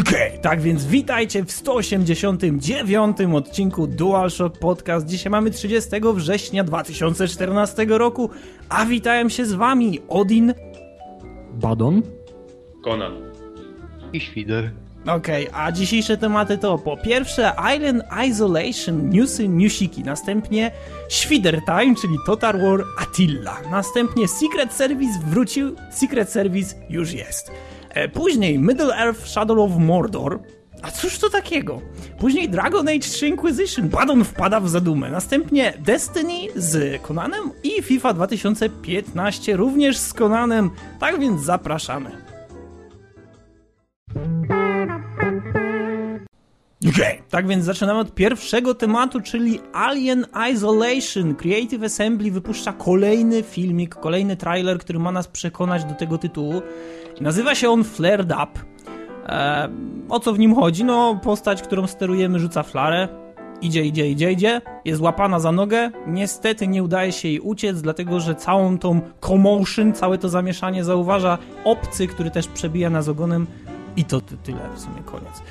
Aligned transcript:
Okej, 0.00 0.28
okay, 0.28 0.38
tak 0.38 0.60
więc 0.60 0.86
witajcie 0.86 1.44
w 1.44 1.52
189 1.52 3.16
odcinku 3.34 3.86
DualShock 3.86 4.58
Podcast. 4.58 5.06
Dzisiaj 5.06 5.30
mamy 5.30 5.50
30 5.50 5.90
września 6.14 6.64
2014 6.64 7.86
roku, 7.88 8.30
a 8.68 8.84
witają 8.84 9.28
się 9.28 9.46
z 9.46 9.52
wami 9.52 10.00
Odin, 10.08 10.54
Badon, 11.52 12.02
Conan 12.84 13.12
i 14.12 14.20
Świder. 14.20 14.70
Okej, 15.06 15.48
okay, 15.48 15.60
a 15.64 15.72
dzisiejsze 15.72 16.16
tematy 16.16 16.58
to 16.58 16.78
po 16.78 16.96
pierwsze 16.96 17.52
Island 17.76 18.04
Isolation, 18.28 19.08
newsy, 19.10 19.48
newsiki, 19.48 20.02
następnie 20.04 20.70
Świder 21.08 21.60
Time, 21.64 21.94
czyli 22.00 22.14
Total 22.26 22.60
War 22.60 22.84
Attila, 22.98 23.56
następnie 23.70 24.28
Secret 24.28 24.72
Service 24.72 25.18
wrócił, 25.26 25.76
Secret 25.90 26.30
Service 26.30 26.74
już 26.90 27.12
jest. 27.12 27.50
E, 27.94 28.08
później 28.08 28.58
Middle 28.58 28.96
Earth 28.96 29.26
Shadow 29.28 29.58
of 29.58 29.78
Mordor. 29.78 30.40
A 30.82 30.90
cóż 30.90 31.18
to 31.18 31.30
takiego? 31.30 31.80
Później 32.18 32.48
Dragon 32.48 32.88
Age 32.88 32.98
3 32.98 33.28
Inquisition. 33.28 33.88
Badon 33.88 34.24
wpada 34.24 34.60
w 34.60 34.68
zadumę. 34.68 35.10
Następnie 35.10 35.72
Destiny 35.78 36.32
z 36.56 37.02
Conanem 37.02 37.50
i 37.62 37.82
FIFA 37.82 38.12
2015 38.12 39.56
również 39.56 39.98
z 39.98 40.12
Conanem. 40.12 40.70
Tak 41.00 41.20
więc 41.20 41.42
zapraszamy. 41.42 42.23
Okay, 46.90 47.22
tak 47.30 47.46
więc 47.46 47.64
zaczynamy 47.64 48.00
od 48.00 48.14
pierwszego 48.14 48.74
tematu, 48.74 49.20
czyli 49.20 49.60
Alien 49.72 50.26
Isolation. 50.52 51.34
Creative 51.34 51.82
Assembly 51.82 52.30
wypuszcza 52.30 52.72
kolejny 52.72 53.42
filmik, 53.42 53.94
kolejny 53.94 54.36
trailer, 54.36 54.78
który 54.78 54.98
ma 54.98 55.12
nas 55.12 55.28
przekonać 55.28 55.84
do 55.84 55.94
tego 55.94 56.18
tytułu. 56.18 56.62
Nazywa 57.20 57.54
się 57.54 57.70
on 57.70 57.84
Flared 57.84 58.32
Up. 58.32 58.60
E, 59.26 59.68
o 60.08 60.20
co 60.20 60.32
w 60.32 60.38
nim 60.38 60.54
chodzi? 60.54 60.84
No, 60.84 61.20
postać, 61.22 61.62
którą 61.62 61.86
sterujemy, 61.86 62.38
rzuca 62.38 62.62
flarę. 62.62 63.08
Idzie, 63.60 63.84
idzie, 63.84 64.10
idzie, 64.10 64.32
idzie. 64.32 64.60
Jest 64.84 65.00
łapana 65.00 65.40
za 65.40 65.52
nogę. 65.52 65.90
Niestety 66.06 66.68
nie 66.68 66.82
udaje 66.82 67.12
się 67.12 67.28
jej 67.28 67.40
uciec, 67.40 67.82
dlatego 67.82 68.20
że 68.20 68.34
całą 68.34 68.78
tą 68.78 69.00
commotion, 69.20 69.92
całe 69.92 70.18
to 70.18 70.28
zamieszanie 70.28 70.84
zauważa 70.84 71.38
obcy, 71.64 72.06
który 72.06 72.30
też 72.30 72.48
przebija 72.48 72.90
nas 72.90 73.08
ogonem. 73.08 73.46
I 73.96 74.04
to 74.04 74.20
tyle 74.20 74.68
w 74.74 74.80
sumie 74.80 75.02
koniec. 75.04 75.42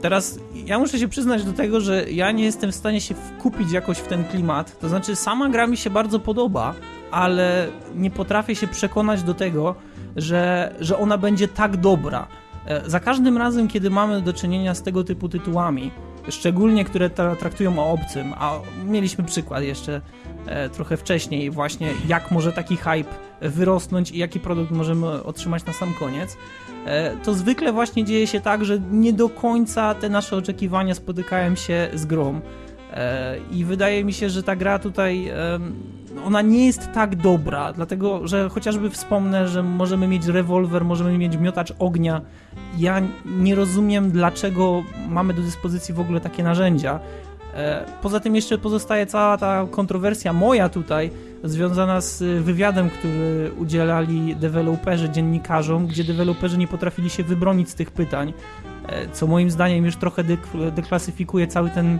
Teraz 0.00 0.38
ja 0.54 0.78
muszę 0.78 0.98
się 0.98 1.08
przyznać 1.08 1.44
do 1.44 1.52
tego, 1.52 1.80
że 1.80 2.10
ja 2.10 2.32
nie 2.32 2.44
jestem 2.44 2.72
w 2.72 2.74
stanie 2.74 3.00
się 3.00 3.14
wkupić 3.14 3.72
jakoś 3.72 3.98
w 3.98 4.08
ten 4.08 4.24
klimat. 4.24 4.78
To 4.78 4.88
znaczy, 4.88 5.16
sama 5.16 5.48
gra 5.48 5.66
mi 5.66 5.76
się 5.76 5.90
bardzo 5.90 6.18
podoba, 6.18 6.74
ale 7.10 7.68
nie 7.94 8.10
potrafię 8.10 8.54
się 8.56 8.66
przekonać 8.66 9.22
do 9.22 9.34
tego, 9.34 9.74
że, 10.16 10.74
że 10.80 10.98
ona 10.98 11.18
będzie 11.18 11.48
tak 11.48 11.76
dobra. 11.76 12.28
E, 12.66 12.90
za 12.90 13.00
każdym 13.00 13.38
razem, 13.38 13.68
kiedy 13.68 13.90
mamy 13.90 14.22
do 14.22 14.32
czynienia 14.32 14.74
z 14.74 14.82
tego 14.82 15.04
typu 15.04 15.28
tytułami, 15.28 15.90
szczególnie 16.28 16.84
które 16.84 17.10
traktują 17.10 17.78
o 17.78 17.92
obcym, 17.92 18.34
a 18.38 18.52
mieliśmy 18.84 19.24
przykład 19.24 19.62
jeszcze 19.62 20.00
e, 20.46 20.68
trochę 20.68 20.96
wcześniej, 20.96 21.50
właśnie 21.50 21.90
jak 22.06 22.30
może 22.30 22.52
taki 22.52 22.76
hype 22.76 23.14
wyrosnąć 23.40 24.10
i 24.10 24.18
jaki 24.18 24.40
produkt 24.40 24.70
możemy 24.70 25.24
otrzymać 25.24 25.64
na 25.64 25.72
sam 25.72 25.94
koniec, 25.94 26.36
to 27.22 27.34
zwykle 27.34 27.72
właśnie 27.72 28.04
dzieje 28.04 28.26
się 28.26 28.40
tak, 28.40 28.64
że 28.64 28.78
nie 28.90 29.12
do 29.12 29.28
końca 29.28 29.94
te 29.94 30.08
nasze 30.08 30.36
oczekiwania 30.36 30.94
spotykają 30.94 31.54
się 31.54 31.88
z 31.94 32.06
grą. 32.06 32.40
I 33.52 33.64
wydaje 33.64 34.04
mi 34.04 34.12
się, 34.12 34.30
że 34.30 34.42
ta 34.42 34.56
gra 34.56 34.78
tutaj 34.78 35.30
ona 36.24 36.42
nie 36.42 36.66
jest 36.66 36.92
tak 36.92 37.16
dobra, 37.16 37.72
dlatego 37.72 38.28
że 38.28 38.48
chociażby 38.48 38.90
wspomnę, 38.90 39.48
że 39.48 39.62
możemy 39.62 40.08
mieć 40.08 40.26
rewolwer, 40.26 40.84
możemy 40.84 41.18
mieć 41.18 41.36
miotacz 41.36 41.72
ognia. 41.78 42.20
Ja 42.78 43.02
nie 43.26 43.54
rozumiem, 43.54 44.10
dlaczego 44.10 44.82
mamy 45.08 45.34
do 45.34 45.42
dyspozycji 45.42 45.94
w 45.94 46.00
ogóle 46.00 46.20
takie 46.20 46.42
narzędzia. 46.42 47.00
E, 47.54 47.84
poza 48.02 48.20
tym 48.20 48.36
jeszcze 48.36 48.58
pozostaje 48.58 49.06
cała 49.06 49.38
ta 49.38 49.66
kontrowersja 49.70 50.32
moja 50.32 50.68
tutaj, 50.68 51.10
związana 51.44 52.00
z 52.00 52.42
wywiadem, 52.44 52.90
który 52.90 53.50
udzielali 53.58 54.36
deweloperzy 54.36 55.10
dziennikarzom, 55.10 55.86
gdzie 55.86 56.04
deweloperzy 56.04 56.58
nie 56.58 56.68
potrafili 56.68 57.10
się 57.10 57.24
wybronić 57.24 57.70
z 57.70 57.74
tych 57.74 57.90
pytań, 57.90 58.32
e, 58.86 59.08
co 59.08 59.26
moim 59.26 59.50
zdaniem 59.50 59.84
już 59.84 59.96
trochę 59.96 60.24
deklasyfikuje 60.74 61.46
cały 61.46 61.70
ten 61.70 61.98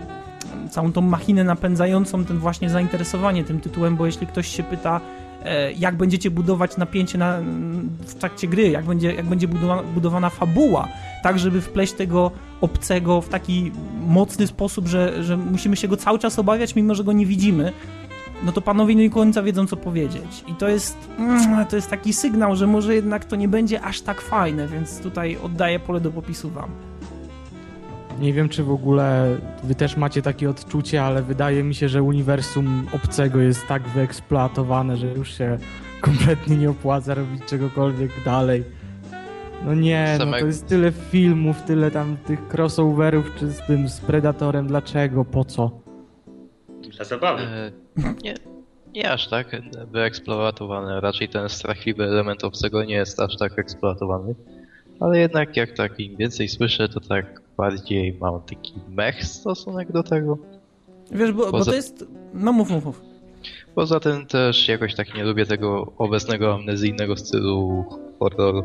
całą 0.69 0.91
tą 0.91 1.01
machinę 1.01 1.43
napędzającą 1.43 2.25
ten 2.25 2.37
właśnie 2.37 2.69
zainteresowanie 2.69 3.43
tym 3.43 3.59
tytułem, 3.59 3.95
bo 3.95 4.05
jeśli 4.05 4.27
ktoś 4.27 4.47
się 4.47 4.63
pyta, 4.63 5.01
e, 5.43 5.71
jak 5.71 5.95
będziecie 5.95 6.31
budować 6.31 6.77
napięcie 6.77 7.17
na, 7.17 7.39
w 7.99 8.13
trakcie 8.13 8.47
gry, 8.47 8.69
jak 8.69 8.85
będzie, 8.85 9.13
jak 9.13 9.25
będzie 9.25 9.47
budowana, 9.47 9.83
budowana 9.83 10.29
fabuła, 10.29 10.87
tak 11.23 11.39
żeby 11.39 11.61
wpleść 11.61 11.93
tego 11.93 12.31
obcego 12.61 13.21
w 13.21 13.29
taki 13.29 13.71
mocny 14.07 14.47
sposób, 14.47 14.87
że, 14.87 15.23
że 15.23 15.37
musimy 15.37 15.75
się 15.75 15.87
go 15.87 15.97
cały 15.97 16.19
czas 16.19 16.39
obawiać, 16.39 16.75
mimo 16.75 16.95
że 16.95 17.03
go 17.03 17.11
nie 17.11 17.25
widzimy, 17.25 17.73
no 18.43 18.51
to 18.51 18.61
panowie 18.61 18.95
nie 18.95 19.09
do 19.09 19.15
końca 19.15 19.43
wiedzą, 19.43 19.67
co 19.67 19.77
powiedzieć. 19.77 20.43
I 20.47 20.53
to 20.53 20.69
jest, 20.69 20.97
mm, 21.17 21.65
to 21.65 21.75
jest 21.75 21.89
taki 21.89 22.13
sygnał, 22.13 22.55
że 22.55 22.67
może 22.67 22.95
jednak 22.95 23.25
to 23.25 23.35
nie 23.35 23.47
będzie 23.47 23.81
aż 23.81 24.01
tak 24.01 24.21
fajne, 24.21 24.67
więc 24.67 24.99
tutaj 24.99 25.37
oddaję 25.43 25.79
pole 25.79 25.99
do 25.99 26.11
popisu 26.11 26.49
wam. 26.49 26.69
Nie 28.19 28.33
wiem, 28.33 28.49
czy 28.49 28.63
w 28.63 28.71
ogóle 28.71 29.37
wy 29.63 29.75
też 29.75 29.97
macie 29.97 30.21
takie 30.21 30.49
odczucie, 30.49 31.03
ale 31.03 31.21
wydaje 31.21 31.63
mi 31.63 31.75
się, 31.75 31.89
że 31.89 32.03
uniwersum 32.03 32.87
obcego 32.93 33.39
jest 33.39 33.67
tak 33.67 33.87
wyeksploatowane, 33.87 34.97
że 34.97 35.07
już 35.07 35.37
się 35.37 35.57
kompletnie 36.01 36.57
nie 36.57 36.69
opłaca 36.69 37.13
robić 37.13 37.45
czegokolwiek 37.45 38.11
dalej. 38.25 38.63
No 39.65 39.73
nie, 39.75 40.15
no 40.19 40.25
to 40.25 40.45
jest 40.45 40.67
tyle 40.67 40.91
filmów, 40.91 41.61
tyle 41.61 41.91
tam 41.91 42.17
tych 42.17 42.39
crossoverów 42.53 43.35
czy 43.39 43.47
z 43.47 43.67
tym 43.67 43.89
z 43.89 43.99
Predatorem. 43.99 44.67
Dlaczego? 44.67 45.25
Po 45.25 45.45
co? 45.45 45.71
Dla 46.95 47.05
zabawy. 47.05 47.41
E, 47.41 47.71
nie, 48.23 48.33
nie 48.93 49.11
aż 49.11 49.27
tak 49.27 49.61
wyeksploatowane. 49.91 51.01
Raczej 51.01 51.29
ten 51.29 51.49
strachliwy 51.49 52.03
element 52.03 52.43
obcego 52.43 52.83
nie 52.83 52.95
jest 52.95 53.19
aż 53.19 53.37
tak 53.37 53.59
eksploatowany. 53.59 54.35
Ale 54.99 55.19
jednak 55.19 55.57
jak 55.57 55.71
tak 55.71 55.99
im 55.99 56.17
więcej 56.17 56.47
słyszę, 56.47 56.89
to 56.89 56.99
tak 56.99 57.41
bardziej 57.57 58.17
mam 58.21 58.41
taki 58.41 58.73
mech 58.89 59.23
stosunek 59.23 59.91
do 59.91 60.03
tego. 60.03 60.37
Wiesz, 61.11 61.31
bo, 61.31 61.51
bo 61.51 61.65
to 61.65 61.75
jest... 61.75 62.05
No 62.33 62.53
mów, 62.53 62.69
mów, 62.69 62.85
mów. 62.85 63.01
Poza 63.75 63.99
tym 63.99 64.25
też 64.25 64.67
jakoś 64.67 64.95
tak 64.95 65.15
nie 65.15 65.23
lubię 65.23 65.45
tego 65.45 65.91
obecnego 65.97 66.53
amnezyjnego 66.53 67.17
stylu 67.17 67.85
horroru. 68.19 68.63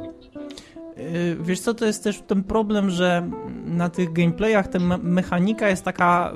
Yy, 0.97 1.37
wiesz 1.41 1.61
co, 1.61 1.75
to 1.75 1.85
jest 1.85 2.05
też 2.05 2.21
ten 2.21 2.45
problem, 2.45 2.91
że 2.91 3.31
na 3.65 3.89
tych 3.89 4.13
gameplayach 4.13 4.69
ta 4.69 4.79
mechanika 5.03 5.69
jest 5.69 5.85
taka 5.85 6.33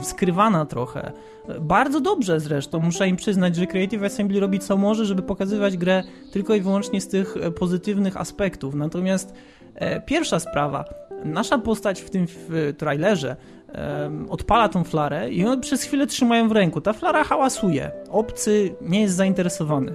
skrywana 0.00 0.66
trochę. 0.66 1.12
Bardzo 1.60 2.00
dobrze 2.00 2.40
zresztą, 2.40 2.80
muszę 2.80 3.08
im 3.08 3.16
przyznać, 3.16 3.56
że 3.56 3.66
Creative 3.66 4.02
Assembly 4.02 4.40
robi 4.40 4.58
co 4.58 4.76
może, 4.76 5.04
żeby 5.04 5.22
pokazywać 5.22 5.76
grę 5.76 6.02
tylko 6.32 6.54
i 6.54 6.60
wyłącznie 6.60 7.00
z 7.00 7.08
tych 7.08 7.36
e, 7.36 7.50
pozytywnych 7.50 8.16
aspektów. 8.16 8.74
Natomiast 8.74 9.34
e, 9.74 10.00
pierwsza 10.00 10.40
sprawa, 10.40 10.84
nasza 11.24 11.58
postać 11.58 12.00
w 12.00 12.10
tym 12.10 12.26
w 12.28 12.74
trailerze 12.78 13.36
odpala 14.28 14.68
tą 14.68 14.84
flarę 14.84 15.30
i 15.30 15.38
ją 15.40 15.60
przez 15.60 15.82
chwilę 15.82 16.06
trzymają 16.06 16.48
w 16.48 16.52
ręku. 16.52 16.80
Ta 16.80 16.92
flara 16.92 17.24
hałasuje. 17.24 17.90
Obcy 18.10 18.74
nie 18.80 19.00
jest 19.00 19.14
zainteresowany. 19.14 19.94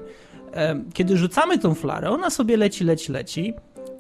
Kiedy 0.94 1.18
rzucamy 1.18 1.60
tą 1.60 1.74
flarę, 1.74 2.10
ona 2.10 2.30
sobie 2.30 2.58
leci, 2.58 2.84
leci, 2.84 3.12
leci 3.12 3.54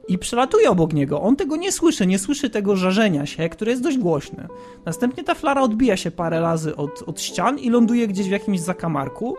i 0.07 0.17
przelatuje 0.17 0.69
obok 0.69 0.93
niego. 0.93 1.21
On 1.21 1.35
tego 1.35 1.55
nie 1.55 1.71
słyszy, 1.71 2.07
nie 2.07 2.19
słyszy 2.19 2.49
tego 2.49 2.75
żarzenia 2.75 3.25
się, 3.25 3.49
które 3.49 3.71
jest 3.71 3.83
dość 3.83 3.97
głośne. 3.97 4.47
Następnie 4.85 5.23
ta 5.23 5.35
flara 5.35 5.61
odbija 5.61 5.97
się 5.97 6.11
parę 6.11 6.41
razy 6.41 6.75
od, 6.75 7.03
od 7.05 7.21
ścian 7.21 7.59
i 7.59 7.69
ląduje 7.69 8.07
gdzieś 8.07 8.27
w 8.27 8.31
jakimś 8.31 8.59
zakamarku. 8.59 9.35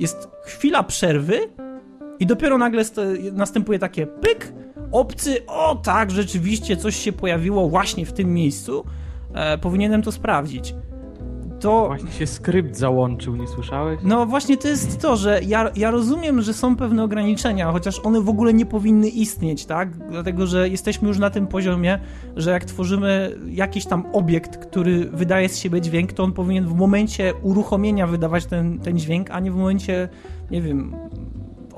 Jest 0.00 0.28
chwila 0.44 0.82
przerwy 0.82 1.40
i 2.20 2.26
dopiero 2.26 2.58
nagle 2.58 2.84
następuje 3.32 3.78
takie 3.78 4.06
pyk, 4.06 4.52
obcy, 4.92 5.46
o 5.46 5.74
tak, 5.74 6.10
rzeczywiście 6.10 6.76
coś 6.76 6.96
się 6.96 7.12
pojawiło 7.12 7.68
właśnie 7.68 8.06
w 8.06 8.12
tym 8.12 8.34
miejscu, 8.34 8.84
e, 9.34 9.58
powinienem 9.58 10.02
to 10.02 10.12
sprawdzić. 10.12 10.74
To... 11.60 11.86
Właśnie 11.86 12.10
się 12.10 12.26
skrypt 12.26 12.76
załączył, 12.76 13.36
nie 13.36 13.46
słyszałeś? 13.46 14.00
No 14.02 14.26
właśnie 14.26 14.56
to 14.56 14.68
jest 14.68 15.00
to, 15.00 15.16
że 15.16 15.40
ja, 15.46 15.70
ja 15.76 15.90
rozumiem, 15.90 16.42
że 16.42 16.54
są 16.54 16.76
pewne 16.76 17.04
ograniczenia, 17.04 17.72
chociaż 17.72 18.00
one 18.00 18.20
w 18.20 18.28
ogóle 18.28 18.54
nie 18.54 18.66
powinny 18.66 19.08
istnieć, 19.08 19.66
tak? 19.66 20.08
Dlatego, 20.10 20.46
że 20.46 20.68
jesteśmy 20.68 21.08
już 21.08 21.18
na 21.18 21.30
tym 21.30 21.46
poziomie, 21.46 21.98
że 22.36 22.50
jak 22.50 22.64
tworzymy 22.64 23.36
jakiś 23.50 23.86
tam 23.86 24.04
obiekt, 24.12 24.56
który 24.56 25.04
wydaje 25.04 25.48
z 25.48 25.58
siebie 25.58 25.80
dźwięk, 25.80 26.12
to 26.12 26.24
on 26.24 26.32
powinien 26.32 26.66
w 26.66 26.74
momencie 26.74 27.34
uruchomienia 27.42 28.06
wydawać 28.06 28.46
ten, 28.46 28.78
ten 28.78 28.98
dźwięk, 28.98 29.30
a 29.30 29.40
nie 29.40 29.52
w 29.52 29.56
momencie, 29.56 30.08
nie 30.50 30.62
wiem, 30.62 30.96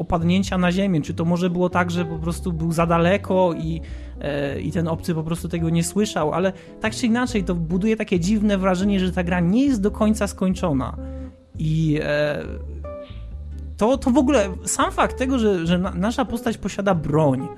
opadnięcia 0.00 0.58
na 0.58 0.73
ziemię. 0.73 1.02
Czy 1.02 1.14
to 1.14 1.25
może 1.25 1.50
było 1.50 1.69
tak, 1.69 1.91
że 1.91 2.05
po 2.05 2.19
prostu 2.19 2.52
był 2.52 2.73
za 2.73 2.87
daleko 2.87 3.52
i, 3.52 3.81
e, 4.20 4.61
i 4.61 4.73
ten 4.73 4.88
obcy 4.88 5.14
po 5.14 5.23
prostu 5.23 5.49
tego 5.49 5.70
nie 5.70 5.85
słyszał, 5.85 6.32
ale 6.32 6.52
tak 6.81 6.94
czy 6.94 7.06
inaczej 7.06 7.44
to 7.44 7.55
buduje 7.55 7.97
takie 7.97 8.20
dziwne 8.20 8.58
wrażenie, 8.58 9.00
że 9.00 9.12
ta 9.12 9.25
gra 9.25 9.41
nie 9.41 9.67
jest 9.67 9.81
do 9.81 9.91
końca 9.91 10.26
skończona. 10.26 10.97
I 11.58 12.00
e, 12.02 12.44
to, 13.76 13.99
to 13.99 14.11
w 14.11 14.19
ogóle 14.19 14.49
sam 14.64 14.93
fakt 14.93 15.19
tego, 15.19 15.38
że, 15.38 15.67
że 15.67 15.79
nasza 15.79 16.25
postać 16.25 16.58
posiada 16.58 16.94
broń, 16.94 17.49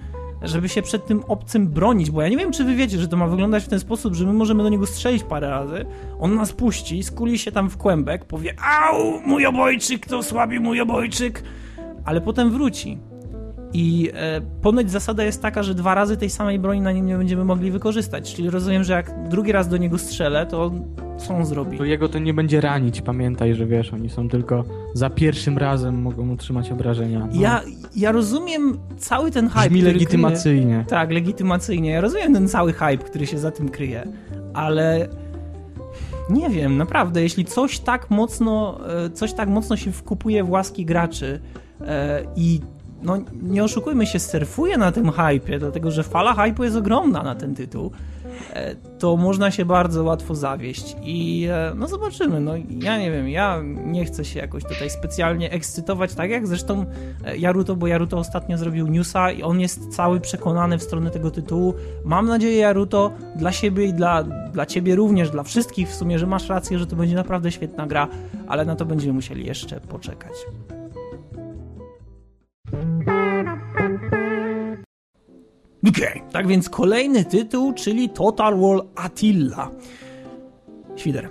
żeby 0.43 0.69
się 0.69 0.83
przed 0.83 1.07
tym 1.07 1.23
obcym 1.29 1.69
bronić, 1.69 2.11
bo 2.11 2.23
ja 2.23 2.29
nie 2.29 2.37
wiem, 2.37 2.53
czy 2.53 2.65
wy 2.65 2.75
wiecie, 2.75 2.99
że 2.99 3.09
to 3.09 3.17
ma 3.17 3.27
wyglądać 3.27 3.65
w 3.65 3.69
ten 3.69 3.81
sposób, 3.81 4.15
że 4.15 4.27
my 4.27 4.33
możemy 4.33 4.63
do 4.63 4.69
niego 4.69 4.87
strzelić 4.87 5.23
parę 5.23 5.51
razy, 5.51 5.87
on 6.21 6.35
nas 6.35 6.53
puści, 6.53 7.03
skuli 7.03 7.39
się 7.39 7.53
tam 7.53 7.71
w 7.71 7.77
kłębek, 7.77 8.25
powie 8.25 8.55
au, 8.61 9.21
mój 9.27 9.47
obojczyk, 9.47 10.07
to 10.07 10.23
słabi 10.23 10.61
mój 10.61 10.81
obojczyk, 10.81 11.43
ale 12.05 12.21
potem 12.21 12.51
wróci. 12.51 12.99
I 13.75 14.11
e, 14.15 14.41
ponoć 14.63 14.91
zasada 14.91 15.25
jest 15.25 15.43
taka, 15.43 15.63
że 15.63 15.75
dwa 15.75 15.95
razy 15.95 16.17
tej 16.17 16.31
samej 16.31 16.59
broni 16.59 16.81
na 16.81 16.93
nim 16.93 17.07
nie 17.07 17.17
będziemy 17.17 17.45
mogli 17.45 17.71
wykorzystać. 17.71 18.35
Czyli 18.35 18.51
rozumiem, 18.51 18.85
że 18.85 18.93
jak 18.93 19.29
drugi 19.29 19.53
raz 19.53 19.69
do 19.69 19.77
niego 19.77 19.99
strzelę, 19.99 20.47
to 20.47 20.71
co 21.19 21.35
on 21.35 21.47
zrobi? 21.47 21.79
To 21.79 21.85
jego 21.85 22.09
to 22.09 22.19
nie 22.19 22.35
będzie 22.35 22.61
ranić, 22.61 23.01
pamiętaj, 23.01 23.55
że 23.55 23.67
wiesz, 23.67 23.93
oni 23.93 24.11
są 24.11 24.29
tylko 24.29 24.65
za 24.95 25.11
pierwszym 25.11 25.59
razem 25.59 26.03
mogą 26.03 26.31
utrzymać 26.31 26.71
obrażenia. 26.71 27.19
No. 27.19 27.41
Ja, 27.41 27.61
ja 27.97 28.13
rozumiem 28.13 28.79
cały 28.99 29.31
ten 29.31 29.49
hype. 29.49 29.69
Brzmi 29.69 29.83
legitymacyjnie. 29.83 30.75
Kryje, 30.75 30.85
tak, 30.85 31.11
legitymacyjnie. 31.11 31.91
Ja 31.91 32.01
rozumiem 32.01 32.35
ten 32.35 32.49
cały 32.49 32.73
hype, 32.73 32.99
który 32.99 33.27
się 33.27 33.39
za 33.39 33.51
tym 33.51 33.69
kryje, 33.69 34.07
ale 34.55 35.09
nie 36.31 36.51
wiem, 36.51 36.77
naprawdę, 36.77 37.23
jeśli 37.23 37.45
coś 37.45 37.79
tak 37.79 38.11
mocno, 38.11 38.81
e, 39.05 39.11
coś 39.11 39.33
tak 39.33 39.49
mocno 39.49 39.77
się 39.77 39.93
wkupuje 39.93 40.45
w 40.45 40.51
łaski 40.51 40.85
graczy 40.85 41.41
i 42.37 42.61
no 43.03 43.19
nie 43.43 43.65
oszukujmy 43.65 44.07
się, 44.07 44.19
surfuje 44.19 44.79
na 44.79 44.93
tym 44.93 45.13
hypie, 45.13 45.59
dlatego 45.59 45.91
że 45.91 46.03
fala 46.03 46.35
hypu 46.35 46.65
jest 46.65 46.77
ogromna 46.77 47.23
na 47.23 47.35
ten 47.35 47.55
tytuł, 47.55 47.91
e, 48.53 48.75
to 48.75 49.17
można 49.17 49.51
się 49.51 49.65
bardzo 49.65 50.05
łatwo 50.05 50.35
zawieść 50.35 50.97
i 51.03 51.47
e, 51.51 51.73
no 51.77 51.89
zobaczymy, 51.89 52.41
no 52.41 52.53
ja 52.71 52.99
nie 52.99 53.11
wiem, 53.11 53.29
ja 53.29 53.63
nie 53.85 54.05
chcę 54.05 54.25
się 54.25 54.41
jakoś 54.41 54.65
tutaj 54.65 54.91
specjalnie 54.91 55.51
ekscytować, 55.51 56.15
tak 56.15 56.31
jak 56.31 56.47
zresztą 56.47 56.87
e, 57.25 57.37
Jaruto, 57.37 57.77
bo 57.77 57.87
Jaruto 57.87 58.19
ostatnio 58.19 58.59
zrobił 58.59 58.87
newsa 58.87 59.31
i 59.31 59.43
on 59.43 59.61
jest 59.61 59.97
cały 59.97 60.21
przekonany 60.21 60.79
w 60.79 60.83
stronę 60.83 61.11
tego 61.11 61.31
tytułu. 61.31 61.75
Mam 62.05 62.27
nadzieję, 62.27 62.57
Jaruto, 62.57 63.13
dla 63.37 63.53
siebie 63.53 63.85
i 63.85 63.95
dla, 63.95 64.23
dla 64.53 64.67
ciebie 64.67 64.97
również, 64.97 65.31
dla 65.31 65.43
wszystkich 65.43 65.89
w 65.89 65.95
sumie, 65.95 66.19
że 66.19 66.27
masz 66.27 66.49
rację, 66.49 66.79
że 66.79 66.87
to 66.87 66.97
będzie 66.97 67.15
naprawdę 67.15 67.53
świetna 67.53 67.87
gra, 67.87 68.09
ale 68.49 68.65
na 68.65 68.77
to 68.77 68.85
będziemy 68.85 69.13
musieli 69.13 69.47
jeszcze 69.47 69.81
poczekać. 69.81 70.33
Okay, 75.89 76.23
tak 76.33 76.47
więc 76.47 76.69
kolejny 76.69 77.25
tytuł, 77.25 77.73
czyli 77.73 78.11
Total 78.11 78.61
War 78.61 78.81
Attila. 78.95 79.71
Świder. 80.97 81.29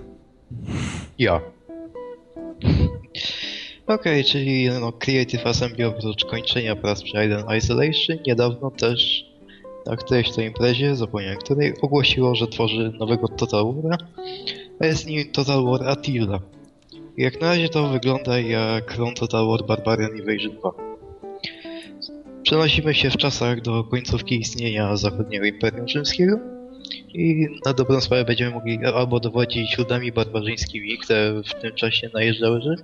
Ja. 1.20 1.42
Okej, 3.88 4.22
okay, 4.22 4.24
czyli 4.24 4.70
no, 4.82 4.92
Creative 4.92 5.46
Assembly 5.48 5.88
oprócz 5.88 6.26
kończenia 6.26 6.76
prac 6.76 7.04
przy 7.04 7.18
Alien 7.18 7.44
Isolation 7.58 8.18
niedawno 8.28 8.72
też 8.72 9.32
na 9.86 9.96
którejś 9.96 10.32
to 10.32 10.42
imprezie, 10.42 10.96
zapomniałem 10.96 11.38
której, 11.38 11.74
ogłosiło, 11.82 12.36
że 12.36 12.48
tworzy 12.48 12.94
nowego 13.00 13.28
Total 13.28 13.74
War, 13.74 13.98
a 14.80 14.86
jest 14.86 15.08
nim 15.08 15.32
Total 15.32 15.66
War 15.66 15.90
Attila. 15.90 16.40
Jak 17.18 17.42
na 17.42 17.48
razie 17.48 17.70
to 17.70 17.90
wygląda 17.90 18.40
jak 18.40 18.86
Clone 18.86 19.14
Total 19.14 19.48
War 19.48 19.66
Barbarian 19.68 20.18
Invasion 20.18 20.56
2. 20.56 20.91
Przenosimy 22.44 22.94
się 22.94 23.10
w 23.10 23.18
czasach 23.18 23.62
do 23.62 23.84
końcówki 23.84 24.40
istnienia 24.40 24.96
zachodniego 24.96 25.46
Imperium 25.46 25.88
Rzymskiego 25.88 26.40
i 27.14 27.48
na 27.66 27.74
dobrą 27.74 28.02
sprawę 28.02 28.26
będziemy 28.26 28.52
mogli 28.52 28.80
albo 28.96 29.20
dowodzić 29.20 29.78
ludami 29.78 30.12
barbarzyńskimi, 30.12 30.98
które 30.98 31.42
w 31.44 31.62
tym 31.62 31.76
czasie 31.76 32.10
najeżdżały 32.14 32.62
Rzym, 32.62 32.76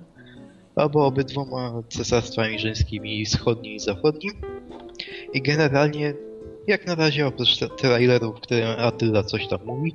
albo 0.76 1.06
obydwoma 1.06 1.82
cesarstwami 1.88 2.58
rzymskimi, 2.58 3.24
wschodnim 3.24 3.72
i 3.72 3.78
zachodnim. 3.78 4.32
I 5.34 5.42
generalnie, 5.42 6.14
jak 6.66 6.86
na 6.86 6.94
razie 6.94 7.26
oprócz 7.26 7.58
trailerów, 7.78 8.36
w 8.36 8.40
którym 8.40 8.68
Attila 8.78 9.22
coś 9.22 9.48
tam 9.48 9.60
mówi, 9.66 9.94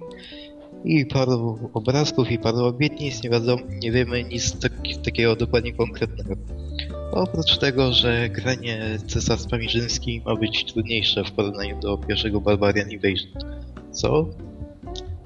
i 0.86 1.06
paru 1.06 1.70
obrazków 1.74 2.32
i 2.32 2.40
paru 2.40 2.66
obietnic, 2.66 3.24
nie, 3.24 3.30
wiadomo, 3.30 3.62
nie 3.82 3.92
wiemy 3.92 4.24
nic 4.24 4.60
tak, 4.60 4.72
takiego 5.06 5.36
dokładnie 5.36 5.74
konkretnego. 5.74 6.36
Oprócz 7.16 7.58
tego, 7.58 7.94
że 7.94 8.30
granie 8.30 8.98
cesarstwami 9.08 9.70
rzymskimi 9.70 10.22
ma 10.26 10.36
być 10.36 10.66
trudniejsze 10.66 11.24
w 11.24 11.32
porównaniu 11.32 11.80
do 11.80 11.98
pierwszego 11.98 12.42
Barbarian 12.42 12.92
Invasion. 12.92 13.32
Co? 13.92 14.30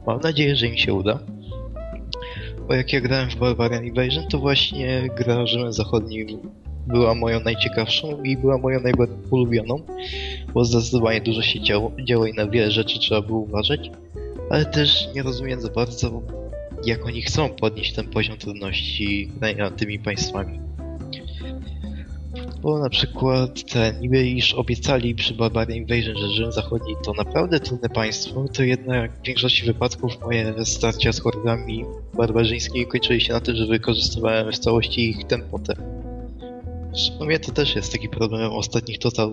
Mam 0.08 0.20
nadzieję, 0.20 0.56
że 0.56 0.68
im 0.68 0.78
się 0.78 0.94
uda. 0.94 1.20
Bo 2.68 2.74
jak 2.74 2.94
ja 2.94 3.02
grałem 3.02 3.30
w 3.30 3.36
Barbarian 3.36 3.86
Invasion, 3.86 4.28
to 4.28 4.40
właśnie 4.40 5.10
gra 5.18 5.46
Rzymem 5.46 5.74
Zachodnim 5.74 6.40
była 6.88 7.16
moją 7.16 7.40
najciekawszą 7.40 8.24
i 8.24 8.38
była 8.38 8.58
moją 8.58 8.80
najbardziej 8.80 9.18
ulubioną, 9.32 9.82
bo 10.54 10.66
zdecydowanie 10.66 11.22
dużo 11.22 11.42
się 11.42 11.62
działo, 11.62 11.92
działo 12.04 12.26
i 12.26 12.34
na 12.34 12.48
wiele 12.48 12.72
rzeczy 12.72 13.00
trzeba 13.00 13.22
było 13.22 13.40
uważać, 13.40 13.92
ale 14.50 14.66
też 14.66 15.08
nie 15.16 15.24
rozumiem 15.24 15.62
za 15.62 15.70
bardzo, 15.70 16.22
jak 16.86 17.06
oni 17.06 17.22
chcą 17.22 17.50
podnieść 17.50 17.94
ten 17.94 18.10
poziom 18.10 18.38
trudności 18.38 19.32
grania 19.40 19.72
tymi 19.72 20.00
państwami. 20.00 20.67
Bo 22.62 22.80
na 22.80 22.90
przykład 22.90 23.72
te 23.72 23.94
niby 24.02 24.28
iż 24.28 24.54
obiecali 24.54 25.16
przy 25.16 25.34
Barbarian 25.34 25.78
Invasion, 25.78 26.18
że 26.18 26.30
Rzym 26.30 26.52
Zachodni 26.52 26.96
to 27.06 27.14
naprawdę 27.14 27.60
trudne 27.60 27.90
państwo, 27.90 28.46
to 28.54 28.64
jednak 28.64 29.12
w 29.20 29.26
większości 29.26 29.66
wypadków 29.66 30.22
moje 30.22 30.66
starcia 30.66 31.14
z 31.14 31.20
horrorami 31.20 31.86
barbarzyńskimi 32.14 32.88
kończyły 32.88 33.20
się 33.20 33.34
na 33.34 33.40
tym, 33.40 33.56
że 33.56 33.66
wykorzystywałem 33.66 34.52
w 34.52 34.60
całości 34.60 35.10
ich 35.10 35.28
tempotę. 35.28 35.74
W 36.94 37.00
sumie 37.00 37.40
to 37.40 37.52
też 37.52 37.76
jest 37.76 37.92
taki 37.92 38.10
problem 38.10 38.52
ostatnich 38.52 39.00
Total 39.00 39.32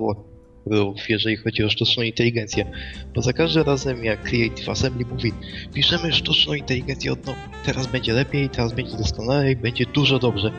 Warów, 0.66 1.10
jeżeli 1.10 1.36
chodzi 1.36 1.64
o 1.64 1.70
sztuczną 1.70 2.02
inteligencję. 2.02 2.70
Bo 3.14 3.22
za 3.22 3.32
każdym 3.32 3.62
razem 3.62 4.04
jak 4.04 4.22
Creative 4.22 4.68
Assembly 4.68 5.06
mówi 5.06 5.32
piszemy 5.74 6.12
sztuczną 6.12 6.54
inteligencję 6.54 7.12
od 7.12 7.26
nowa, 7.26 7.38
teraz 7.64 7.86
będzie 7.86 8.12
lepiej, 8.12 8.48
teraz 8.48 8.72
będzie 8.72 8.96
doskonale 8.96 9.56
będzie 9.56 9.86
dużo 9.86 10.18
dobrze 10.18 10.50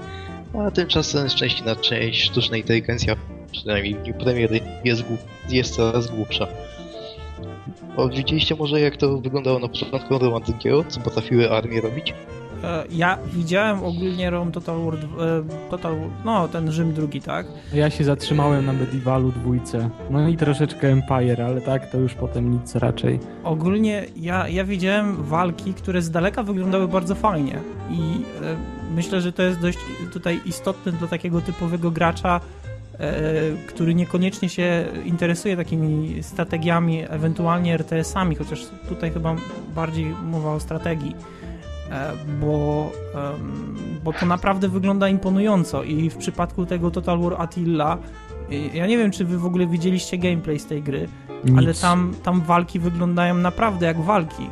a 0.62 0.72
tymczasem 0.72 1.30
szczęście 1.30 1.66
na 1.66 1.76
część 1.76 2.24
sztuczna 2.24 2.58
inteligencja, 2.58 3.16
przynajmniej 3.52 3.96
w 3.96 4.02
dniu 4.02 4.14
premiery, 4.14 4.60
jest, 4.84 5.04
jest 5.50 5.76
coraz 5.76 6.08
głupsza. 6.08 6.48
Bo 7.96 8.10
widzieliście 8.10 8.56
może 8.56 8.82
jak 8.82 8.98
to 8.98 9.18
wyglądało 9.18 9.60
na 9.60 9.68
początku 9.68 10.18
romantykiego, 10.18 10.84
co 10.88 11.00
potrafiły 11.00 11.52
armie 11.52 11.82
robić? 11.82 12.14
E, 12.66 12.84
ja 12.92 13.18
widziałem 13.34 13.84
ogólnie 13.84 14.30
Rome 14.30 14.52
Total 14.52 14.86
War, 14.86 14.94
e, 14.94 15.00
Total 15.70 15.96
no 16.26 16.48
ten 16.48 16.72
Rzym 16.72 16.94
drugi, 16.94 17.22
tak? 17.22 17.48
Ja 17.74 17.90
się 17.90 18.04
zatrzymałem 18.04 18.66
na 18.66 18.74
Medievalu 18.74 19.32
dwójce, 19.32 19.90
no 20.10 20.28
i 20.28 20.38
troszeczkę 20.38 20.88
Empire, 20.88 21.42
ale 21.42 21.62
tak, 21.62 21.92
to 21.92 21.98
już 21.98 22.14
potem 22.14 22.52
nic 22.52 22.76
raczej. 22.76 23.20
Ogólnie 23.44 24.06
ja, 24.18 24.48
ja 24.48 24.64
widziałem 24.64 25.24
walki, 25.24 25.74
które 25.74 26.02
z 26.02 26.12
daleka 26.12 26.44
wyglądały 26.44 26.88
bardzo 26.88 27.16
fajnie 27.16 27.60
i 27.90 28.00
e, 28.44 28.56
myślę, 28.96 29.22
że 29.22 29.34
to 29.34 29.44
jest 29.44 29.60
dość 29.60 29.80
tutaj 30.14 30.40
istotne 30.46 30.92
dla 30.92 31.08
takiego 31.08 31.42
typowego 31.42 31.92
gracza, 31.92 32.42
który 33.68 33.96
niekoniecznie 33.96 34.50
się 34.50 34.86
interesuje 35.06 35.58
takimi 35.58 36.24
strategiami, 36.24 37.04
ewentualnie 37.10 37.74
RTS-ami, 37.74 38.36
chociaż 38.36 38.66
tutaj 38.90 39.12
chyba 39.12 39.36
bardziej 39.76 40.06
mowa 40.06 40.54
o 40.54 40.60
strategii 40.60 41.16
bo, 42.42 42.92
bo 44.04 44.14
to 44.14 44.26
naprawdę 44.26 44.70
wygląda 44.70 45.10
imponująco 45.10 45.84
i 45.84 46.10
w 46.10 46.18
przypadku 46.18 46.66
tego 46.66 46.92
Total 46.92 47.20
War 47.20 47.36
Attila 47.42 47.98
ja 48.74 48.88
nie 48.88 48.98
wiem, 48.98 49.12
czy 49.12 49.26
wy 49.26 49.38
w 49.38 49.46
ogóle 49.46 49.68
widzieliście 49.68 50.18
gameplay 50.18 50.60
z 50.60 50.66
tej 50.66 50.84
gry, 50.84 51.08
Nic. 51.44 51.58
ale 51.58 51.74
tam, 51.74 52.14
tam 52.24 52.42
walki 52.42 52.80
wyglądają 52.80 53.36
naprawdę 53.36 53.86
jak 53.86 54.02
walki. 54.02 54.44
E, 54.44 54.50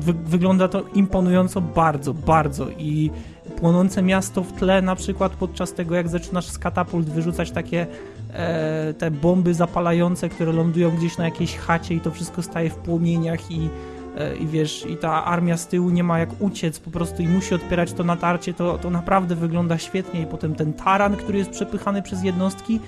wy, 0.00 0.12
wygląda 0.12 0.68
to 0.68 0.82
imponująco 0.94 1.60
bardzo, 1.60 2.14
bardzo 2.14 2.68
i 2.70 3.10
płonące 3.56 4.02
miasto 4.02 4.42
w 4.42 4.52
tle 4.52 4.82
na 4.82 4.96
przykład 4.96 5.32
podczas 5.32 5.72
tego, 5.72 5.94
jak 5.94 6.08
zaczynasz 6.08 6.46
z 6.46 6.58
katapult 6.58 7.10
wyrzucać 7.10 7.50
takie 7.50 7.86
e, 8.32 8.94
te 8.94 9.10
bomby 9.10 9.54
zapalające, 9.54 10.28
które 10.28 10.52
lądują 10.52 10.90
gdzieś 10.90 11.18
na 11.18 11.24
jakiejś 11.24 11.56
chacie 11.56 11.94
i 11.94 12.00
to 12.00 12.10
wszystko 12.10 12.42
staje 12.42 12.70
w 12.70 12.76
płomieniach 12.76 13.50
i 13.50 13.60
E, 13.64 13.91
i 14.40 14.46
wiesz, 14.46 14.86
i 14.86 14.96
ta 14.96 15.24
armia 15.24 15.56
z 15.56 15.66
tyłu 15.66 15.90
nie 15.90 16.04
ma 16.04 16.18
jak 16.18 16.28
uciec 16.38 16.78
po 16.78 16.90
prostu 16.90 17.22
i 17.22 17.28
musi 17.28 17.54
odpierać 17.54 17.92
to 17.92 18.04
natarcie, 18.04 18.54
to, 18.54 18.78
to 18.78 18.90
naprawdę 18.90 19.34
wygląda 19.34 19.78
świetnie. 19.78 20.22
I 20.22 20.26
potem 20.26 20.54
ten 20.54 20.72
taran, 20.72 21.16
który 21.16 21.38
jest 21.38 21.50
przepychany 21.50 22.02
przez 22.02 22.22
jednostki, 22.22 22.80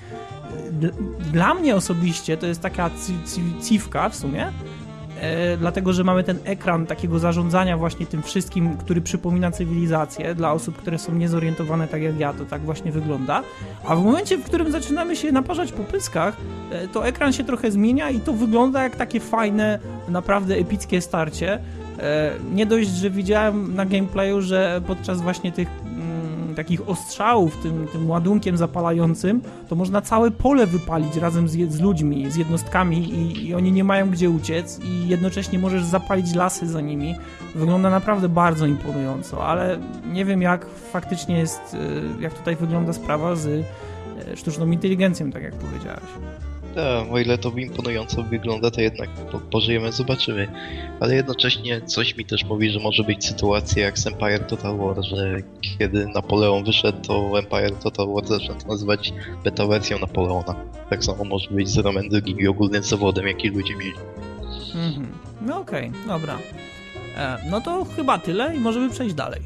dla 1.31 1.53
mnie 1.53 1.75
osobiście 1.75 2.37
to 2.37 2.47
jest 2.47 2.61
taka 2.61 2.89
ciwka 3.63 4.09
w 4.09 4.15
sumie, 4.15 4.51
e, 5.21 5.57
dlatego 5.57 5.93
że 5.93 6.03
mamy 6.03 6.23
ten 6.23 6.39
ekran 6.43 6.85
takiego 6.85 7.19
zarządzania 7.19 7.77
właśnie 7.77 8.05
tym 8.05 8.23
wszystkim, 8.23 8.77
który 8.77 9.01
przypomina 9.01 9.51
cywilizację 9.51 10.35
dla 10.35 10.51
osób, 10.51 10.77
które 10.77 10.99
są 10.99 11.15
niezorientowane 11.15 11.87
tak 11.87 12.01
jak 12.01 12.19
ja, 12.19 12.33
to 12.33 12.45
tak 12.45 12.61
właśnie 12.61 12.91
wygląda. 12.91 13.43
A 13.85 13.95
w 13.95 14.03
momencie, 14.03 14.37
w 14.37 14.43
którym 14.43 14.71
zaczynamy 14.71 15.15
się 15.15 15.31
naparzać 15.31 15.71
po 15.71 15.83
pyskach, 15.83 16.37
e, 16.71 16.87
to 16.87 17.07
ekran 17.07 17.33
się 17.33 17.43
trochę 17.43 17.71
zmienia 17.71 18.09
i 18.09 18.19
to 18.19 18.33
wygląda 18.33 18.83
jak 18.83 18.95
takie 18.95 19.19
fajne, 19.19 19.79
naprawdę 20.09 20.55
epickie 20.55 21.01
starcie. 21.01 21.59
E, 21.99 22.31
nie 22.53 22.65
dość, 22.65 22.89
że 22.89 23.09
widziałem 23.09 23.75
na 23.75 23.85
gameplayu, 23.85 24.41
że 24.41 24.81
podczas 24.87 25.21
właśnie 25.21 25.51
tych 25.51 25.67
takich 26.55 26.89
ostrzałów, 26.89 27.57
tym, 27.57 27.87
tym 27.91 28.09
ładunkiem 28.09 28.57
zapalającym, 28.57 29.41
to 29.69 29.75
można 29.75 30.01
całe 30.01 30.31
pole 30.31 30.67
wypalić 30.67 31.15
razem 31.15 31.49
z, 31.49 31.71
z 31.71 31.79
ludźmi, 31.79 32.31
z 32.31 32.35
jednostkami 32.35 32.97
i, 32.97 33.47
i 33.47 33.55
oni 33.55 33.71
nie 33.71 33.83
mają 33.83 34.09
gdzie 34.09 34.29
uciec 34.29 34.79
i 34.83 35.07
jednocześnie 35.07 35.59
możesz 35.59 35.83
zapalić 35.83 36.35
lasy 36.35 36.67
za 36.67 36.81
nimi. 36.81 37.15
Wygląda 37.55 37.89
naprawdę 37.89 38.29
bardzo 38.29 38.65
imponująco, 38.65 39.47
ale 39.47 39.79
nie 40.13 40.25
wiem 40.25 40.41
jak 40.41 40.65
faktycznie 40.91 41.37
jest, 41.37 41.73
y, 41.73 42.21
jak 42.21 42.33
tutaj 42.33 42.55
wygląda 42.55 42.93
sprawa 42.93 43.35
z 43.35 43.45
y, 43.45 43.63
sztuczną 44.35 44.71
inteligencją, 44.71 45.31
tak 45.31 45.43
jak 45.43 45.53
powiedziałeś. 45.53 46.03
Tak, 46.75 47.11
o 47.11 47.19
ile 47.19 47.37
to 47.37 47.49
imponująco 47.49 48.23
wygląda, 48.23 48.71
to 48.71 48.81
jednak 48.81 49.09
po, 49.09 49.39
pożyjemy, 49.39 49.91
zobaczymy. 49.91 50.47
Ale 50.99 51.15
jednocześnie 51.15 51.81
coś 51.81 52.17
mi 52.17 52.25
też 52.25 52.43
mówi, 52.43 52.69
że 52.69 52.79
może 52.79 53.03
być 53.03 53.25
sytuacja 53.25 53.83
jak 53.83 53.99
z 53.99 54.07
Empire 54.07 54.39
Total 54.47 54.77
War, 54.77 55.03
że 55.03 55.37
kiedy 55.61 56.07
Napoleon 56.07 56.63
wyszedł, 56.63 57.01
to 57.01 57.39
Empire 57.39 57.75
Total 57.75 58.07
War 58.07 58.27
zaczyna 58.27 58.55
to 58.55 58.67
nazywać 58.67 59.13
beta 59.43 59.67
wersją 59.67 59.99
Napoleona. 59.99 60.55
Tak 60.89 61.03
samo 61.03 61.23
może 61.23 61.49
być 61.51 61.69
z 61.69 61.77
Roman 61.77 62.05
II 62.11 62.35
i 62.39 62.47
ogólnym 62.47 62.83
zawodem, 62.83 63.27
jaki 63.27 63.49
ludzie 63.49 63.75
mieli. 63.75 63.93
Mhm. 64.75 65.07
No 65.41 65.59
okej, 65.59 65.89
okay, 65.89 66.07
dobra. 66.07 66.37
E, 67.17 67.37
no 67.49 67.61
to 67.61 67.85
chyba 67.95 68.17
tyle 68.17 68.55
i 68.55 68.59
możemy 68.59 68.89
przejść 68.89 69.15
dalej. 69.15 69.41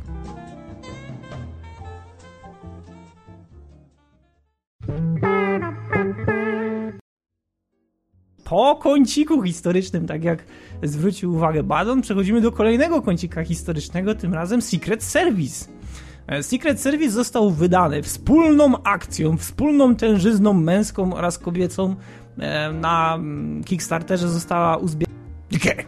Po 8.50 8.76
kąciku 8.76 9.42
historycznym, 9.42 10.08
tak 10.08 10.24
jak 10.24 10.46
zwrócił 10.84 11.34
uwagę 11.34 11.64
Badon, 11.64 12.02
przechodzimy 12.02 12.42
do 12.42 12.52
kolejnego 12.52 13.02
kącika 13.02 13.44
historycznego, 13.44 14.16
tym 14.16 14.34
razem 14.34 14.62
Secret 14.62 15.04
Service. 15.04 15.66
E, 16.28 16.44
Secret 16.44 16.82
Service 16.82 17.12
został 17.12 17.52
wydany 17.52 18.04
wspólną 18.04 18.84
akcją, 18.84 19.38
wspólną 19.38 19.96
tężyzną 19.96 20.54
męską 20.54 21.14
oraz 21.14 21.38
kobiecą. 21.38 21.96
E, 22.40 22.74
na 22.74 23.16
mm, 23.16 23.64
Kickstarterze 23.64 24.30
została 24.30 24.78
uzbierana. 24.78 25.20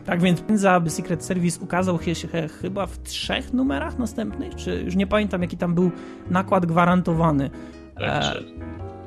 Tak 0.06 0.22
więc 0.22 0.66
aby 0.66 0.90
Secret 0.90 1.26
Service 1.26 1.60
ukazał 1.62 2.00
się 2.02 2.28
chyba 2.62 2.86
w 2.86 3.04
trzech 3.04 3.54
numerach 3.54 4.00
następnych, 4.00 4.56
czy 4.56 4.82
już 4.86 4.96
nie 4.96 5.08
pamiętam 5.08 5.42
jaki 5.42 5.58
tam 5.58 5.76
był 5.76 5.92
nakład 6.30 6.66
gwarantowany. 6.66 7.50
Tak, 7.96 8.36
e... 8.36 8.44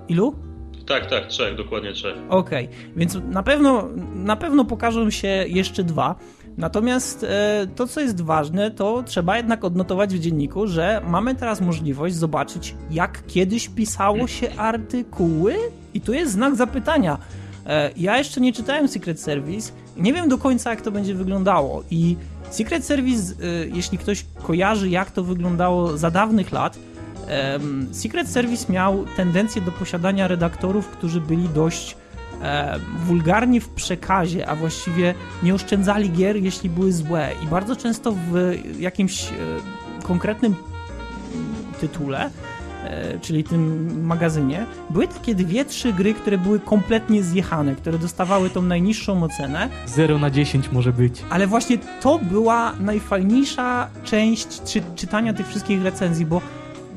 Ilu? 0.09 0.54
Tak, 0.87 1.11
tak, 1.11 1.27
trzech, 1.27 1.57
dokładnie 1.57 1.93
trzech. 1.93 2.17
Okej, 2.29 2.65
okay. 2.65 2.77
więc 2.97 3.19
na 3.31 3.43
pewno, 3.43 3.89
na 4.15 4.37
pewno 4.37 4.65
pokażą 4.65 5.11
się 5.11 5.29
jeszcze 5.49 5.85
dwa. 5.85 6.15
Natomiast 6.57 7.25
e, 7.25 7.67
to, 7.77 7.87
co 7.87 8.01
jest 8.01 8.21
ważne, 8.21 8.71
to 8.71 9.03
trzeba 9.03 9.37
jednak 9.37 9.65
odnotować 9.65 10.15
w 10.15 10.19
dzienniku, 10.19 10.67
że 10.67 11.01
mamy 11.09 11.35
teraz 11.35 11.61
możliwość 11.61 12.15
zobaczyć, 12.15 12.75
jak 12.91 13.27
kiedyś 13.27 13.69
pisało 13.69 14.27
się 14.27 14.55
artykuły. 14.57 15.55
I 15.95 16.01
tu 16.01 16.13
jest 16.13 16.33
znak 16.33 16.57
zapytania. 16.57 17.19
E, 17.67 17.91
ja 17.97 18.19
jeszcze 18.19 18.41
nie 18.41 18.53
czytałem 18.53 18.89
Secret 18.89 19.21
Service, 19.21 19.73
nie 19.97 20.13
wiem 20.13 20.29
do 20.29 20.39
końca, 20.39 20.71
jak 20.71 20.81
to 20.81 20.91
będzie 20.91 21.15
wyglądało. 21.15 21.83
I 21.91 22.17
Secret 22.51 22.85
Service, 22.85 23.35
e, 23.35 23.67
jeśli 23.67 23.99
ktoś 23.99 24.25
kojarzy, 24.43 24.89
jak 24.89 25.11
to 25.11 25.25
wyglądało 25.25 25.99
za 25.99 26.11
dawnych 26.11 26.53
lat, 26.53 26.79
Secret 27.93 28.29
Service 28.29 28.73
miał 28.73 29.05
tendencję 29.17 29.63
do 29.63 29.73
posiadania 29.73 30.29
redaktorów, 30.29 30.89
którzy 30.89 31.21
byli 31.21 31.49
dość 31.49 31.97
wulgarni 33.07 33.61
w 33.61 33.69
przekazie, 33.69 34.49
a 34.49 34.55
właściwie 34.57 35.15
nie 35.43 35.55
oszczędzali 35.55 36.11
gier, 36.11 36.37
jeśli 36.37 36.71
były 36.71 36.93
złe. 36.93 37.31
I 37.45 37.47
bardzo 37.47 37.77
często 37.77 38.13
w 38.13 38.55
jakimś 38.79 39.25
e, 39.25 39.35
konkretnym 40.03 40.55
tytule, 41.81 42.31
e, 42.85 43.19
czyli 43.19 43.45
tym 43.45 44.05
magazynie, 44.05 44.67
były 44.91 45.09
takie 45.09 45.35
dwie, 45.35 45.65
trzy 45.65 45.93
gry, 45.93 46.15
które 46.15 46.39
były 46.39 46.61
kompletnie 46.61 47.23
zjechane, 47.23 47.75
które 47.75 47.99
dostawały 47.99 48.51
tą 48.51 48.63
najniższą 48.63 49.23
ocenę. 49.23 49.69
0 49.87 50.19
na 50.19 50.31
10 50.31 50.73
może 50.73 50.93
być. 50.93 51.23
Ale 51.31 51.47
właśnie 51.47 51.79
to 51.79 52.19
była 52.19 52.73
najfajniejsza 52.81 53.89
część 54.05 54.63
czy, 54.63 54.83
czytania 54.97 55.33
tych 55.33 55.49
wszystkich 55.49 55.83
recenzji, 55.83 56.27
bo 56.27 56.41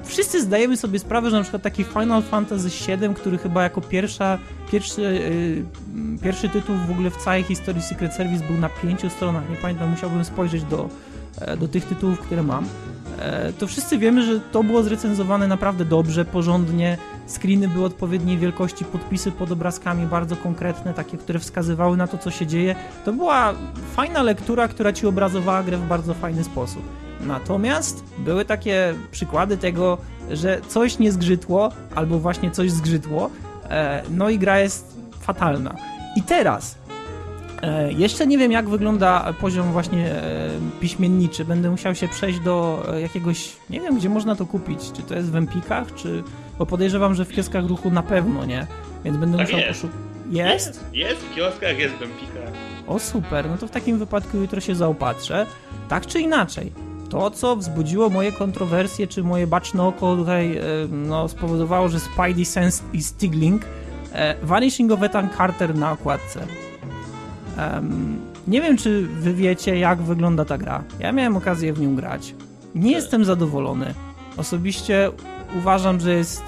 wszyscy 0.07 0.41
zdajemy 0.41 0.77
sobie 0.77 0.99
sprawę, 0.99 1.29
że 1.29 1.37
na 1.37 1.41
przykład 1.41 1.61
taki 1.61 1.83
Final 1.83 2.23
Fantasy 2.23 2.69
VII, 2.69 3.15
który 3.15 3.37
chyba 3.37 3.63
jako 3.63 3.81
pierwsza, 3.81 4.37
pierwszy, 4.71 5.01
yy, 5.01 6.17
pierwszy 6.23 6.49
tytuł 6.49 6.75
w 6.87 6.91
ogóle 6.91 7.09
w 7.09 7.17
całej 7.17 7.43
historii 7.43 7.81
Secret 7.81 8.13
Service 8.13 8.47
był 8.47 8.57
na 8.57 8.69
pięciu 8.69 9.09
stronach, 9.09 9.49
nie 9.49 9.55
pamiętam, 9.55 9.89
musiałbym 9.89 10.25
spojrzeć 10.25 10.63
do, 10.63 10.89
e, 11.41 11.57
do 11.57 11.67
tych 11.67 11.85
tytułów, 11.85 12.19
które 12.19 12.43
mam, 12.43 12.65
e, 13.19 13.53
to 13.53 13.67
wszyscy 13.67 13.97
wiemy, 13.97 14.23
że 14.23 14.39
to 14.39 14.63
było 14.63 14.83
zrecenzowane 14.83 15.47
naprawdę 15.47 15.85
dobrze, 15.85 16.25
porządnie, 16.25 16.97
screeny 17.27 17.67
były 17.67 17.85
odpowiedniej 17.85 18.37
wielkości, 18.37 18.85
podpisy 18.85 19.31
pod 19.31 19.51
obrazkami 19.51 20.05
bardzo 20.05 20.35
konkretne, 20.35 20.93
takie, 20.93 21.17
które 21.17 21.39
wskazywały 21.39 21.97
na 21.97 22.07
to, 22.07 22.17
co 22.17 22.31
się 22.31 22.47
dzieje. 22.47 22.75
To 23.05 23.13
była 23.13 23.53
fajna 23.95 24.23
lektura, 24.23 24.67
która 24.67 24.93
ci 24.93 25.07
obrazowała 25.07 25.63
grę 25.63 25.77
w 25.77 25.87
bardzo 25.87 26.13
fajny 26.13 26.43
sposób. 26.43 27.06
Natomiast 27.21 28.03
były 28.17 28.45
takie 28.45 28.93
przykłady 29.12 29.57
tego, 29.57 29.97
że 30.31 30.62
coś 30.67 31.00
nie 31.00 31.12
zgrzytło, 31.12 31.71
albo 31.95 32.19
właśnie 32.19 32.51
coś 32.51 32.71
zgrzytło, 32.71 33.29
e, 33.69 34.03
no 34.09 34.29
i 34.29 34.39
gra 34.39 34.59
jest 34.59 34.97
fatalna. 35.21 35.75
I 36.15 36.24
teraz 36.24 36.77
e, 37.62 37.93
jeszcze 37.93 38.27
nie 38.27 38.38
wiem, 38.38 38.51
jak 38.51 38.69
wygląda 38.69 39.33
poziom 39.41 39.71
właśnie 39.71 40.12
e, 40.12 40.50
piśmienniczy. 40.79 41.45
Będę 41.45 41.69
musiał 41.69 41.95
się 41.95 42.07
przejść 42.07 42.39
do 42.39 42.86
jakiegoś, 43.01 43.53
nie 43.69 43.81
wiem, 43.81 43.97
gdzie 43.97 44.09
można 44.09 44.36
to 44.36 44.45
kupić. 44.45 44.91
Czy 44.91 45.01
to 45.01 45.15
jest 45.15 45.31
w 45.31 45.36
Empikach, 45.36 45.95
czy... 45.95 46.24
Bo 46.59 46.65
podejrzewam, 46.65 47.15
że 47.15 47.25
w 47.25 47.29
kioskach 47.29 47.65
ruchu 47.65 47.91
na 47.91 48.03
pewno, 48.03 48.45
nie? 48.45 48.67
Więc 49.03 49.17
będę 49.17 49.38
tak 49.38 49.47
musiał 49.47 49.67
poszukać. 49.67 49.97
Jest? 50.29 50.67
jest? 50.67 50.86
Jest 50.93 51.21
w 51.21 51.36
kioskach, 51.36 51.79
jest 51.79 51.95
w 51.95 52.01
Empikach. 52.01 52.51
O 52.88 53.00
super, 53.00 53.50
no 53.50 53.57
to 53.57 53.67
w 53.67 53.71
takim 53.71 54.00
wypadku 54.00 54.38
jutro 54.38 54.62
się 54.62 54.75
zaopatrzę. 54.75 55.45
Tak 55.89 56.05
czy 56.05 56.19
inaczej, 56.19 56.71
to, 57.09 57.31
co 57.31 57.55
wzbudziło 57.55 58.09
moje 58.09 58.31
kontrowersje, 58.31 59.07
czy 59.07 59.23
moje 59.23 59.47
baczne 59.47 59.83
oko 59.83 60.15
tutaj 60.15 60.57
e, 60.57 60.61
no, 60.91 61.27
spowodowało, 61.27 61.89
że 61.89 61.99
Spidey 61.99 62.45
Sense 62.45 62.83
i 62.93 63.03
Stigling 63.03 63.61
e, 64.13 64.35
Vanishing 64.43 64.91
of 64.91 65.03
Ethan 65.03 65.29
Carter 65.37 65.75
na 65.75 65.91
okładce. 65.91 66.47
Um, 67.57 68.19
nie 68.47 68.61
wiem, 68.61 68.77
czy 68.77 69.07
wy 69.07 69.33
wiecie, 69.33 69.79
jak 69.79 70.01
wygląda 70.01 70.45
ta 70.45 70.57
gra. 70.57 70.83
Ja 70.99 71.11
miałem 71.11 71.37
okazję 71.37 71.73
w 71.73 71.81
nią 71.81 71.95
grać. 71.95 72.35
Nie 72.75 72.91
jestem 72.91 73.25
zadowolony. 73.25 73.93
Osobiście 74.37 75.11
uważam, 75.57 75.99
że 75.99 76.13
jest, 76.13 76.43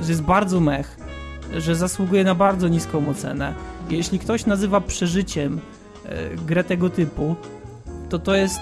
że 0.00 0.08
jest 0.08 0.22
bardzo 0.22 0.60
mech, 0.60 0.96
że 1.56 1.74
zasługuje 1.74 2.24
na 2.24 2.34
bardzo 2.34 2.68
niską 2.68 3.08
ocenę. 3.10 3.54
Jeśli 3.90 4.18
ktoś 4.18 4.46
nazywa 4.46 4.80
przeżyciem 4.80 5.60
e, 6.04 6.36
grę 6.36 6.64
tego 6.64 6.90
typu, 6.90 7.36
to 8.08 8.18
to 8.18 8.34
jest 8.34 8.60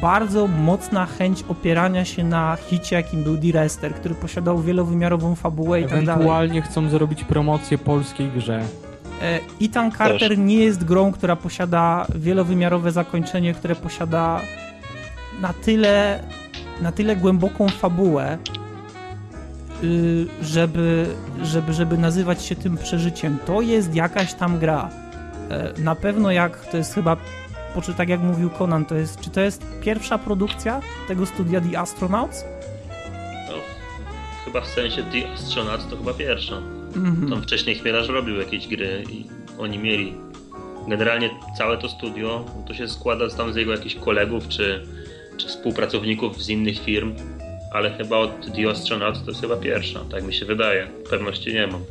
bardzo 0.00 0.46
mocna 0.46 1.06
chęć 1.06 1.44
opierania 1.48 2.04
się 2.04 2.24
na 2.24 2.56
hicie, 2.56 2.96
jakim 2.96 3.22
był 3.22 3.36
D-Rester, 3.36 3.94
który 3.94 4.14
posiadał 4.14 4.62
wielowymiarową 4.62 5.34
fabułę 5.34 5.80
i 5.80 5.82
tak 5.82 5.90
dalej. 5.90 6.04
Ewentualnie 6.04 6.62
chcą 6.62 6.88
zrobić 6.88 7.24
promocję 7.24 7.78
polskiej 7.78 8.30
grze. 8.30 8.62
E, 9.22 9.40
Ethan 9.62 9.92
Carter 9.92 10.28
Też. 10.28 10.38
nie 10.38 10.56
jest 10.56 10.84
grą, 10.84 11.12
która 11.12 11.36
posiada 11.36 12.06
wielowymiarowe 12.14 12.92
zakończenie, 12.92 13.54
które 13.54 13.74
posiada 13.74 14.40
na 15.40 15.52
tyle, 15.52 16.22
na 16.82 16.92
tyle 16.92 17.16
głęboką 17.16 17.68
fabułę, 17.68 18.38
y, 19.84 20.26
żeby, 20.42 21.06
żeby, 21.42 21.72
żeby 21.72 21.98
nazywać 21.98 22.42
się 22.42 22.56
tym 22.56 22.76
przeżyciem. 22.76 23.38
To 23.46 23.60
jest 23.60 23.94
jakaś 23.94 24.34
tam 24.34 24.58
gra. 24.58 24.90
E, 25.50 25.72
na 25.80 25.94
pewno 25.94 26.30
jak 26.30 26.66
to 26.66 26.76
jest 26.76 26.94
chyba 26.94 27.16
po 27.74 27.82
czy 27.82 27.94
tak 27.94 28.08
jak 28.08 28.20
mówił 28.20 28.50
Conan, 28.50 28.84
to 28.84 28.94
jest, 28.94 29.20
czy 29.20 29.30
to 29.30 29.40
jest 29.40 29.62
pierwsza 29.80 30.18
produkcja 30.18 30.80
tego 31.08 31.26
studia 31.26 31.60
The 31.60 31.78
Astronauts? 31.78 32.44
No, 33.48 33.54
chyba 34.44 34.60
w 34.60 34.66
sensie 34.66 35.02
The 35.02 35.32
Astronauts 35.32 35.86
to 35.90 35.96
chyba 35.96 36.14
pierwsza. 36.14 36.54
Mm-hmm. 36.92 37.30
Tam 37.30 37.42
wcześniej 37.42 37.76
Chmielarz 37.76 38.08
robił 38.08 38.36
jakieś 38.36 38.68
gry 38.68 39.04
i 39.10 39.24
oni 39.58 39.78
mieli. 39.78 40.14
Generalnie 40.88 41.30
całe 41.58 41.78
to 41.78 41.88
studio 41.88 42.44
to 42.66 42.74
się 42.74 42.88
składa 42.88 43.28
tam 43.28 43.52
z 43.52 43.56
jego 43.56 43.72
jakichś 43.72 43.94
kolegów 43.94 44.48
czy, 44.48 44.86
czy 45.36 45.48
współpracowników 45.48 46.42
z 46.42 46.48
innych 46.48 46.78
firm, 46.78 47.14
ale 47.72 47.90
chyba 47.90 48.16
od 48.16 48.54
The 48.56 48.70
Astronauts 48.70 49.24
to 49.24 49.30
jest 49.30 49.40
chyba 49.40 49.56
pierwsza, 49.56 50.00
tak 50.10 50.24
mi 50.24 50.34
się 50.34 50.46
wydaje. 50.46 50.86
Pewności 51.10 51.54
nie 51.54 51.66
mam. 51.66 51.82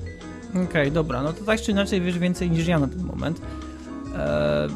Okej, 0.50 0.64
okay, 0.66 0.92
dobra, 0.92 1.22
no 1.22 1.34
to 1.34 1.44
tak 1.44 1.62
czy 1.62 1.72
inaczej 1.72 2.02
wiesz 2.02 2.20
więcej 2.20 2.52
niż 2.52 2.68
ja 2.68 2.80
na 2.80 2.88
ten 2.88 3.04
moment. 3.04 3.42
Eee, 4.18 4.70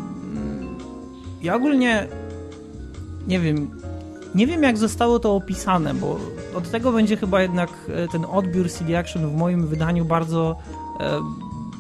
ja 1.41 1.55
ogólnie 1.55 2.07
nie 3.27 3.39
wiem, 3.39 3.69
nie 4.36 4.48
wiem 4.48 4.63
jak 4.63 4.77
zostało 4.77 5.19
to 5.19 5.36
opisane, 5.36 5.93
bo 5.93 6.19
od 6.55 6.71
tego 6.71 6.91
będzie 6.91 7.17
chyba 7.17 7.41
jednak 7.41 7.69
e, 7.88 8.07
ten 8.07 8.25
odbiór 8.25 8.69
CD 8.69 9.00
Action 9.00 9.27
w 9.29 9.36
moim 9.36 9.67
wydaniu 9.67 10.05
bardzo, 10.05 10.55
e, 11.00 11.19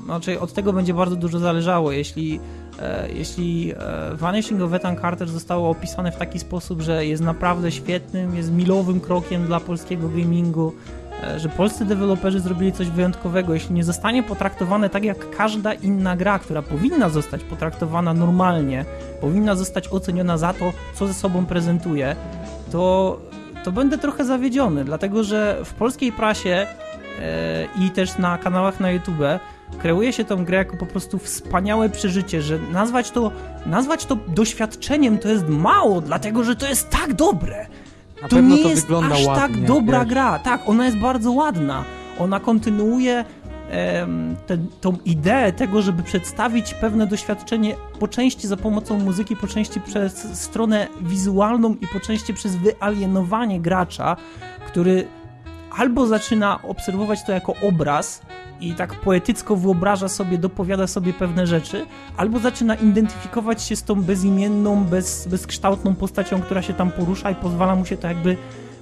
znaczy 0.05 0.39
od 0.39 0.53
tego 0.53 0.73
będzie 0.73 0.93
bardzo 0.93 1.15
dużo 1.15 1.39
zależało. 1.39 1.91
Jeśli 1.91 2.39
e, 2.79 3.11
jeśli 3.11 3.73
Vanishing 4.13 4.61
of 4.61 4.73
Ethan 4.73 4.97
Carter 4.97 5.29
zostało 5.29 5.69
opisane 5.69 6.11
w 6.11 6.17
taki 6.17 6.39
sposób, 6.39 6.81
że 6.81 7.05
jest 7.05 7.23
naprawdę 7.23 7.71
świetnym, 7.71 8.35
jest 8.35 8.51
milowym 8.51 8.99
krokiem 8.99 9.45
dla 9.45 9.59
polskiego 9.59 10.09
gamingu, 10.09 10.73
że 11.37 11.49
polscy 11.49 11.85
deweloperzy 11.85 12.39
zrobili 12.39 12.71
coś 12.71 12.89
wyjątkowego, 12.89 13.53
jeśli 13.53 13.75
nie 13.75 13.83
zostanie 13.83 14.23
potraktowane 14.23 14.89
tak 14.89 15.03
jak 15.03 15.29
każda 15.37 15.73
inna 15.73 16.15
gra, 16.15 16.39
która 16.39 16.61
powinna 16.61 17.09
zostać 17.09 17.43
potraktowana 17.43 18.13
normalnie, 18.13 18.85
powinna 19.21 19.55
zostać 19.55 19.87
oceniona 19.87 20.37
za 20.37 20.53
to, 20.53 20.73
co 20.95 21.07
ze 21.07 21.13
sobą 21.13 21.45
prezentuje, 21.45 22.15
to, 22.71 23.19
to 23.63 23.71
będę 23.71 23.97
trochę 23.97 24.25
zawiedziony, 24.25 24.85
dlatego 24.85 25.23
że 25.23 25.61
w 25.65 25.73
polskiej 25.73 26.11
prasie 26.11 26.67
i 27.79 27.89
też 27.89 28.17
na 28.17 28.37
kanałach 28.37 28.79
na 28.79 28.91
YouTube 28.91 29.23
kreuje 29.79 30.13
się 30.13 30.25
tą 30.25 30.45
grę 30.45 30.57
jako 30.57 30.77
po 30.77 30.85
prostu 30.85 31.19
wspaniałe 31.19 31.89
przeżycie, 31.89 32.41
że 32.41 32.59
nazwać 32.59 33.11
to, 33.11 33.31
nazwać 33.65 34.05
to 34.05 34.17
doświadczeniem 34.27 35.17
to 35.17 35.29
jest 35.29 35.47
mało, 35.47 36.01
dlatego 36.01 36.43
że 36.43 36.55
to 36.55 36.67
jest 36.67 36.89
tak 36.89 37.13
dobre. 37.13 37.67
Na 38.21 38.27
to 38.27 38.41
nie 38.41 38.63
to 38.63 38.69
jest 38.69 38.87
aż 38.91 39.25
tak 39.25 39.27
ładnie, 39.27 39.57
tak 39.57 39.65
dobra 39.65 39.99
wiesz. 39.99 40.09
gra. 40.09 40.39
Tak, 40.39 40.61
ona 40.65 40.85
jest 40.85 40.97
bardzo 40.97 41.31
ładna. 41.31 41.83
Ona 42.19 42.39
kontynuuje 42.39 43.25
em, 43.69 44.35
ten, 44.47 44.67
tą 44.81 44.97
ideę 45.05 45.53
tego, 45.53 45.81
żeby 45.81 46.03
przedstawić 46.03 46.73
pewne 46.73 47.07
doświadczenie 47.07 47.75
po 47.99 48.07
części 48.07 48.47
za 48.47 48.57
pomocą 48.57 48.99
muzyki, 48.99 49.35
po 49.35 49.47
części 49.47 49.81
przez 49.81 50.39
stronę 50.39 50.87
wizualną 51.01 51.75
i 51.81 51.87
po 51.87 51.99
części 51.99 52.33
przez 52.33 52.55
wyalienowanie 52.55 53.61
gracza, 53.61 54.17
który 54.67 55.07
albo 55.77 56.07
zaczyna 56.07 56.59
obserwować 56.61 57.23
to 57.23 57.31
jako 57.31 57.53
obraz 57.61 58.21
i 58.61 58.75
tak 58.75 58.95
poetycko 58.95 59.55
wyobraża 59.55 60.07
sobie, 60.07 60.37
dopowiada 60.37 60.87
sobie 60.87 61.13
pewne 61.13 61.47
rzeczy, 61.47 61.85
albo 62.17 62.39
zaczyna 62.39 62.75
identyfikować 62.75 63.63
się 63.63 63.75
z 63.75 63.83
tą 63.83 64.01
bezimienną, 64.01 64.83
bez, 64.83 65.27
bezkształtną 65.27 65.95
postacią, 65.95 66.41
która 66.41 66.61
się 66.61 66.73
tam 66.73 66.91
porusza 66.91 67.31
i 67.31 67.35
pozwala 67.35 67.75
mu 67.75 67.85
się 67.85 67.97
to 67.97 68.07
jakby, 68.07 68.37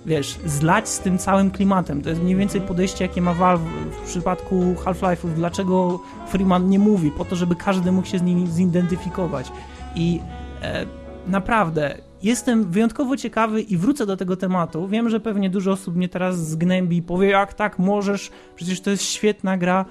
wiesz, 0.05 0.39
zlać 0.45 0.89
z 0.89 0.99
tym 0.99 1.17
całym 1.17 1.51
klimatem. 1.51 2.01
To 2.01 2.09
jest 2.09 2.21
mniej 2.21 2.35
więcej 2.35 2.61
podejście, 2.61 3.05
jakie 3.05 3.21
ma 3.21 3.33
Valve 3.33 3.61
w 3.91 4.07
przypadku 4.07 4.75
Half-Life'ów. 4.85 5.33
Dlaczego 5.35 5.99
Freeman 6.27 6.69
nie 6.69 6.79
mówi? 6.79 7.11
Po 7.11 7.25
to, 7.25 7.35
żeby 7.35 7.55
każdy 7.55 7.91
mógł 7.91 8.07
się 8.07 8.19
z 8.19 8.21
nimi 8.21 8.47
zidentyfikować. 8.47 9.51
I 9.95 10.21
e, 10.61 10.85
naprawdę, 11.27 11.97
jestem 12.23 12.71
wyjątkowo 12.71 13.17
ciekawy 13.17 13.61
i 13.61 13.77
wrócę 13.77 14.05
do 14.05 14.17
tego 14.17 14.35
tematu. 14.35 14.87
Wiem, 14.87 15.09
że 15.09 15.19
pewnie 15.19 15.49
dużo 15.49 15.71
osób 15.71 15.95
mnie 15.95 16.09
teraz 16.09 16.49
zgnębi 16.49 16.97
i 16.97 17.01
powie, 17.01 17.29
jak 17.29 17.53
tak 17.53 17.79
możesz, 17.79 18.31
przecież 18.55 18.81
to 18.81 18.89
jest 18.89 19.03
świetna 19.03 19.57
gra. 19.57 19.85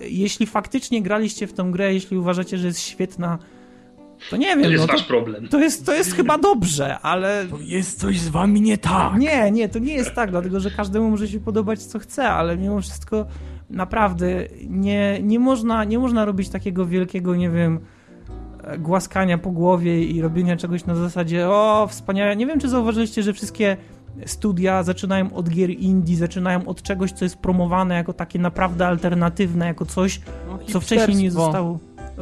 Jeśli 0.00 0.46
faktycznie 0.46 1.02
graliście 1.02 1.46
w 1.46 1.52
tą 1.52 1.72
grę, 1.72 1.94
jeśli 1.94 2.16
uważacie, 2.16 2.58
że 2.58 2.66
jest 2.66 2.80
świetna, 2.80 3.38
to 4.30 4.36
nie 4.36 4.46
wiem. 4.46 4.62
To 4.62 4.70
jest 4.70 4.86
no, 4.86 4.92
wasz 4.92 5.02
problem. 5.02 5.48
To 5.48 5.58
jest, 5.58 5.86
to 5.86 5.94
jest 5.94 6.14
chyba 6.14 6.38
dobrze, 6.38 6.98
ale... 6.98 7.46
To 7.50 7.58
jest 7.60 8.00
coś 8.00 8.20
z 8.20 8.28
wami 8.28 8.60
nie 8.60 8.78
tak. 8.78 9.18
Nie, 9.18 9.50
nie, 9.50 9.68
to 9.68 9.78
nie 9.78 9.94
jest 9.94 10.14
tak, 10.14 10.30
dlatego 10.30 10.60
że 10.60 10.70
każdemu 10.70 11.10
może 11.10 11.28
się 11.28 11.40
podobać 11.40 11.82
co 11.82 11.98
chce, 11.98 12.30
ale 12.30 12.56
mimo 12.56 12.80
wszystko 12.80 13.26
naprawdę 13.70 14.46
nie, 14.68 15.18
nie, 15.22 15.38
można, 15.38 15.84
nie 15.84 15.98
można 15.98 16.24
robić 16.24 16.48
takiego 16.48 16.86
wielkiego, 16.86 17.36
nie 17.36 17.50
wiem 17.50 17.80
głaskania 18.78 19.38
po 19.38 19.50
głowie 19.50 20.04
i 20.04 20.20
robienia 20.20 20.56
czegoś 20.56 20.86
na 20.86 20.94
zasadzie 20.94 21.48
o, 21.48 21.86
wspaniale. 21.90 22.36
Nie 22.36 22.46
wiem, 22.46 22.60
czy 22.60 22.68
zauważyliście, 22.68 23.22
że 23.22 23.32
wszystkie 23.32 23.76
studia 24.26 24.82
zaczynają 24.82 25.34
od 25.34 25.48
gier 25.48 25.70
indie, 25.70 26.16
zaczynają 26.16 26.68
od 26.68 26.82
czegoś, 26.82 27.12
co 27.12 27.24
jest 27.24 27.36
promowane 27.36 27.94
jako 27.94 28.12
takie 28.12 28.38
naprawdę 28.38 28.86
alternatywne, 28.86 29.66
jako 29.66 29.86
coś, 29.86 30.20
no, 30.48 30.58
co 30.72 30.80
wcześniej 30.80 31.16
nie 31.16 31.30
zostało 31.30 31.78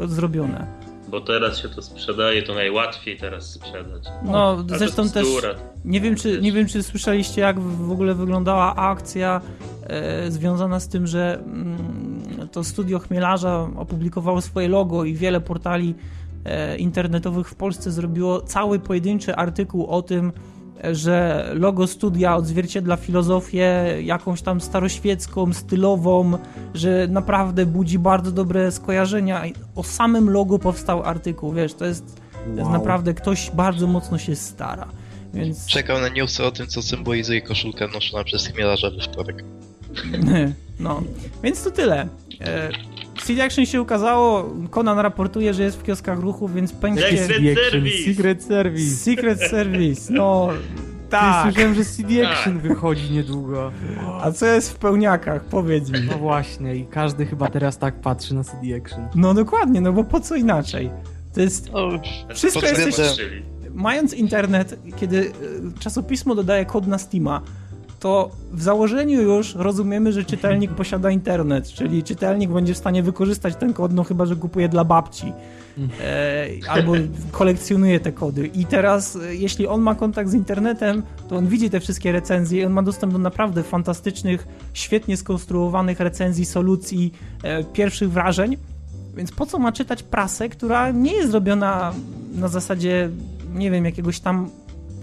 zrobione. 0.07 0.67
Bo 1.09 1.21
teraz 1.21 1.59
się 1.59 1.69
to 1.69 1.83
sprzedaje, 1.83 2.43
to 2.43 2.55
najłatwiej 2.55 3.17
teraz 3.17 3.51
sprzedać. 3.51 4.03
No, 4.25 4.65
zresztą 4.69 5.11
też 5.11 5.27
nie 5.85 6.01
wiem, 6.01 6.17
czy, 6.17 6.41
nie 6.41 6.53
wiem, 6.53 6.67
czy 6.67 6.83
słyszeliście, 6.83 7.41
jak 7.41 7.61
w 7.61 7.91
ogóle 7.91 8.15
wyglądała 8.15 8.77
akcja 8.77 9.41
e, 9.83 10.31
związana 10.31 10.81
z 10.81 10.89
tym, 10.89 11.07
że 11.07 11.39
mm, 11.45 12.49
to 12.53 12.65
studio 12.65 12.99
Chmielarza 12.99 13.69
opublikowało 13.77 14.41
swoje 14.41 14.69
logo 14.69 15.05
i 15.05 15.15
wiele 15.15 15.41
portali 15.41 15.95
internetowych 16.79 17.49
w 17.49 17.55
Polsce 17.55 17.91
zrobiło 17.91 18.41
cały 18.41 18.79
pojedynczy 18.79 19.37
artykuł 19.37 19.87
o 19.87 20.03
tym, 20.03 20.33
że 20.93 21.49
logo 21.55 21.87
studia 21.87 22.37
odzwierciedla 22.37 22.97
filozofię 22.97 23.97
jakąś 24.03 24.43
tam 24.43 24.61
staroświecką, 24.61 25.53
stylową, 25.53 26.39
że 26.75 27.09
naprawdę 27.11 27.67
budzi 27.67 27.99
bardzo 27.99 28.33
dobre 28.33 28.73
skojarzenia. 28.73 29.43
O 29.75 29.83
samym 29.83 30.31
logo 30.31 30.59
powstał 30.59 31.03
artykuł, 31.03 31.53
wiesz, 31.53 31.75
to 31.75 31.85
jest, 31.85 32.21
wow. 32.47 32.55
to 32.55 32.61
jest 32.61 32.71
naprawdę 32.71 33.15
ktoś 33.15 33.51
bardzo 33.51 33.87
mocno 33.87 34.19
się 34.19 34.37
stara. 34.37 34.89
Więc... 35.35 35.67
Czekał 35.67 36.01
na 36.01 36.09
newsy 36.09 36.45
o 36.45 36.51
tym, 36.51 36.67
co 36.67 36.83
symbolizuje 36.83 37.43
koszulka 37.43 37.87
noszona 37.87 38.25
przez 38.25 38.47
chmielarza 38.47 38.91
we 38.91 39.03
wtorek. 39.03 39.45
No, 40.81 41.03
więc 41.43 41.65
to 41.65 41.71
tyle. 41.71 42.09
CD 43.27 43.45
Action 43.45 43.67
się 43.67 43.83
ukazało, 43.83 44.55
Conan 44.71 44.99
raportuje, 44.99 45.55
że 45.55 45.63
jest 45.63 45.79
w 45.79 45.83
kioskach 45.83 46.19
ruchu, 46.19 46.49
więc 46.49 46.73
pękcie... 46.73 47.19
Secret 47.19 47.59
Service! 47.71 48.15
Secret 48.15 48.45
Service! 48.45 48.97
Secret 48.97 49.41
Service, 49.41 50.13
no... 50.13 50.49
Tak. 51.11 51.43
Słyszałem, 51.43 51.75
że 51.75 51.85
CD 51.85 52.29
Action 52.29 52.53
tak. 52.53 52.63
wychodzi 52.63 53.13
niedługo. 53.13 53.73
A 54.23 54.33
co 54.33 54.47
jest 54.47 54.73
w 54.73 54.77
pełniakach? 54.77 55.45
Powiedz 55.45 55.91
mi. 55.91 55.99
No 56.11 56.19
właśnie, 56.19 56.77
i 56.77 56.87
każdy 56.87 57.27
chyba 57.27 57.49
teraz 57.49 57.79
tak 57.79 58.01
patrzy 58.01 58.35
na 58.35 58.45
CD 58.45 58.77
Action. 58.77 59.09
No 59.15 59.35
dokładnie, 59.35 59.81
no 59.81 59.93
bo 59.93 60.05
po 60.05 60.21
co 60.21 60.35
inaczej? 60.35 60.91
To 61.35 61.41
jest... 61.41 61.71
O, 61.73 61.91
wszystko 62.35 62.67
jesteś... 62.67 62.97
Mając 63.75 64.15
internet, 64.15 64.79
kiedy 64.97 65.21
e, 65.21 65.79
czasopismo 65.81 66.35
dodaje 66.35 66.65
kod 66.65 66.87
na 66.87 66.99
Steama, 66.99 67.41
to 68.07 68.31
w 68.53 68.63
założeniu 68.63 69.23
już 69.23 69.55
rozumiemy, 69.55 70.13
że 70.13 70.25
czytelnik 70.25 70.71
posiada 70.83 71.11
internet, 71.11 71.69
czyli 71.69 72.03
czytelnik 72.03 72.51
będzie 72.51 72.75
w 72.75 72.79
stanie 72.79 73.03
wykorzystać 73.03 73.57
ten 73.57 73.73
kod, 73.73 73.93
no 73.93 74.05
chyba, 74.05 74.27
że 74.27 74.37
kupuje 74.37 74.69
dla 74.69 74.85
babci. 74.85 75.33
E, 76.01 76.49
albo 76.69 76.93
kolekcjonuje 77.33 78.01
te 78.01 78.13
kody. 78.13 78.47
I 78.47 78.67
teraz, 78.67 79.17
e, 79.17 79.35
jeśli 79.35 79.67
on 79.67 79.81
ma 79.81 79.95
kontakt 79.95 80.31
z 80.31 80.35
internetem, 80.35 81.03
to 81.29 81.37
on 81.37 81.47
widzi 81.47 81.71
te 81.71 81.81
wszystkie 81.81 82.13
recenzje 82.13 82.63
i 82.63 82.65
on 82.65 82.73
ma 82.73 82.83
dostęp 82.83 83.13
do 83.13 83.19
naprawdę 83.19 83.63
fantastycznych, 83.63 84.47
świetnie 84.73 85.17
skonstruowanych 85.17 86.01
recenzji, 86.01 86.45
solucji, 86.45 87.13
e, 87.43 87.65
pierwszych 87.65 88.11
wrażeń. 88.11 88.57
Więc 89.17 89.33
po 89.33 89.47
co 89.47 89.59
ma 89.59 89.73
czytać 89.73 90.03
prasę, 90.03 90.49
która 90.49 90.91
nie 90.91 91.13
jest 91.13 91.31
zrobiona 91.31 91.93
na 92.35 92.49
zasadzie, 92.49 93.11
nie 93.55 93.71
wiem, 93.71 93.85
jakiegoś 93.85 94.21
tam 94.21 94.51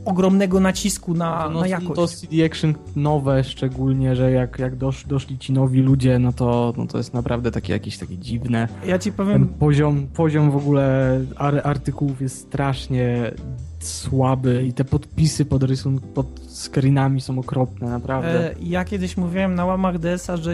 ogromnego 0.06 0.60
nacisku 0.60 1.14
na, 1.14 1.50
no, 1.50 1.60
na 1.60 1.68
jakość. 1.68 1.96
To 1.96 2.08
CD 2.08 2.46
Action 2.46 2.74
nowe 2.96 3.44
szczególnie, 3.44 4.16
że 4.16 4.32
jak, 4.32 4.60
jak 4.60 4.76
dosz, 4.76 5.06
doszli 5.06 5.40
ci 5.40 5.54
nowi 5.54 5.82
ludzie, 5.82 6.20
no 6.20 6.34
to, 6.34 6.74
no 6.78 6.88
to 6.88 6.98
jest 6.98 7.14
naprawdę 7.14 7.52
takie 7.52 7.74
jakieś 7.74 7.98
takie 7.98 8.18
dziwne. 8.18 8.68
Ja 8.88 9.00
ci 9.00 9.12
powiem... 9.12 9.48
Ten 9.48 9.58
poziom, 9.58 10.08
poziom 10.08 10.52
w 10.52 10.56
ogóle 10.56 11.20
artykułów 11.64 12.22
jest 12.22 12.38
strasznie 12.38 13.32
słaby 13.80 14.66
i 14.68 14.74
te 14.74 14.86
podpisy 14.86 15.46
pod 15.46 15.64
rysun 15.64 16.00
pod 16.00 16.28
screenami 16.50 17.22
są 17.22 17.40
okropne, 17.40 17.90
naprawdę. 17.90 18.52
E, 18.52 18.56
ja 18.62 18.86
kiedyś 18.86 19.18
mówiłem 19.18 19.56
na 19.56 19.66
łamach 19.66 20.00
DS-a, 20.00 20.38
że 20.38 20.54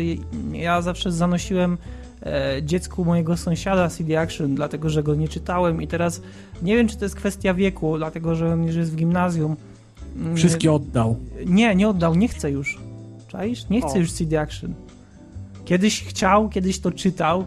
ja 0.53 0.81
zawsze 0.81 1.11
zanosiłem 1.11 1.77
dziecku 2.61 3.05
mojego 3.05 3.37
sąsiada 3.37 3.89
CD 3.89 4.19
Action, 4.19 4.55
dlatego 4.55 4.89
że 4.89 5.03
go 5.03 5.15
nie 5.15 5.27
czytałem 5.27 5.81
i 5.81 5.87
teraz 5.87 6.21
nie 6.61 6.75
wiem, 6.75 6.87
czy 6.87 6.97
to 6.97 7.05
jest 7.05 7.15
kwestia 7.15 7.53
wieku, 7.53 7.97
dlatego 7.97 8.35
że 8.35 8.53
on 8.53 8.63
już 8.63 8.75
jest 8.75 8.91
w 8.91 8.95
gimnazjum. 8.95 9.55
Mm, 10.15 10.35
Wszystkie 10.35 10.71
oddał. 10.73 11.15
Nie, 11.45 11.75
nie 11.75 11.89
oddał, 11.89 12.15
nie 12.15 12.27
chce 12.27 12.51
już. 12.51 12.79
Czaisz? 13.27 13.69
Nie 13.69 13.81
chce 13.81 13.93
o. 13.93 13.97
już 13.97 14.11
CD 14.11 14.41
Action. 14.41 14.73
Kiedyś 15.65 16.03
chciał, 16.03 16.49
kiedyś 16.49 16.79
to 16.79 16.91
czytał, 16.91 17.41
E, 17.41 17.45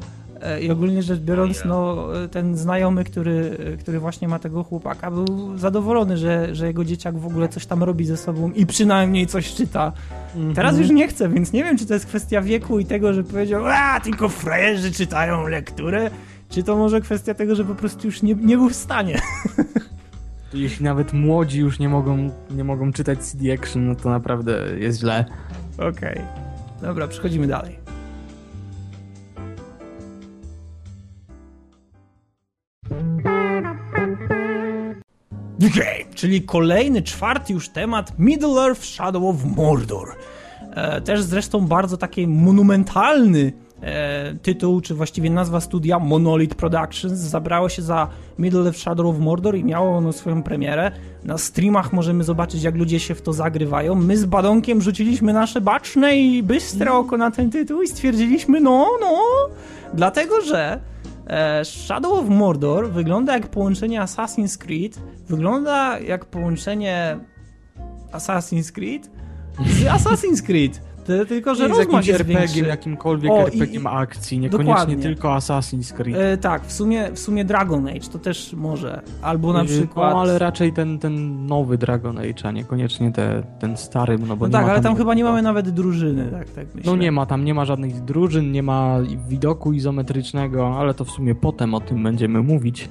I 0.60 0.70
ogólnie 0.70 1.02
rzecz 1.02 1.20
biorąc, 1.20 1.64
no, 1.64 2.08
ten 2.30 2.56
znajomy, 2.56 3.04
który, 3.04 3.58
który 3.80 4.00
właśnie 4.00 4.28
ma 4.28 4.38
tego 4.38 4.64
chłopaka, 4.64 5.10
był 5.10 5.58
zadowolony, 5.58 6.16
że, 6.16 6.54
że 6.54 6.66
jego 6.66 6.84
dzieciak 6.84 7.18
w 7.18 7.26
ogóle 7.26 7.48
coś 7.48 7.66
tam 7.66 7.82
robi 7.82 8.04
ze 8.04 8.16
sobą 8.16 8.50
i 8.50 8.66
przynajmniej 8.66 9.26
coś 9.26 9.54
czyta. 9.54 9.92
Mm 10.36 10.50
-hmm. 10.50 10.54
Teraz 10.54 10.78
już 10.78 10.90
nie 10.90 11.08
chce, 11.08 11.28
więc 11.28 11.52
nie 11.52 11.64
wiem, 11.64 11.78
czy 11.78 11.86
to 11.86 11.94
jest 11.94 12.06
kwestia 12.06 12.42
wieku 12.42 12.78
i 12.78 12.84
tego, 12.84 13.12
że 13.12 13.24
powiedział, 13.24 13.62
a 13.66 14.00
tylko 14.00 14.28
frajerzy 14.28 14.92
czytają 14.92 15.48
lekturę, 15.48 16.10
czy 16.48 16.62
to 16.62 16.76
może 16.76 17.00
kwestia 17.00 17.34
tego, 17.34 17.54
że 17.54 17.64
po 17.64 17.74
prostu 17.74 18.06
już 18.06 18.22
nie, 18.22 18.34
nie 18.34 18.56
był 18.56 18.68
w 18.68 18.76
stanie. 18.76 19.20
Jeśli 20.54 20.84
nawet 20.84 21.12
młodzi 21.12 21.60
już 21.60 21.78
nie 21.78 21.88
mogą, 21.88 22.30
nie 22.50 22.64
mogą 22.64 22.92
czytać 22.92 23.18
CD 23.18 23.52
Action, 23.52 23.86
no 23.86 23.94
to 23.94 24.10
naprawdę 24.10 24.58
jest 24.78 25.00
źle. 25.00 25.24
Okej. 25.78 25.88
Okay. 25.90 26.24
Dobra, 26.82 27.08
przechodzimy 27.08 27.46
dalej. 27.46 27.81
Okay, 35.70 36.04
czyli 36.14 36.42
kolejny, 36.42 37.02
czwarty 37.02 37.52
już 37.52 37.68
temat 37.68 38.18
Middle 38.18 38.62
Earth 38.62 38.84
Shadow 38.84 39.24
of 39.24 39.44
Mordor. 39.56 40.08
E, 40.74 41.00
też 41.00 41.22
zresztą 41.22 41.66
bardzo 41.66 41.96
taki 41.96 42.26
monumentalny 42.26 43.52
e, 43.82 44.34
tytuł, 44.34 44.80
czy 44.80 44.94
właściwie 44.94 45.30
nazwa 45.30 45.60
studia 45.60 45.98
Monolith 45.98 46.56
Productions 46.56 47.12
zabrało 47.12 47.68
się 47.68 47.82
za 47.82 48.08
Middle 48.38 48.70
of 48.70 48.76
Shadow 48.76 49.06
of 49.06 49.18
Mordor 49.18 49.56
i 49.56 49.64
miało 49.64 49.96
ono 49.96 50.12
swoją 50.12 50.42
premierę. 50.42 50.92
Na 51.24 51.38
streamach 51.38 51.92
możemy 51.92 52.24
zobaczyć, 52.24 52.62
jak 52.62 52.74
ludzie 52.74 53.00
się 53.00 53.14
w 53.14 53.22
to 53.22 53.32
zagrywają. 53.32 53.94
My 53.94 54.16
z 54.16 54.24
Badonkiem 54.24 54.82
rzuciliśmy 54.82 55.32
nasze 55.32 55.60
baczne 55.60 56.16
i 56.16 56.42
bystre 56.42 56.92
oko 56.92 57.16
na 57.16 57.30
ten 57.30 57.50
tytuł 57.50 57.82
i 57.82 57.88
stwierdziliśmy, 57.88 58.60
no, 58.60 58.86
no, 59.00 59.18
dlatego, 59.94 60.40
że 60.40 60.91
Shadow 61.64 62.12
of 62.12 62.28
Mordor 62.28 62.90
wygląda 62.90 63.32
jak 63.32 63.48
połączenie 63.48 64.00
Assassin's 64.00 64.58
Creed, 64.58 65.00
wygląda 65.28 65.98
jak 65.98 66.24
połączenie 66.24 67.18
Assassin's 68.12 68.72
Creed 68.72 69.10
z 69.66 69.84
Assassin's 69.84 70.42
Creed. 70.42 70.80
Ty, 71.04 71.26
tylko, 71.26 71.54
że 71.54 71.66
z 71.66 71.68
rozmach 71.68 71.86
jakimś 71.86 72.06
jest 72.06 72.20
RPG, 72.20 72.38
większy. 72.46 72.60
jakimkolwiek 72.70 73.32
O, 73.32 73.40
i- 73.48 73.60
RPG 73.62 73.80
akcji, 73.90 74.38
niekoniecznie 74.38 74.72
Dokładnie. 74.74 74.96
tylko 75.02 75.28
Assassin's 75.28 75.92
Creed. 75.92 76.16
E, 76.20 76.36
tak, 76.36 76.66
w 76.66 76.72
sumie, 76.72 77.10
w 77.12 77.18
sumie 77.18 77.44
Dragon 77.44 77.88
Age 77.88 78.00
to 78.12 78.18
też 78.18 78.52
może. 78.52 79.02
Albo 79.22 79.52
na 79.52 79.60
Yy, 79.62 79.64
przykład. 79.68 80.14
No, 80.14 80.20
ale 80.20 80.38
raczej 80.38 80.72
ten, 80.72 80.98
ten 80.98 81.46
nowy 81.46 81.78
Dragon 81.78 82.18
Age, 82.18 82.48
a 82.48 82.50
niekoniecznie 82.50 83.12
te, 83.12 83.42
ten 83.58 83.76
stary, 83.76 84.18
no 84.18 84.36
bo 84.36 84.44
No 84.44 84.48
nie 84.48 84.52
tak, 84.52 84.66
ma 84.66 84.72
ale 84.72 84.80
tam 84.80 84.96
chyba 84.96 85.14
nie 85.14 85.24
no, 85.24 85.30
mamy 85.30 85.42
nawet 85.42 85.70
drużyny, 85.70 86.30
tak, 86.30 86.50
tak 86.50 86.66
myślę. 86.74 86.92
No 86.92 86.96
nie 86.96 87.12
ma, 87.12 87.26
tam 87.26 87.44
nie 87.44 87.54
ma 87.54 87.64
żadnych 87.64 88.04
drużyn, 88.04 88.52
nie 88.52 88.62
ma 88.62 88.96
widoku 89.28 89.72
izometrycznego, 89.72 90.78
ale 90.78 90.94
to 90.94 91.04
w 91.04 91.10
sumie 91.10 91.34
potem 91.34 91.74
o 91.74 91.80
tym 91.80 92.02
będziemy 92.02 92.42
mówić. 92.42 92.88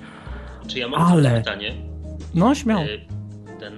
Czy 0.68 0.80
ja 0.80 0.88
mam 0.90 1.02
Ale- 1.02 1.32
pytanie? 1.40 1.74
No 2.36 2.56
śmiało. 2.56 2.82
E, 2.84 2.88
Ten, 3.60 3.74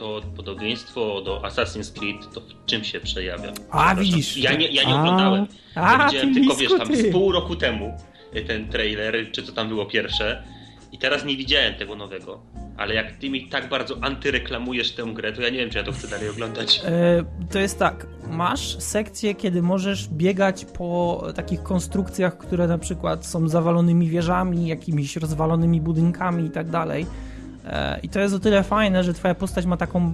to 0.00 0.20
podobieństwo 0.36 1.22
do 1.22 1.42
Assassin's 1.42 1.98
Creed 1.98 2.34
to 2.34 2.40
w 2.40 2.66
czym 2.66 2.84
się 2.84 3.00
przejawia? 3.00 3.52
A, 3.70 3.94
widzisz. 3.94 4.36
Ja 4.36 4.56
nie, 4.56 4.68
ja 4.68 4.84
nie 4.84 4.94
A. 4.94 5.00
oglądałem. 5.00 5.46
A, 5.74 5.92
ja 5.92 6.06
widziałem 6.06 6.34
ty 6.34 6.40
tylko, 6.40 6.56
wiesz, 6.56 6.72
tam 6.78 6.96
z 6.96 7.12
pół 7.12 7.32
roku 7.32 7.56
temu 7.56 7.96
e, 8.34 8.40
ten 8.40 8.68
trailer, 8.68 9.32
czy 9.32 9.42
co 9.42 9.52
tam 9.52 9.68
było 9.68 9.86
pierwsze. 9.86 10.42
I 10.92 10.98
teraz 10.98 11.24
nie 11.24 11.36
widziałem 11.36 11.74
tego 11.74 11.96
nowego. 11.96 12.42
Ale 12.76 12.94
jak 12.94 13.12
ty 13.12 13.30
mi 13.30 13.48
tak 13.48 13.68
bardzo 13.68 13.96
antyreklamujesz 14.00 14.92
tę 14.92 15.02
grę, 15.14 15.32
to 15.32 15.42
ja 15.42 15.48
nie 15.48 15.58
wiem, 15.58 15.70
czy 15.70 15.78
ja 15.78 15.84
to 15.84 15.92
chcę 15.92 16.08
dalej 16.08 16.28
oglądać. 16.28 16.82
E, 16.84 17.24
to 17.50 17.58
jest 17.58 17.78
tak, 17.78 18.06
masz 18.28 18.78
sekcję, 18.78 19.34
kiedy 19.34 19.62
możesz 19.62 20.08
biegać 20.08 20.64
po 20.64 21.22
takich 21.34 21.62
konstrukcjach, 21.62 22.38
które 22.38 22.66
na 22.66 22.78
przykład 22.78 23.26
są 23.26 23.48
zawalonymi 23.48 24.08
wieżami, 24.08 24.66
jakimiś 24.66 25.16
rozwalonymi 25.16 25.80
budynkami 25.80 26.44
i 26.44 26.50
tak 26.50 26.70
dalej. 26.70 27.06
E, 27.66 28.00
I 28.02 28.08
to 28.08 28.20
jest 28.20 28.34
o 28.34 28.38
tyle 28.38 28.62
fajne, 28.62 29.04
że 29.04 29.14
twoja 29.14 29.34
postać 29.34 29.66
ma 29.66 29.76
taką... 29.76 30.12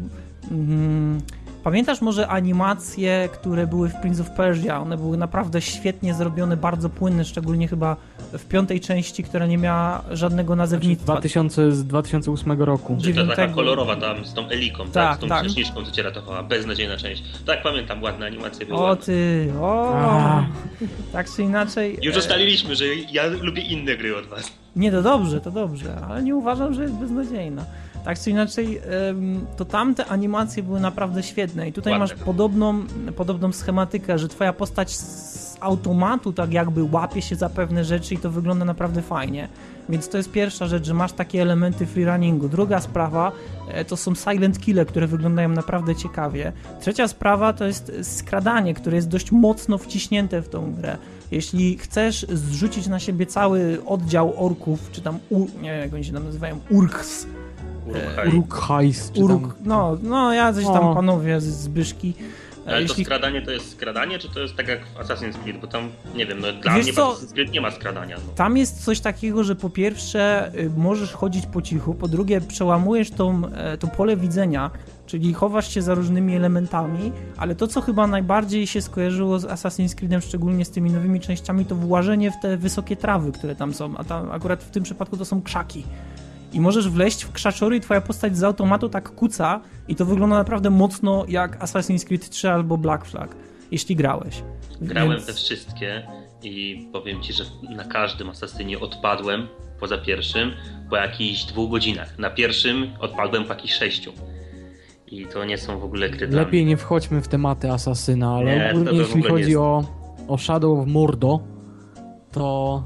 Mm, 0.50 1.20
pamiętasz 1.64 2.00
może 2.00 2.28
animacje, 2.28 3.28
które 3.32 3.66
były 3.66 3.88
w 3.88 3.94
Prince 3.94 4.20
of 4.20 4.30
Persia? 4.30 4.80
One 4.80 4.96
były 4.96 5.16
naprawdę 5.16 5.60
świetnie 5.60 6.14
zrobione, 6.14 6.56
bardzo 6.56 6.88
płynne, 6.90 7.24
szczególnie 7.24 7.68
chyba 7.68 7.96
w 8.32 8.44
piątej 8.44 8.80
części, 8.80 9.22
która 9.22 9.46
nie 9.46 9.58
miała 9.58 10.02
żadnego 10.10 10.54
Znaczy, 10.54 10.58
nazewnictwa. 10.58 11.12
2000, 11.12 11.72
z 11.72 11.84
2008 11.84 12.62
roku. 12.62 12.98
Czy 13.02 13.14
to 13.14 13.26
taka 13.26 13.48
kolorowa 13.48 13.96
tam 13.96 14.24
z 14.24 14.34
tą 14.34 14.48
Eliką, 14.48 14.84
tak? 14.84 14.92
Tak, 14.92 15.18
Z 15.18 15.20
tą 15.20 15.28
tak. 15.28 15.40
księżniczką, 15.40 15.84
co 15.84 15.90
cię 15.90 16.02
ratowała. 16.02 16.42
Beznadziejna 16.42 16.96
część. 16.96 17.22
Tak, 17.46 17.62
pamiętam, 17.62 18.02
ładne 18.02 18.26
animacje 18.26 18.66
były. 18.66 18.78
O 18.78 18.82
ładne. 18.82 19.04
ty, 19.04 19.52
o! 19.60 19.94
A. 19.94 20.46
Tak 21.12 21.30
czy 21.36 21.42
inaczej. 21.42 21.98
Już 22.02 22.14
e, 22.16 22.18
ustaliliśmy, 22.18 22.76
że 22.76 22.84
ja 23.12 23.26
lubię 23.26 23.62
inne 23.62 23.96
gry 23.96 24.16
od 24.16 24.26
was. 24.26 24.52
Nie, 24.76 24.90
to 24.90 25.02
dobrze, 25.02 25.40
to 25.40 25.50
dobrze, 25.50 25.96
ale 26.08 26.22
nie 26.22 26.36
uważam, 26.36 26.74
że 26.74 26.82
jest 26.82 26.94
beznadziejna. 26.94 27.64
Tak 28.04 28.20
czy 28.20 28.30
inaczej, 28.30 28.80
to 29.56 29.64
tamte 29.64 30.06
animacje 30.06 30.62
były 30.62 30.80
naprawdę 30.80 31.22
świetne 31.22 31.68
i 31.68 31.72
tutaj 31.72 31.92
Ładne 31.92 32.04
masz 32.04 32.14
podobną, 32.24 32.82
podobną 33.16 33.52
schematykę, 33.52 34.18
że 34.18 34.28
twoja 34.28 34.52
postać 34.52 34.96
z 34.96 35.56
automatu 35.60 36.32
tak 36.32 36.52
jakby 36.52 36.82
łapie 36.82 37.22
się 37.22 37.36
za 37.36 37.48
pewne 37.48 37.84
rzeczy 37.84 38.14
i 38.14 38.18
to 38.18 38.30
wygląda 38.30 38.64
naprawdę 38.64 39.02
fajnie. 39.02 39.48
Więc 39.88 40.08
to 40.08 40.16
jest 40.16 40.32
pierwsza 40.32 40.66
rzecz, 40.66 40.86
że 40.86 40.94
masz 40.94 41.12
takie 41.12 41.42
elementy 41.42 41.86
freerunningu. 41.86 42.48
Druga 42.48 42.80
sprawa 42.80 43.32
e, 43.68 43.84
to 43.84 43.96
są 43.96 44.14
silent 44.14 44.58
kille, 44.58 44.84
które 44.84 45.06
wyglądają 45.06 45.48
naprawdę 45.48 45.94
ciekawie. 45.94 46.52
Trzecia 46.80 47.08
sprawa 47.08 47.52
to 47.52 47.64
jest 47.64 47.92
skradanie, 48.02 48.74
które 48.74 48.96
jest 48.96 49.08
dość 49.08 49.32
mocno 49.32 49.78
wciśnięte 49.78 50.42
w 50.42 50.48
tą 50.48 50.74
grę. 50.74 50.96
Jeśli 51.30 51.78
chcesz 51.78 52.26
zrzucić 52.28 52.86
na 52.86 52.98
siebie 52.98 53.26
cały 53.26 53.78
oddział 53.86 54.44
orków, 54.46 54.90
czy 54.92 55.00
tam, 55.00 55.18
u, 55.30 55.38
nie 55.38 55.70
wiem 55.70 55.80
jak 55.80 55.94
oni 55.94 56.04
się 56.04 56.12
tam 56.12 56.24
nazywają, 56.24 56.60
urks, 56.70 57.26
Uruchaj. 57.86 58.28
Uruk 58.28 58.54
Heist, 58.54 59.12
czy 59.12 59.20
uruk, 59.24 59.42
tam... 59.42 59.56
no, 59.64 59.98
no 60.02 60.32
jacyś 60.32 60.64
tam 60.64 60.84
O. 60.84 60.94
panowie 60.94 61.40
z 61.40 61.44
Zbyszki. 61.44 62.14
E, 62.66 62.70
Ale 62.70 62.82
Jeśli 62.82 63.04
to 63.04 63.08
skradanie 63.08 63.42
to 63.42 63.50
jest 63.50 63.70
skradanie, 63.70 64.18
czy 64.18 64.28
to 64.28 64.40
jest 64.40 64.56
tak 64.56 64.68
jak 64.68 64.80
w 64.86 64.98
Assassin's 64.98 65.42
Creed? 65.42 65.60
Bo 65.60 65.66
tam, 65.66 65.88
nie 66.14 66.26
wiem, 66.26 66.40
no 66.40 66.52
dla 66.52 66.74
Wiesz 66.74 66.84
mnie 66.84 66.92
w 66.92 66.96
co? 66.96 67.12
Assassin's 67.12 67.32
Creed 67.32 67.52
nie 67.52 67.60
ma 67.60 67.70
skradania. 67.70 68.16
No. 68.16 68.32
Tam 68.34 68.56
jest 68.56 68.84
coś 68.84 69.00
takiego, 69.00 69.44
że 69.44 69.56
po 69.56 69.70
pierwsze 69.70 70.52
y, 70.54 70.70
możesz 70.76 71.12
chodzić 71.12 71.46
po 71.46 71.62
cichu, 71.62 71.94
po 71.94 72.08
drugie 72.08 72.40
przełamujesz 72.40 73.10
tą, 73.10 73.42
e, 73.46 73.78
to 73.78 73.86
pole 73.86 74.16
widzenia, 74.16 74.70
czyli 75.06 75.34
chowasz 75.34 75.74
się 75.74 75.82
za 75.82 75.94
różnymi 75.94 76.36
elementami, 76.36 77.12
ale 77.36 77.54
to, 77.54 77.66
co 77.66 77.80
chyba 77.80 78.06
najbardziej 78.06 78.66
się 78.66 78.82
skojarzyło 78.82 79.38
z 79.38 79.44
Assassin's 79.44 79.94
Creedem, 79.94 80.20
szczególnie 80.20 80.64
z 80.64 80.70
tymi 80.70 80.90
nowymi 80.90 81.20
częściami, 81.20 81.64
to 81.64 81.74
włażenie 81.74 82.30
w 82.30 82.40
te 82.42 82.56
wysokie 82.56 82.96
trawy, 82.96 83.32
które 83.32 83.54
tam 83.54 83.74
są, 83.74 83.96
a 83.96 84.04
tam 84.04 84.30
akurat 84.30 84.64
w 84.64 84.70
tym 84.70 84.82
przypadku 84.82 85.16
to 85.16 85.24
są 85.24 85.42
krzaki. 85.42 85.84
I 86.52 86.60
możesz 86.60 86.88
wleźć 86.88 87.22
w 87.22 87.32
krzaczory 87.32 87.76
i 87.76 87.80
twoja 87.80 88.00
postać 88.00 88.36
z 88.36 88.42
automatu 88.42 88.88
tak 88.88 89.14
kuca 89.14 89.60
i 89.88 89.94
to 89.94 90.04
wygląda 90.04 90.36
naprawdę 90.36 90.70
mocno 90.70 91.24
jak 91.28 91.64
Assassin's 91.64 92.06
Creed 92.06 92.30
3 92.30 92.50
albo 92.50 92.78
Black 92.78 93.04
Flag, 93.04 93.36
jeśli 93.70 93.96
grałeś. 93.96 94.42
Grałem 94.80 95.10
Więc- 95.12 95.26
te 95.26 95.32
wszystkie 95.32 96.06
i 96.42 96.88
powiem 96.92 97.22
ci, 97.22 97.32
że 97.32 97.44
na 97.70 97.84
każdym 97.84 98.30
asasynie 98.30 98.80
odpadłem, 98.80 99.48
poza 99.80 99.98
pierwszym, 99.98 100.52
po 100.90 100.96
jakichś 100.96 101.44
dwóch 101.44 101.70
godzinach. 101.70 102.18
Na 102.18 102.30
pierwszym 102.30 102.90
odpadłem 103.00 103.44
po 103.44 103.54
jakichś 103.54 103.74
sześciu. 103.74 104.12
I 105.10 105.26
to 105.26 105.44
nie 105.44 105.58
są 105.58 105.78
w 105.78 105.84
ogóle 105.84 106.10
gry 106.10 106.28
Lepiej 106.28 106.64
nie 106.64 106.76
wchodźmy 106.76 107.22
w 107.22 107.28
tematy 107.28 107.70
Asasyna, 107.70 108.34
ale 108.34 108.56
Nie, 108.56 108.70
ogólnie 108.70 108.98
jeśli 108.98 109.22
chodzi 109.22 109.50
jest. 109.50 109.56
o, 109.60 109.84
o 110.28 110.38
Shadow 110.38 110.78
of 110.78 110.86
Mordo, 110.86 111.40
to 112.32 112.82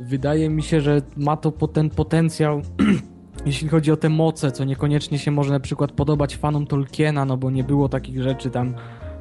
wydaje 0.00 0.48
mi 0.50 0.62
się, 0.62 0.80
że 0.80 1.02
ma 1.16 1.36
to 1.36 1.50
ten 1.50 1.90
potencjał, 1.90 2.62
jeśli 3.46 3.68
chodzi 3.68 3.92
o 3.92 3.96
te 3.96 4.08
moce, 4.08 4.52
co 4.52 4.64
niekoniecznie 4.64 5.18
się 5.18 5.30
może 5.30 5.52
na 5.52 5.60
przykład 5.60 5.92
podobać 5.92 6.36
fanom 6.36 6.66
Tolkiena, 6.66 7.24
no 7.24 7.36
bo 7.36 7.50
nie 7.50 7.64
było 7.64 7.88
takich 7.88 8.22
rzeczy 8.22 8.50
tam 8.50 8.74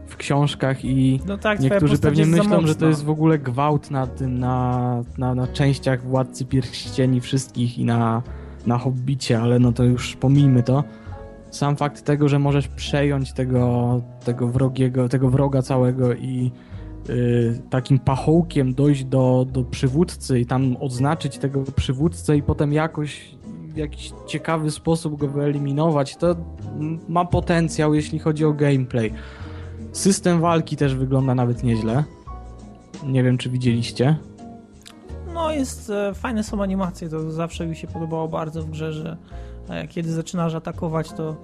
w 0.08 0.18
książkach 0.18 0.86
i 0.86 1.20
No 1.28 1.38
tak, 1.38 1.60
niektórzy 1.60 1.98
pewnie 1.98 2.26
myślą, 2.26 2.68
że 2.68 2.76
to 2.76 2.88
jest 2.88 3.04
w 3.04 3.10
ogóle 3.10 3.40
gwałt 3.40 3.92
na 3.92 4.08
tym, 4.08 4.40
na, 4.40 5.04
na, 5.18 5.36
na 5.36 5.48
częściach 5.48 6.04
Władcy 6.04 6.46
Pierścieni 6.46 7.22
wszystkich 7.22 7.78
i 7.78 7.86
na, 7.86 8.24
na 8.66 8.78
Hobbicie, 8.78 9.40
ale 9.40 9.60
no 9.60 9.72
to 9.72 9.84
już 9.84 10.16
pomijmy 10.16 10.64
to. 10.64 10.84
Sam 11.52 11.76
fakt 11.76 12.02
tego, 12.02 12.30
że 12.30 12.40
możesz 12.40 12.68
przejąć 12.68 13.34
tego, 13.34 14.02
tego 14.26 14.48
wrogiego, 14.48 15.10
tego 15.10 15.30
wroga 15.30 15.62
całego 15.62 16.14
i 16.14 16.52
y, 17.10 17.62
takim 17.70 18.00
pachołkiem 18.00 18.74
dojść 18.74 19.04
do, 19.04 19.46
do 19.52 19.64
przywódcy 19.64 20.40
i 20.40 20.46
tam 20.46 20.78
odznaczyć 20.80 21.38
tego 21.38 21.64
przywódcę 21.76 22.38
i 22.38 22.44
potem 22.44 22.74
jakoś 22.74 23.36
w 23.74 23.78
jakiś 23.78 24.12
ciekawy 24.28 24.72
sposób 24.72 25.20
go 25.20 25.28
wyeliminować, 25.28 26.16
to 26.16 26.36
ma 27.10 27.26
potencjał, 27.26 27.94
jeśli 27.94 28.20
chodzi 28.20 28.46
o 28.46 28.54
gameplay. 28.54 29.14
System 29.92 30.42
walki 30.42 30.78
też 30.78 30.96
wygląda 30.96 31.36
nawet 31.36 31.64
nieźle. 31.64 32.04
Nie 33.06 33.24
wiem, 33.24 33.38
czy 33.38 33.50
widzieliście. 33.50 34.16
No 35.34 35.52
jest, 35.52 35.90
e, 35.90 36.14
fajne 36.14 36.44
są 36.44 36.64
animacje, 36.64 37.10
to 37.10 37.32
zawsze 37.32 37.68
mi 37.68 37.76
się 37.76 37.88
podobało 37.88 38.28
bardzo 38.28 38.64
w 38.64 38.70
grze, 38.70 38.94
że 38.94 39.18
e, 39.70 39.88
kiedy 39.88 40.12
zaczynasz 40.12 40.54
atakować, 40.56 41.12
to 41.12 41.36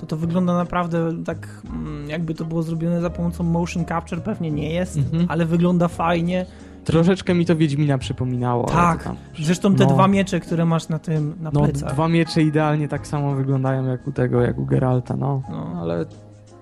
to, 0.00 0.06
to 0.06 0.16
wygląda 0.16 0.54
naprawdę 0.56 1.24
tak, 1.24 1.48
mm, 1.74 2.10
jakby 2.10 2.34
to 2.34 2.44
było 2.44 2.62
zrobione 2.62 3.00
za 3.00 3.10
pomocą 3.10 3.44
motion 3.44 3.84
capture, 3.84 4.20
pewnie 4.22 4.50
nie 4.50 4.70
jest, 4.72 4.96
Mhm. 4.96 5.26
ale 5.28 5.46
wygląda 5.46 5.88
fajnie. 5.88 6.46
Troszeczkę 6.84 7.34
mi 7.34 7.46
to 7.46 7.56
Wiedźmina 7.56 7.98
przypominało. 7.98 8.64
Tak, 8.66 9.04
tam- 9.04 9.16
zresztą 9.40 9.74
te 9.74 9.84
no. 9.86 9.90
dwa 9.94 10.08
miecze, 10.08 10.40
które 10.40 10.64
masz 10.64 10.88
na 10.88 10.98
tym, 10.98 11.34
na 11.40 11.50
No, 11.54 11.60
plecach. 11.60 11.92
dwa 11.92 12.08
miecze 12.08 12.42
idealnie 12.42 12.88
tak 12.88 13.06
samo 13.06 13.34
wyglądają 13.34 13.86
jak 13.86 14.06
u 14.06 14.12
tego, 14.12 14.40
jak 14.40 14.58
u 14.58 14.64
Geralta, 14.66 15.16
no. 15.16 15.42
No. 15.50 15.80
Ale, 15.80 16.06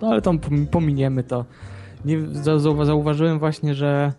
no, 0.03 0.09
ale 0.09 0.23
tam 0.23 0.38
pom- 0.38 0.66
pominiemy 0.66 1.23
to. 1.23 1.44
Nie, 2.05 2.20
za- 2.29 2.57
zauwa- 2.59 2.85
zauważyłem 2.85 3.38
właśnie, 3.38 3.75
że 3.75 4.12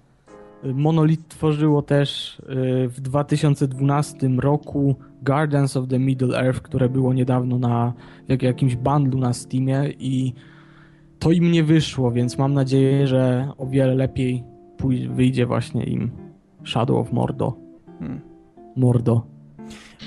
Monolith 0.63 1.27
tworzyło 1.27 1.81
też 1.81 2.39
y, 2.39 2.89
w 2.89 3.01
2012 3.01 4.39
roku 4.39 4.95
Gardens 5.21 5.77
of 5.77 5.87
the 5.87 5.99
Middle 5.99 6.39
Earth, 6.39 6.61
które 6.61 6.89
było 6.89 7.13
niedawno 7.13 7.59
na 7.59 7.93
jak, 8.27 8.43
jakimś 8.43 8.75
bundlu 8.75 9.19
na 9.19 9.33
Steamie 9.33 9.89
i 9.99 10.33
to 11.19 11.31
im 11.31 11.51
nie 11.51 11.63
wyszło, 11.63 12.11
więc 12.11 12.37
mam 12.37 12.53
nadzieję, 12.53 13.07
że 13.07 13.51
o 13.57 13.67
wiele 13.67 13.95
lepiej 13.95 14.43
wyjdzie 15.09 15.45
właśnie 15.45 15.83
im 15.83 16.11
Shadow 16.65 16.97
of 16.97 17.13
Mordo. 17.13 17.57
Hmm. 17.99 18.21
Mordo. 18.75 19.31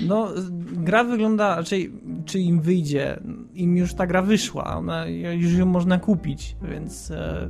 No, 0.01 0.27
gra 0.73 1.03
wygląda, 1.03 1.55
raczej 1.55 1.91
czy 2.25 2.39
im 2.39 2.61
wyjdzie. 2.61 3.19
im 3.53 3.77
już 3.77 3.93
ta 3.93 4.07
gra 4.07 4.21
wyszła, 4.21 4.77
ona, 4.77 5.05
już 5.37 5.53
ją 5.53 5.65
można 5.65 5.99
kupić, 5.99 6.57
więc... 6.71 7.11
E, 7.11 7.49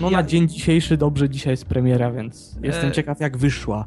no 0.00 0.10
ja... 0.10 0.16
na 0.16 0.22
dzień 0.22 0.48
dzisiejszy 0.48 0.96
dobrze 0.96 1.30
dzisiaj 1.30 1.52
jest 1.52 1.64
premiera, 1.64 2.12
więc 2.12 2.58
jestem 2.62 2.90
e... 2.90 2.92
ciekaw 2.92 3.20
jak 3.20 3.36
wyszła. 3.36 3.86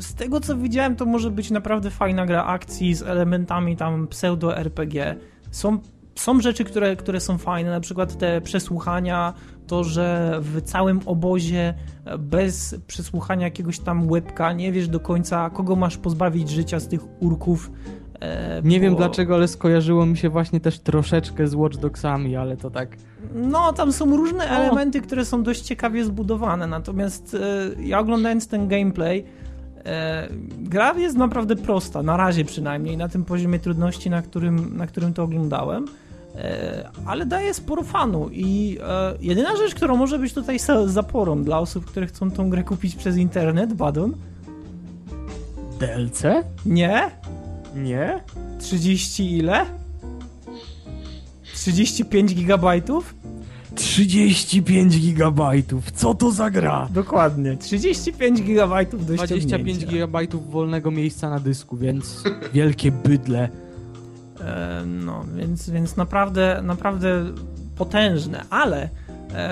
Z 0.00 0.14
tego 0.14 0.40
co 0.40 0.56
widziałem, 0.56 0.96
to 0.96 1.06
może 1.06 1.30
być 1.30 1.50
naprawdę 1.50 1.90
fajna 1.90 2.26
gra 2.26 2.44
akcji 2.44 2.94
z 2.94 3.02
elementami 3.02 3.76
tam 3.76 4.06
pseudo-RPG. 4.08 5.16
Są 5.50 5.78
są 6.14 6.40
rzeczy, 6.40 6.64
które, 6.64 6.96
które 6.96 7.20
są 7.20 7.38
fajne, 7.38 7.70
na 7.70 7.80
przykład 7.80 8.18
te 8.18 8.40
przesłuchania, 8.40 9.34
to, 9.66 9.84
że 9.84 10.38
w 10.42 10.62
całym 10.62 11.00
obozie 11.06 11.74
bez 12.18 12.76
przesłuchania 12.86 13.44
jakiegoś 13.44 13.78
tam 13.78 14.10
łebka 14.10 14.52
nie 14.52 14.72
wiesz 14.72 14.88
do 14.88 15.00
końca, 15.00 15.50
kogo 15.50 15.76
masz 15.76 15.96
pozbawić 15.96 16.50
życia 16.50 16.80
z 16.80 16.88
tych 16.88 17.22
urków. 17.22 17.70
E, 18.20 18.62
nie 18.64 18.78
bo... 18.78 18.82
wiem 18.82 18.96
dlaczego, 18.96 19.34
ale 19.34 19.48
skojarzyło 19.48 20.06
mi 20.06 20.16
się 20.16 20.28
właśnie 20.28 20.60
też 20.60 20.78
troszeczkę 20.78 21.46
z 21.46 21.54
Watch 21.54 21.76
Dogsami, 21.76 22.36
ale 22.36 22.56
to 22.56 22.70
tak... 22.70 22.96
No, 23.34 23.72
tam 23.72 23.92
są 23.92 24.16
różne 24.16 24.44
o. 24.44 24.48
elementy, 24.48 25.00
które 25.00 25.24
są 25.24 25.42
dość 25.42 25.60
ciekawie 25.60 26.04
zbudowane, 26.04 26.66
natomiast 26.66 27.34
e, 27.34 27.82
ja 27.82 27.98
oglądając 27.98 28.48
ten 28.48 28.68
gameplay, 28.68 29.18
e, 29.20 29.24
gra 30.58 30.98
jest 30.98 31.16
naprawdę 31.16 31.56
prosta, 31.56 32.02
na 32.02 32.16
razie 32.16 32.44
przynajmniej, 32.44 32.96
na 32.96 33.08
tym 33.08 33.24
poziomie 33.24 33.58
trudności, 33.58 34.10
na 34.10 34.22
którym, 34.22 34.76
na 34.76 34.86
którym 34.86 35.14
to 35.14 35.22
oglądałem. 35.22 35.86
E, 36.34 36.88
ale 37.06 37.26
daje 37.26 37.54
sporo 37.54 37.82
fanu 37.82 38.28
i 38.32 38.78
e, 38.82 39.14
jedyna 39.20 39.56
rzecz, 39.56 39.74
którą 39.74 39.96
może 39.96 40.18
być 40.18 40.34
tutaj 40.34 40.58
zaporą 40.86 41.44
dla 41.44 41.58
osób, 41.58 41.84
które 41.84 42.06
chcą 42.06 42.30
tą 42.30 42.50
grę 42.50 42.62
kupić 42.62 42.96
przez 42.96 43.16
internet, 43.16 43.74
Badon? 43.74 44.14
DLC? 45.80 46.22
Nie? 46.66 47.10
Nie? 47.74 48.20
30 48.58 49.38
ile? 49.38 49.66
35 51.54 52.34
gigabajtów? 52.34 53.14
35 53.74 55.00
gigabajtów. 55.00 55.90
Co 55.90 56.14
to 56.14 56.30
za 56.30 56.50
gra? 56.50 56.88
Dokładnie. 56.90 57.56
35 57.56 58.42
gigabajtów 58.42 59.06
do 59.06 59.14
25 59.14 59.86
gigabajtów 59.86 60.50
wolnego 60.50 60.90
miejsca 60.90 61.30
na 61.30 61.40
dysku, 61.40 61.76
więc 61.76 62.24
wielkie 62.54 62.92
bydle. 62.92 63.48
E, 64.40 64.82
no, 64.86 65.24
więc, 65.36 65.70
więc 65.70 65.96
naprawdę, 65.96 66.60
naprawdę 66.62 67.24
potężne, 67.76 68.44
ale 68.50 68.88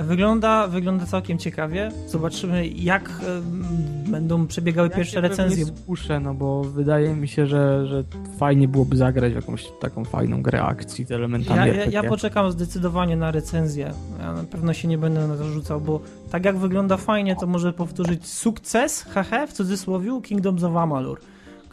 wygląda, 0.03 0.69
wygląda 0.69 1.07
całkiem 1.07 1.39
ciekawie. 1.39 1.91
Zobaczymy, 2.07 2.69
jak 2.69 3.09
e, 3.09 4.11
będą 4.11 4.47
przebiegały 4.47 4.89
ja 4.89 4.97
pierwsze 4.97 5.21
recenzje. 5.21 5.67
Skuszę, 5.67 6.21
no 6.21 6.35
bo 6.35 6.65
wydaje 6.65 7.15
mi 7.15 7.29
się, 7.29 7.47
że, 7.47 7.87
że 7.87 8.05
fajnie 8.39 8.69
byłoby 8.69 8.97
zagrać 8.97 9.33
jakąś 9.33 9.69
taką 9.81 10.05
fajną 10.05 10.43
grę 10.43 10.63
akcji 10.63 11.05
z 11.05 11.13
elementami. 11.13 11.59
Ja, 11.59 11.67
ja, 11.67 11.85
ja 11.85 12.03
poczekam 12.03 12.53
zdecydowanie 12.53 13.17
na 13.17 13.31
recenzję. 13.31 13.93
Ja 14.21 14.33
na 14.33 14.45
pewno 14.45 14.73
się 14.73 14.89
nie 14.89 14.99
będę 14.99 15.29
na 15.29 15.37
to 15.37 15.45
rzucał, 15.45 15.81
bo 15.81 16.01
tak 16.31 16.45
jak 16.45 16.57
wygląda 16.57 16.97
fajnie, 16.97 17.37
to 17.37 17.47
może 17.47 17.73
powtórzyć 17.73 18.27
sukces, 18.27 19.03
hehe, 19.03 19.47
w 19.47 19.53
cudzysłowie, 19.53 20.21
Kingdoms 20.23 20.63
of 20.63 20.77
Amalur 20.77 21.21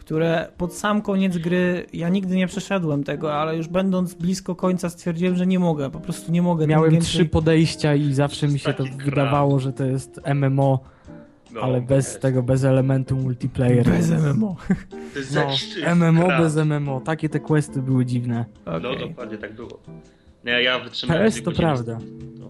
które 0.06 0.48
pod 0.56 0.74
sam 0.74 1.02
koniec 1.02 1.38
gry, 1.38 1.86
ja 1.92 2.08
nigdy 2.08 2.36
nie 2.36 2.46
przeszedłem 2.46 3.04
tego, 3.04 3.34
ale 3.34 3.56
już 3.56 3.68
będąc 3.68 4.14
blisko 4.14 4.54
końca 4.54 4.90
stwierdziłem, 4.90 5.36
że 5.36 5.46
nie 5.46 5.58
mogę, 5.58 5.90
po 5.90 6.00
prostu 6.00 6.32
nie 6.32 6.42
mogę. 6.42 6.66
Miałem 6.66 7.00
trzy 7.00 7.24
podejścia 7.24 7.94
i 7.94 8.12
zawsze 8.12 8.48
mi 8.48 8.58
się 8.58 8.74
to 8.74 8.84
wydawało, 9.04 9.60
że 9.60 9.72
to 9.72 9.84
jest 9.84 10.20
MMO, 10.34 10.80
no, 11.52 11.60
ale 11.60 11.80
bez 11.80 12.18
tego, 12.18 12.42
bez 12.42 12.64
elementu 12.64 13.16
multiplayer. 13.16 13.86
Bez 13.86 14.10
MMO. 14.10 14.56
To 15.12 15.18
jest 15.18 15.34
no, 15.34 15.94
MMO 15.94 16.28
bez 16.28 16.56
MMO, 16.56 17.00
takie 17.00 17.28
te 17.28 17.40
questy 17.40 17.82
były 17.82 18.06
dziwne. 18.06 18.44
Okay. 18.64 18.80
No 18.80 18.96
dokładnie 18.96 19.38
tak 19.38 19.54
było. 19.54 19.80
No, 20.44 20.50
ja 20.50 20.78
wytrzymałem... 20.78 21.24
PS 21.24 21.42
to 21.42 21.52
prawda. 21.52 21.98
No. 22.38 22.46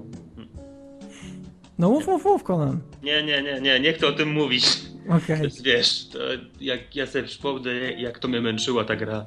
no 1.78 1.90
mów, 1.90 2.06
mów, 2.06 2.24
mów, 2.24 2.42
Conan. 2.42 2.78
Nie, 3.02 3.22
nie, 3.22 3.42
nie, 3.42 3.60
nie, 3.60 3.80
nie 3.80 3.92
chcę 3.92 4.06
o 4.06 4.12
tym 4.12 4.32
mówić. 4.32 4.95
Okay. 5.08 5.48
Wiesz, 5.62 6.06
jak 6.60 6.96
ja 6.96 7.06
sobie 7.06 7.24
przypomnę, 7.24 7.72
jak 7.92 8.18
to 8.18 8.28
mnie 8.28 8.40
męczyła 8.40 8.84
ta 8.84 8.96
gra. 8.96 9.26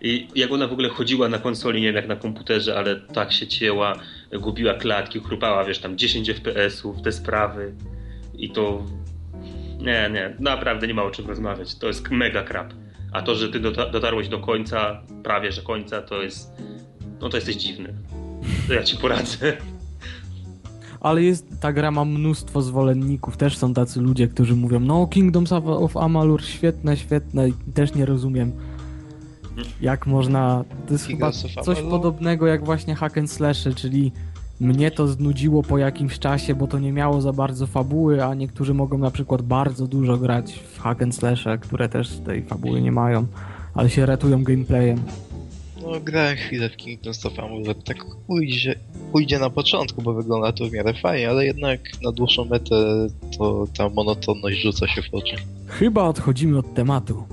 I 0.00 0.28
jak 0.34 0.52
ona 0.52 0.66
w 0.68 0.72
ogóle 0.72 0.88
chodziła 0.88 1.28
na 1.28 1.38
konsoli, 1.38 1.80
nie 1.80 1.86
wiem 1.86 1.96
jak 1.96 2.08
na 2.08 2.16
komputerze, 2.16 2.78
ale 2.78 3.00
tak 3.00 3.32
się 3.32 3.46
cięła, 3.46 3.96
gubiła 4.32 4.74
klatki, 4.74 5.20
chrupała, 5.20 5.64
wiesz, 5.64 5.78
tam 5.78 5.98
10 5.98 6.30
FPS-ów, 6.30 7.02
te 7.02 7.12
sprawy. 7.12 7.74
I 8.38 8.50
to... 8.50 8.86
Nie, 9.78 10.10
nie, 10.12 10.36
naprawdę 10.38 10.86
nie 10.86 10.94
ma 10.94 11.02
o 11.02 11.10
czym 11.10 11.26
rozmawiać. 11.26 11.74
To 11.74 11.86
jest 11.86 12.10
mega 12.10 12.42
krap. 12.42 12.72
A 13.12 13.22
to, 13.22 13.34
że 13.34 13.48
ty 13.48 13.60
dotarłeś 13.60 14.28
do 14.28 14.38
końca, 14.38 15.02
prawie 15.22 15.52
że 15.52 15.62
końca, 15.62 16.02
to 16.02 16.22
jest... 16.22 16.50
No 17.20 17.28
to 17.28 17.36
jesteś 17.36 17.56
dziwny. 17.56 17.94
To 18.68 18.74
ja 18.74 18.82
ci 18.82 18.96
poradzę 18.96 19.56
ale 21.00 21.22
jest, 21.22 21.46
ta 21.60 21.72
gra 21.72 21.90
ma 21.90 22.04
mnóstwo 22.04 22.62
zwolenników, 22.62 23.36
też 23.36 23.58
są 23.58 23.74
tacy 23.74 24.00
ludzie, 24.00 24.28
którzy 24.28 24.56
mówią, 24.56 24.80
no 24.80 25.06
Kingdoms 25.06 25.52
of 25.52 25.96
Amalur, 25.96 26.44
świetne, 26.44 26.96
świetne. 26.96 27.48
I 27.48 27.52
też 27.74 27.94
nie 27.94 28.06
rozumiem 28.06 28.52
jak 29.80 30.06
można, 30.06 30.64
to 30.86 30.92
jest 30.92 31.06
chyba 31.06 31.30
coś 31.64 31.80
podobnego 31.80 32.46
jak 32.46 32.64
właśnie 32.64 32.94
hack 32.94 33.18
and 33.18 33.30
slashy, 33.30 33.74
czyli 33.74 34.12
mnie 34.60 34.90
to 34.90 35.08
znudziło 35.08 35.62
po 35.62 35.78
jakimś 35.78 36.18
czasie, 36.18 36.54
bo 36.54 36.66
to 36.66 36.78
nie 36.78 36.92
miało 36.92 37.20
za 37.20 37.32
bardzo 37.32 37.66
fabuły, 37.66 38.24
a 38.24 38.34
niektórzy 38.34 38.74
mogą 38.74 38.98
na 38.98 39.10
przykład 39.10 39.42
bardzo 39.42 39.86
dużo 39.86 40.16
grać 40.16 40.52
w 40.52 40.80
hack 40.80 41.02
and 41.02 41.14
slashe, 41.14 41.58
które 41.58 41.88
też 41.88 42.18
tej 42.18 42.42
fabuły 42.42 42.82
nie 42.82 42.92
mają, 42.92 43.26
ale 43.74 43.90
się 43.90 44.06
ratują 44.06 44.44
gameplayem. 44.44 44.98
No 45.86 46.00
grałem 46.00 46.36
chwilę 46.36 46.68
w 46.68 46.76
Kingdoms 46.76 47.26
of 47.26 47.38
Amalur, 47.38 47.82
tak 47.84 47.96
pójdzie, 48.26 48.74
pójdzie 49.12 49.38
na 49.38 49.50
początku, 49.50 50.02
bo 50.02 50.12
wygląda 50.12 50.52
to 50.52 50.64
w 50.64 50.72
miarę 50.72 50.94
fajnie, 50.94 51.30
ale 51.30 51.46
jednak 51.46 51.80
na 52.02 52.12
dłuższą 52.12 52.44
metę 52.44 53.06
to 53.38 53.66
ta 53.76 53.88
monotonność 53.88 54.62
rzuca 54.62 54.88
się 54.88 55.02
w 55.02 55.14
oczy. 55.14 55.36
Chyba 55.66 56.02
odchodzimy 56.02 56.58
od 56.58 56.74
tematu. 56.74 57.24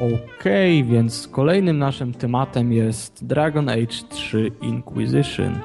Okej, 0.00 0.80
okay, 0.80 0.92
więc 0.92 1.28
kolejnym 1.28 1.78
naszym 1.78 2.14
tematem 2.14 2.72
jest 2.72 3.26
Dragon 3.26 3.68
Age 3.68 4.08
3 4.10 4.50
Inquisition. 4.62 5.58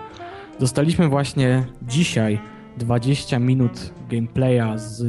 Dostaliśmy 0.60 1.10
właśnie 1.10 1.66
dzisiaj 1.82 2.40
20 2.80 3.40
minut 3.40 3.94
gameplaya 4.10 4.78
z 4.78 5.04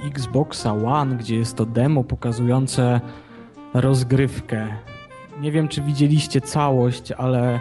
Xboxa 0.00 0.72
One, 0.72 1.16
gdzie 1.16 1.36
jest 1.36 1.56
to 1.56 1.66
demo 1.66 2.04
pokazujące 2.04 3.00
rozgrywkę. 3.74 4.68
Nie 5.40 5.52
wiem, 5.52 5.68
czy 5.68 5.82
widzieliście 5.82 6.40
całość, 6.40 7.12
ale 7.12 7.60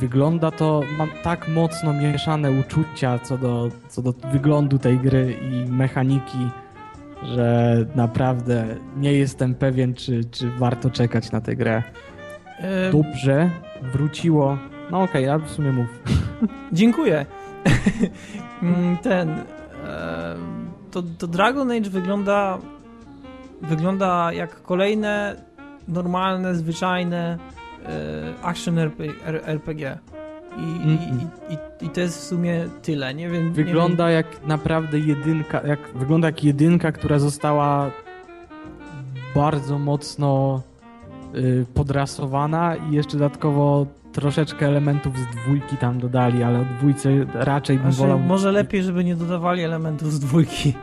wygląda 0.00 0.50
to, 0.50 0.80
mam 0.98 1.08
tak 1.22 1.48
mocno 1.48 1.92
mieszane 1.92 2.50
uczucia 2.50 3.18
co 3.18 3.38
do, 3.38 3.68
co 3.88 4.02
do 4.02 4.12
wyglądu 4.12 4.78
tej 4.78 4.98
gry 4.98 5.36
i 5.42 5.70
mechaniki, 5.72 6.48
że 7.22 7.76
naprawdę 7.94 8.66
nie 8.96 9.12
jestem 9.12 9.54
pewien, 9.54 9.94
czy, 9.94 10.24
czy 10.24 10.50
warto 10.50 10.90
czekać 10.90 11.32
na 11.32 11.40
tę 11.40 11.56
grę. 11.56 11.82
Dobrze, 12.92 13.50
wróciło. 13.92 14.58
No 14.90 15.02
okej, 15.02 15.10
okay, 15.10 15.22
ja 15.22 15.38
w 15.38 15.50
sumie 15.50 15.72
mów. 15.72 16.02
Dziękuję. 16.72 17.26
Mm, 18.62 18.98
ten 18.98 19.44
to, 20.90 21.02
to 21.18 21.26
Dragon 21.26 21.70
Age 21.70 21.90
wygląda 21.90 22.58
wygląda 23.62 24.32
jak 24.32 24.62
kolejne 24.62 25.36
normalne, 25.88 26.54
zwyczajne 26.54 27.38
e, 27.86 28.44
action 28.44 28.78
RPG. 29.46 29.98
I, 30.56 30.62
mm 30.62 30.98
i, 31.50 31.52
i, 31.52 31.86
I, 31.86 31.90
to 31.90 32.00
jest 32.00 32.18
w 32.18 32.22
sumie 32.22 32.68
tyle. 32.82 33.14
Nie 33.14 33.28
wiem. 33.28 33.52
Wygląda 33.52 34.08
nie 34.08 34.14
wiem. 34.14 34.16
jak 34.16 34.46
naprawdę 34.46 34.98
jedynka, 34.98 35.66
jak, 35.66 35.78
wygląda 35.94 36.28
jak 36.28 36.44
jedynka, 36.44 36.92
która 36.92 37.18
została 37.18 37.90
bardzo 39.34 39.78
mocno 39.78 40.62
y, 41.34 41.66
podrasowana 41.74 42.76
i 42.76 42.92
jeszcze 42.92 43.18
dodatkowo 43.18 43.86
troszeczkę 44.12 44.66
elementów 44.66 45.18
z 45.18 45.26
dwójki 45.26 45.76
tam 45.76 45.98
dodali, 45.98 46.42
ale 46.42 46.60
od 46.60 46.68
dwójce 46.68 47.10
raczej 47.34 47.76
bym 47.78 47.92
znaczy, 47.92 48.08
wolał... 48.08 48.18
Może 48.18 48.52
lepiej, 48.52 48.82
żeby 48.82 49.04
nie 49.04 49.16
dodawali 49.16 49.62
elementów 49.62 50.12
z 50.12 50.20
dwójki. 50.20 50.74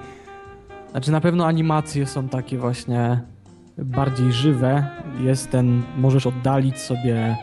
Znaczy 0.92 1.12
na 1.12 1.22
pewno 1.22 1.46
animacje 1.46 2.06
są 2.06 2.30
takie 2.30 2.58
właśnie 2.58 3.20
bardziej 3.78 4.32
żywe. 4.32 4.86
Jest 5.20 5.52
ten, 5.52 5.82
możesz 5.98 6.28
oddalić 6.28 6.78
sobie 6.80 7.38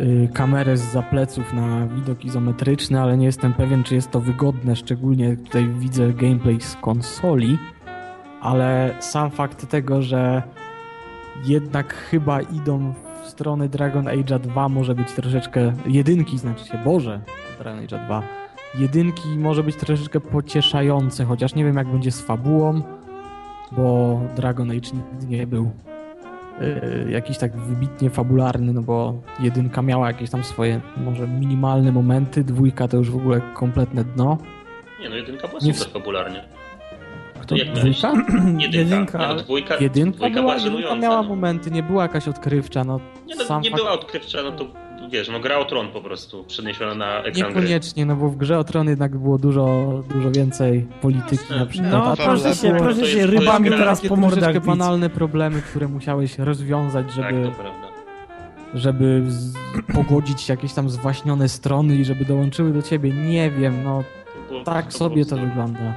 y, 0.00 0.28
kamerę 0.34 0.76
z 0.76 0.92
zapleców 0.92 1.52
na 1.52 1.86
widok 1.86 2.24
izometryczny, 2.24 3.00
ale 3.00 3.16
nie 3.16 3.26
jestem 3.26 3.52
pewien, 3.52 3.84
czy 3.84 3.94
jest 3.94 4.10
to 4.10 4.20
wygodne, 4.20 4.76
szczególnie 4.76 5.36
tutaj 5.36 5.68
widzę 5.68 6.12
gameplay 6.12 6.60
z 6.60 6.76
konsoli, 6.76 7.58
ale 8.40 8.94
sam 9.00 9.30
fakt 9.30 9.68
tego, 9.68 10.02
że 10.02 10.42
jednak 11.44 11.94
chyba 11.94 12.40
idą 12.40 12.92
w 12.92 13.09
stronę 13.30 13.68
Dragon 13.68 14.08
Age 14.08 14.38
2 14.38 14.68
może 14.68 14.94
być 14.94 15.12
troszeczkę 15.12 15.72
jedynki, 15.86 16.38
znaczy 16.38 16.64
się 16.64 16.78
Boże, 16.84 17.20
Dragon 17.58 17.84
Age 17.84 17.98
2 18.06 18.22
jedynki 18.74 19.28
może 19.28 19.62
być 19.62 19.76
troszeczkę 19.76 20.20
pocieszające, 20.20 21.24
chociaż 21.24 21.54
nie 21.54 21.64
wiem 21.64 21.76
jak 21.76 21.88
będzie 21.88 22.10
z 22.12 22.20
fabułą, 22.20 22.82
bo 23.72 24.20
Dragon 24.36 24.70
Age 24.70 24.90
nigdy 24.94 25.26
nie 25.26 25.46
był 25.46 25.70
yy, 26.60 27.10
jakiś 27.10 27.38
tak 27.38 27.56
wybitnie 27.56 28.10
fabularny, 28.10 28.72
no 28.72 28.82
bo 28.82 29.14
jedynka 29.40 29.82
miała 29.82 30.06
jakieś 30.06 30.30
tam 30.30 30.44
swoje 30.44 30.80
może 30.96 31.28
minimalne 31.28 31.92
momenty, 31.92 32.44
dwójka 32.44 32.88
to 32.88 32.96
już 32.96 33.10
w 33.10 33.16
ogóle 33.16 33.40
kompletne 33.54 34.04
dno. 34.04 34.38
Nie 35.00 35.08
no, 35.08 35.16
jedynka 35.16 35.48
była 35.48 35.60
super 35.60 35.92
popularnie. 35.92 36.44
Jak 37.56 37.72
dwójka? 37.72 38.12
Jedynka, 38.58 38.78
Jedynka, 38.78 39.18
nie, 39.18 39.26
no, 39.28 39.34
dwójka, 39.34 39.74
Jedynka, 39.80 40.16
dwójka 40.16 40.40
była, 40.40 40.56
jedynka 40.56 40.94
miała 40.96 41.22
no. 41.22 41.28
momenty, 41.28 41.70
nie 41.70 41.82
była 41.82 42.02
jakaś 42.02 42.28
odkrywcza, 42.28 42.84
no 42.84 43.00
Nie, 43.26 43.36
no, 43.36 43.44
sam 43.44 43.62
nie 43.62 43.70
fakt- 43.70 43.80
była 43.82 43.92
odkrywcza, 43.92 44.42
no 44.42 44.52
to 44.52 44.66
wiesz, 45.10 45.28
no 45.28 45.40
gra 45.40 45.58
o 45.58 45.64
tron 45.64 45.88
po 45.88 46.00
prostu, 46.00 46.44
przeniesiona 46.44 46.94
na 46.94 47.18
ekran 47.18 47.32
gry. 47.34 47.42
Niekoniecznie, 47.62 48.06
no 48.06 48.16
bo 48.16 48.28
w 48.28 48.36
grze 48.36 48.58
o 48.58 48.64
tron 48.64 48.88
jednak 48.88 49.18
było 49.18 49.38
dużo, 49.38 49.90
dużo 50.14 50.30
więcej 50.30 50.86
polityki 51.00 51.54
na 51.58 51.66
przykład. 51.66 51.92
No, 51.92 52.04
a 52.04 52.16
to 52.16 52.22
proszę 52.24 52.54
się, 52.54 52.70
to 52.72 52.78
proszę 52.78 53.06
się 53.06 53.12
to 53.12 53.18
jest 53.18 53.28
rybami 53.40 53.68
gra. 53.68 53.78
teraz 53.78 54.00
po 54.08 54.16
mordach 54.16 54.54
bić. 54.54 54.64
banalne 54.64 55.10
problemy, 55.10 55.62
które 55.62 55.88
musiałeś 55.88 56.38
rozwiązać, 56.38 57.06
Tak, 57.06 57.14
żeby, 57.14 57.44
to 57.48 57.50
prawda. 57.50 57.88
żeby 58.74 59.22
z, 59.28 59.54
pogodzić 59.94 60.48
jakieś 60.48 60.72
tam 60.72 60.90
zwaśnione 60.90 61.48
strony 61.48 61.94
i 61.96 62.04
żeby 62.04 62.24
dołączyły 62.24 62.72
do 62.72 62.82
ciebie. 62.82 63.10
Nie 63.12 63.50
wiem, 63.50 63.84
no 63.84 64.04
To 64.48 64.64
tak 64.64 64.92
to 64.92 64.98
sobie 64.98 65.24
to 65.24 65.36
wygląda. 65.36 65.94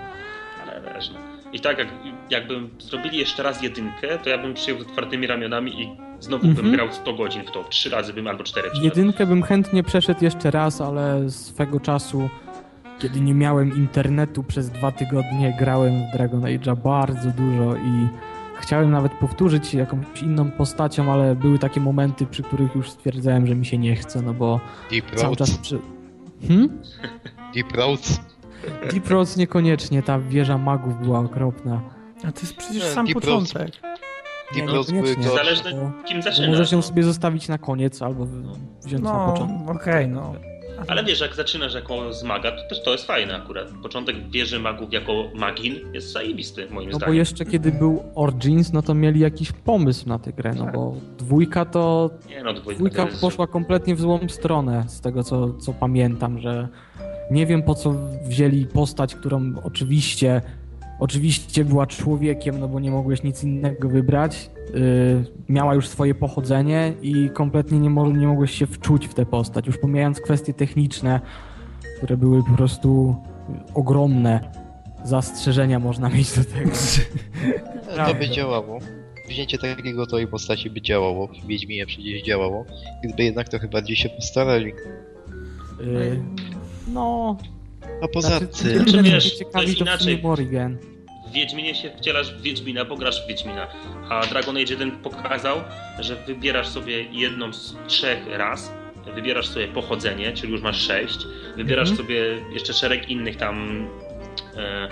I 1.54 1.60
tak 1.60 1.78
jak, 1.78 1.88
jakbym 2.30 2.70
zrobili 2.80 3.18
jeszcze 3.18 3.44
raz 3.44 3.63
jedynkę, 3.63 4.20
to 4.24 4.30
ja 4.30 4.38
bym 4.38 4.54
przyjął 4.54 4.80
z 4.80 4.82
otwartymi 4.82 5.28
ramionami 5.28 5.82
i 5.82 5.89
znowu 6.20 6.48
Mhm. 6.48 6.66
bym 6.66 6.76
grał 6.76 6.94
100 6.94 7.13
godzin 7.13 7.44
w 7.44 7.52
to. 7.52 7.63
Trzy 7.63 7.89
razy 7.89 8.13
bym 8.13 8.28
albo 8.28 8.44
cztery. 8.44 8.70
Jedynkę 8.82 9.26
bym 9.26 9.44
chętnie 9.44 9.84
przeszedł 9.84 10.24
jeszcze 10.24 10.52
raz, 10.52 10.82
ale 10.82 11.30
swego 11.30 11.80
czasu, 11.80 12.30
kiedy 13.00 13.22
nie 13.22 13.34
miałem 13.34 13.76
internetu 13.78 14.44
przez 14.44 14.70
dwa 14.70 14.92
tygodnie, 14.92 15.56
grałem 15.60 15.94
w 16.10 16.18
Dragon 16.18 16.42
Age'a 16.42 16.78
bardzo 16.78 17.30
dużo 17.30 17.76
i 17.76 18.08
chciałem 18.60 18.92
nawet 18.92 19.12
powtórzyć 19.12 19.74
jakąś 19.74 20.22
inną 20.22 20.52
postacią, 20.52 21.12
ale 21.13 21.36
były 21.36 21.60
takie 21.60 21.80
momenty, 21.80 22.26
przy 22.26 22.44
których 22.44 22.76
już 22.76 22.89
stwierdzałem, 22.92 23.48
że 23.48 23.56
mi 23.56 23.66
się 23.66 23.78
nie 23.78 23.96
chce, 23.96 24.22
no 24.22 24.34
bo 24.34 24.60
Deep 24.92 25.06
cały 25.16 25.36
Roads. 25.36 25.38
czas 25.52 25.58
przy... 25.58 25.80
Hmm? 26.48 26.82
Deep 27.54 27.72
Roads. 27.72 28.20
Deep 28.91 29.08
Roads 29.10 29.38
niekoniecznie, 29.38 30.04
ta 30.04 30.19
wieża 30.19 30.58
magów 30.58 31.02
była 31.02 31.19
okropna. 31.19 31.82
A 32.28 32.32
to 32.32 32.39
jest 32.39 32.56
przecież 32.56 32.84
sam 32.84 33.06
Deep 33.06 33.13
początek. 33.21 33.71
Deep 34.56 34.67
Nie, 34.67 34.73
Roads 34.73 34.91
były. 34.91 35.13
Zależne 35.36 35.71
Bo- 35.71 36.08
kim 36.08 36.17
Bo 36.17 36.23
zaczynasz. 36.23 36.49
możesz 36.49 36.71
ją 36.71 36.78
no. 36.78 36.82
sobie 36.82 37.04
zostawić 37.04 37.47
na 37.47 37.58
koniec 37.58 38.02
albo 38.02 38.28
wziąć 38.86 39.04
na 39.04 39.13
No, 39.13 39.32
początek. 39.34 39.76
okej, 39.76 40.08
no. 40.08 40.34
Ale 40.88 41.04
wiesz, 41.04 41.21
jak 41.21 41.36
zaczynasz 41.36 41.73
jako 41.73 42.13
z 42.13 42.23
maga, 42.23 42.52
to 42.52 42.67
też 42.69 42.84
to 42.84 42.91
jest 42.91 43.06
fajne 43.08 43.36
akurat. 43.36 43.67
Początek 43.84 44.30
wieży 44.30 44.60
magów 44.60 44.93
jako 44.93 45.13
magin 45.36 45.76
jest 45.93 46.12
zajebisty, 46.12 46.67
moim 46.69 46.88
No 46.89 46.93
bo 46.93 46.97
zdaniem. 46.97 47.15
jeszcze 47.15 47.45
kiedy 47.45 47.71
był 47.71 48.04
Origins, 48.15 48.73
no 48.73 48.82
to 48.82 48.93
mieli 48.93 49.19
jakiś 49.19 49.52
pomysł 49.52 50.10
na 50.10 50.19
tę 50.19 50.34
grę, 50.34 50.54
no 50.58 50.65
bo 50.73 50.95
dwójka 51.17 51.65
to 51.65 52.10
Nie 52.30 52.43
no, 52.43 52.54
dwójka, 52.54 52.78
dwójka 52.80 53.04
to 53.04 53.10
jest... 53.10 53.21
poszła 53.21 53.47
kompletnie 53.47 53.95
w 53.95 54.02
złą 54.02 54.19
stronę, 54.30 54.84
z 54.88 55.02
tego 55.02 55.23
co, 55.23 55.54
co 55.54 55.73
pamiętam, 55.73 56.39
że 56.39 56.67
nie 57.32 57.46
wiem 57.46 57.64
po 57.64 57.76
co 57.76 57.94
wzięli 58.26 58.66
postać, 58.66 59.16
którą 59.16 59.54
oczywiście 59.64 60.42
oczywiście 61.00 61.66
była 61.66 61.88
człowiekiem, 61.88 62.60
no 62.60 62.68
bo 62.68 62.80
nie 62.80 62.92
mogłeś 62.92 63.24
nic 63.24 63.44
innego 63.44 63.90
wybrać. 63.90 64.50
Yy, 64.74 65.26
miała 65.50 65.76
już 65.76 65.88
swoje 65.88 66.16
pochodzenie 66.16 66.94
i 67.02 67.30
kompletnie 67.30 67.80
nie, 67.80 67.90
mo- 67.90 68.12
nie 68.12 68.28
mogłeś 68.28 68.52
się 68.52 68.68
wczuć 68.68 69.08
w 69.08 69.14
tę 69.14 69.26
postać. 69.26 69.68
Już 69.68 69.78
pomijając 69.78 70.22
kwestie 70.22 70.54
techniczne, 70.54 71.20
które 71.98 72.18
były 72.18 72.44
po 72.44 72.58
prostu 72.58 73.16
ogromne. 73.74 74.52
Zastrzeżenia 75.04 75.80
można 75.80 76.10
mieć 76.10 76.36
do 76.36 76.44
tego. 76.44 76.72
To 78.08 78.16
by 78.16 78.30
działało. 78.30 78.80
Wzięcie 79.30 79.58
takiego 79.58 80.08
tej 80.08 80.28
postaci 80.28 80.70
by 80.70 80.82
działało. 80.82 81.28
W 81.28 81.48
Wiedźminie 81.48 81.86
przecież 81.86 82.24
działało. 82.24 82.66
Gdyby 83.04 83.24
jednak 83.24 83.50
trochę 83.50 83.68
bardziej 83.68 83.96
się 83.96 84.10
postarali. 84.10 84.74
Yy, 85.80 86.24
no, 86.88 87.38
A 88.04 88.08
poza 88.08 88.28
znaczy, 88.28 88.48
tym... 88.48 88.67
jedyne, 88.69 88.91
Znaczy, 88.91 89.04
wiesz, 89.12 89.38
to 89.54 89.62
jest 89.62 89.78
inaczej. 89.82 90.19
Morrigan. 90.24 90.78
W 91.28 91.32
Wiedźminie 91.32 91.76
się 91.76 91.91
wcielasz 91.98 92.34
w 92.34 92.41
Wiedźmina, 92.41 92.86
bo 92.86 92.96
grasz 92.96 93.24
w 93.26 93.28
Wiedźmina. 93.28 93.67
A 94.10 94.26
Dragon 94.26 94.58
Age 94.58 94.65
1 94.74 94.91
pokazał, 94.91 95.58
że 96.00 96.15
wybierasz 96.15 96.67
sobie 96.67 97.04
jedną 97.12 97.54
z 97.54 97.76
trzech 97.88 98.19
ras, 98.28 98.74
wybierasz 99.15 99.48
sobie 99.48 99.67
pochodzenie, 99.67 100.34
czyli 100.34 100.52
już 100.52 100.62
masz 100.62 100.82
sześć, 100.88 101.17
wybierasz 101.58 101.89
Mhm. 101.89 102.08
sobie 102.08 102.22
jeszcze 102.54 102.74
szereg 102.74 103.10
innych 103.10 103.36
tam 103.38 103.88
e, 104.58 104.88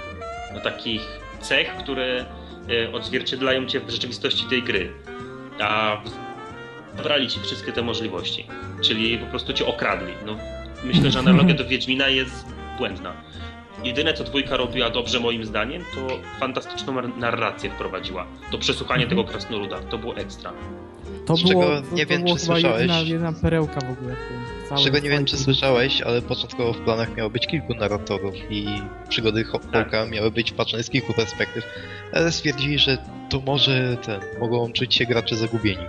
no, 0.53 0.59
takich 0.59 1.01
cech, 1.41 1.75
które 1.75 2.25
e, 2.87 2.91
odzwierciedlają 2.93 3.65
cię 3.65 3.79
w 3.79 3.89
rzeczywistości 3.89 4.45
tej 4.49 4.63
gry. 4.63 4.91
A 5.59 6.01
zabrali 6.97 7.27
ci 7.27 7.39
wszystkie 7.39 7.71
te 7.71 7.81
możliwości, 7.81 8.47
czyli 8.81 9.17
po 9.17 9.25
prostu 9.25 9.53
cię 9.53 9.65
okradli. 9.65 10.13
No, 10.25 10.37
myślę, 10.83 11.11
że 11.11 11.19
analogia 11.19 11.55
do 11.55 11.65
Wiedźmina 11.71 12.07
jest 12.07 12.45
błędna. 12.77 13.13
Jedyne 13.83 14.13
co 14.13 14.23
dwójka 14.23 14.57
robiła 14.57 14.89
dobrze 14.89 15.19
moim 15.19 15.45
zdaniem, 15.45 15.83
to 15.95 16.07
fantastyczną 16.39 16.93
nar- 16.93 17.17
narrację 17.17 17.69
wprowadziła. 17.69 18.25
To 18.51 18.57
przesłuchanie 18.57 19.03
Mhm. 19.03 19.09
tego 19.21 19.31
krasnoluda, 19.31 19.79
to 19.79 19.97
było 19.97 20.15
ekstra. 20.17 20.53
To 21.25 21.35
Z 21.37 21.41
było, 21.43 21.63
czego 21.63 21.81
to, 21.81 21.95
nie 21.95 22.05
to 22.05 22.09
wiem, 22.09 22.23
było 22.23 22.35
czy 22.35 22.41
słyszałeś. 22.45 22.79
Jedna, 22.81 22.99
jedna 22.99 23.33
perełka 23.33 23.79
w 23.81 23.91
ogóle. 23.91 24.15
Z 24.77 24.83
czego 24.83 24.99
nie 24.99 25.09
wiem, 25.09 25.25
czy 25.25 25.37
słyszałeś, 25.37 26.01
ale 26.01 26.21
początkowo 26.21 26.73
w 26.73 26.77
planach 26.77 27.15
miało 27.15 27.29
być 27.29 27.47
kilku 27.47 27.73
narratorów 27.75 28.33
i 28.49 28.67
przygody 29.09 29.43
Hawka 29.43 30.05
miały 30.05 30.31
być 30.31 30.51
patrzone 30.51 30.83
z 30.83 30.89
kilku 30.89 31.13
perspektyw, 31.13 31.63
ale 32.13 32.31
stwierdzili, 32.31 32.79
że 32.79 32.97
to 33.29 33.39
może 33.39 33.97
ten, 33.97 34.19
mogą 34.39 34.71
czuć 34.71 34.95
się 34.95 35.05
gracze 35.05 35.35
zagubieni. 35.35 35.83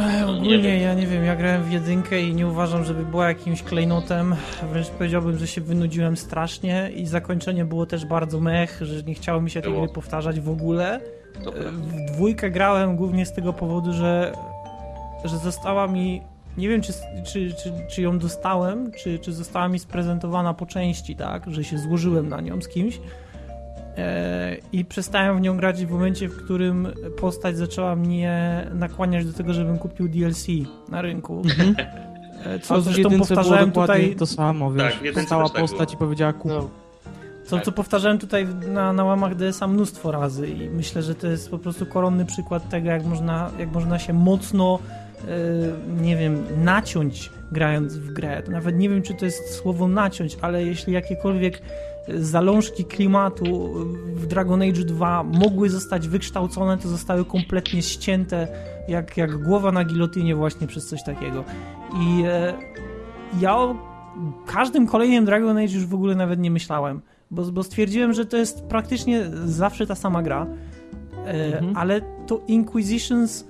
Ech, 0.00 0.20
No, 0.20 0.32
nie 0.32 0.38
ogólnie 0.38 0.80
ja 0.80 0.94
nie 0.94 1.06
wiem, 1.06 1.24
ja 1.24 1.36
grałem 1.36 1.62
w 1.62 1.72
jedynkę 1.72 2.22
i 2.22 2.34
nie 2.34 2.46
uważam, 2.46 2.84
żeby 2.84 3.04
była 3.04 3.28
jakimś 3.28 3.62
klejnotem. 3.62 4.34
Wręcz 4.72 4.88
powiedziałbym, 4.88 5.38
że 5.38 5.46
się 5.46 5.60
wynudziłem 5.60 6.16
strasznie 6.16 6.90
i 6.96 7.06
zakończenie 7.06 7.64
było 7.64 7.86
też 7.86 8.04
bardzo 8.06 8.40
mech, 8.40 8.80
że 8.82 9.02
nie 9.02 9.14
chciało 9.14 9.40
mi 9.40 9.50
się 9.50 9.62
tej 9.62 9.72
gry 9.72 9.88
powtarzać 9.88 10.40
w 10.40 10.48
ogóle. 10.48 11.00
Prawda. 11.42 11.70
W 11.70 12.12
dwójkę 12.12 12.50
grałem 12.50 12.96
głównie 12.96 13.26
z 13.26 13.32
tego 13.32 13.52
powodu, 13.52 13.92
że, 13.92 14.32
że 15.24 15.38
została 15.38 15.86
mi. 15.86 16.22
Nie 16.56 16.68
wiem, 16.68 16.82
czy, 16.82 16.92
czy, 17.26 17.54
czy, 17.54 17.72
czy 17.90 18.02
ją 18.02 18.18
dostałem, 18.18 18.92
czy, 18.92 19.18
czy 19.18 19.32
została 19.32 19.68
mi 19.68 19.78
sprezentowana 19.78 20.54
po 20.54 20.66
części, 20.66 21.16
tak? 21.16 21.50
Że 21.50 21.64
się 21.64 21.78
złożyłem 21.78 22.28
na 22.28 22.40
nią 22.40 22.62
z 22.62 22.68
kimś. 22.68 23.00
E, 24.00 24.56
I 24.72 24.84
przestałem 24.84 25.38
w 25.38 25.40
nią 25.40 25.56
grać 25.56 25.86
w 25.86 25.90
momencie, 25.90 26.28
w 26.28 26.44
którym 26.44 26.88
postać 27.20 27.56
zaczęła 27.56 27.96
mnie 27.96 28.66
nakłaniać 28.74 29.24
do 29.24 29.32
tego, 29.32 29.52
żebym 29.52 29.78
kupił 29.78 30.08
DLC 30.08 30.46
na 30.88 31.02
rynku. 31.02 31.42
Mhm. 31.44 31.74
E, 32.44 32.58
Co 32.58 32.80
w 32.80 32.84
zresztą 32.84 33.18
powtarzałem 33.18 33.72
tutaj, 33.72 34.16
to 34.16 34.26
samo, 34.26 34.72
wiesz, 34.72 34.98
w 34.98 35.04
jedynce 35.04 35.26
stała 35.26 35.42
też 35.42 35.52
tak 35.52 35.60
postać 35.62 35.88
było. 35.88 35.96
i 35.96 35.98
powiedziała 35.98 36.32
kup. 36.32 36.52
No, 36.52 36.70
co, 37.44 37.60
co 37.60 37.72
powtarzałem 37.72 38.18
tutaj 38.18 38.46
na, 38.68 38.92
na 38.92 39.04
łamach 39.04 39.34
DS-a 39.34 39.66
mnóstwo 39.66 40.10
razy 40.10 40.48
i 40.48 40.70
myślę, 40.70 41.02
że 41.02 41.14
to 41.14 41.26
jest 41.26 41.50
po 41.50 41.58
prostu 41.58 41.86
koronny 41.86 42.24
przykład 42.24 42.68
tego, 42.68 42.88
jak 42.88 43.04
można, 43.04 43.50
jak 43.58 43.72
można 43.72 43.98
się 43.98 44.12
mocno, 44.12 44.78
e, 45.98 46.02
nie 46.02 46.16
wiem, 46.16 46.44
naciąć 46.64 47.30
grając 47.52 47.96
w 47.96 48.12
grę. 48.12 48.42
To 48.42 48.50
nawet 48.52 48.78
nie 48.78 48.88
wiem, 48.88 49.02
czy 49.02 49.14
to 49.14 49.24
jest 49.24 49.54
słowo 49.54 49.88
naciąć, 49.88 50.36
ale 50.40 50.64
jeśli 50.64 50.92
jakiekolwiek 50.92 51.62
zalążki 52.08 52.84
klimatu 52.84 53.44
w 54.14 54.26
Dragon 54.26 54.62
Age 54.62 54.84
2 54.84 55.22
mogły 55.22 55.70
zostać 55.70 56.08
wykształcone, 56.08 56.78
to 56.78 56.88
zostały 56.88 57.24
kompletnie 57.24 57.82
ścięte 57.82 58.48
jak, 58.88 59.16
jak 59.16 59.42
głowa 59.42 59.72
na 59.72 59.84
gilotynie 59.84 60.36
właśnie 60.36 60.66
przez 60.66 60.86
coś 60.88 61.02
takiego. 61.04 61.44
I 62.00 62.22
e, 62.26 62.54
ja 63.40 63.56
o 63.56 63.74
każdym 64.46 64.86
kolejnym 64.86 65.24
Dragon 65.24 65.56
Age 65.58 65.72
już 65.74 65.86
w 65.86 65.94
ogóle 65.94 66.14
nawet 66.14 66.40
nie 66.40 66.50
myślałem, 66.50 67.00
bo, 67.30 67.42
bo 67.52 67.62
stwierdziłem, 67.62 68.12
że 68.12 68.26
to 68.26 68.36
jest 68.36 68.64
praktycznie 68.64 69.22
zawsze 69.44 69.86
ta 69.86 69.94
sama 69.94 70.22
gra, 70.22 70.46
e, 71.26 71.56
Mhm. 71.56 71.76
ale 71.76 72.00
to 72.26 72.40
Inquisitions, 72.48 73.46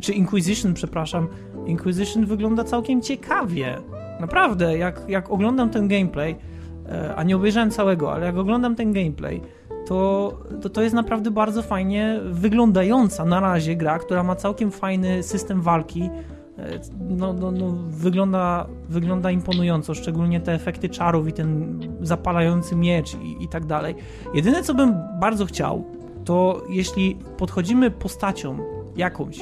czy 0.00 0.12
Inquisition, 0.12 0.74
przepraszam, 0.74 1.28
Inquisition 1.66 2.26
wygląda 2.26 2.64
całkiem 2.64 3.02
ciekawie. 3.02 3.78
Naprawdę, 4.20 4.78
jak, 4.78 5.00
jak 5.08 5.30
oglądam 5.30 5.70
ten 5.70 5.88
gameplay, 5.88 6.36
a 7.16 7.22
nie 7.22 7.36
obejrzałem 7.36 7.70
całego, 7.70 8.12
ale 8.12 8.26
jak 8.26 8.36
oglądam 8.36 8.74
ten 8.74 8.92
gameplay, 8.92 9.40
to, 9.86 10.32
to 10.62 10.70
to 10.70 10.82
jest 10.82 10.94
naprawdę 10.94 11.30
bardzo 11.30 11.62
fajnie 11.62 12.20
wyglądająca 12.24 13.24
na 13.24 13.40
razie 13.40 13.76
gra, 13.76 13.98
która 13.98 14.22
ma 14.22 14.36
całkiem 14.36 14.70
fajny 14.70 15.22
system 15.22 15.62
walki. 15.62 16.02
E, 16.58 16.78
No, 17.00 17.32
no, 17.32 17.50
no, 17.50 17.66
wygląda, 17.88 18.66
wygląda 18.88 19.30
imponująco, 19.30 19.94
szczególnie 19.94 20.40
te 20.40 20.52
efekty 20.52 20.88
czarów 20.88 21.28
i 21.28 21.32
ten 21.32 21.80
zapalający 22.00 22.76
miecz 22.76 23.14
i, 23.14 23.44
i 23.44 23.48
tak 23.48 23.66
dalej. 23.66 23.94
Jedyne, 24.34 24.62
co 24.62 24.74
bym 24.74 24.94
bardzo 25.20 25.46
chciał, 25.46 25.84
to 26.24 26.62
jeśli 26.70 27.16
podchodzimy 27.36 27.90
postacią 27.90 28.77
jakąś 28.98 29.38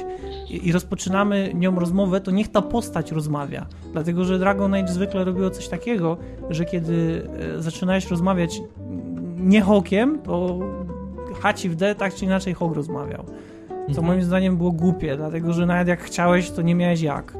i, 0.49 0.67
i 0.67 0.71
rozpoczynamy 0.71 1.51
nią 1.55 1.79
rozmowę, 1.79 2.21
to 2.21 2.31
niech 2.31 2.47
ta 2.47 2.61
postać 2.61 3.11
rozmawia. 3.11 3.65
Dlatego, 3.93 4.25
że 4.25 4.39
Dragon 4.39 4.73
Age 4.73 4.87
zwykle 4.93 5.23
robiło 5.23 5.49
coś 5.49 5.67
takiego, 5.67 6.17
że 6.49 6.65
kiedy 6.65 7.27
e, 7.57 7.61
zaczynałeś 7.61 8.07
rozmawiać 8.11 8.61
nie 9.37 9.61
hokiem, 9.61 10.19
to 10.23 10.59
haci 11.41 11.69
w 11.69 11.75
D 11.75 11.95
tak 11.95 12.15
czy 12.15 12.25
inaczej 12.25 12.53
hok 12.53 12.75
rozmawiał. 12.75 13.25
Co 13.69 13.87
Mhm. 13.87 14.05
moim 14.07 14.21
zdaniem 14.23 14.57
było 14.57 14.71
głupie, 14.71 15.17
dlatego 15.17 15.53
że 15.53 15.65
nawet 15.65 15.87
jak 15.87 16.01
chciałeś, 16.03 16.51
to 16.51 16.61
nie 16.61 16.75
miałeś 16.75 17.01
jak. 17.01 17.33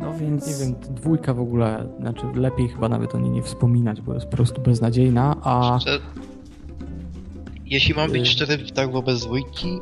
No 0.00 0.12
więc... 0.20 0.46
Nie 0.60 0.66
wiem, 0.66 0.74
dwójka 0.94 1.34
w 1.34 1.40
ogóle, 1.40 1.86
znaczy 2.00 2.26
lepiej 2.34 2.68
chyba 2.68 2.88
nawet 2.88 3.14
o 3.14 3.18
niej 3.18 3.30
nie 3.30 3.42
wspominać, 3.42 4.00
bo 4.00 4.14
jest 4.14 4.26
po 4.26 4.32
prostu 4.36 4.60
beznadziejna, 4.62 5.36
a 5.42 5.78
Szczerze, 5.80 5.98
jeśli 7.64 7.94
mam 7.94 8.10
Y. 8.10 8.12
być 8.12 8.28
szczery 8.28 8.58
tak 8.74 8.92
wobec 8.92 9.24
dwójki, 9.24 9.78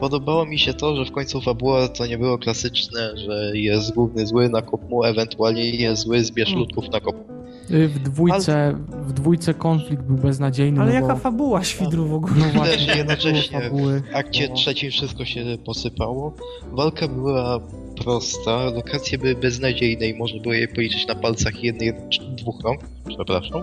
podobało 0.00 0.46
mi 0.46 0.58
się 0.58 0.74
to, 0.74 0.96
że 0.96 1.04
w 1.04 1.12
końcu 1.12 1.40
fabuła 1.40 1.88
to 1.88 2.06
nie 2.06 2.18
było 2.18 2.38
klasyczne, 2.38 3.00
że 3.16 3.50
jest 3.58 3.94
główny 3.94 4.26
zły 4.26 4.48
na 4.48 4.62
kopmu, 4.62 5.04
ewentualnie 5.04 5.70
jest 5.70 6.02
zły, 6.02 6.24
zbierz 6.24 6.48
Mm. 6.48 6.60
ludków 6.60 6.84
na 6.92 7.00
kopmu. 7.00 7.24
y, 7.70 7.88
w 7.88 7.98
dwójce, 7.98 8.74
w 8.92 9.12
dwójce 9.12 9.54
konflikt 9.54 10.02
był 10.02 10.16
beznadziejny, 10.16 10.80
Ale 10.80 10.88
no 10.90 10.94
jaka 11.00 11.14
bo, 11.14 11.20
fabuła 11.20 11.64
świdru 11.64 12.06
w 12.06 12.14
ogóle? 12.14 12.34
no 12.46 12.52
właśnie, 12.52 12.86
Też 12.86 12.96
jednocześnie 12.96 13.60
fabuły. 13.60 14.00
W 14.12 14.16
akcie 14.16 14.48
No. 14.48 14.54
trzecim 14.54 14.90
wszystko 14.90 15.24
się 15.24 15.44
posypało. 15.64 16.34
Walka 16.72 17.08
była 17.08 17.60
prosta, 18.04 18.64
lokacje 18.64 19.18
były 19.18 19.34
beznadziejne 19.34 20.06
i 20.06 20.14
można 20.18 20.40
było 20.42 20.54
je 20.54 20.68
policzyć 20.68 21.06
na 21.06 21.14
palcach 21.14 21.64
jednej 21.64 21.92
czy 22.10 22.20
dwóch 22.22 22.60
rąk, 22.64 22.80
przepraszam. 23.08 23.62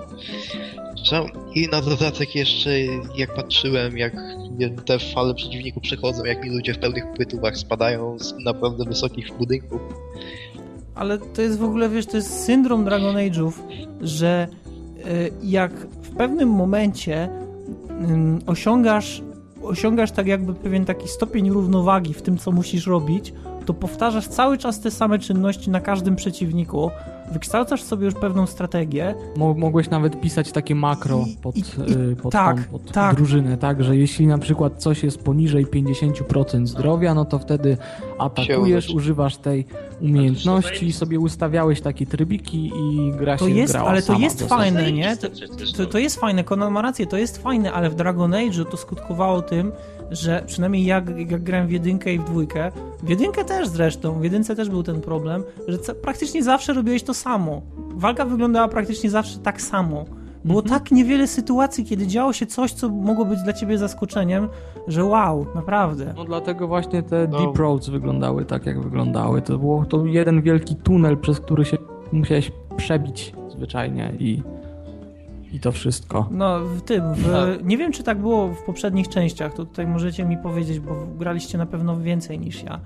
I 1.56 1.68
na 1.68 1.82
dodatek 1.82 2.36
jeszcze, 2.36 2.80
jak 3.18 3.36
patrzyłem, 3.36 3.98
jak 3.98 4.16
te 4.86 5.00
fale 5.00 5.34
przeciwników 5.34 5.84
przechodzą, 5.84 6.26
jak 6.26 6.44
mi 6.44 6.50
ludzie 6.50 6.74
w 6.74 6.80
pełnych 6.80 7.04
płytówach 7.16 7.58
spadają 7.58 8.20
z 8.20 8.34
naprawdę 8.46 8.86
wysokich 8.86 9.34
budynków. 9.38 9.82
Ale 10.96 11.18
to 11.18 11.42
jest 11.42 11.60
w 11.60 11.64
ogóle, 11.64 11.90
wiesz, 11.90 12.06
to 12.06 12.18
jest 12.18 12.46
syndrom 12.46 12.86
Dragon 12.86 13.16
Age'ów, 13.16 13.52
że 14.02 14.48
y, 14.98 15.32
jak 15.44 15.72
w 15.74 16.16
pewnym 16.16 16.50
momencie 16.50 17.30
ym, 17.90 18.40
osiągasz, 18.48 19.22
osiągasz 19.64 20.12
tak 20.12 20.28
jakby 20.28 20.54
pewien 20.54 20.86
taki 20.86 21.08
stopień 21.08 21.50
równowagi 21.50 22.14
w 22.14 22.22
tym, 22.22 22.38
co 22.38 22.52
musisz 22.52 22.88
robić, 22.88 23.34
to 23.66 23.74
powtarzasz 23.74 24.28
cały 24.28 24.58
czas 24.58 24.80
te 24.80 24.92
same 24.92 25.20
czynności 25.20 25.70
na 25.70 25.82
każdym 25.82 26.16
przeciwniku, 26.16 26.92
wykształcasz 27.32 27.84
sobie 27.84 28.06
już 28.06 28.14
pewną 28.14 28.46
strategię, 28.48 29.16
Mo- 29.38 29.54
Mogłeś 29.54 29.90
nawet 29.90 30.22
pisać 30.22 30.52
takie 30.52 30.76
makro 30.76 31.24
I- 31.28 31.38
pod, 31.38 31.58
i- 31.58 31.62
y, 32.12 32.16
pod, 32.16 32.32
tak, 32.34 32.64
tą, 32.66 32.72
pod 32.72 32.92
tak. 32.92 33.16
drużynę, 33.16 33.58
tak, 33.58 33.84
że 33.84 33.96
jeśli 33.98 34.28
na 34.28 34.38
przykład 34.38 34.74
coś 34.78 35.04
jest 35.04 35.24
poniżej 35.24 35.66
50% 35.66 36.68
zdrowia, 36.68 37.14
no 37.14 37.26
to 37.26 37.40
wtedy 37.40 37.78
atakujesz, 38.18 38.90
używasz 38.90 39.38
tej 39.38 39.66
umiejętności 40.02 40.86
i 40.88 40.94
sobie 40.94 41.20
ustawiałeś 41.20 41.82
takie 41.82 42.06
trybiki 42.06 42.72
i 42.82 43.12
gra 43.20 43.38
To 43.38 43.46
się 43.48 43.52
jest- 43.54 43.74
grała 43.74 43.90
ale 43.90 44.02
to 44.02 44.08
sama 44.08 44.20
jest 44.20 44.44
fajne, 44.44 44.92
nie? 44.92 45.18
To, 45.18 45.28
no. 45.80 45.86
to 45.86 45.98
jest 45.98 46.20
fajne, 46.20 46.44
Conan 46.44 46.74
ma 46.74 46.82
rację, 46.82 47.08
to 47.08 47.18
jest 47.18 47.38
fajne, 47.38 47.74
ale 47.74 47.90
w 47.90 47.96
Dragon 47.96 48.34
Age 48.34 48.66
to 48.72 48.78
skutkowało 48.78 49.42
tym, 49.42 49.72
że 50.12 50.44
przynajmniej 50.46 50.86
jak, 50.86 51.30
jak 51.32 51.44
grałem 51.44 51.68
w 51.68 51.72
jedynkę 51.72 52.14
i 52.14 52.20
w 52.20 52.24
dwójkę, 52.24 52.72
w 53.04 53.10
jedynkę 53.10 53.46
też 53.46 53.68
zresztą, 53.68 54.20
w 54.20 54.24
jedynce 54.24 54.56
też 54.56 54.70
był 54.70 54.84
ten 54.84 55.02
problem, 55.02 55.44
że 55.68 55.78
praktycznie 55.94 56.44
zawsze 56.44 56.74
robiłeś 56.74 57.04
to 57.04 57.14
samo. 57.14 57.62
Walka 57.96 58.26
wyglądała 58.26 58.68
praktycznie 58.68 59.10
zawsze 59.10 59.40
tak 59.40 59.62
samo. 59.62 60.06
Było 60.46 60.62
tak 60.62 60.92
niewiele 60.92 61.28
sytuacji, 61.28 61.86
kiedy 61.86 62.08
działo 62.08 62.34
się 62.34 62.46
coś, 62.46 62.74
co 62.74 62.90
mogło 62.90 63.26
być 63.26 63.40
dla 63.44 63.54
ciebie 63.54 63.78
zaskoczeniem, 63.78 64.50
że 64.88 65.06
wow, 65.06 65.46
naprawdę. 65.56 66.14
No 66.18 66.26
dlatego 66.26 66.68
właśnie 66.68 67.04
te 67.04 67.28
No. 67.32 67.38
Deep 67.38 67.58
Roads 67.58 67.90
wyglądały 67.90 68.46
tak, 68.46 68.66
jak 68.66 68.82
wyglądały. 68.82 69.42
To 69.42 69.58
było 69.58 69.86
to 69.86 70.06
jeden 70.06 70.42
wielki 70.42 70.76
tunel, 70.76 71.18
przez 71.18 71.40
który 71.40 71.66
się 71.66 71.78
musiałeś 72.12 72.52
przebić 72.78 73.34
zwyczajnie 73.50 74.14
i, 74.20 74.42
i 75.54 75.60
to 75.60 75.72
wszystko. 75.72 76.28
No, 76.32 76.60
w 76.60 76.82
tym, 76.82 77.14
w, 77.14 77.32
Tak. 77.32 77.66
nie 77.66 77.78
wiem 77.78 77.92
czy 77.92 78.04
tak 78.04 78.18
było 78.18 78.48
w 78.48 78.64
poprzednich 78.64 79.08
częściach, 79.08 79.54
to 79.54 79.66
tutaj 79.66 79.88
możecie 79.88 80.26
mi 80.26 80.38
powiedzieć, 80.38 80.80
bo 80.80 81.08
graliście 81.18 81.58
na 81.58 81.66
pewno 81.66 82.00
więcej 82.00 82.40
niż 82.40 82.64
ja. 82.64 82.80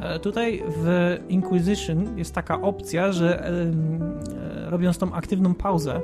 E, 0.00 0.18
Tutaj 0.18 0.62
w 0.76 1.16
Inquisition 1.28 2.18
jest 2.18 2.34
taka 2.34 2.60
opcja, 2.60 3.12
że 3.12 3.46
e, 3.48 4.70
robiąc 4.70 4.98
tą 4.98 5.12
aktywną 5.12 5.54
pauzę, 5.54 6.00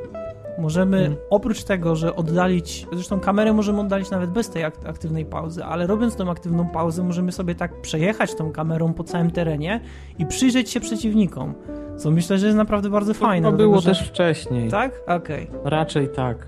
możemy 0.59 0.99
Mhm. 0.99 1.17
oprócz 1.31 1.65
tego, 1.65 1.97
że 1.97 2.17
oddalić, 2.17 2.87
zresztą 2.93 3.21
kamerę 3.21 3.53
możemy 3.53 3.81
oddalić 3.81 4.11
nawet 4.11 4.31
bez 4.31 4.51
tej 4.51 4.65
ak- 4.65 4.87
aktywnej 4.87 5.25
pauzy, 5.25 5.65
ale 5.65 5.87
robiąc 5.87 6.17
tą 6.17 6.31
aktywną 6.31 6.69
pauzę, 6.69 7.05
możemy 7.05 7.33
sobie 7.33 7.55
tak 7.55 7.81
przejechać 7.81 8.35
tą 8.35 8.53
kamerą 8.53 8.93
po 8.95 9.05
całym 9.05 9.31
terenie 9.31 9.81
i 10.19 10.27
przyjrzeć 10.27 10.71
się 10.71 10.81
przeciwnikom. 10.81 11.55
Co 11.97 12.11
myślę, 12.11 12.39
że 12.39 12.47
jest 12.47 12.59
naprawdę 12.59 12.91
bardzo 12.91 13.15
fajne. 13.15 13.45
To 13.47 13.51
dlatego, 13.53 13.71
było 13.71 13.81
że... 13.81 13.89
też 13.91 14.09
wcześniej. 14.09 14.71
Tak? 14.71 15.03
Okej. 15.07 15.51
Raczej 15.65 16.09
tak. 16.09 16.47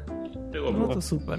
Było, 0.53 0.73
No 0.73 0.89
to 0.89 1.03
super. 1.03 1.39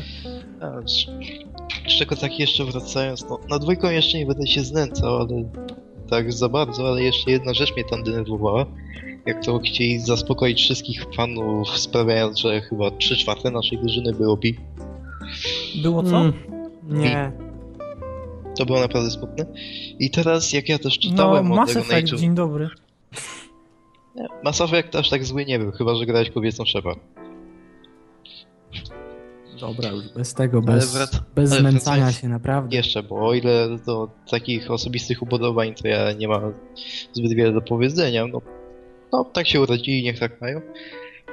Z 1.87 1.99
czego 1.99 2.15
tak 2.15 2.39
jeszcze 2.39 2.63
wracając, 2.65 3.29
no 3.29 3.39
na 3.49 3.59
dwójką 3.59 3.89
jeszcze 3.89 4.17
nie 4.17 4.25
będę 4.25 4.47
się 4.47 4.61
znęcał, 4.61 5.15
ale 5.17 5.43
tak 6.09 6.33
za 6.33 6.49
bardzo, 6.49 6.87
ale 6.87 7.01
jeszcze 7.01 7.31
jedna 7.31 7.53
rzecz 7.53 7.73
mnie 7.75 7.83
tam 7.83 8.03
denerwowała. 8.03 8.65
Jak 9.25 9.45
to 9.45 9.59
chcieli 9.59 9.99
zaspokoić 9.99 10.61
wszystkich 10.61 11.05
fanów, 11.15 11.77
sprawiając, 11.77 12.37
że 12.39 12.61
chyba 12.61 12.91
3 12.91 13.17
czwarte 13.17 13.51
naszej 13.51 13.77
drużyny 13.77 14.13
było 14.13 14.37
bi. 14.37 14.55
Było 15.81 16.03
co? 16.03 16.17
Mm, 16.21 16.33
nie. 16.89 17.31
To 18.57 18.65
było 18.65 18.79
naprawdę 18.79 19.11
smutne. 19.11 19.45
I 19.99 20.09
teraz, 20.09 20.53
jak 20.53 20.69
ja 20.69 20.79
też 20.79 20.99
No, 21.03 21.09
czytałem 21.09 21.51
o 21.51 21.55
Mass 21.55 21.73
Dragon 21.73 21.91
Effect, 21.91 22.15
dzień 22.15 22.35
dobry. 22.35 22.69
Nie, 24.15 24.27
Mass 24.43 24.61
Effect 24.61 24.95
aż 24.95 25.09
tak 25.09 25.25
zły 25.25 25.45
nie 25.45 25.59
był, 25.59 25.71
chyba 25.71 25.95
że 25.95 26.05
grałeś 26.05 26.29
kobiecą 26.29 26.65
Shepard. 26.65 26.99
Dobra, 29.59 29.89
już 29.89 30.09
bez 30.09 30.33
tego, 30.33 30.57
Ale 30.67 30.75
bez, 30.75 30.95
wrac- 30.95 31.21
bez 31.35 31.87
ale 31.87 32.13
się, 32.13 32.27
naprawdę. 32.29 32.75
Jeszcze, 32.75 33.03
bo 33.03 33.27
o 33.27 33.33
ile 33.33 33.77
do 33.85 34.09
takich 34.31 34.71
osobistych 34.71 35.21
upodobań 35.21 35.73
to 35.75 35.87
ja 35.87 36.11
nie 36.11 36.27
mam 36.27 36.53
zbyt 37.13 37.33
wiele 37.33 37.53
do 37.53 37.61
powiedzenia, 37.61 38.27
no, 38.27 38.41
no 39.17 39.25
tak 39.25 39.47
się 39.47 39.61
urodzili, 39.61 40.03
niech 40.03 40.19
tak 40.19 40.41
mają. 40.41 40.61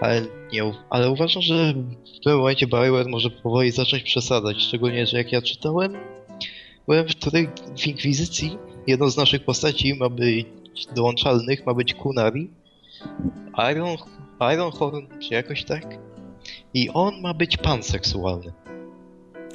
Ale, 0.01 0.23
nie, 0.53 0.73
ale 0.91 1.11
uważam, 1.11 1.43
że 1.43 1.75
w 2.21 2.25
tym 2.25 2.37
momencie 2.39 2.67
Bioware 2.67 3.09
może 3.09 3.31
powoli 3.31 3.71
zacząć 3.71 4.03
przesadzać, 4.03 4.57
szczególnie, 4.63 5.07
że 5.07 5.17
jak 5.19 5.33
ja 5.33 5.43
czytałem, 5.43 5.93
byłem 6.89 7.09
w 7.09 7.17
której 7.17 7.49
w 7.79 7.87
Inkwizycji 7.87 8.59
jedną 8.87 9.11
z 9.11 9.17
naszych 9.17 9.45
postaci 9.45 9.95
ma 9.95 10.09
być 10.09 10.47
dołączalnych, 10.95 11.67
ma 11.67 11.75
być 11.75 11.95
Kunari, 11.95 12.51
Iron, 13.73 13.97
Ironhorn, 14.55 15.07
czy 15.21 15.35
jakoś 15.35 15.65
tak, 15.65 15.99
i 16.75 16.91
on 16.91 17.21
ma 17.21 17.35
być 17.35 17.57
panseksualny. 17.57 18.53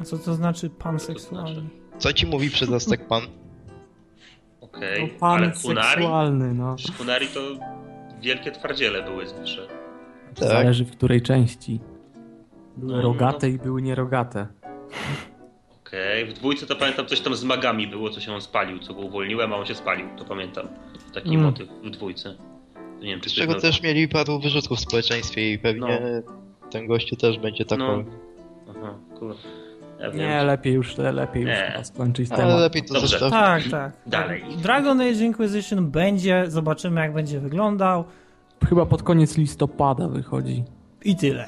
A 0.02 0.04
co 0.04 0.18
to 0.18 0.34
znaczy 0.34 0.70
panseksualny? 0.70 1.62
Co 1.98 2.14
ci 2.14 2.26
mówi 2.28 2.50
przedostek 2.50 3.08
pan? 3.08 3.24
Okej, 4.62 5.02
No, 5.02 5.20
pan 5.20 5.44
ale 5.44 5.52
Kunari? 5.62 5.88
seksualny, 5.88 6.54
no. 6.54 6.76
Kunari 6.98 7.28
to 7.28 7.40
wielkie 8.22 8.52
twardziele 8.52 9.04
były 9.04 9.28
zawsze. 9.28 9.68
Tak. 10.36 10.48
Zależy 10.48 10.86
w 10.86 10.92
której 10.92 11.22
części. 11.22 11.80
Były 12.78 12.94
No, 12.94 13.02
rogate 13.02 13.50
i 13.50 13.58
były 13.58 13.82
nierogate. 13.82 14.48
Okej, 15.88 16.26
w 16.26 16.34
dwójce 16.34 16.66
to 16.66 16.76
pamiętam 16.76 17.06
coś 17.06 17.22
tam 17.22 17.36
z 17.36 17.44
magami 17.44 17.88
było, 17.88 18.10
co 18.10 18.20
się 18.20 18.34
on 18.34 18.42
spalił, 18.42 18.80
co 18.80 18.94
go 18.94 19.02
uwolniłem, 19.02 19.54
a 19.54 19.56
on 19.56 19.66
się 19.66 19.76
spalił, 19.76 20.08
to 20.18 20.26
pamiętam. 20.26 20.68
Taki 21.14 21.30
Mm. 21.30 21.42
motyw 21.42 21.70
w 21.84 21.90
dwójce. 21.90 22.36
Nie 23.00 23.08
wiem, 23.08 23.20
czy 23.22 23.30
Z 23.30 23.34
czego 23.34 23.56
też 23.56 23.82
mieli 23.82 24.08
paru 24.08 24.40
wyrzutków 24.40 24.78
w 24.78 24.82
społeczeństwie 24.82 25.54
i 25.54 25.60
pewnie 25.60 26.02
ten 26.72 26.88
gościu 26.88 27.16
też 27.16 27.40
będzie 27.40 27.66
taką... 27.66 27.98
No. 27.98 28.04
Aha, 28.70 28.94
kur... 29.20 29.36
Ja 30.00 30.10
wiem. 30.12 30.18
Nie, 30.20 30.44
lepiej 30.44 30.74
już, 30.74 30.98
lepiej 30.98 31.42
już 31.44 31.52
Nie. 31.52 31.72
chyba 31.72 31.84
skończyć 31.84 32.32
Ale 32.32 32.42
temat. 32.44 32.60
lepiej 32.60 32.84
to 32.84 32.94
Dobrze. 32.94 33.20
zostawić. 33.20 33.72
Tak, 33.72 33.72
tak. 33.72 33.92
Dalej. 34.08 34.44
Dragon 34.62 35.02
Age 35.02 35.12
Inquisition 35.26 35.92
będzie, 35.92 36.44
zobaczymy 36.48 37.02
jak 37.02 37.14
będzie 37.14 37.40
wyglądał 37.40 38.04
Chyba 38.70 38.86
pod 38.86 39.04
koniec 39.04 39.38
listopada 39.38 40.08
wychodzi. 40.08 40.64
i 41.06 41.16
tyle. 41.16 41.46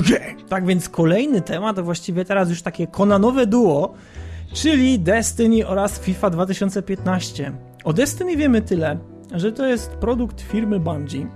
Okej, 0.00 0.36
tak 0.48 0.66
więc 0.66 0.88
kolejny 0.88 1.40
temat, 1.42 1.78
a 1.78 1.82
właściwie 1.82 2.24
teraz 2.24 2.48
już 2.50 2.62
takie 2.62 2.86
konanowe 2.86 3.46
duo, 3.46 3.94
czyli 4.52 4.98
Destiny 4.98 5.66
oraz 5.66 5.98
FIFA 6.00 6.30
2015. 6.30 7.52
O 7.84 7.92
Destiny 7.92 8.36
wiemy 8.36 8.62
tyle, 8.62 8.98
że 9.34 9.52
to 9.52 9.66
jest 9.66 9.90
produkt 9.90 10.40
firmy 10.40 10.80
Bungie, 10.80 11.26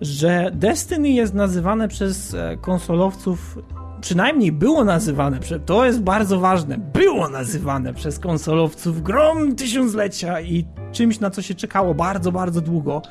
że 0.00 0.50
Destiny 0.54 1.08
jest 1.08 1.34
nazywane 1.34 1.88
przez 1.88 2.34
e, 2.34 2.56
konsolowców, 2.60 3.58
przynajmniej 4.00 4.52
było 4.52 4.84
nazywane, 4.84 5.40
to 5.66 5.86
jest 5.86 6.02
bardzo 6.02 6.40
ważne, 6.40 6.78
było 6.78 7.28
nazywane 7.28 7.94
przez 7.94 8.18
konsolowców 8.18 9.02
grom 9.02 9.56
tysiąclecia 9.56 10.40
i 10.40 10.64
czymś, 10.92 11.20
na 11.20 11.30
co 11.30 11.42
się 11.42 11.54
czekało 11.54 11.94
bardzo, 11.94 12.32
bardzo 12.32 12.60
długo. 12.60 13.02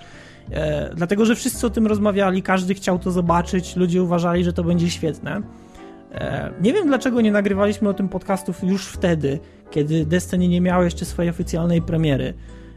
E, 0.51 0.95
dlatego, 0.95 1.25
że 1.25 1.35
wszyscy 1.35 1.67
o 1.67 1.69
tym 1.69 1.87
rozmawiali, 1.87 2.43
każdy 2.43 2.73
chciał 2.73 2.99
to 2.99 3.11
zobaczyć, 3.11 3.75
ludzie 3.75 4.03
uważali, 4.03 4.43
że 4.43 4.53
to 4.53 4.63
będzie 4.63 4.89
świetne. 4.89 5.41
E, 6.11 6.51
nie 6.61 6.73
wiem, 6.73 6.87
dlaczego 6.87 7.21
nie 7.21 7.31
nagrywaliśmy 7.31 7.89
o 7.89 7.93
tym 7.93 8.09
podcastów 8.09 8.63
już 8.63 8.85
wtedy, 8.85 9.39
kiedy 9.71 10.05
Destiny 10.05 10.47
nie 10.47 10.61
miało 10.61 10.83
jeszcze 10.83 11.05
swojej 11.05 11.29
oficjalnej 11.29 11.81
premiery. 11.81 12.33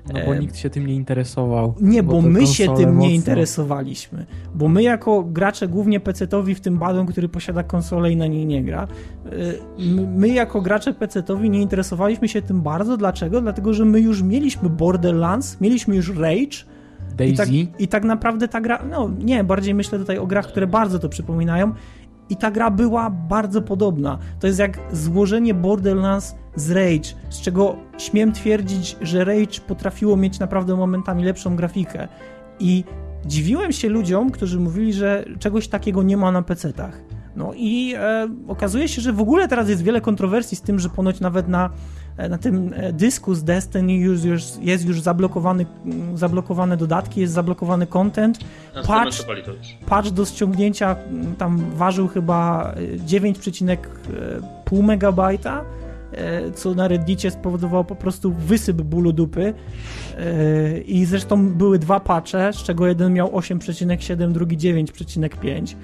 No 0.09 0.20
bo 0.26 0.34
nikt 0.34 0.57
się 0.57 0.70
tym 0.70 0.86
nie 0.86 0.94
interesował. 0.94 1.74
Nie, 1.80 2.03
bo, 2.03 2.12
bo 2.12 2.22
my 2.22 2.46
się 2.46 2.64
tym 2.64 2.88
mocno. 2.88 3.01
nie 3.01 3.14
interesowaliśmy. 3.14 4.26
Bo 4.55 4.68
my 4.68 4.82
jako 4.82 5.22
gracze, 5.22 5.68
głównie 5.68 6.01
PC-towi, 6.01 6.55
w 6.55 6.61
tym 6.61 6.78
Badon, 6.78 7.07
który 7.07 7.28
posiada 7.28 7.62
konsolę 7.62 8.12
i 8.12 8.16
na 8.16 8.26
niej 8.26 8.46
nie 8.46 8.64
gra, 8.64 8.88
my, 9.78 10.07
my 10.16 10.28
jako 10.28 10.61
gracze 10.61 10.92
PC-towi 10.92 11.51
nie 11.51 11.61
interesowaliśmy 11.61 12.28
się 12.28 12.42
tym 12.42 12.61
bardzo. 12.62 12.96
Dlaczego? 12.96 13.40
Dlatego, 13.40 13.74
że 13.74 13.84
my 13.84 14.01
już 14.01 14.22
mieliśmy 14.22 14.68
Borderlands, 14.68 15.61
mieliśmy 15.61 15.96
już 15.96 16.16
Rage, 16.16 16.64
Daisy. 17.16 17.32
i 17.32 17.36
tak, 17.36 17.80
I 17.80 17.88
tak 17.88 18.05
naprawdę 18.05 18.48
ta 18.48 18.61
gra, 18.61 18.82
no 18.90 19.11
nie, 19.18 19.44
bardziej 19.44 19.74
myślę 19.74 19.98
tutaj 19.98 20.18
o 20.18 20.26
grach, 20.26 20.46
które 20.46 20.66
bardzo 20.66 20.98
to 20.98 21.09
przypominają. 21.09 21.72
I 22.31 22.37
ta 22.37 22.51
gra 22.51 22.70
była 22.70 23.11
bardzo 23.11 23.62
podobna. 23.62 24.18
To 24.41 24.47
jest 24.47 24.59
jak 24.59 24.78
złożenie 24.93 25.55
Borderlands 25.55 26.35
z 26.57 26.70
Rage, 26.70 27.14
z 27.31 27.41
czego 27.41 27.76
śmiem 27.99 28.33
twierdzić, 28.33 28.97
że 29.03 29.24
Rage 29.24 29.61
potrafiło 29.66 30.16
mieć 30.16 30.39
naprawdę 30.39 30.76
momentami 30.76 31.24
lepszą 31.24 31.57
grafikę. 31.57 32.09
I 32.61 32.85
dziwiłem 33.26 33.72
się 33.72 33.89
ludziom, 33.89 34.31
którzy 34.31 34.61
mówili, 34.61 34.93
że 34.93 35.24
czegoś 35.39 35.68
takiego 35.68 36.03
nie 36.03 36.16
ma 36.16 36.33
na 36.33 36.43
PC-tach. 36.43 37.03
No 37.37 37.53
i 37.57 37.95
e, 37.97 38.28
okazuje 38.49 38.89
się, 38.89 39.03
że 39.03 39.12
w 39.12 39.20
ogóle 39.20 39.49
teraz 39.49 39.68
jest 39.68 39.83
wiele 39.83 40.01
kontrowersji 40.01 40.57
z 40.57 40.62
tym, 40.62 40.78
że 40.78 40.89
ponoć 40.89 41.20
nawet 41.20 41.49
na, 41.49 41.70
na 42.29 42.39
tym 42.39 42.75
dysku 42.93 43.35
z 43.35 43.45
Destiny 43.45 43.95
już, 43.95 44.25
już 44.25 44.43
jest 44.61 44.85
już 44.85 45.01
zablokowany, 45.01 45.66
zablokowane 46.14 46.77
dodatki, 46.77 47.21
jest 47.21 47.33
zablokowany 47.33 47.87
content. 47.87 48.39
Patch, 48.87 49.27
patch 49.87 50.11
do 50.11 50.25
ściągnięcia 50.25 50.97
tam 51.39 51.71
ważył 51.75 52.09
chyba 52.09 52.75
9,5 53.07 54.83
megabajta 54.83 55.64
co 56.55 56.75
na 56.75 56.89
Reddicie 56.89 57.31
spowodowało 57.31 57.85
po 57.85 57.97
prostu 57.97 58.33
wysyp 58.33 58.83
bólu 58.83 59.12
dupy. 59.12 59.55
I 60.87 61.05
zresztą 61.05 61.49
były 61.49 61.79
dwa 61.79 62.01
patche, 62.01 62.53
z 62.53 62.57
czego 62.57 62.87
jeden 62.87 63.12
miał 63.12 63.29
8,7, 63.29 64.33
drugi 64.33 64.59
9,5 64.59 65.75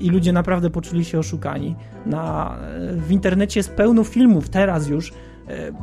i 0.00 0.10
ludzie 0.10 0.32
naprawdę 0.32 0.70
poczuli 0.70 1.04
się 1.04 1.18
oszukani. 1.18 1.74
Na, 2.06 2.56
w 2.90 3.10
internecie 3.10 3.60
jest 3.60 3.70
pełno 3.70 4.04
filmów, 4.04 4.48
teraz 4.48 4.88
już, 4.88 5.12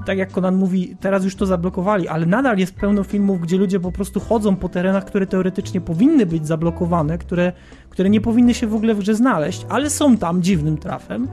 tak 0.06 0.18
jak 0.18 0.32
Conan 0.32 0.56
mówi, 0.56 0.96
teraz 1.00 1.24
już 1.24 1.36
to 1.36 1.46
zablokowali, 1.46 2.08
ale 2.08 2.26
nadal 2.26 2.58
jest 2.58 2.76
pełno 2.76 3.04
filmów, 3.04 3.42
gdzie 3.42 3.58
ludzie 3.58 3.80
po 3.80 3.92
prostu 3.92 4.20
chodzą 4.20 4.56
po 4.56 4.70
terenach, 4.70 5.06
które 5.06 5.28
teoretycznie 5.28 5.82
powinny 5.82 6.26
być 6.26 6.48
zablokowane, 6.48 7.18
które, 7.18 7.54
które 7.90 8.10
nie 8.10 8.22
powinny 8.22 8.54
się 8.54 8.68
w 8.68 8.76
ogóle 8.76 8.94
w 8.96 9.00
grze 9.00 9.16
znaleźć, 9.16 9.66
ale 9.70 9.90
są 9.90 10.18
tam 10.18 10.42
dziwnym 10.42 10.78
trafem. 10.78 11.28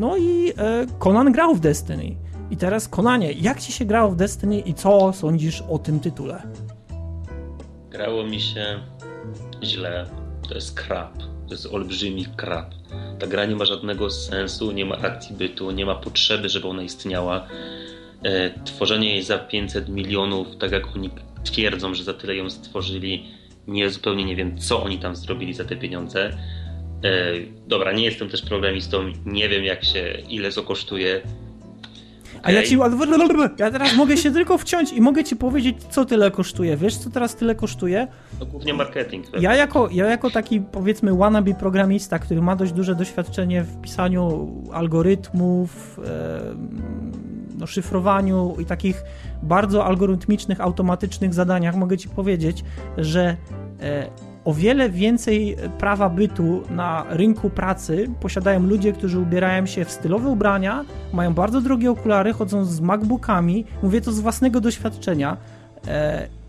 No 0.00 0.16
i 0.16 0.52
Conan 0.98 1.32
grał 1.32 1.54
w 1.54 1.60
Destiny. 1.60 2.16
I 2.50 2.56
teraz, 2.56 2.88
Konanie, 2.88 3.32
jak 3.32 3.60
ci 3.60 3.72
się 3.72 3.84
grało 3.84 4.10
w 4.10 4.16
Destiny 4.16 4.60
i 4.60 4.74
co 4.74 5.12
sądzisz 5.12 5.62
o 5.68 5.78
tym 5.78 6.00
tytule? 6.00 6.42
Grało 7.90 8.24
mi 8.24 8.40
się 8.40 8.64
źle. 9.62 10.06
To 10.48 10.54
jest 10.54 10.74
krap. 10.74 11.18
To 11.18 11.54
jest 11.54 11.66
olbrzymi 11.66 12.26
krap. 12.36 12.77
Ta 13.18 13.26
gra 13.26 13.44
nie 13.44 13.56
ma 13.56 13.64
żadnego 13.64 14.10
sensu, 14.10 14.72
nie 14.72 14.84
ma 14.84 14.96
akcji 14.96 15.36
bytu, 15.36 15.70
nie 15.70 15.86
ma 15.86 15.94
potrzeby, 15.94 16.48
żeby 16.48 16.68
ona 16.68 16.82
istniała. 16.82 17.46
E, 18.22 18.50
tworzenie 18.64 19.12
jej 19.12 19.22
za 19.22 19.38
500 19.38 19.88
milionów, 19.88 20.56
tak 20.56 20.72
jak 20.72 20.96
oni 20.96 21.10
twierdzą, 21.44 21.94
że 21.94 22.04
za 22.04 22.14
tyle 22.14 22.36
ją 22.36 22.50
stworzyli, 22.50 23.24
nie 23.66 23.90
zupełnie 23.90 24.24
nie 24.24 24.36
wiem, 24.36 24.58
co 24.58 24.82
oni 24.82 24.98
tam 24.98 25.16
zrobili 25.16 25.54
za 25.54 25.64
te 25.64 25.76
pieniądze. 25.76 26.38
E, 27.04 27.32
dobra, 27.66 27.92
nie 27.92 28.04
jestem 28.04 28.28
też 28.28 28.42
programistą, 28.42 29.12
nie 29.26 29.48
wiem 29.48 29.64
jak 29.64 29.84
się, 29.84 30.22
ile 30.28 30.52
to 30.52 30.62
kosztuje. 30.62 31.22
A 32.42 32.52
ja 32.52 32.62
ci. 32.62 32.78
Ja 33.58 33.70
teraz 33.70 33.96
mogę 33.96 34.16
się 34.16 34.30
tylko 34.30 34.58
wciąć 34.58 34.92
i 34.92 35.00
mogę 35.00 35.24
ci 35.24 35.36
powiedzieć, 35.36 35.76
co 35.90 36.04
tyle 36.04 36.30
kosztuje. 36.30 36.76
Wiesz, 36.76 36.96
co 36.96 37.10
teraz 37.10 37.36
tyle 37.36 37.54
kosztuje? 37.54 38.06
No 38.40 38.46
głównie 38.46 38.74
marketing. 38.74 39.26
Ja 39.40 39.54
jako, 39.54 39.88
ja 39.92 40.06
jako 40.06 40.30
taki, 40.30 40.60
powiedzmy, 40.60 41.16
wannabe 41.16 41.54
programista, 41.54 42.18
który 42.18 42.42
ma 42.42 42.56
dość 42.56 42.72
duże 42.72 42.94
doświadczenie 42.94 43.62
w 43.62 43.80
pisaniu 43.80 44.48
algorytmów, 44.72 46.00
no, 47.58 47.66
szyfrowaniu 47.66 48.56
i 48.58 48.64
takich 48.64 49.02
bardzo 49.42 49.84
algorytmicznych, 49.84 50.60
automatycznych 50.60 51.34
zadaniach, 51.34 51.76
mogę 51.76 51.98
ci 51.98 52.08
powiedzieć, 52.08 52.64
że 52.96 53.36
o 54.48 54.52
wiele 54.52 54.90
więcej 54.90 55.56
prawa 55.78 56.08
bytu 56.08 56.62
na 56.70 57.04
rynku 57.10 57.50
pracy 57.50 58.08
posiadają 58.20 58.62
ludzie, 58.62 58.92
którzy 58.92 59.18
ubierają 59.18 59.66
się 59.66 59.84
w 59.84 59.90
stylowe 59.90 60.28
ubrania, 60.28 60.84
mają 61.12 61.34
bardzo 61.34 61.60
drogie 61.60 61.90
okulary, 61.90 62.32
chodzą 62.32 62.64
z 62.64 62.80
MacBookami. 62.80 63.64
Mówię 63.82 64.00
to 64.00 64.12
z 64.12 64.20
własnego 64.20 64.60
doświadczenia. 64.60 65.36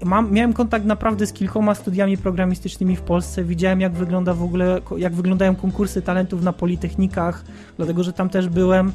Mam, 0.03 0.31
miałem 0.31 0.53
kontakt 0.53 0.85
naprawdę 0.85 1.27
z 1.27 1.33
kilkoma 1.33 1.75
studiami 1.75 2.17
programistycznymi 2.17 2.95
w 2.95 3.01
Polsce. 3.01 3.43
Widziałem, 3.43 3.81
jak 3.81 3.93
wygląda 3.93 4.33
w 4.33 4.43
ogóle, 4.43 4.81
jak 4.97 5.13
wyglądają 5.13 5.55
konkursy 5.55 6.01
talentów 6.01 6.43
na 6.43 6.53
politechnikach, 6.53 7.43
dlatego 7.77 8.03
że 8.03 8.13
tam 8.13 8.29
też 8.29 8.49
byłem. 8.49 8.91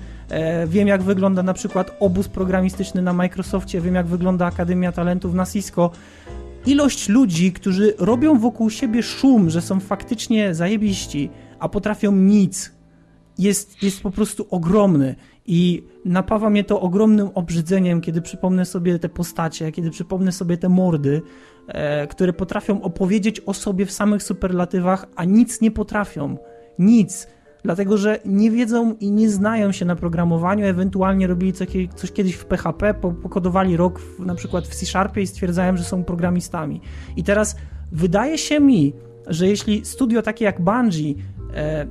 Wiem, 0.66 0.88
jak 0.88 1.02
wygląda 1.02 1.42
na 1.42 1.54
przykład 1.54 1.96
obóz 2.00 2.28
programistyczny 2.28 3.02
na 3.02 3.12
Microsoftie, 3.12 3.80
wiem, 3.80 3.94
jak 3.94 4.06
wygląda 4.06 4.46
Akademia 4.46 4.92
Talentów 4.92 5.34
na 5.34 5.46
Cisco 5.46 5.90
ilość 6.66 7.08
ludzi, 7.08 7.52
którzy 7.52 7.94
robią 7.98 8.38
wokół 8.38 8.70
siebie 8.70 9.02
szum, 9.02 9.50
że 9.50 9.62
są 9.62 9.80
faktycznie 9.80 10.54
zajebiści, 10.54 11.30
a 11.58 11.68
potrafią 11.68 12.12
nic, 12.12 12.72
jest, 13.38 13.82
jest 13.82 14.02
po 14.02 14.10
prostu 14.10 14.46
ogromny. 14.50 15.14
I 15.46 15.82
napawa 16.04 16.50
mnie 16.50 16.64
to 16.64 16.80
ogromnym 16.80 17.28
obrzydzeniem, 17.34 18.00
kiedy 18.00 18.22
przypomnę 18.22 18.64
sobie 18.64 18.98
te 18.98 19.08
postacie, 19.08 19.72
kiedy 19.72 19.90
przypomnę 19.90 20.32
sobie 20.32 20.56
te 20.56 20.68
mordy, 20.68 21.22
e, 21.68 22.06
które 22.06 22.32
potrafią 22.32 22.82
opowiedzieć 22.82 23.40
o 23.40 23.54
sobie 23.54 23.86
w 23.86 23.92
samych 23.92 24.22
superlatywach, 24.22 25.06
a 25.16 25.24
nic 25.24 25.60
nie 25.60 25.70
potrafią. 25.70 26.36
Nic 26.78 27.26
dlatego 27.64 27.98
że 27.98 28.18
nie 28.24 28.50
wiedzą 28.50 28.94
i 29.00 29.10
nie 29.10 29.30
znają 29.30 29.72
się 29.72 29.84
na 29.84 29.96
programowaniu, 29.96 30.66
ewentualnie 30.66 31.26
robili 31.26 31.52
coś, 31.94 32.12
kiedyś 32.12 32.34
w 32.34 32.44
PHP, 32.44 32.94
pokodowali 32.94 33.76
rok 33.76 34.00
w, 34.00 34.26
na 34.26 34.34
przykład 34.34 34.66
w 34.66 34.74
C-Sharpie 34.74 35.22
i 35.22 35.26
stwierdzają, 35.26 35.76
że 35.76 35.84
są 35.84 36.04
programistami. 36.04 36.80
I 37.16 37.24
teraz 37.24 37.56
wydaje 37.92 38.38
się 38.38 38.60
mi, 38.60 38.92
że 39.26 39.48
jeśli 39.48 39.84
studio 39.84 40.22
takie 40.22 40.44
jak 40.44 40.60
Bungie 40.60 41.14
e, 41.54 41.86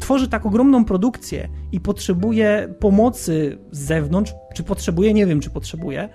tworzy 0.00 0.28
tak 0.28 0.46
ogromną 0.46 0.84
produkcję 0.84 1.48
i 1.72 1.80
potrzebuje 1.80 2.74
pomocy 2.78 3.58
z 3.70 3.78
zewnątrz, 3.78 4.32
czy 4.54 4.62
potrzebuje, 4.62 5.14
nie 5.14 5.26
wiem, 5.26 5.40
czy 5.40 5.50
potrzebuje, 5.50 6.08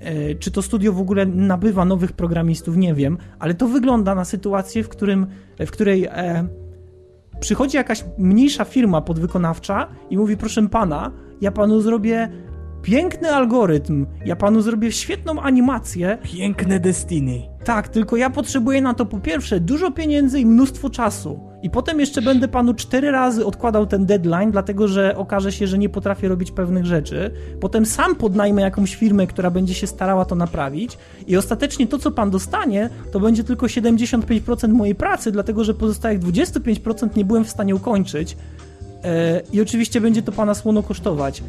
e, 0.00 0.34
czy 0.34 0.50
to 0.50 0.62
studio 0.62 0.92
w 0.92 1.00
ogóle 1.00 1.26
nabywa 1.26 1.84
nowych 1.84 2.12
programistów, 2.12 2.76
nie 2.76 2.94
wiem, 2.94 3.18
ale 3.38 3.54
to 3.54 3.68
wygląda 3.68 4.14
na 4.14 4.24
sytuację, 4.24 4.82
w, 4.82 4.88
którym, 4.88 5.26
w 5.58 5.70
której 5.70 6.04
e, 6.04 6.48
przychodzi 7.40 7.76
jakaś 7.76 8.04
mniejsza 8.18 8.64
firma 8.64 9.00
podwykonawcza 9.00 9.88
i 10.10 10.16
mówi, 10.16 10.36
proszę 10.36 10.68
pana, 10.68 11.12
ja 11.40 11.52
panu 11.52 11.80
zrobię 11.80 12.28
piękny 12.82 13.30
algorytm, 13.30 14.06
ja 14.24 14.36
panu 14.36 14.60
zrobię 14.60 14.92
świetną 14.92 15.40
animację. 15.40 16.18
Piękne 16.22 16.80
Destiny. 16.80 17.42
Tak, 17.64 17.88
tylko 17.88 18.16
ja 18.16 18.30
potrzebuję 18.30 18.82
na 18.82 18.94
to 18.94 19.06
po 19.06 19.18
pierwsze 19.18 19.60
dużo 19.60 19.90
pieniędzy 19.90 20.40
i 20.40 20.46
mnóstwo 20.46 20.90
czasu. 20.90 21.40
I 21.62 21.70
potem 21.70 22.00
jeszcze 22.00 22.22
będę 22.22 22.48
panu 22.48 22.74
cztery 22.74 23.10
razy 23.10 23.46
odkładał 23.46 23.86
ten 23.86 24.06
deadline, 24.06 24.50
dlatego 24.50 24.88
że 24.88 25.16
okaże 25.16 25.52
się, 25.52 25.66
że 25.66 25.78
nie 25.78 25.88
potrafię 25.88 26.28
robić 26.28 26.50
pewnych 26.50 26.86
rzeczy. 26.86 27.30
Potem 27.60 27.86
sam 27.86 28.16
podnajmę 28.16 28.62
jakąś 28.62 28.94
firmę, 28.94 29.26
która 29.26 29.50
będzie 29.50 29.74
się 29.74 29.86
starała 29.86 30.24
to 30.24 30.34
naprawić. 30.34 30.98
I 31.26 31.36
ostatecznie 31.36 31.86
to, 31.86 31.98
co 31.98 32.10
pan 32.10 32.30
dostanie, 32.30 32.90
to 33.12 33.20
będzie 33.20 33.44
tylko 33.44 33.66
75% 33.66 34.68
mojej 34.68 34.94
pracy, 34.94 35.32
dlatego 35.32 35.64
że 35.64 35.74
pozostałych 35.74 36.20
25% 36.20 37.16
nie 37.16 37.24
byłem 37.24 37.44
w 37.44 37.50
stanie 37.50 37.74
ukończyć. 37.74 38.36
E, 39.04 39.42
I 39.52 39.60
oczywiście 39.60 40.00
będzie 40.00 40.22
to 40.22 40.32
pana 40.32 40.54
słono 40.54 40.82
kosztować. 40.82 41.42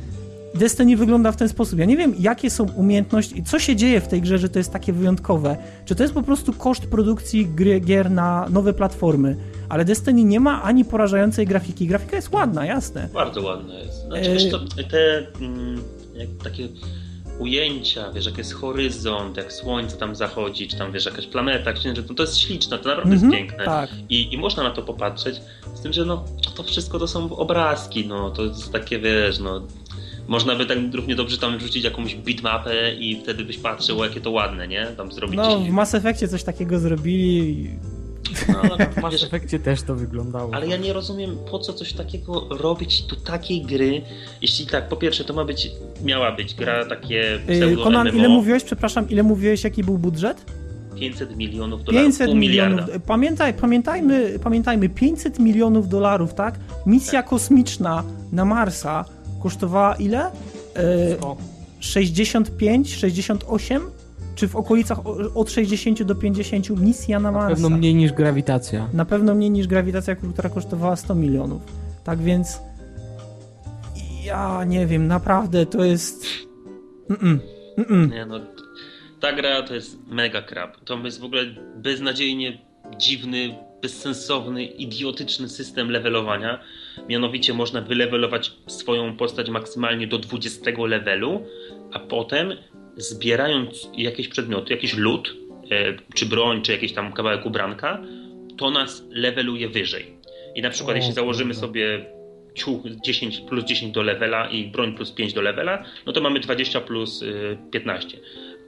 Destiny 0.56 0.98
wygląda 0.98 1.32
w 1.32 1.38
ten 1.38 1.50
sposób. 1.50 1.80
Ja 1.80 1.86
nie 1.86 1.98
wiem, 1.98 2.14
jakie 2.20 2.50
są 2.50 2.72
umiejętności 2.72 3.40
i 3.40 3.44
co 3.44 3.60
się 3.60 3.76
dzieje 3.76 4.02
w 4.02 4.08
tej 4.08 4.22
grze, 4.22 4.38
że 4.38 4.50
to 4.50 4.60
jest 4.60 4.74
takie 4.74 4.94
wyjątkowe. 4.94 5.58
Czy 5.86 5.96
to 5.96 6.04
jest 6.04 6.14
po 6.14 6.24
prostu 6.24 6.54
koszt 6.54 6.88
produkcji 6.88 7.46
gry, 7.46 7.80
gier 7.80 8.12
na 8.12 8.48
nowe 8.50 8.74
platformy? 8.74 9.38
Ale 9.70 9.86
Destiny 9.86 10.24
nie 10.24 10.40
ma 10.40 10.64
ani 10.64 10.86
porażającej 10.86 11.46
grafiki. 11.46 11.88
Grafika 11.88 12.16
jest 12.16 12.34
ładna, 12.34 12.66
jasne. 12.66 13.10
Bardzo 13.14 13.42
ładna 13.42 13.74
jest. 13.74 14.06
Znaczy, 14.06 14.34
wiesz, 14.34 14.52
to, 14.52 14.60
te 14.90 15.28
mm, 15.42 15.82
takie 16.44 16.68
ujęcia, 17.40 18.12
wiesz, 18.12 18.26
jak 18.26 18.38
jest 18.38 18.54
horyzont, 18.54 19.38
jak 19.38 19.54
słońce 19.54 19.98
tam 19.98 20.16
zachodzi, 20.16 20.68
czy 20.68 20.78
tam, 20.78 20.92
wiesz, 20.92 21.06
jakaś 21.06 21.28
planeta, 21.28 21.74
księżyc, 21.74 22.10
no 22.10 22.16
to 22.16 22.24
jest 22.24 22.38
śliczne, 22.38 22.80
to 22.80 22.90
naprawdę 22.90 23.16
mm 23.16 23.20
-hmm, 23.20 23.24
jest 23.24 23.38
piękne. 23.38 23.66
Tak. 23.66 23.90
I, 24.10 24.34
I 24.34 24.38
można 24.38 24.64
na 24.64 24.72
to 24.72 24.82
popatrzeć, 24.82 25.42
z 25.76 25.82
tym, 25.82 25.94
że 25.94 26.06
no, 26.06 26.26
to 26.56 26.64
wszystko 26.64 27.00
to 27.00 27.08
są 27.08 27.36
obrazki, 27.36 28.08
no, 28.08 28.32
to 28.32 28.44
jest 28.44 28.72
takie, 28.72 29.00
wiesz, 29.00 29.40
no, 29.40 29.62
Można 30.30 30.56
by 30.56 30.66
tak 30.66 30.78
równie 30.94 31.16
dobrze 31.16 31.38
tam 31.38 31.58
wrzucić 31.58 31.84
jakąś 31.84 32.16
bitmapę 32.16 32.94
i 32.94 33.22
wtedy 33.24 33.46
byś 33.46 33.58
patrzył, 33.58 34.04
jakie 34.04 34.22
to 34.22 34.32
ładne, 34.32 34.68
nie? 34.68 34.86
Tam 34.86 35.12
zrobić... 35.12 35.38
No, 35.38 35.60
w 35.60 35.70
Mass 35.70 35.96
Effectie 35.96 36.28
coś 36.28 36.44
takiego 36.44 36.80
zrobili. 36.80 37.70
No, 38.48 38.62
W 38.94 39.02
Mass 39.02 39.24
Effectie 39.24 39.60
też 39.60 39.82
to 39.82 39.96
wyglądało. 39.96 40.54
Ale 40.54 40.68
ja 40.68 40.78
nie 40.78 40.94
rozumiem, 40.94 41.38
po 41.52 41.60
co 41.60 41.74
coś 41.74 41.94
takiego 41.94 42.48
robić 42.50 43.02
do 43.02 43.16
takiej 43.16 43.62
gry, 43.62 44.02
jeśli 44.42 44.66
tak, 44.66 44.90
po 44.90 44.96
pierwsze, 44.96 45.24
to 45.24 45.34
ma 45.34 45.46
być, 45.46 45.72
miała 46.04 46.32
być 46.32 46.56
gra 46.56 46.86
takie 46.86 47.40
Yy, 47.48 47.78
Konan, 47.84 48.08
MMO, 48.08 48.18
ile 48.18 48.30
mówiłeś, 48.30 48.64
przepraszam, 48.64 49.10
ile 49.10 49.24
mówiłeś, 49.24 49.64
jaki 49.64 49.84
był 49.84 49.98
budżet? 49.98 50.46
500 51.00 51.38
milionów 51.38 51.84
dolarów, 51.84 52.08
500 52.08 52.28
pół 52.28 52.36
milionów. 52.36 52.86
Pamiętaj, 53.08 53.54
pamiętajmy, 53.54 54.40
pamiętajmy, 54.44 54.90
500 54.90 55.40
milionów 55.40 55.90
dolarów, 55.90 56.34
tak? 56.34 56.60
Misja 56.86 57.24
kosmiczna 57.24 58.04
na 58.32 58.46
Marsa 58.46 59.06
kosztowała 59.40 59.96
ile? 59.96 60.32
O, 61.22 61.38
65, 61.80 62.96
68? 62.96 63.82
Czy 64.36 64.48
w 64.48 64.56
okolicach 64.56 65.00
od 65.36 65.52
60 65.52 66.04
do 66.04 66.16
50 66.16 66.70
misja 66.70 67.20
na 67.20 67.32
na 67.32 67.38
Marsa? 67.38 67.50
pewno 67.50 67.70
mniej 67.70 67.96
niż 67.96 68.14
grawitacja. 68.14 68.90
Na 68.94 69.06
pewno 69.06 69.36
mniej 69.36 69.52
niż 69.52 69.68
grawitacja, 69.68 70.16
która 70.16 70.50
kosztowała 70.50 70.96
100 70.96 71.16
milionów. 71.16 71.62
Tak 72.04 72.20
więc 72.20 72.60
ja 74.24 74.64
nie 74.64 74.88
wiem, 74.88 75.08
naprawdę 75.08 75.66
to 75.66 75.84
jest. 75.84 76.26
Mm-mm. 77.10 77.40
Mm-mm. 77.78 78.12
Nie 78.12 78.26
no, 78.26 78.40
ta 79.20 79.34
gra 79.34 79.64
to 79.64 79.76
jest 79.76 79.98
mega 80.08 80.42
crap. 80.42 80.78
To 80.86 80.98
jest 80.98 81.20
w 81.20 81.24
ogóle 81.24 81.42
beznadziejnie 81.78 82.58
dziwny, 82.98 83.56
bezsensowny, 83.82 84.66
idiotyczny 84.66 85.50
system 85.50 85.92
levelowania. 85.92 86.60
Mianowicie 87.10 87.54
można 87.54 87.82
wylevelować 87.82 88.52
swoją 88.68 89.18
postać 89.18 89.50
maksymalnie 89.50 90.08
do 90.08 90.18
20 90.18 90.72
levelu, 90.88 91.46
a 91.94 92.00
potem 92.00 92.54
zbierając 92.98 93.90
jakieś 93.94 94.28
przedmioty, 94.28 94.74
jakiś 94.74 94.98
loot, 94.98 95.36
e, 95.72 95.94
czy 96.16 96.26
broń, 96.26 96.62
czy 96.62 96.72
jakiś 96.72 96.94
tam 96.94 97.14
kawałek 97.14 97.46
ubranka, 97.46 98.02
to 98.58 98.72
nas 98.72 99.04
leveluje 99.10 99.70
wyżej. 99.70 100.20
I 100.56 100.62
na 100.62 100.70
przykład 100.70 100.94
O, 100.94 100.98
jeśli 100.98 101.14
założymy 101.14 101.54
sobie 101.54 102.06
ciuch 102.56 102.82
10 103.06 103.40
plus 103.40 103.66
10 103.66 103.94
do 103.94 104.02
levela 104.04 104.50
i 104.50 104.68
broń 104.68 104.96
plus 104.96 105.12
5 105.12 105.34
do 105.34 105.42
levela, 105.42 105.84
no 106.06 106.14
to 106.14 106.22
mamy 106.22 106.40
20 106.40 106.82
plus 106.82 107.22
y, 107.22 107.58
15. 107.72 108.18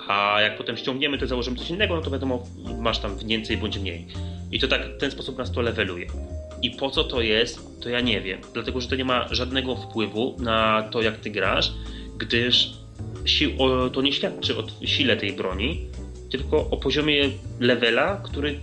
A 0.08 0.42
jak 0.42 0.58
potem 0.58 0.78
ściągniemy, 0.78 1.18
to 1.18 1.28
założymy 1.28 1.58
coś 1.58 1.70
innego, 1.70 1.96
no 1.96 2.02
to 2.02 2.12
wiadomo, 2.12 2.44
masz 2.80 3.00
tam 3.00 3.18
więcej 3.18 3.58
bądź 3.58 3.78
mniej. 3.78 4.08
I 4.52 4.60
to 4.60 4.68
tak 4.68 4.96
w 4.96 4.98
ten 4.98 5.12
sposób 5.12 5.38
nas 5.38 5.52
to 5.52 5.62
leveluje. 5.62 6.08
I 6.62 6.72
po 6.72 6.90
co 6.90 7.04
to 7.04 7.22
jest, 7.22 7.82
to 7.82 7.90
ja 7.90 8.02
nie 8.02 8.22
wiem. 8.22 8.42
Dlatego, 8.54 8.82
że 8.82 8.88
to 8.88 8.96
nie 8.96 9.06
ma 9.06 9.28
żadnego 9.32 9.76
wpływu 9.76 10.36
na 10.40 10.90
to, 10.92 11.02
jak 11.02 11.18
ty 11.18 11.30
grasz, 11.30 11.74
gdyż 12.18 12.74
to 13.94 14.02
nie 14.02 14.14
świadczy 14.14 14.58
o 14.58 14.64
sile 14.86 15.18
tej 15.18 15.34
broni, 15.34 15.86
tylko 16.32 16.70
o 16.70 16.78
poziomie 16.78 17.30
levela, 17.60 18.22
który 18.24 18.60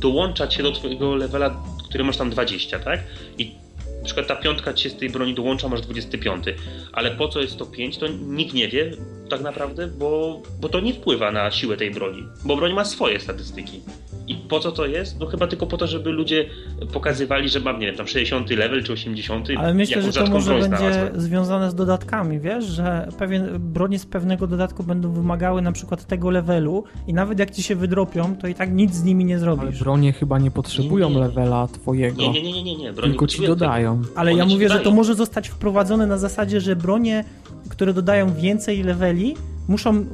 dołącza 0.00 0.46
cię 0.46 0.62
do 0.62 0.72
twojego 0.72 1.14
levela, 1.14 1.62
który 1.88 2.04
masz 2.04 2.16
tam 2.16 2.30
20, 2.30 2.78
tak? 2.78 3.00
I 3.38 3.54
na 3.98 4.04
przykład 4.04 4.26
ta 4.26 4.36
piątka 4.36 4.74
ci 4.74 4.84
się 4.84 4.90
z 4.90 4.96
tej 4.96 5.10
broni 5.10 5.34
dołącza, 5.34 5.68
masz 5.68 5.80
25. 5.80 6.44
Ale 6.92 7.10
po 7.10 7.28
co 7.28 7.40
jest 7.40 7.58
to 7.58 7.66
5, 7.66 7.98
to 7.98 8.06
nikt 8.08 8.54
nie 8.54 8.68
wie 8.68 8.92
tak 9.28 9.40
naprawdę, 9.40 9.86
bo, 9.86 10.42
bo 10.60 10.68
to 10.68 10.80
nie 10.80 10.94
wpływa 10.94 11.32
na 11.32 11.50
siłę 11.50 11.76
tej 11.76 11.90
broni. 11.90 12.24
Bo 12.44 12.56
broń 12.56 12.72
ma 12.72 12.84
swoje 12.84 13.20
statystyki. 13.20 13.80
I 14.26 14.34
po 14.34 14.60
co 14.60 14.72
to 14.72 14.86
jest? 14.86 15.20
No 15.20 15.26
chyba 15.26 15.46
tylko 15.46 15.66
po 15.66 15.76
to, 15.76 15.86
żeby 15.86 16.10
ludzie 16.10 16.46
pokazywali, 16.92 17.48
że 17.48 17.60
mam, 17.60 17.78
nie 17.80 17.86
wiem, 17.86 17.96
tam 17.96 18.06
60 18.06 18.50
level 18.50 18.84
czy 18.84 18.92
80. 18.92 19.48
Ale 19.58 19.74
myślę, 19.74 20.02
że 20.02 20.12
to 20.12 20.26
może 20.26 20.52
będzie 20.54 20.66
znalazłem. 20.76 21.20
związane 21.20 21.70
z 21.70 21.74
dodatkami, 21.74 22.40
wiesz, 22.40 22.64
że 22.64 23.08
pewien, 23.18 23.48
bronie 23.58 23.98
z 23.98 24.06
pewnego 24.06 24.46
dodatku 24.46 24.82
będą 24.82 25.12
wymagały 25.12 25.62
na 25.62 25.72
przykład 25.72 26.06
tego 26.06 26.30
levelu 26.30 26.84
i 27.06 27.14
nawet 27.14 27.38
jak 27.38 27.50
ci 27.50 27.62
się 27.62 27.76
wydropią, 27.76 28.36
to 28.36 28.46
i 28.48 28.54
tak 28.54 28.72
nic 28.72 28.94
z 28.94 29.04
nimi 29.04 29.24
nie 29.24 29.34
Ale 29.34 29.40
zrobisz. 29.40 29.80
bronie 29.80 30.12
chyba 30.12 30.38
nie 30.38 30.50
potrzebują 30.50 31.08
Nie, 31.08 31.14
nie. 31.14 31.20
levela 31.20 31.66
twojego. 31.68 32.22
Nie, 32.22 32.30
nie, 32.32 32.42
nie, 32.42 32.62
nie, 32.62 32.76
nie, 32.76 32.92
Tylko 32.92 33.26
ci 33.26 33.46
dodają. 33.46 34.02
Ale 34.14 34.30
One 34.32 34.38
ja 34.40 34.46
mówię, 34.46 34.68
że 34.68 34.78
to 34.80 34.90
może 34.90 35.14
zostać 35.14 35.48
wprowadzone 35.48 36.06
na 36.06 36.18
zasadzie, 36.18 36.60
że 36.60 36.76
bronie, 36.76 37.24
które 37.68 37.92
dodają 37.94 38.34
więcej 38.34 38.82
leveli, 38.82 39.36
muszą, 39.68 40.04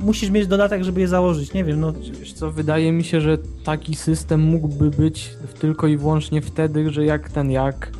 musisz 0.00 0.30
mieć 0.30 0.46
dodatek, 0.46 0.84
żeby 0.84 1.00
je 1.00 1.08
założyć. 1.08 1.52
Nie 1.52 1.64
wiem, 1.64 1.80
no 1.80 1.92
Wiesz 2.20 2.32
co, 2.32 2.50
wydaje 2.50 2.92
mi 2.92 3.04
się, 3.04 3.20
że 3.20 3.38
taki 3.64 3.94
system 3.94 4.40
mógłby 4.40 4.90
być 4.90 5.36
tylko 5.60 5.86
i 5.86 5.96
wyłącznie 5.96 6.42
wtedy, 6.42 6.90
że 6.90 7.04
jak 7.04 7.30
ten, 7.30 7.50
jak 7.50 7.92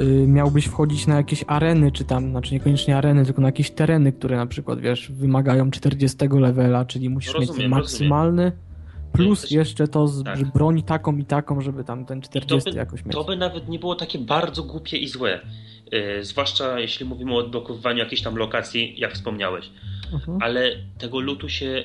y, 0.00 0.26
miałbyś 0.26 0.64
wchodzić 0.64 1.06
na 1.06 1.16
jakieś 1.16 1.44
areny, 1.46 1.92
czy 1.92 2.04
tam, 2.04 2.30
znaczy 2.30 2.54
niekoniecznie 2.54 2.96
areny, 2.96 3.24
tylko 3.24 3.42
na 3.42 3.48
jakieś 3.48 3.70
tereny, 3.70 4.12
które 4.12 4.36
na 4.36 4.46
przykład, 4.46 4.80
wiesz, 4.80 5.12
wymagają 5.12 5.70
40 5.70 6.18
levela, 6.30 6.84
czyli 6.84 7.10
musisz 7.10 7.34
Rozumiem, 7.34 7.48
mieć 7.48 7.58
ten 7.60 7.70
maksymalny, 7.70 8.52
plus 9.12 9.40
Też- 9.40 9.50
jeszcze 9.50 9.88
to, 9.88 10.08
z, 10.08 10.24
tak. 10.24 10.52
broń 10.52 10.82
taką 10.82 11.16
i 11.16 11.24
taką, 11.24 11.60
żeby 11.60 11.84
tam 11.84 12.04
ten 12.04 12.22
40 12.22 12.64
to 12.64 12.70
by, 12.70 12.76
jakoś 12.76 13.04
mieć. 13.04 13.14
To 13.14 13.24
by 13.24 13.36
nawet 13.36 13.68
nie 13.68 13.78
było 13.78 13.94
takie 13.94 14.18
bardzo 14.18 14.62
głupie 14.62 14.96
i 14.96 15.08
złe. 15.08 15.40
Yy, 15.92 16.24
zwłaszcza 16.24 16.80
jeśli 16.80 17.06
mówimy 17.06 17.34
o 17.34 17.36
odblokowywaniu 17.36 17.98
jakiejś 17.98 18.22
tam 18.22 18.36
lokacji, 18.36 18.94
jak 19.00 19.12
wspomniałeś. 19.12 19.70
Mhm. 20.12 20.38
Ale 20.42 20.76
tego 20.98 21.20
lutu 21.20 21.48
się 21.48 21.84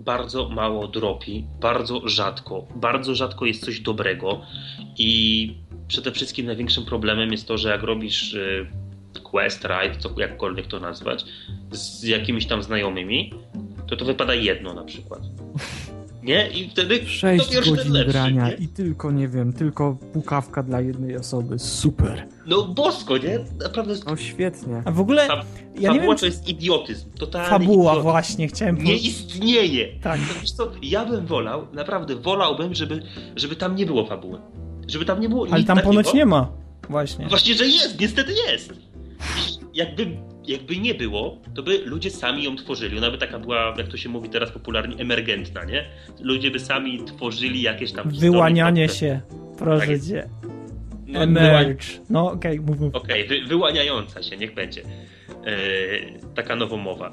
bardzo 0.00 0.48
mało 0.48 0.88
dropi, 0.88 1.44
bardzo 1.60 2.08
rzadko. 2.08 2.66
Bardzo 2.76 3.14
rzadko 3.14 3.46
jest 3.46 3.64
coś 3.64 3.80
dobrego 3.80 4.40
i 4.98 5.54
przede 5.88 6.12
wszystkim 6.12 6.46
największym 6.46 6.84
problemem 6.84 7.32
jest 7.32 7.48
to, 7.48 7.58
że 7.58 7.68
jak 7.68 7.82
robisz 7.82 8.34
y, 8.34 8.66
quest, 9.22 9.64
raid, 9.64 9.96
co, 9.96 10.20
jakkolwiek 10.20 10.66
to 10.66 10.80
nazwać, 10.80 11.24
z 11.70 12.02
jakimiś 12.02 12.46
tam 12.46 12.62
znajomymi, 12.62 13.32
to 13.86 13.96
to 13.96 14.04
wypada 14.04 14.34
jedno 14.34 14.74
na 14.74 14.84
przykład. 14.84 15.20
Nie? 16.26 16.48
I 16.48 16.70
wtedy 16.70 16.98
to 16.98 17.06
6 17.06 17.50
pierwszy 17.50 17.70
ten 17.70 17.76
godzin 17.76 17.92
lepszy, 17.92 18.12
grania 18.12 18.48
nie? 18.48 18.54
i 18.54 18.68
tylko, 18.68 19.10
nie 19.10 19.28
wiem, 19.28 19.52
tylko 19.52 19.96
pukawka 20.12 20.62
dla 20.62 20.80
jednej 20.80 21.16
osoby. 21.16 21.58
Super. 21.58 22.26
No 22.46 22.62
bosko, 22.62 23.16
nie? 23.18 23.38
Naprawdę 23.62 23.94
No 24.06 24.16
świetnie. 24.16 24.82
a 24.84 24.90
w 24.90 25.00
ogóle 25.00 25.28
Fab- 25.28 25.44
ja 25.74 25.92
nie 25.92 25.98
fabuła 25.98 26.06
wiem, 26.14 26.16
to 26.20 26.26
jest 26.26 26.48
idiotyzm. 26.48 27.10
Totalny 27.18 27.48
fabuła 27.48 27.92
idiotyzm. 27.92 28.02
właśnie, 28.02 28.48
chciałem 28.48 28.76
Nie 28.76 28.82
powiedzieć. 28.82 29.06
istnieje. 29.06 29.88
Tak. 30.02 30.20
To 30.20 30.40
Wiesz 30.40 30.50
co, 30.52 30.70
ja 30.82 31.04
bym 31.04 31.26
wolał, 31.26 31.66
naprawdę 31.72 32.16
wolałbym, 32.16 32.74
żeby, 32.74 33.02
żeby 33.36 33.56
tam 33.56 33.76
nie 33.76 33.86
było 33.86 34.06
fabuły. 34.06 34.38
Żeby 34.88 35.04
tam 35.04 35.20
nie 35.20 35.28
było 35.28 35.46
Ale 35.50 35.58
nic 35.58 35.66
tam 35.66 35.76
takiego. 35.76 35.90
ponoć 35.94 36.14
nie 36.14 36.26
ma. 36.26 36.48
Właśnie. 36.90 37.26
Właśnie, 37.28 37.54
że 37.54 37.66
jest, 37.66 38.00
niestety 38.00 38.32
jest. 38.52 38.72
I 38.72 39.78
Jakby, 39.78 40.16
jakby 40.46 40.76
nie 40.76 40.94
było, 40.94 41.38
to 41.54 41.62
by 41.62 41.78
ludzie 41.84 42.10
sami 42.10 42.44
ją 42.44 42.56
tworzyli. 42.56 42.98
Ona 42.98 43.10
by 43.10 43.18
taka 43.18 43.38
była, 43.38 43.74
jak 43.78 43.88
to 43.88 43.96
się 43.96 44.08
mówi 44.08 44.28
teraz 44.28 44.50
popularnie, 44.50 44.96
emergentna, 44.96 45.64
nie? 45.64 45.84
Ludzie 46.20 46.50
by 46.50 46.58
sami 46.60 47.04
tworzyli 47.04 47.62
jakieś 47.62 47.92
tam 47.92 48.04
historie, 48.10 48.30
Wyłanianie 48.32 48.86
które- 48.88 48.98
się. 48.98 49.20
Proszę 49.58 49.86
Tak 49.86 50.02
cię. 50.02 50.28
No, 51.06 51.20
Emerge. 51.22 51.86
No 52.10 52.32
okej, 52.32 52.60
mów, 52.60 52.80
mów. 52.80 52.94
Okej, 52.94 53.28
wy, 53.28 53.40
wyłaniająca 53.46 54.22
się, 54.22 54.36
niech 54.36 54.54
będzie. 54.54 54.82
Eee, 55.46 56.12
taka 56.34 56.56
nowomowa. 56.56 57.10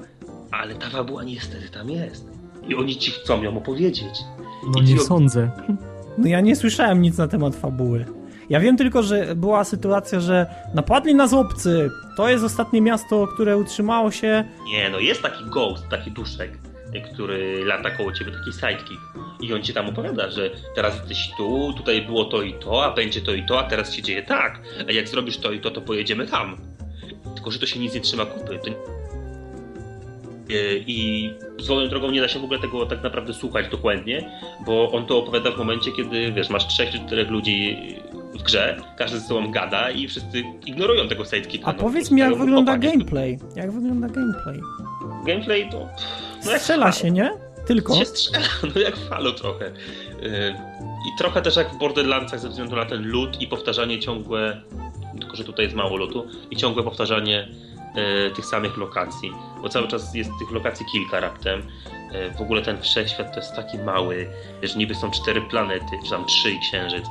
Ale 0.52 0.76
ta 0.76 0.90
fabuła 0.90 1.24
niestety 1.24 1.70
tam 1.70 1.90
jest. 1.90 2.28
I 2.68 2.76
oni 2.76 2.96
ci 2.96 3.12
chcą 3.12 3.44
ją 3.44 3.58
opowiedzieć. 3.58 4.14
No 4.76 4.82
nie 4.82 4.96
Idiot- 4.96 5.08
sądzę. 5.08 5.52
No 6.18 6.28
ja 6.28 6.42
nie 6.42 6.56
słyszałem 6.56 7.02
nic 7.02 7.18
na 7.18 7.28
temat 7.28 7.56
fabuły. 7.56 8.06
Ja 8.50 8.60
wiem 8.60 8.78
tylko, 8.78 9.04
że 9.04 9.36
była 9.36 9.64
sytuacja, 9.64 10.20
że 10.20 10.46
napadli 10.74 11.16
nas 11.16 11.34
obcy. 11.34 11.90
To 12.18 12.30
jest 12.30 12.44
ostatnie 12.44 12.82
miasto, 12.82 13.28
które 13.28 13.58
utrzymało 13.58 14.12
się. 14.12 14.44
Nie, 14.66 14.90
no 14.90 15.00
jest 15.00 15.22
taki 15.22 15.46
ghost, 15.46 15.90
taki 15.90 16.12
duszek, 16.12 16.58
który 17.14 17.66
lata 17.66 17.92
koło 17.92 18.12
ciebie, 18.12 18.32
taki 18.32 18.54
sidekick. 18.54 19.02
I 19.42 19.54
on 19.54 19.64
ci 19.64 19.74
tam 19.74 19.90
opowiada, 19.90 20.32
że 20.32 20.50
teraz 20.76 20.96
jesteś 20.96 21.32
tu, 21.38 21.74
tutaj 21.78 22.02
było 22.02 22.26
to 22.26 22.42
i 22.42 22.54
to, 22.54 22.86
a 22.86 22.96
będzie 22.96 23.22
to 23.22 23.34
i 23.34 23.46
to, 23.46 23.60
a 23.60 23.64
teraz 23.64 23.94
się 23.94 24.02
dzieje 24.02 24.24
tak. 24.24 24.60
A 24.90 24.92
jak 24.92 25.08
zrobisz 25.08 25.38
to 25.38 25.52
i 25.52 25.60
to, 25.60 25.72
to 25.72 25.82
pojedziemy 25.82 26.28
tam. 26.28 26.58
Tylko, 27.36 27.52
że 27.52 27.60
to 27.60 27.66
się 27.66 27.80
nic 27.80 27.94
nie 27.94 28.02
trzyma 28.02 28.26
kupy. 28.26 28.60
To... 28.60 28.94
I 30.88 31.30
swoją 31.60 31.90
drogą 31.90 32.12
nie 32.12 32.22
da 32.22 32.28
się 32.28 32.40
w 32.40 32.44
ogóle 32.44 32.60
tego 32.60 32.86
tak 32.86 33.04
naprawdę 33.04 33.34
słuchać 33.34 33.70
dokładnie, 33.70 34.30
bo 34.66 34.92
on 34.92 35.06
to 35.06 35.18
opowiada 35.18 35.52
w 35.52 35.58
momencie, 35.58 35.92
kiedy 35.92 36.32
wiesz, 36.32 36.50
masz 36.50 36.68
trzech 36.68 36.90
czy 36.90 37.00
czterech 37.00 37.30
ludzi 37.30 37.78
w 38.40 38.44
grze, 38.44 38.78
każdy 38.98 39.20
ze 39.20 39.28
sobą 39.28 39.52
gada 39.52 39.92
i 39.92 40.08
wszyscy 40.08 40.44
ignorują 40.66 41.08
tego 41.08 41.26
sidekicka. 41.26 41.68
A 41.68 41.74
no, 41.74 41.80
powiedz 41.80 42.10
po 42.10 42.16
mi, 42.16 42.22
jak 42.22 42.38
wygląda 42.38 42.78
gameplay? 42.78 43.40
Jak 43.56 43.72
wygląda 43.72 44.08
gameplay? 44.08 44.60
Gameplay 45.26 45.70
to... 45.70 45.90
No 46.46 46.52
jak 46.52 46.62
Strzela 46.62 46.92
się, 46.92 47.12
nie? 47.12 47.32
Tylko. 47.66 47.96
się 47.96 48.06
strzela, 48.06 48.46
no 48.76 48.82
jak 48.82 48.98
w 48.98 49.10
Halo 49.10 49.32
trochę. 49.32 49.66
Yy, 50.22 50.56
I 50.82 51.18
trochę 51.18 51.42
też 51.42 51.56
jak 51.56 51.74
w 51.74 51.78
Borderlandsach 51.78 52.40
ze 52.40 52.50
względu 52.50 52.76
na 52.76 52.86
ten 52.86 53.12
loot 53.12 53.42
i 53.42 53.48
powtarzanie 53.48 54.00
ciągłe, 54.00 54.62
tylko 55.20 55.36
że 55.36 55.44
tutaj 55.44 55.66
jest 55.66 55.76
mało 55.76 55.98
lootu, 55.98 56.28
i 56.52 56.56
ciągłe 56.56 56.84
powtarzanie 56.84 57.48
tych 58.36 58.46
samych 58.46 58.78
lokacji, 58.78 59.32
bo 59.62 59.70
cały 59.70 59.88
czas 59.88 60.16
jest 60.16 60.32
tych 60.40 60.52
lokacji 60.52 60.86
kilka 60.92 61.20
raptem. 61.20 61.62
Yy, 62.12 62.38
w 62.38 62.42
ogóle 62.42 62.62
ten 62.62 62.82
wszechświat 62.82 63.34
to 63.34 63.40
jest 63.40 63.56
taki 63.56 63.78
mały, 63.78 64.28
że 64.64 64.78
niby 64.78 64.96
są 64.96 65.12
cztery 65.12 65.42
planety, 65.42 65.86
czy 66.04 66.10
tam 66.10 66.26
trzy 66.26 66.52
i 66.52 66.60
księżyc, 66.60 67.06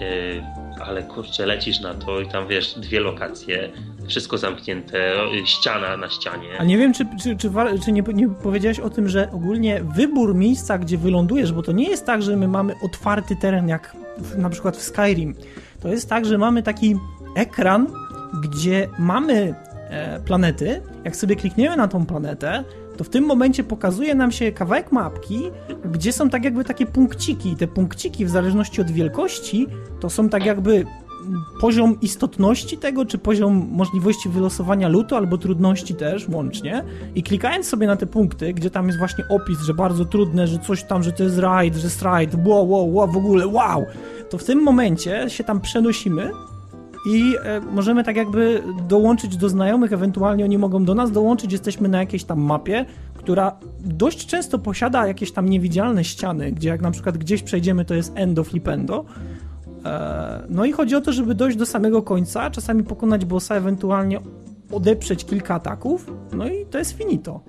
yy, 0.00 0.44
ale 0.84 1.02
kurczę, 1.02 1.46
lecisz 1.46 1.80
na 1.80 1.94
to 1.94 2.20
i 2.20 2.28
tam 2.28 2.48
wiesz, 2.48 2.74
dwie 2.74 3.00
lokacje, 3.00 3.70
wszystko 4.08 4.38
zamknięte, 4.38 5.14
ściana 5.44 5.96
na 5.96 6.10
ścianie. 6.10 6.48
A 6.58 6.64
nie 6.64 6.78
wiem, 6.78 6.94
czy, 6.94 7.06
czy, 7.22 7.36
czy, 7.36 7.50
czy 7.84 7.92
nie, 7.92 8.02
nie, 8.14 8.28
powiedziałeś 8.28 8.80
o 8.80 8.90
tym, 8.90 9.08
że 9.08 9.30
ogólnie 9.32 9.80
wybór 9.84 10.34
miejsca, 10.34 10.78
gdzie 10.78 10.98
wylądujesz, 10.98 11.52
bo 11.52 11.62
to 11.62 11.72
nie 11.72 11.88
jest 11.88 12.06
tak, 12.06 12.22
że 12.22 12.36
my 12.36 12.48
mamy 12.48 12.74
otwarty 12.82 13.36
teren, 13.36 13.68
jak 13.68 13.96
w, 14.18 14.38
na 14.38 14.50
przykład 14.50 14.76
w 14.76 14.82
Skyrim. 14.82 15.34
To 15.82 15.88
jest 15.88 16.08
tak, 16.08 16.26
że 16.26 16.38
mamy 16.38 16.62
taki 16.62 16.96
ekran, 17.36 17.86
gdzie 18.42 18.88
mamy 18.98 19.34
e, 19.34 19.54
planety. 20.24 20.80
Jak 21.04 21.16
sobie 21.16 21.36
klikniemy 21.36 21.76
na 21.76 21.88
tą 21.88 22.06
planetę, 22.06 22.64
to 22.96 23.04
w 23.04 23.08
tym 23.08 23.24
momencie 23.24 23.64
pokazuje 23.64 24.14
nam 24.14 24.32
się 24.32 24.52
kawałek 24.52 24.92
mapki, 24.92 25.40
gdzie 25.92 26.12
są 26.12 26.30
tak 26.30 26.44
jakby 26.44 26.64
takie 26.64 26.86
punkciki. 26.86 27.52
I 27.52 27.56
te 27.56 27.66
punkciki, 27.66 28.24
w 28.24 28.30
zależności 28.30 28.80
od 28.80 28.90
wielkości, 28.90 29.66
to 30.00 30.10
są 30.10 30.28
tak 30.28 30.44
jakby 30.44 30.84
poziom 31.60 32.00
istotności 32.00 32.78
tego, 32.78 33.06
czy 33.06 33.18
poziom 33.18 33.68
możliwości 33.70 34.28
wylosowania 34.28 34.88
lutu, 34.88 35.16
albo 35.16 35.38
trudności 35.38 35.94
też 35.94 36.28
łącznie. 36.28 36.84
I 37.14 37.22
klikając 37.22 37.66
sobie 37.66 37.86
na 37.86 37.96
te 37.96 38.06
punkty, 38.06 38.54
gdzie 38.54 38.70
tam 38.70 38.86
jest 38.86 38.98
właśnie 38.98 39.24
opis, 39.28 39.60
że 39.60 39.74
bardzo 39.74 40.04
trudne, 40.04 40.46
że 40.46 40.58
coś 40.58 40.82
tam, 40.82 41.02
że 41.02 41.12
to 41.12 41.22
jest 41.22 41.38
raid, 41.38 41.76
że 41.76 41.84
jest 41.84 42.02
raid, 42.02 42.34
wow, 42.44 42.70
wow, 42.70 42.94
wow, 42.94 43.08
w 43.08 43.16
ogóle, 43.16 43.46
wow, 43.46 43.84
to 44.30 44.38
w 44.38 44.44
tym 44.44 44.62
momencie 44.62 45.30
się 45.30 45.44
tam 45.44 45.60
przenosimy 45.60 46.30
i 47.08 47.36
e, 47.36 47.60
możemy 47.60 48.04
tak 48.04 48.16
jakby 48.16 48.62
dołączyć 48.88 49.36
do 49.36 49.48
znajomych, 49.48 49.92
ewentualnie 49.92 50.44
oni 50.44 50.58
mogą 50.58 50.84
do 50.84 50.94
nas 50.94 51.12
dołączyć, 51.12 51.52
jesteśmy 51.52 51.88
na 51.88 51.98
jakiejś 51.98 52.24
tam 52.24 52.40
mapie, 52.40 52.84
która 53.14 53.56
dość 53.80 54.26
często 54.26 54.58
posiada 54.58 55.06
jakieś 55.06 55.32
tam 55.32 55.48
niewidzialne 55.48 56.04
ściany, 56.04 56.52
gdzie 56.52 56.68
jak 56.68 56.80
na 56.80 56.90
przykład 56.90 57.18
gdzieś 57.18 57.42
przejdziemy, 57.42 57.84
to 57.84 57.94
jest 57.94 58.12
endo 58.14 58.44
flipendo. 58.44 59.04
E, 59.84 60.42
no 60.48 60.64
i 60.64 60.72
chodzi 60.72 60.96
o 60.96 61.00
to, 61.00 61.12
żeby 61.12 61.34
dojść 61.34 61.56
do 61.56 61.66
samego 61.66 62.02
końca, 62.02 62.50
czasami 62.50 62.84
pokonać 62.84 63.24
bossa, 63.24 63.54
ewentualnie 63.54 64.20
odeprzeć 64.72 65.24
kilka 65.24 65.54
ataków, 65.54 66.12
no 66.32 66.48
i 66.48 66.66
to 66.66 66.78
jest 66.78 66.92
finito. 66.92 67.40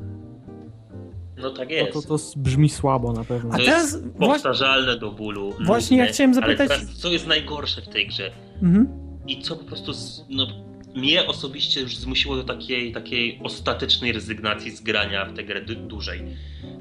No 1.38 1.50
tak 1.50 1.72
jest. 1.72 1.96
No 1.96 2.02
to, 2.02 2.08
to 2.08 2.24
brzmi 2.36 2.70
słabo 2.70 3.14
na 3.14 3.24
pewno. 3.24 3.50
A 3.54 3.58
to 3.58 3.64
teraz 3.64 3.94
jest 3.94 4.06
powtarzalne 4.20 4.98
do 4.98 5.12
bólu. 5.12 5.54
Właśnie 5.66 5.98
ja 5.98 6.06
chciałem 6.06 6.34
zapytać... 6.34 6.72
Ale 6.72 6.80
teraz, 6.80 6.96
co 6.96 7.10
jest 7.10 7.28
najgorsze 7.28 7.82
w 7.82 7.88
tej 7.88 8.08
grze? 8.08 8.32
Mhm 8.62 9.09
i 9.28 9.42
co 9.42 9.56
po 9.56 9.64
prostu 9.64 9.92
no, 10.30 10.48
mnie 10.96 11.28
osobiście 11.28 11.82
już 11.82 11.98
zmusiło 11.98 12.36
do 12.36 12.44
takiej, 12.44 12.92
takiej 12.92 13.40
ostatecznej 13.44 14.12
rezygnacji 14.12 14.72
z 14.72 14.82
grania 14.82 15.26
w 15.26 15.34
tę 15.34 15.44
grę 15.44 15.62
dłużej. 15.62 16.22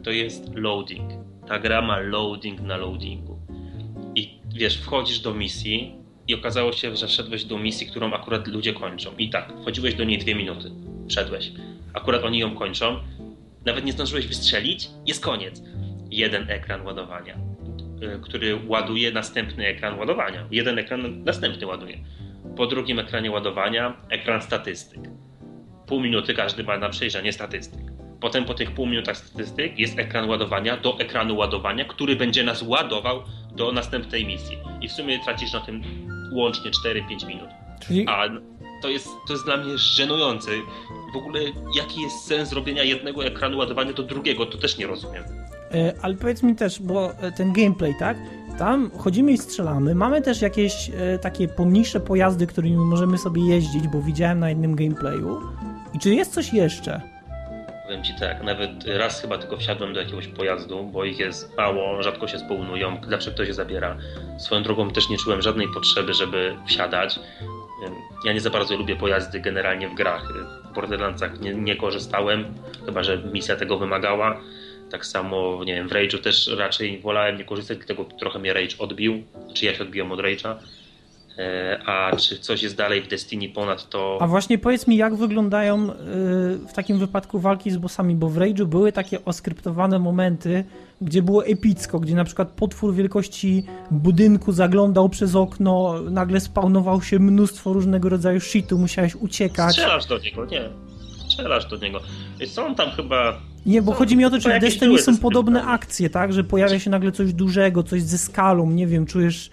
To 0.04 0.10
jest 0.10 0.54
loading. 0.54 1.10
Ta 1.48 1.58
gra 1.58 1.82
ma 1.82 1.98
loading 1.98 2.60
na 2.60 2.76
loadingu. 2.76 3.38
I 4.14 4.38
wiesz, 4.54 4.76
wchodzisz 4.76 5.20
do 5.20 5.34
misji 5.34 5.94
i 6.28 6.34
okazało 6.34 6.72
się, 6.72 6.96
że 6.96 7.06
wszedłeś 7.06 7.44
do 7.44 7.58
misji, 7.58 7.86
którą 7.86 8.12
akurat 8.12 8.46
ludzie 8.46 8.72
kończą. 8.72 9.16
I 9.18 9.30
tak, 9.30 9.52
wchodziłeś 9.60 9.94
do 9.94 10.04
niej 10.04 10.18
dwie 10.18 10.34
minuty. 10.34 10.70
Wszedłeś. 11.08 11.52
Akurat 11.94 12.24
oni 12.24 12.38
ją 12.38 12.54
kończą. 12.54 13.00
Nawet 13.66 13.84
nie 13.84 13.92
zdążyłeś 13.92 14.26
wystrzelić, 14.26 14.88
jest 15.06 15.24
koniec. 15.24 15.62
Jeden 16.10 16.50
ekran 16.50 16.86
ładowania, 16.86 17.38
y, 18.16 18.20
który 18.22 18.60
ładuje 18.66 19.12
następny 19.12 19.66
ekran 19.66 19.98
ładowania. 19.98 20.46
Jeden 20.50 20.78
ekran 20.78 21.24
następny 21.24 21.66
ładuje 21.66 21.98
po 22.58 22.66
drugim 22.66 22.98
ekranie 22.98 23.30
ładowania 23.30 23.96
ekran 24.10 24.42
statystyk. 24.42 25.00
Pół 25.86 26.00
minuty 26.00 26.34
każdy 26.34 26.64
ma 26.64 26.78
na 26.78 26.88
przejrzenie 26.88 27.32
statystyk. 27.32 27.80
Potem 28.20 28.44
po 28.44 28.54
tych 28.54 28.70
pół 28.70 28.86
minutach 28.86 29.16
statystyk 29.16 29.78
jest 29.78 29.98
ekran 29.98 30.28
ładowania 30.28 30.76
do 30.76 30.98
ekranu 30.98 31.36
ładowania, 31.36 31.84
który 31.84 32.16
będzie 32.16 32.44
nas 32.44 32.62
ładował 32.62 33.22
do 33.56 33.72
następnej 33.72 34.26
misji. 34.26 34.58
I 34.80 34.88
w 34.88 34.92
sumie 34.92 35.18
tracisz 35.24 35.52
na 35.52 35.60
tym 35.60 35.82
łącznie 36.32 36.70
4-5 36.70 37.26
minut. 37.26 37.48
Czyli... 37.86 38.04
A 38.08 38.28
to 38.82 38.88
jest, 38.88 39.08
to 39.26 39.32
jest 39.32 39.44
dla 39.44 39.56
mnie 39.56 39.78
żenujące. 39.78 40.50
W 41.14 41.16
ogóle 41.16 41.40
jaki 41.76 42.02
jest 42.02 42.26
sens 42.26 42.52
robienia 42.52 42.82
jednego 42.82 43.24
ekranu 43.24 43.58
ładowania 43.58 43.92
do 43.92 44.02
drugiego, 44.02 44.46
to 44.46 44.58
też 44.58 44.78
nie 44.78 44.86
rozumiem. 44.86 45.24
E, 45.74 45.94
ale 46.02 46.14
powiedz 46.14 46.42
mi 46.42 46.56
też, 46.56 46.82
bo 46.82 47.10
ten 47.36 47.52
gameplay, 47.52 47.94
tak? 47.98 48.16
Tam 48.58 48.90
chodzimy 48.98 49.32
i 49.32 49.38
strzelamy. 49.38 49.94
Mamy 49.94 50.22
też 50.22 50.42
jakieś 50.42 50.90
e, 50.90 51.18
takie 51.18 51.48
pomniejsze 51.48 52.00
pojazdy, 52.00 52.46
którymi 52.46 52.76
możemy 52.76 53.18
sobie 53.18 53.46
jeździć, 53.46 53.88
bo 53.88 54.02
widziałem 54.02 54.40
na 54.40 54.48
jednym 54.48 54.76
gameplayu. 54.76 55.40
I 55.94 55.98
czy 55.98 56.14
jest 56.14 56.34
coś 56.34 56.52
jeszcze? 56.52 57.00
Powiem 57.86 58.04
ci 58.04 58.12
tak, 58.20 58.42
nawet 58.42 58.70
raz 58.86 59.20
chyba 59.20 59.38
tylko 59.38 59.56
wsiadłem 59.56 59.94
do 59.94 60.00
jakiegoś 60.00 60.28
pojazdu, 60.28 60.84
bo 60.84 61.04
ich 61.04 61.18
jest 61.18 61.56
mało, 61.56 62.02
rzadko 62.02 62.28
się 62.28 62.38
spełnują, 62.38 62.96
zawsze 63.08 63.30
ktoś 63.30 63.48
je 63.48 63.54
zabiera. 63.54 63.96
Swoją 64.38 64.62
drogą 64.62 64.90
też 64.90 65.08
nie 65.08 65.18
czułem 65.18 65.42
żadnej 65.42 65.68
potrzeby, 65.74 66.14
żeby 66.14 66.56
wsiadać. 66.66 67.20
Ja 68.24 68.32
nie 68.32 68.40
za 68.40 68.50
bardzo 68.50 68.76
lubię 68.76 68.96
pojazdy 68.96 69.40
generalnie 69.40 69.88
w 69.88 69.94
grach. 69.94 70.32
W 70.70 70.74
Borderlandsach 70.74 71.40
nie, 71.40 71.54
nie 71.54 71.76
korzystałem, 71.76 72.44
chyba 72.86 73.02
że 73.02 73.18
misja 73.18 73.56
tego 73.56 73.78
wymagała 73.78 74.40
tak 74.90 75.06
samo, 75.06 75.64
nie 75.64 75.74
wiem, 75.74 75.88
w 75.88 75.92
Rage'u 75.92 76.18
też 76.18 76.50
raczej 76.56 77.00
wolałem 77.00 77.38
nie 77.38 77.44
korzystać, 77.44 77.78
dlatego 77.78 78.04
trochę 78.04 78.38
mnie 78.38 78.52
Rage 78.52 78.78
odbił, 78.78 79.22
czy 79.54 79.66
ja 79.66 79.74
się 79.74 79.82
odbiłem 79.82 80.12
od 80.12 80.20
Rage'a. 80.20 80.54
E, 81.38 81.80
a 81.86 82.16
czy 82.16 82.38
coś 82.38 82.62
jest 82.62 82.76
dalej 82.76 83.02
w 83.02 83.08
Destiny 83.08 83.48
ponad 83.48 83.88
to... 83.88 84.18
A 84.20 84.26
właśnie 84.26 84.58
powiedz 84.58 84.86
mi, 84.86 84.96
jak 84.96 85.16
wyglądają 85.16 85.90
y, 85.90 85.94
w 86.68 86.72
takim 86.74 86.98
wypadku 86.98 87.38
walki 87.38 87.70
z 87.70 87.76
bossami, 87.76 88.14
bo 88.14 88.28
w 88.28 88.36
Rage'u 88.36 88.64
były 88.64 88.92
takie 88.92 89.24
oskryptowane 89.24 89.98
momenty, 89.98 90.64
gdzie 91.00 91.22
było 91.22 91.46
epicko, 91.46 92.00
gdzie 92.00 92.14
na 92.14 92.24
przykład 92.24 92.48
potwór 92.48 92.94
wielkości 92.94 93.64
budynku 93.90 94.52
zaglądał 94.52 95.08
przez 95.08 95.34
okno, 95.34 95.94
nagle 96.10 96.40
spawnował 96.40 97.02
się 97.02 97.18
mnóstwo 97.18 97.72
różnego 97.72 98.08
rodzaju 98.08 98.40
shitu, 98.40 98.78
musiałeś 98.78 99.14
uciekać. 99.14 99.72
Strzelasz 99.72 100.06
do 100.06 100.18
niego, 100.18 100.46
nie. 100.46 100.68
Strzelasz 101.38 101.66
do 101.66 101.76
niego. 101.76 102.00
Są 102.46 102.74
tam 102.74 102.90
chyba 102.90 103.40
nie, 103.66 103.82
bo 103.82 103.92
chodzi 103.92 104.16
mi 104.16 104.24
o 104.24 104.30
to, 104.30 104.40
czy 104.40 104.58
w 104.58 104.60
Destiny 104.60 104.98
są 104.98 105.18
podobne 105.18 105.64
akcje, 105.64 106.10
tak? 106.10 106.32
Że 106.32 106.44
pojawia 106.44 106.78
się 106.78 106.90
nagle 106.90 107.12
coś 107.12 107.32
dużego, 107.32 107.82
coś 107.82 108.02
ze 108.02 108.18
skalą, 108.18 108.70
nie 108.70 108.86
wiem, 108.86 109.06
czujesz... 109.06 109.50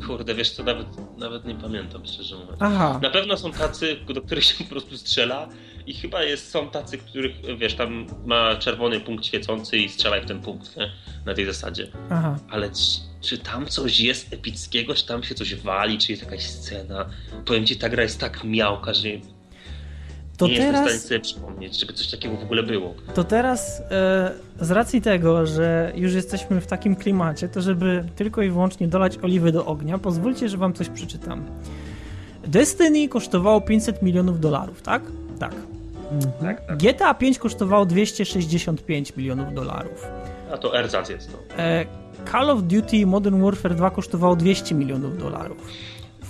E, 0.00 0.06
Kurde, 0.06 0.34
wiesz 0.34 0.50
co, 0.50 0.64
nawet, 0.64 0.86
nawet 1.18 1.44
nie 1.44 1.54
pamiętam, 1.54 2.06
szczerze 2.06 2.36
mówiąc. 2.36 2.56
Aha. 2.60 3.00
Na 3.02 3.10
pewno 3.10 3.36
są 3.36 3.52
tacy, 3.52 3.96
do 4.14 4.22
których 4.22 4.44
się 4.44 4.64
po 4.64 4.70
prostu 4.70 4.96
strzela 4.96 5.48
i 5.86 5.94
chyba 5.94 6.22
jest, 6.22 6.50
są 6.50 6.68
tacy, 6.70 6.98
których, 6.98 7.32
wiesz, 7.58 7.74
tam 7.74 8.06
ma 8.26 8.56
czerwony 8.56 9.00
punkt 9.00 9.26
świecący 9.26 9.78
i 9.78 9.88
strzelaj 9.88 10.22
w 10.22 10.26
ten 10.26 10.40
punkt, 10.40 10.76
nie? 10.76 10.90
Na 11.26 11.34
tej 11.34 11.46
zasadzie. 11.46 11.88
Aha. 12.10 12.38
Ale 12.50 12.70
czy, 12.70 13.28
czy 13.28 13.38
tam 13.38 13.66
coś 13.66 14.00
jest 14.00 14.32
epickiego, 14.32 14.94
czy 14.94 15.06
tam 15.06 15.22
się 15.22 15.34
coś 15.34 15.54
wali, 15.54 15.98
czy 15.98 16.12
jest 16.12 16.22
jakaś 16.22 16.42
scena? 16.42 17.06
Powiem 17.44 17.66
ci, 17.66 17.76
ta 17.76 17.88
gra 17.88 18.02
jest 18.02 18.20
tak 18.20 18.44
miałka, 18.44 18.94
że 18.94 19.08
to 20.40 20.48
nie 20.48 20.58
teraz, 20.58 20.72
jestem 20.72 20.84
w 20.84 20.88
stanie 20.88 21.08
sobie 21.08 21.20
przypomnieć, 21.20 21.80
żeby 21.80 21.92
coś 21.92 22.10
takiego 22.10 22.36
w 22.36 22.42
ogóle 22.42 22.62
było. 22.62 22.94
To 23.14 23.24
teraz 23.24 23.82
e, 23.90 24.30
z 24.60 24.70
racji 24.70 25.02
tego, 25.02 25.46
że 25.46 25.92
już 25.94 26.12
jesteśmy 26.12 26.60
w 26.60 26.66
takim 26.66 26.96
klimacie, 26.96 27.48
to 27.48 27.60
żeby 27.60 28.04
tylko 28.16 28.42
i 28.42 28.50
wyłącznie 28.50 28.88
dolać 28.88 29.18
oliwy 29.22 29.52
do 29.52 29.66
ognia, 29.66 29.98
pozwólcie, 29.98 30.48
że 30.48 30.56
wam 30.56 30.72
coś 30.72 30.88
przeczytam. 30.88 31.46
Destiny 32.46 33.08
kosztowało 33.08 33.60
500 33.60 34.02
milionów 34.02 34.40
dolarów, 34.40 34.82
tak? 34.82 35.02
Tak. 35.38 35.54
Mhm. 36.12 36.32
tak, 36.40 36.66
tak. 36.66 36.78
GTA 36.78 37.14
5 37.14 37.38
kosztowało 37.38 37.86
265 37.86 39.16
milionów 39.16 39.54
dolarów. 39.54 40.06
A 40.52 40.58
to 40.58 40.78
erzac 40.78 41.08
jest 41.08 41.32
to. 41.32 41.38
E, 41.58 41.86
Call 42.32 42.50
of 42.50 42.62
Duty 42.62 43.06
Modern 43.06 43.42
Warfare 43.42 43.74
2 43.74 43.90
kosztowało 43.90 44.36
200 44.36 44.74
milionów 44.74 45.18
dolarów. 45.18 45.68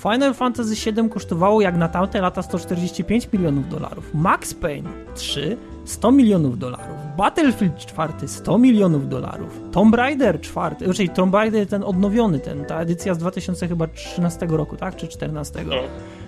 Final 0.02 0.34
Fantasy 0.34 0.92
VII 0.92 1.10
kosztowało 1.10 1.60
jak 1.60 1.76
na 1.76 1.88
tamte 1.88 2.20
lata 2.20 2.42
145 2.42 3.28
milionów 3.32 3.68
dolarów. 3.68 4.14
Max 4.14 4.54
Payne 4.54 4.90
3 5.14 5.56
100 5.84 6.12
milionów 6.12 6.58
dolarów. 6.58 6.96
Battlefield 7.16 7.76
4 7.76 8.28
100 8.28 8.58
milionów 8.58 9.08
dolarów. 9.08 9.60
Tomb 9.72 9.94
Raider 9.94 10.40
4, 10.40 10.94
czyli 10.94 11.08
Tomb 11.08 11.34
Raider 11.34 11.66
ten 11.66 11.84
odnowiony, 11.84 12.38
ten, 12.38 12.64
ta 12.64 12.80
edycja 12.80 13.14
z 13.14 13.18
2013 13.18 14.46
roku, 14.46 14.76
tak? 14.76 14.96
Czy 14.96 15.08
14? 15.08 15.64
No. 15.64 15.74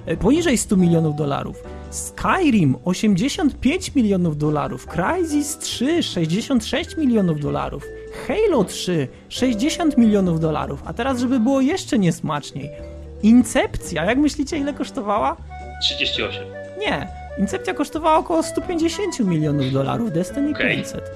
E, 0.06 0.16
poniżej 0.16 0.58
100 0.58 0.76
milionów 0.76 1.16
dolarów. 1.16 1.62
Skyrim 1.90 2.76
85 2.84 3.94
milionów 3.94 4.38
dolarów. 4.38 4.86
Crysis 4.86 5.58
3 5.58 6.02
66 6.02 6.96
milionów 6.96 7.40
dolarów. 7.40 7.84
Halo 8.26 8.64
3 8.64 9.08
60 9.28 9.98
milionów 9.98 10.40
dolarów. 10.40 10.82
A 10.86 10.92
teraz, 10.92 11.18
żeby 11.18 11.40
było 11.40 11.60
jeszcze 11.60 11.98
niesmaczniej. 11.98 12.91
Incepcja, 13.22 14.04
jak 14.04 14.18
myślicie, 14.18 14.58
ile 14.58 14.74
kosztowała? 14.74 15.36
38. 15.82 16.44
Nie. 16.78 17.08
Incepcja 17.38 17.74
kosztowała 17.74 18.18
około 18.18 18.42
150 18.42 19.20
milionów 19.20 19.72
dolarów, 19.72 20.12
Destiny 20.12 20.50
okay. 20.50 20.76
500. 20.76 21.10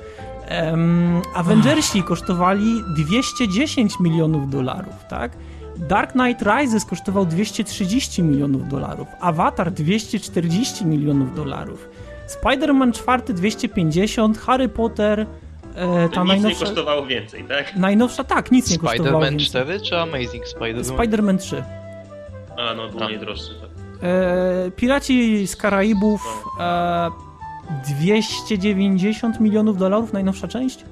Um, 0.70 1.22
Avengersi 1.34 2.02
kosztowali 2.02 2.82
210 2.96 4.00
milionów 4.00 4.50
dolarów, 4.50 5.04
tak? 5.10 5.32
Dark 5.76 6.12
Knight 6.12 6.42
Rises 6.42 6.84
kosztował 6.84 7.26
230 7.26 8.22
milionów 8.22 8.68
dolarów, 8.68 9.08
Avatar 9.20 9.72
240 9.72 10.86
milionów 10.86 11.34
dolarów, 11.34 11.88
Spider-Man 12.28 12.92
4 12.92 13.34
250, 13.34 14.38
Harry 14.38 14.68
Potter 14.68 15.26
E, 15.76 16.08
ta 16.08 16.20
nic 16.20 16.28
najnowsza... 16.28 16.48
nie 16.48 16.66
kosztowało 16.66 17.06
więcej, 17.06 17.44
tak? 17.44 17.76
Najnowsza, 17.76 18.24
tak, 18.24 18.52
nic 18.52 18.70
nie 18.70 18.78
kosztowało 18.78 19.24
Spider-Man 19.24 19.38
4 19.38 19.80
czy 19.80 19.98
Amazing 19.98 20.44
Spider-Man? 20.44 20.96
Spider-Man 20.96 21.38
3. 21.38 21.62
A, 22.58 22.74
no 22.74 22.88
był 22.88 23.00
najdroższy. 23.00 23.54
Tak. 23.60 23.70
E, 24.02 24.70
Piraci 24.70 25.46
z 25.46 25.56
Karaibów 25.56 26.44
e, 26.60 27.10
290 28.00 29.40
milionów 29.40 29.78
dolarów, 29.78 30.12
najnowsza 30.12 30.48
część. 30.48 30.84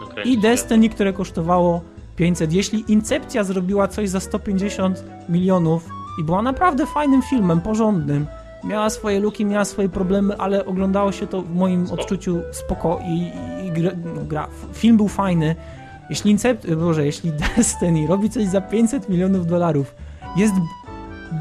No, 0.00 0.22
I. 0.22 0.38
Destiny, 0.38 0.88
które 0.88 1.12
kosztowało 1.12 1.80
500. 2.16 2.52
Jeśli 2.52 2.84
Incepcja 2.88 3.44
zrobiła 3.44 3.88
coś 3.88 4.08
za 4.08 4.20
150 4.20 5.04
milionów 5.28 5.88
i 6.20 6.24
była 6.24 6.42
naprawdę 6.42 6.86
fajnym 6.86 7.22
filmem, 7.22 7.60
porządnym, 7.60 8.26
miała 8.64 8.90
swoje 8.90 9.20
luki, 9.20 9.44
miała 9.44 9.64
swoje 9.64 9.88
problemy, 9.88 10.36
ale 10.38 10.66
oglądało 10.66 11.12
się 11.12 11.26
to 11.26 11.42
w 11.42 11.54
moim 11.54 11.86
Spoko. 11.86 12.02
odczuciu 12.02 12.40
spoko 12.52 13.00
i, 13.06 13.12
i, 13.12 13.66
i 13.66 13.70
gra, 13.72 13.90
no, 14.14 14.24
gra, 14.24 14.48
film 14.72 14.96
był 14.96 15.08
fajny. 15.08 15.56
Jeśli 16.10 16.30
Incept, 16.30 16.74
Boże, 16.74 17.06
jeśli 17.06 17.32
Destiny 17.56 18.06
robi 18.06 18.30
coś 18.30 18.46
za 18.46 18.60
500 18.60 19.08
milionów 19.08 19.46
dolarów, 19.46 19.94
jest 20.36 20.54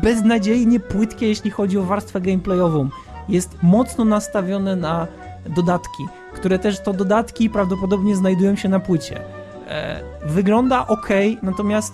beznadziejnie 0.01 0.79
płytkie, 0.79 1.27
jeśli 1.27 1.51
chodzi 1.51 1.77
o 1.77 1.83
warstwę 1.83 2.21
gameplayową. 2.21 2.89
Jest 3.29 3.57
mocno 3.61 4.05
nastawione 4.05 4.75
na 4.75 5.07
dodatki, 5.55 6.03
które 6.33 6.59
też 6.59 6.79
to 6.79 6.93
dodatki 6.93 7.49
prawdopodobnie 7.49 8.15
znajdują 8.15 8.55
się 8.55 8.69
na 8.69 8.79
płycie. 8.79 9.21
E, 9.67 10.03
wygląda 10.25 10.87
ok, 10.87 11.09
natomiast 11.41 11.93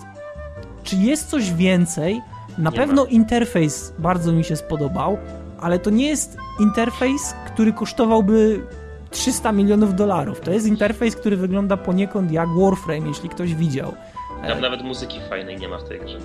czy 0.83 0.95
jest 0.95 1.29
coś 1.29 1.53
więcej? 1.53 2.21
Na 2.57 2.69
Nie 2.69 2.75
pewno 2.77 3.03
ma. 3.03 3.09
interfejs 3.09 3.93
bardzo 3.99 4.31
mi 4.31 4.43
się 4.43 4.55
spodobał, 4.55 5.17
ale 5.59 5.79
to 5.79 5.89
nie 5.89 6.07
jest 6.07 6.37
interfejs, 6.59 7.33
który 7.53 7.73
kosztowałby 7.73 8.61
300 9.11 9.51
milionów 9.51 9.95
dolarów. 9.95 10.39
To 10.41 10.51
jest 10.51 10.67
interfejs, 10.67 11.15
który 11.15 11.37
wygląda 11.37 11.77
poniekąd 11.77 12.31
jak 12.31 12.49
Warframe, 12.49 13.07
jeśli 13.07 13.29
ktoś 13.29 13.55
widział. 13.55 13.93
Tam 14.47 14.61
nawet 14.61 14.81
muzyki 14.83 15.19
fajnej 15.29 15.57
nie 15.57 15.67
ma 15.69 15.77
w 15.77 15.83
tej 15.83 15.99
grze. 15.99 16.19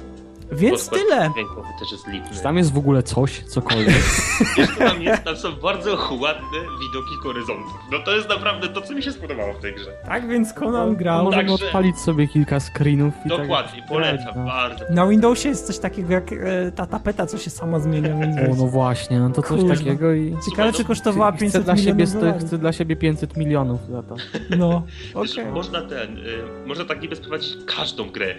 Więc 0.53 0.89
Podkład 0.89 1.03
tyle. 1.03 1.31
Dźwiękowy 1.35 1.69
też 1.81 1.93
jest 1.93 2.07
lipny. 2.09 2.31
Czy 2.37 2.43
tam 2.43 2.57
jest 2.57 2.73
w 2.73 2.79
ogóle 2.79 3.03
coś, 3.03 3.41
cokolwiek? 3.45 3.89
Wiesz, 4.57 4.77
tam 4.79 5.03
jest? 5.03 5.25
Tam 5.25 5.37
są 5.37 5.53
bardzo 5.53 5.91
ładne 6.21 6.59
widoki 6.81 7.15
horyzontów. 7.23 7.75
No 7.93 7.99
to 7.99 8.17
jest 8.17 8.29
naprawdę 8.29 8.69
to, 8.69 8.81
co 8.81 8.95
mi 8.95 9.03
się 9.03 9.13
spodobało 9.13 9.53
w 9.53 9.59
tej 9.61 9.75
grze. 9.75 9.91
Tak 10.07 10.29
więc 10.29 10.53
Conan 10.53 10.97
grał. 10.97 11.25
Możemy 11.25 11.49
Także- 11.49 11.67
odpalić 11.67 11.99
sobie 11.99 12.29
kilka 12.29 12.61
screenów 12.61 13.15
i 13.25 13.29
Dokładnie, 13.29 13.81
tak 13.81 13.89
polecam, 13.89 14.33
no. 14.37 14.45
bardzo. 14.45 14.85
Na 14.91 15.07
Windowsie 15.07 15.49
jest 15.49 15.67
coś 15.67 15.79
takiego 15.79 16.13
jak 16.13 16.33
e, 16.33 16.37
ta 16.75 16.87
tapeta, 16.87 17.27
co 17.27 17.39
się 17.39 17.51
sama 17.51 17.79
zmienia. 17.81 18.15
O, 18.53 18.55
no 18.57 18.67
właśnie, 18.67 19.21
no 19.21 19.31
to 19.31 19.43
coś 19.43 19.61
Kurwa. 19.61 19.75
takiego 19.77 20.13
i... 20.13 20.37
Ciekawe, 20.51 20.73
czy 20.73 20.85
kosztowała 20.85 21.31
Chcę 21.33 21.41
500 21.41 21.65
dla, 21.65 21.77
siebie, 21.77 21.93
milionów 21.93 22.09
sto- 22.11 22.21
dolarów. 22.21 22.43
chcę 22.43 22.59
dla 22.59 22.73
siebie 22.73 22.97
500 22.97 23.37
milionów 23.37 23.81
za 23.91 24.03
to. 24.03 24.17
No, 24.59 24.83
Wiesz, 25.23 25.33
okej. 25.39 25.53
Można 25.53 25.83
ten, 25.83 26.19
y, 26.19 26.23
można 26.67 26.85
tak 26.85 27.03
niby 27.03 27.17
sprowadzić 27.17 27.57
każdą 27.67 28.11
grę 28.11 28.35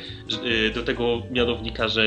y, 0.45 0.71
do 0.75 0.83
tego 0.83 1.03
mianownika, 1.31 1.87
że 1.95 2.03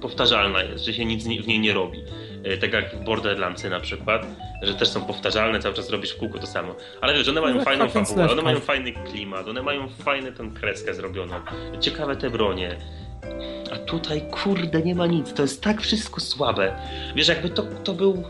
powtarzalna 0.00 0.62
jest, 0.62 0.84
że 0.84 0.92
się 0.92 1.04
nic 1.04 1.24
w 1.24 1.46
niej 1.46 1.60
nie 1.60 1.72
robi. 1.72 1.98
Y, 2.46 2.58
tak 2.58 2.72
jak 2.72 2.96
w 2.96 3.04
Borderlandsy 3.04 3.70
na 3.70 3.80
przykład, 3.80 4.26
że 4.62 4.74
też 4.74 4.88
są 4.88 5.04
powtarzalne, 5.04 5.60
cały 5.60 5.74
czas 5.74 5.90
robisz 5.90 6.10
w 6.10 6.16
kółko 6.16 6.38
to 6.38 6.46
samo. 6.46 6.74
Ale 7.00 7.14
wiesz, 7.14 7.28
one 7.28 7.40
mają 7.40 7.54
No 7.54 7.64
fajną 7.64 7.88
fabułę, 7.88 8.30
one 8.30 8.42
mają 8.42 8.60
fajny 8.60 8.92
klimat, 8.92 9.48
one 9.48 9.62
mają 9.62 9.88
fajną 9.88 10.32
tę 10.32 10.50
kreskę 10.60 10.94
zrobioną, 10.94 11.34
ciekawe 11.80 12.16
te 12.16 12.30
bronie. 12.30 12.76
A 13.72 13.76
tutaj, 13.76 14.22
kurde, 14.30 14.82
nie 14.82 14.94
ma 14.94 15.06
nic. 15.06 15.32
To 15.32 15.42
jest 15.42 15.62
tak 15.62 15.80
wszystko 15.80 16.20
słabe. 16.20 16.76
Wiesz, 17.16 17.28
jakby 17.28 17.50
to, 17.50 17.62
to 17.62 17.92
był 17.92 18.24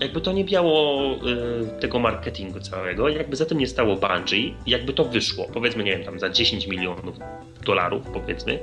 jakby 0.00 0.20
to 0.20 0.32
nie 0.32 0.44
miało 0.44 1.02
y, 1.14 1.80
tego 1.80 1.98
marketingu 1.98 2.60
całego, 2.60 3.08
jakby 3.08 3.36
za 3.36 3.46
tym 3.46 3.58
nie 3.58 3.66
stało 3.66 3.96
Bungie, 3.96 4.54
jakby 4.66 4.92
to 4.92 5.04
wyszło, 5.04 5.46
powiedzmy, 5.52 5.84
nie 5.84 5.92
wiem, 5.92 6.04
tam 6.04 6.18
za 6.18 6.30
10 6.30 6.66
milionów 6.66 7.16
dolarów, 7.64 8.02
powiedzmy, 8.12 8.58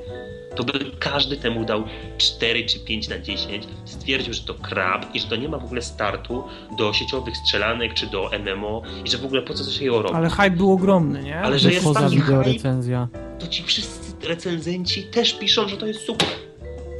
to 0.56 0.64
by 0.64 0.72
każdy 0.98 1.36
temu 1.36 1.64
dał 1.64 1.84
4 2.18 2.66
czy 2.66 2.80
5 2.80 3.08
na 3.08 3.18
10, 3.18 3.64
stwierdził, 3.84 4.34
że 4.34 4.42
to 4.42 4.54
krab 4.54 5.14
i 5.14 5.20
że 5.20 5.26
to 5.26 5.36
nie 5.36 5.48
ma 5.48 5.58
w 5.58 5.64
ogóle 5.64 5.82
startu 5.82 6.44
do 6.78 6.92
sieciowych 6.92 7.36
strzelanek 7.36 7.94
czy 7.94 8.06
do 8.06 8.30
MMO 8.38 8.82
i 9.04 9.10
że 9.10 9.18
w 9.18 9.24
ogóle 9.24 9.42
po 9.42 9.54
co 9.54 9.70
się 9.70 9.84
ją 9.84 10.02
robi. 10.02 10.14
Ale 10.14 10.30
hype 10.30 10.50
był 10.50 10.72
ogromny, 10.72 11.22
nie? 11.22 11.40
Ale 11.40 11.58
że 11.58 11.72
jest 11.72 11.94
taki 11.94 12.20
hype. 12.20 12.42
recenzja. 12.42 13.08
To 13.38 13.46
ci 13.46 13.62
wszyscy 13.62 14.28
recenzenci 14.28 15.02
też 15.02 15.38
piszą, 15.38 15.68
że 15.68 15.76
to 15.76 15.86
jest 15.86 16.00
super. 16.00 16.28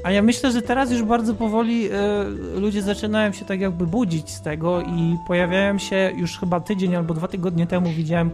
A 0.05 0.11
ja 0.11 0.23
myślę, 0.23 0.53
że 0.53 0.63
teraz 0.63 0.91
już 0.91 1.03
bardzo 1.03 1.35
powoli 1.35 1.89
e, 1.93 2.25
ludzie 2.61 2.83
zaczynają 2.83 3.33
się 3.33 3.45
tak 3.45 3.61
jakby 3.61 3.87
budzić 3.87 4.31
z 4.31 4.43
tego 4.43 4.81
i 4.81 5.17
pojawiają 5.27 5.79
się 5.79 6.13
już 6.17 6.39
chyba 6.39 6.61
tydzień 6.61 6.97
albo 6.97 7.15
dwa 7.15 7.29
tygodnie 7.29 7.67
temu 7.67 7.91
widziałem, 7.91 8.31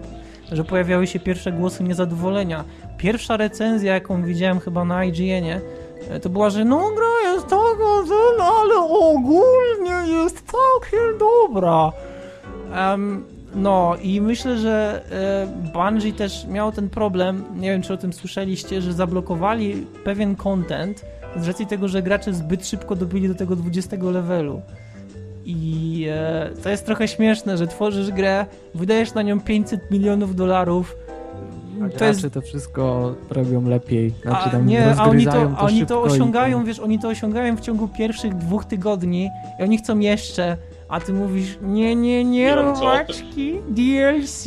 że 0.52 0.64
pojawiały 0.64 1.06
się 1.06 1.20
pierwsze 1.20 1.52
głosy 1.52 1.84
niezadowolenia. 1.84 2.64
Pierwsza 2.98 3.36
recenzja, 3.36 3.94
jaką 3.94 4.22
widziałem 4.22 4.60
chyba 4.60 4.84
na 4.84 5.04
IGN-ie, 5.04 5.60
to 6.22 6.28
była, 6.28 6.50
że 6.50 6.64
no 6.64 6.90
gra 6.96 7.32
jest 7.32 7.46
taka, 7.46 8.06
zła, 8.06 8.52
ale 8.60 8.74
ogólnie 8.90 10.12
jest 10.12 10.44
całkiem 10.46 11.18
dobra. 11.18 11.92
Em, 12.74 13.24
no 13.54 13.96
i 14.02 14.20
myślę, 14.20 14.58
że 14.58 15.04
e, 15.10 15.72
Bungie 15.72 16.12
też 16.12 16.46
miał 16.46 16.72
ten 16.72 16.88
problem, 16.88 17.44
nie 17.56 17.70
wiem 17.70 17.82
czy 17.82 17.92
o 17.92 17.96
tym 17.96 18.12
słyszeliście, 18.12 18.82
że 18.82 18.92
zablokowali 18.92 19.86
pewien 20.04 20.36
content 20.36 21.04
z 21.36 21.48
racji 21.48 21.66
tego, 21.66 21.88
że 21.88 22.02
gracze 22.02 22.34
zbyt 22.34 22.66
szybko 22.66 22.96
dobili 22.96 23.28
do 23.28 23.34
tego 23.34 23.56
20 23.56 23.96
levelu. 24.02 24.62
I 25.44 26.06
e, 26.10 26.50
to 26.62 26.70
jest 26.70 26.86
trochę 26.86 27.08
śmieszne, 27.08 27.56
że 27.56 27.66
tworzysz 27.66 28.10
grę, 28.10 28.46
wydajesz 28.74 29.14
na 29.14 29.22
nią 29.22 29.40
500 29.40 29.90
milionów 29.90 30.36
dolarów. 30.36 30.96
A 31.86 31.98
To 31.98 32.04
jest 32.04 32.26
to 32.32 32.40
wszystko 32.40 33.14
robią 33.30 33.68
lepiej. 33.68 34.14
Znaczy 34.22 34.56
a, 34.56 34.58
nie, 34.58 34.94
a 34.96 35.04
oni 35.04 35.24
to, 35.24 35.50
a 35.56 35.60
oni 35.60 35.86
to 35.86 36.06
i 36.06 36.08
osiągają, 36.08 36.56
tam- 36.56 36.66
wiesz, 36.66 36.78
oni 36.78 36.98
to 36.98 37.08
osiągają 37.08 37.56
w 37.56 37.60
ciągu 37.60 37.88
pierwszych 37.88 38.34
dwóch 38.36 38.64
tygodni 38.64 39.28
i 39.60 39.62
oni 39.62 39.78
chcą 39.78 39.98
jeszcze, 39.98 40.56
a 40.90 41.00
ty 41.00 41.12
mówisz, 41.12 41.58
nie, 41.62 41.96
nie, 41.96 42.24
nie, 42.24 42.54
robaczki, 42.54 43.54
DLC 43.68 44.44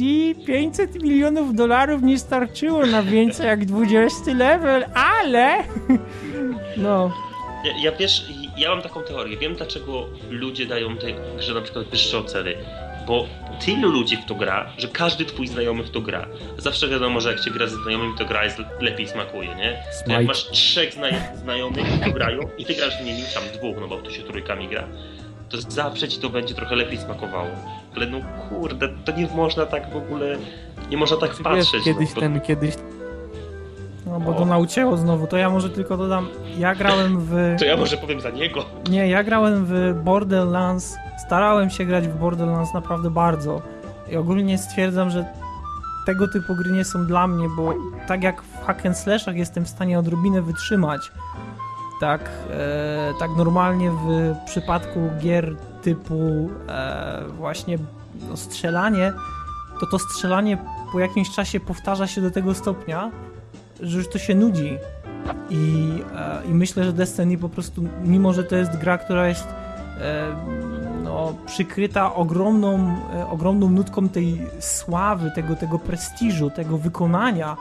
500 0.47 1.03
milionów 1.03 1.55
dolarów 1.55 2.01
nie 2.01 2.19
starczyło 2.19 2.85
na 2.85 3.03
więcej 3.03 3.47
jak 3.47 3.65
20 3.65 4.33
level, 4.33 4.85
ale... 4.93 5.55
No, 6.77 7.11
Ja, 7.65 7.71
ja 7.83 7.91
wiesz, 7.97 8.25
ja 8.57 8.69
mam 8.69 8.81
taką 8.81 9.01
teorię. 9.01 9.37
Wiem 9.37 9.55
dlaczego 9.55 10.05
ludzie 10.29 10.65
dają 10.65 10.97
tej 10.97 11.15
grze 11.37 11.53
na 11.53 11.61
przykład 11.61 11.85
wyższe 11.89 12.17
oceny. 12.17 12.53
Bo 13.07 13.25
tylu 13.65 13.89
ludzi 13.91 14.17
w 14.17 14.25
to 14.25 14.35
gra, 14.35 14.69
że 14.77 14.87
każdy 14.87 15.25
twój 15.25 15.47
znajomy 15.47 15.83
w 15.83 15.89
to 15.91 16.01
gra. 16.01 16.27
Zawsze 16.57 16.87
wiadomo, 16.87 17.21
że 17.21 17.31
jak 17.31 17.43
się 17.43 17.51
gra 17.51 17.67
ze 17.67 17.75
znajomymi, 17.75 18.13
to 18.17 18.25
gra 18.25 18.43
jest 18.43 18.57
lepiej 18.79 19.07
smakuje, 19.07 19.55
nie? 19.55 19.83
To 20.05 20.11
jak 20.11 20.25
masz 20.25 20.43
trzech 20.49 20.93
zna- 20.93 21.35
znajomych, 21.35 21.85
którzy 21.85 22.11
grają 22.11 22.39
i 22.57 22.65
ty 22.65 22.73
grasz 22.73 23.01
z 23.01 23.05
nimi, 23.05 23.21
tam 23.33 23.43
dwóch, 23.59 23.75
no 23.81 23.87
bo 23.87 23.97
tu 24.01 24.11
się 24.11 24.23
trójkami 24.23 24.67
gra, 24.67 24.87
to 25.53 25.71
zawsze 25.71 26.07
ci 26.07 26.19
to 26.19 26.29
będzie 26.29 26.53
trochę 26.53 26.75
lepiej 26.75 26.97
smakowało. 26.97 27.49
Ale 27.95 28.05
no 28.05 28.17
kurde, 28.49 28.89
to 29.05 29.11
nie 29.11 29.27
można 29.35 29.65
tak 29.65 29.89
w 29.89 29.95
ogóle, 29.95 30.37
nie 30.89 30.97
można 30.97 31.17
tak 31.17 31.29
Wiesz, 31.29 31.39
patrzeć. 31.41 31.83
kiedyś 31.83 32.09
no, 32.09 32.15
bo- 32.15 32.21
ten, 32.21 32.41
kiedyś 32.41 32.75
no 34.05 34.19
bo 34.19 34.33
to 34.33 34.45
naucięło 34.45 34.97
znowu, 34.97 35.27
to 35.27 35.37
ja 35.37 35.49
może 35.49 35.69
tylko 35.69 35.97
dodam, 35.97 36.27
ja 36.57 36.75
grałem 36.75 37.19
w... 37.19 37.35
To 37.59 37.65
ja 37.65 37.77
może 37.77 37.97
powiem 37.97 38.21
za 38.21 38.29
niego. 38.29 38.65
Nie, 38.89 39.07
ja 39.07 39.23
grałem 39.23 39.65
w 39.65 39.93
Borderlands, 40.03 40.95
starałem 41.27 41.69
się 41.69 41.85
grać 41.85 42.07
w 42.07 42.15
Borderlands 42.15 42.73
naprawdę 42.73 43.09
bardzo 43.09 43.61
i 44.09 44.15
ogólnie 44.17 44.57
stwierdzam, 44.57 45.09
że 45.09 45.25
tego 46.05 46.27
typu 46.27 46.55
gry 46.55 46.71
nie 46.71 46.85
są 46.85 47.05
dla 47.05 47.27
mnie, 47.27 47.47
bo 47.57 47.73
tak 48.07 48.23
jak 48.23 48.41
w 48.41 48.65
hack 48.65 48.85
and 48.85 48.97
slashach 48.97 49.35
jestem 49.35 49.65
w 49.65 49.69
stanie 49.69 49.99
odrobinę 49.99 50.41
wytrzymać, 50.41 51.11
tak, 51.99 52.29
e, 52.49 53.13
tak 53.19 53.31
normalnie 53.37 53.91
w 53.91 54.35
przypadku 54.45 54.99
gier 55.19 55.55
typu 55.81 56.49
e, 56.69 57.23
właśnie 57.37 57.77
no, 58.29 58.37
strzelanie, 58.37 59.13
to 59.79 59.87
to 59.87 59.99
strzelanie 59.99 60.57
po 60.91 60.99
jakimś 60.99 61.29
czasie 61.31 61.59
powtarza 61.59 62.07
się 62.07 62.21
do 62.21 62.31
tego 62.31 62.53
stopnia, 62.53 63.11
że 63.81 63.97
już 63.97 64.09
to 64.09 64.19
się 64.19 64.35
nudzi. 64.35 64.77
I, 65.49 65.89
e, 66.15 66.45
I 66.45 66.53
myślę, 66.53 66.83
że 66.83 66.93
Destiny 66.93 67.37
po 67.37 67.49
prostu, 67.49 67.83
mimo 68.03 68.33
że 68.33 68.43
to 68.43 68.55
jest 68.55 68.77
gra, 68.77 68.97
która 68.97 69.27
jest 69.27 69.47
e, 69.47 70.35
no, 71.03 71.33
przykryta 71.45 72.15
ogromną, 72.15 72.95
e, 73.13 73.27
ogromną 73.27 73.69
nutką 73.69 74.09
tej 74.09 74.41
sławy, 74.59 75.31
tego, 75.35 75.55
tego 75.55 75.79
prestiżu, 75.79 76.49
tego 76.49 76.77
wykonania, 76.77 77.57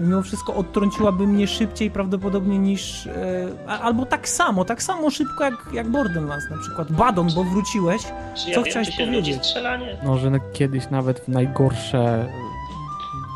mimo 0.00 0.22
wszystko 0.22 0.54
odtrąciłaby 0.54 1.26
mnie 1.26 1.46
szybciej 1.46 1.90
prawdopodobnie 1.90 2.58
niż. 2.58 3.06
E, 3.06 3.80
albo 3.80 4.06
tak 4.06 4.28
samo, 4.28 4.64
tak 4.64 4.82
samo 4.82 5.10
szybko 5.10 5.44
jak, 5.44 5.54
jak 5.72 5.88
Borderlands 5.90 6.50
na 6.50 6.58
przykład. 6.58 6.92
Badon, 6.92 7.28
bo 7.34 7.44
wróciłeś. 7.44 8.02
Czy 8.34 8.48
ja 8.50 8.54
Co 8.54 8.62
wiem, 8.62 8.70
chciałeś 8.70 8.88
czy 8.90 8.94
się 8.96 9.06
powiedzieć? 9.06 9.36
strzelanie? 9.36 9.96
no, 10.04 10.18
że 10.18 10.30
no, 10.30 10.38
kiedyś 10.52 10.90
nawet 10.90 11.20
w 11.20 11.28
najgorsze 11.28 11.98
e, 11.98 12.28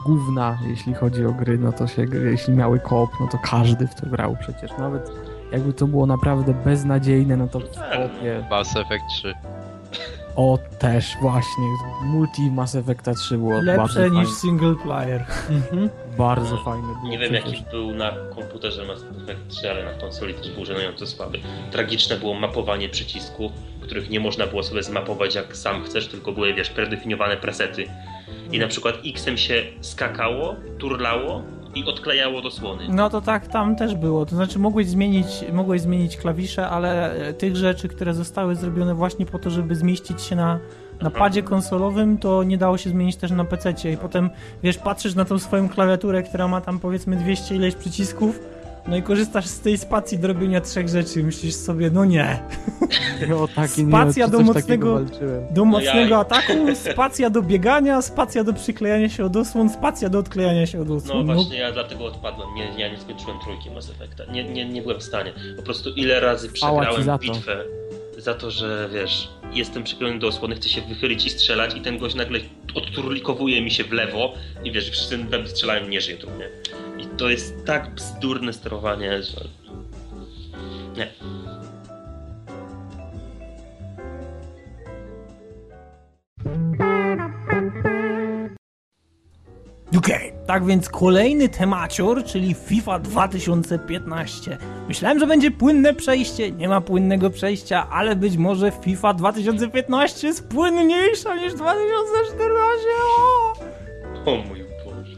gówna, 0.07 0.59
jeśli 0.67 0.95
chodzi 0.95 1.27
o 1.27 1.33
gry, 1.33 1.59
no 1.59 1.73
to 1.73 1.87
się, 1.87 2.07
jeśli 2.25 2.55
miały 2.55 2.79
koop, 2.81 3.11
no 3.21 3.29
to 3.29 3.39
każdy 3.45 3.87
w 3.87 3.95
to 3.95 4.07
grał 4.07 4.37
przecież. 4.41 4.71
Nawet 4.79 5.11
jakby 5.53 5.73
to 5.73 5.87
było 5.87 6.07
naprawdę 6.07 6.55
beznadziejne, 6.65 7.37
no 7.37 7.49
to 7.49 7.61
w 7.61 7.69
Tak. 7.69 7.91
koopie... 7.93 8.47
Mass 8.51 8.77
Effect 8.77 9.05
3. 9.11 9.35
O, 10.37 10.59
też 10.79 11.17
właśnie. 11.21 11.65
Multi 12.05 12.51
Mass 12.51 12.75
Effecta 12.75 13.15
3 13.15 13.39
było 13.39 13.61
Lepsze 13.63 14.11
niż 14.11 14.29
single 14.29 14.75
player. 14.75 15.25
Mhm. 15.51 15.91
Bardzo 16.21 16.57
fajne 16.57 16.95
było. 16.95 17.09
Nie 17.09 17.19
wiem 17.19 17.35
jaki 17.35 17.65
był 17.71 17.95
na 17.95 18.13
komputerze 18.35 18.85
Mass 18.85 19.05
Effect 19.23 19.49
3, 19.49 19.71
ale 19.71 19.85
na 19.85 19.93
konsoli 19.93 20.35
też 20.35 20.51
był 20.51 20.65
żenująco 20.65 21.07
słaby. 21.07 21.39
Tragiczne 21.71 22.17
było 22.17 22.35
mapowanie 22.35 22.89
przycisków, 22.89 23.53
których 23.81 24.11
nie 24.11 24.21
można 24.21 24.47
było 24.47 24.63
sobie 24.63 24.83
zmapować 24.83 25.35
jak 25.35 25.57
sam 25.57 25.85
chcesz, 25.85 26.09
tylko 26.09 26.33
były 26.33 26.55
wiesz, 26.55 26.71
predefiniowane 26.71 27.37
presety. 27.37 27.85
I 28.53 28.59
na 28.59 28.69
przykład 28.69 28.95
X-em 29.07 29.37
się 29.37 29.63
skakało, 29.81 30.57
turlało 30.79 31.43
i 31.75 31.85
odklejało 31.85 32.43
do 32.43 32.51
słony. 32.51 32.87
No 32.89 33.11
to 33.11 33.21
tak 33.21 33.47
tam 33.47 33.77
też 33.77 33.95
było. 33.95 34.27
To 34.27 34.37
znaczy 34.37 34.59
mogłeś 34.59 34.87
zmienić, 34.87 35.27
mogłeś 35.53 35.81
zmienić 35.81 36.17
klawisze, 36.17 36.69
ale 36.69 37.13
e, 37.13 37.33
tych 37.33 37.57
rzeczy, 37.57 37.89
które 37.89 38.15
zostały 38.15 38.55
zrobione 38.55 38.95
właśnie 38.95 39.27
po 39.27 39.39
to, 39.39 39.51
żeby 39.51 39.75
zmieścić 39.75 40.23
się 40.23 40.37
na, 40.37 40.59
na 41.03 41.11
padzie 41.11 41.43
konsolowym, 41.43 42.19
to 42.19 42.43
nie 42.43 42.59
dało 42.59 42.79
się 42.79 42.91
zmienić 42.91 43.17
też 43.17 43.31
na 43.31 43.45
PC. 43.45 43.75
I 43.93 43.97
potem, 43.97 44.31
wiesz, 44.63 44.79
patrzysz 44.79 45.15
na 45.15 45.25
tą 45.25 45.39
swoją 45.39 45.69
klawiaturę, 45.69 46.23
która 46.23 46.49
ma 46.49 46.61
tam 46.61 46.79
powiedzmy 46.79 47.17
200 47.17 47.55
ileś 47.55 47.75
przycisków, 47.75 48.41
no 48.89 48.97
i 48.97 49.03
korzystasz 49.03 49.47
z 49.47 49.61
tej 49.61 49.79
spacji 49.79 50.19
do 50.19 50.29
robienia 50.29 50.61
trzech 50.61 50.89
rzeczy. 50.89 51.23
Myślisz 51.23 51.55
sobie, 51.55 51.91
no 51.91 52.05
nie. 52.05 52.27
Nie, 53.21 53.67
Spacja 53.89 54.25
czy 54.27 54.31
do 54.33 54.41
mocnego-. 54.41 55.01
Do 55.51 55.65
mocnego 55.65 55.99
jaj. 56.15 56.21
ataku, 56.21 56.53
spacja 56.93 57.31
do 57.31 57.43
biegania, 57.43 58.03
spacja 58.03 58.45
do 58.45 58.53
przyklejania 58.53 59.09
się 59.09 59.25
od 59.25 59.37
osłon, 59.37 59.71
spacja 59.71 60.09
do 60.09 60.19
odklejania 60.19 60.67
się 60.67 60.81
od 60.83 60.89
No 60.89 60.95
osłon. 60.97 61.27
właśnie, 61.27 61.59
ja 61.59 61.73
dlatego 61.73 62.05
odpadłem. 62.05 62.49
Nie, 62.57 62.81
ja 62.81 62.89
nie 62.93 62.99
skończyłem 62.99 63.37
trójki 63.45 63.71
Mass 63.71 63.91
Effecta. 63.91 64.33
Nie, 64.33 64.45
nie, 64.45 64.69
nie 64.69 64.83
byłem 64.83 65.01
w 65.01 65.03
stanie. 65.03 65.33
Po 65.57 65.63
prostu 65.63 65.91
ile 65.91 66.21
razy 66.21 66.49
przegrałem 66.53 67.19
bitwę 67.19 67.65
za 68.21 68.35
to, 68.35 68.51
że 68.51 68.89
wiesz, 68.93 69.29
jestem 69.53 69.85
przyklejony 69.85 70.19
do 70.19 70.27
osłony, 70.27 70.57
chcę 70.57 70.69
się 70.69 70.81
wychylić 70.81 71.27
i 71.27 71.31
strzelać 71.31 71.77
i 71.77 71.81
ten 71.81 71.99
gość 71.99 72.15
nagle 72.15 72.41
odturlikowuje 72.75 73.63
mi 73.63 73.71
się 73.71 73.85
w 73.85 73.93
lewo 73.93 74.35
i 74.65 74.73
wiesz, 74.73 74.91
wszyscy 74.91 75.27
tam 75.31 75.49
strzelają, 75.49 75.89
nie 75.89 76.01
żyje 76.01 76.17
trudnie. 76.17 76.49
I 76.99 77.07
to 77.07 77.29
jest 77.29 77.67
tak 77.67 77.95
bzdurne 77.95 78.53
sterowanie, 78.53 79.23
że... 79.23 79.41
Nie. 80.97 81.13
Okej, 89.99 90.33
tak 90.47 90.67
więc 90.67 90.89
kolejny 90.89 91.49
temacior, 91.49 92.25
czyli 92.25 92.55
FIFA 92.55 92.99
2015. 92.99 94.59
Myślałem, 94.89 95.19
że 95.19 95.27
będzie 95.27 95.51
płynne 95.51 95.95
przejście, 95.95 96.51
nie 96.53 96.69
ma 96.69 96.81
płynnego 96.81 97.31
przejścia, 97.31 97.87
ale 97.91 98.17
być 98.17 98.37
może 98.37 98.71
FIFA 98.85 99.15
2015 99.15 100.27
jest 100.27 100.49
płynniejsza 100.49 101.37
niż 101.37 101.55
2014. 101.55 102.87
O! 103.19 104.31
O 104.33 104.37
mój 104.37 104.65
Boże. 104.85 105.17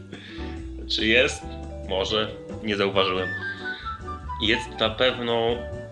Czy 0.89 1.05
jest? 1.07 1.41
Może. 1.89 2.27
Nie 2.63 2.75
zauważyłem. 2.77 3.27
Jest 4.41 4.79
na 4.79 4.89
pewno 4.89 5.47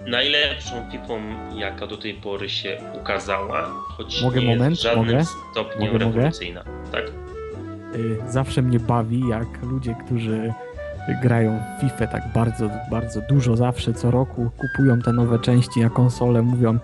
najlepszą 0.08 0.92
FIFA, 0.92 1.14
jaka 1.56 1.88
do 1.88 1.98
tej 1.98 2.14
pory 2.14 2.50
się 2.50 2.78
ukazała, 3.02 3.70
choć 3.98 4.22
Mogę 4.22 4.40
nie 4.40 4.46
jest 4.46 4.58
moment? 4.60 4.78
w 4.78 4.82
żadnym 4.82 5.06
Mogę? 5.06 5.26
stopniu 5.52 5.86
Mogę, 5.94 6.06
mogę? 6.06 6.16
rewolucyjna. 6.18 6.64
Tak? 6.92 7.04
Y, 7.96 8.18
Zawsze 8.30 8.62
mnie 8.62 8.80
bawi, 8.80 9.28
jak 9.28 9.48
ludzie, 9.64 9.96
którzy 10.06 10.54
grają 11.22 11.60
w 11.78 11.82
FIFA 11.82 12.08
tak 12.08 12.24
bardzo, 12.36 12.70
bardzo 12.92 13.22
dużo, 13.30 13.56
zawsze 13.58 13.94
co 13.94 14.12
roku 14.12 14.50
kupują 14.58 15.00
te 15.00 15.14
nowe 15.14 15.40
części 15.40 15.82
na 15.82 15.90
konsolę, 15.90 16.42
mówią 16.42 16.80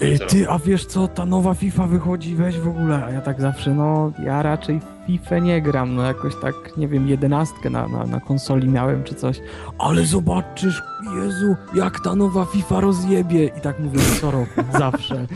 "Ej, 0.00 0.16
za 0.16 0.26
ty, 0.26 0.48
a 0.50 0.58
wiesz 0.58 0.86
co, 0.86 1.08
ta 1.08 1.26
nowa 1.26 1.54
FIFA 1.54 1.86
wychodzi, 1.86 2.34
weź 2.34 2.58
w 2.58 2.68
ogóle, 2.68 3.04
a 3.04 3.10
ja 3.10 3.20
tak 3.20 3.40
zawsze, 3.40 3.74
no 3.74 4.12
ja 4.24 4.42
raczej 4.42 4.80
w 4.80 5.06
FIFA 5.06 5.38
nie 5.38 5.62
gram, 5.62 5.94
no 5.94 6.02
jakoś 6.02 6.32
tak, 6.42 6.54
nie 6.76 6.88
wiem, 6.88 7.08
jedenastkę 7.08 7.70
na, 7.70 7.88
na, 7.88 8.06
na 8.06 8.20
konsoli 8.20 8.68
miałem 8.68 9.04
czy 9.04 9.14
coś, 9.14 9.40
ale 9.78 10.04
zobaczysz, 10.06 10.82
Jezu, 11.22 11.56
jak 11.74 12.00
ta 12.04 12.14
nowa 12.16 12.44
FIFA 12.44 12.80
rozjebie. 12.80 13.46
I 13.46 13.60
tak 13.60 13.78
mówię 13.78 13.98
co 14.20 14.30
roku, 14.30 14.60
zawsze, 14.78 15.26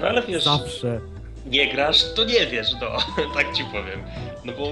No 0.00 0.06
ale 0.06 0.22
wiesz, 0.22 0.44
zawsze. 0.44 1.00
Nie 1.46 1.72
grasz, 1.72 2.14
to 2.14 2.24
nie 2.24 2.46
wiesz, 2.46 2.68
no. 2.80 2.88
tak 3.34 3.52
ci 3.52 3.64
powiem. 3.64 4.02
No 4.44 4.52
bo 4.52 4.68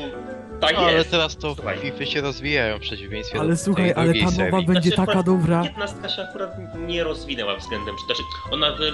tak 0.60 0.74
No, 0.76 0.80
ale 0.80 0.92
jest. 0.92 1.10
teraz 1.10 1.36
to 1.36 1.54
Słuchaj. 1.54 1.78
FIFA 1.78 2.06
się 2.06 2.20
rozwijają 2.20 2.78
w 2.78 2.80
przeciwieństwie 2.80 3.40
Ale 3.40 3.48
do 3.48 3.56
słuchaj, 3.56 3.84
tej 3.84 3.94
ale 3.94 4.14
ta 4.14 4.30
serii. 4.30 4.50
nowa 4.52 4.62
będzie 4.66 4.90
Znaczy, 4.90 5.06
taka 5.06 5.22
dobra. 5.22 5.62
Piętnastka 5.62 6.08
się 6.08 6.22
akurat 6.22 6.50
nie 6.78 7.04
rozwinęła 7.04 7.56
względem, 7.56 7.94
znaczy 8.06 8.22
ona 8.50 8.72
wy, 8.72 8.88
y, 8.88 8.92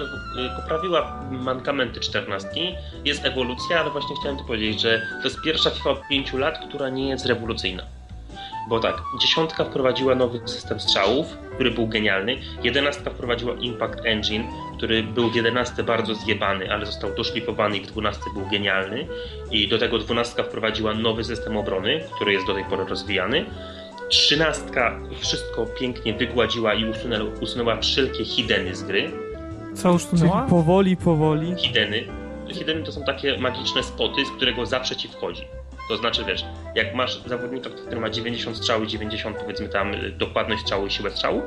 poprawiła 0.63 1.23
mankamenty 1.31 2.01
czternastki, 2.01 2.75
jest 3.05 3.25
ewolucja, 3.25 3.81
ale 3.81 3.91
właśnie 3.91 4.17
chciałem 4.21 4.39
tu 4.39 4.45
powiedzieć, 4.45 4.81
że 4.81 5.03
to 5.23 5.29
jest 5.29 5.41
pierwsza 5.45 5.71
FIFA 5.71 5.91
od 5.91 6.01
pięciu 6.11 6.39
lat, 6.39 6.59
która 6.69 6.89
nie 6.89 7.09
jest 7.09 7.27
rewolucyjna. 7.27 7.83
Bo 8.69 8.81
tak, 8.81 9.03
dziesiątka 9.21 9.65
wprowadziła 9.65 10.15
nowy 10.15 10.41
system 10.45 10.81
strzałów, 10.81 11.27
który 11.55 11.71
był 11.71 11.87
genialny, 11.87 12.37
jedenastka 12.63 13.11
wprowadziła 13.11 13.55
Impact 13.55 14.01
Engine, 14.05 14.45
który 14.77 15.03
był 15.03 15.31
w 15.31 15.35
11 15.35 15.83
bardzo 15.83 16.15
zjebany, 16.15 16.73
ale 16.73 16.87
został 16.87 17.15
doszlifowany 17.15 17.77
i 17.77 17.81
w 17.81 17.87
12 17.87 18.21
był 18.35 18.47
genialny. 18.47 19.07
I 19.51 19.69
do 19.69 19.79
tego 19.79 19.99
12 19.99 20.45
wprowadziła 20.45 20.95
nowy 20.95 21.25
system 21.25 21.57
obrony, 21.57 22.01
który 22.15 22.33
jest 22.33 22.47
do 22.47 22.55
tej 22.55 22.65
pory 22.65 22.85
rozwijany. 22.85 23.45
Trzynastka 24.09 25.01
wszystko 25.19 25.67
pięknie 25.67 26.15
wygładziła 26.15 26.75
i 26.75 26.91
usunęła, 26.91 27.31
usunęła 27.41 27.77
wszelkie 27.77 28.25
hideny 28.25 28.75
z 28.75 28.83
gry. 28.83 29.11
Co 29.75 29.99
tunęła? 30.11 30.47
powoli, 30.51 30.97
powoli. 30.97 31.55
Hideny. 31.57 32.05
Hideny 32.49 32.83
to 32.83 32.93
są 32.93 33.05
takie 33.05 33.39
magiczne 33.39 33.83
spoty, 33.83 34.25
z 34.25 34.31
którego 34.31 34.67
zawsze 34.67 34.97
ci 34.97 35.09
wchodzi. 35.09 35.58
To 35.89 35.97
znaczy, 35.97 36.25
wiesz, 36.25 36.45
jak 36.75 36.95
masz 36.95 37.23
zawodnika, 37.27 37.71
który 37.71 38.01
ma 38.01 38.11
90 38.11 38.57
strzał 38.57 38.83
i 38.83 38.87
90 38.87 39.37
powiedzmy 39.37 39.69
tam 39.69 39.95
y, 39.95 40.11
dokładność 40.11 40.63
strzału 40.63 40.87
i 40.87 40.91
siłę 40.91 41.11
strzału 41.11 41.43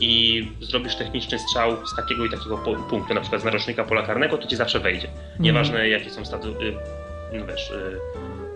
i 0.00 0.52
zrobisz 0.60 0.96
techniczny 0.96 1.38
strzał 1.38 1.86
z 1.86 1.96
takiego 1.96 2.24
i 2.24 2.30
takiego 2.30 2.58
punktu, 2.90 3.14
na 3.14 3.20
przykład 3.20 3.42
z 3.42 3.44
narocznika 3.44 3.84
pola 3.84 4.02
karnego, 4.02 4.38
to 4.38 4.48
ci 4.48 4.56
zawsze 4.56 4.80
wejdzie. 4.80 5.08
Nieważne 5.38 5.88
jakie 5.88 6.10
są 6.10 6.24
staty, 6.24 6.48
y, 6.48 6.74
no 7.32 7.46
wiesz, 7.46 7.70
y, 7.70 7.98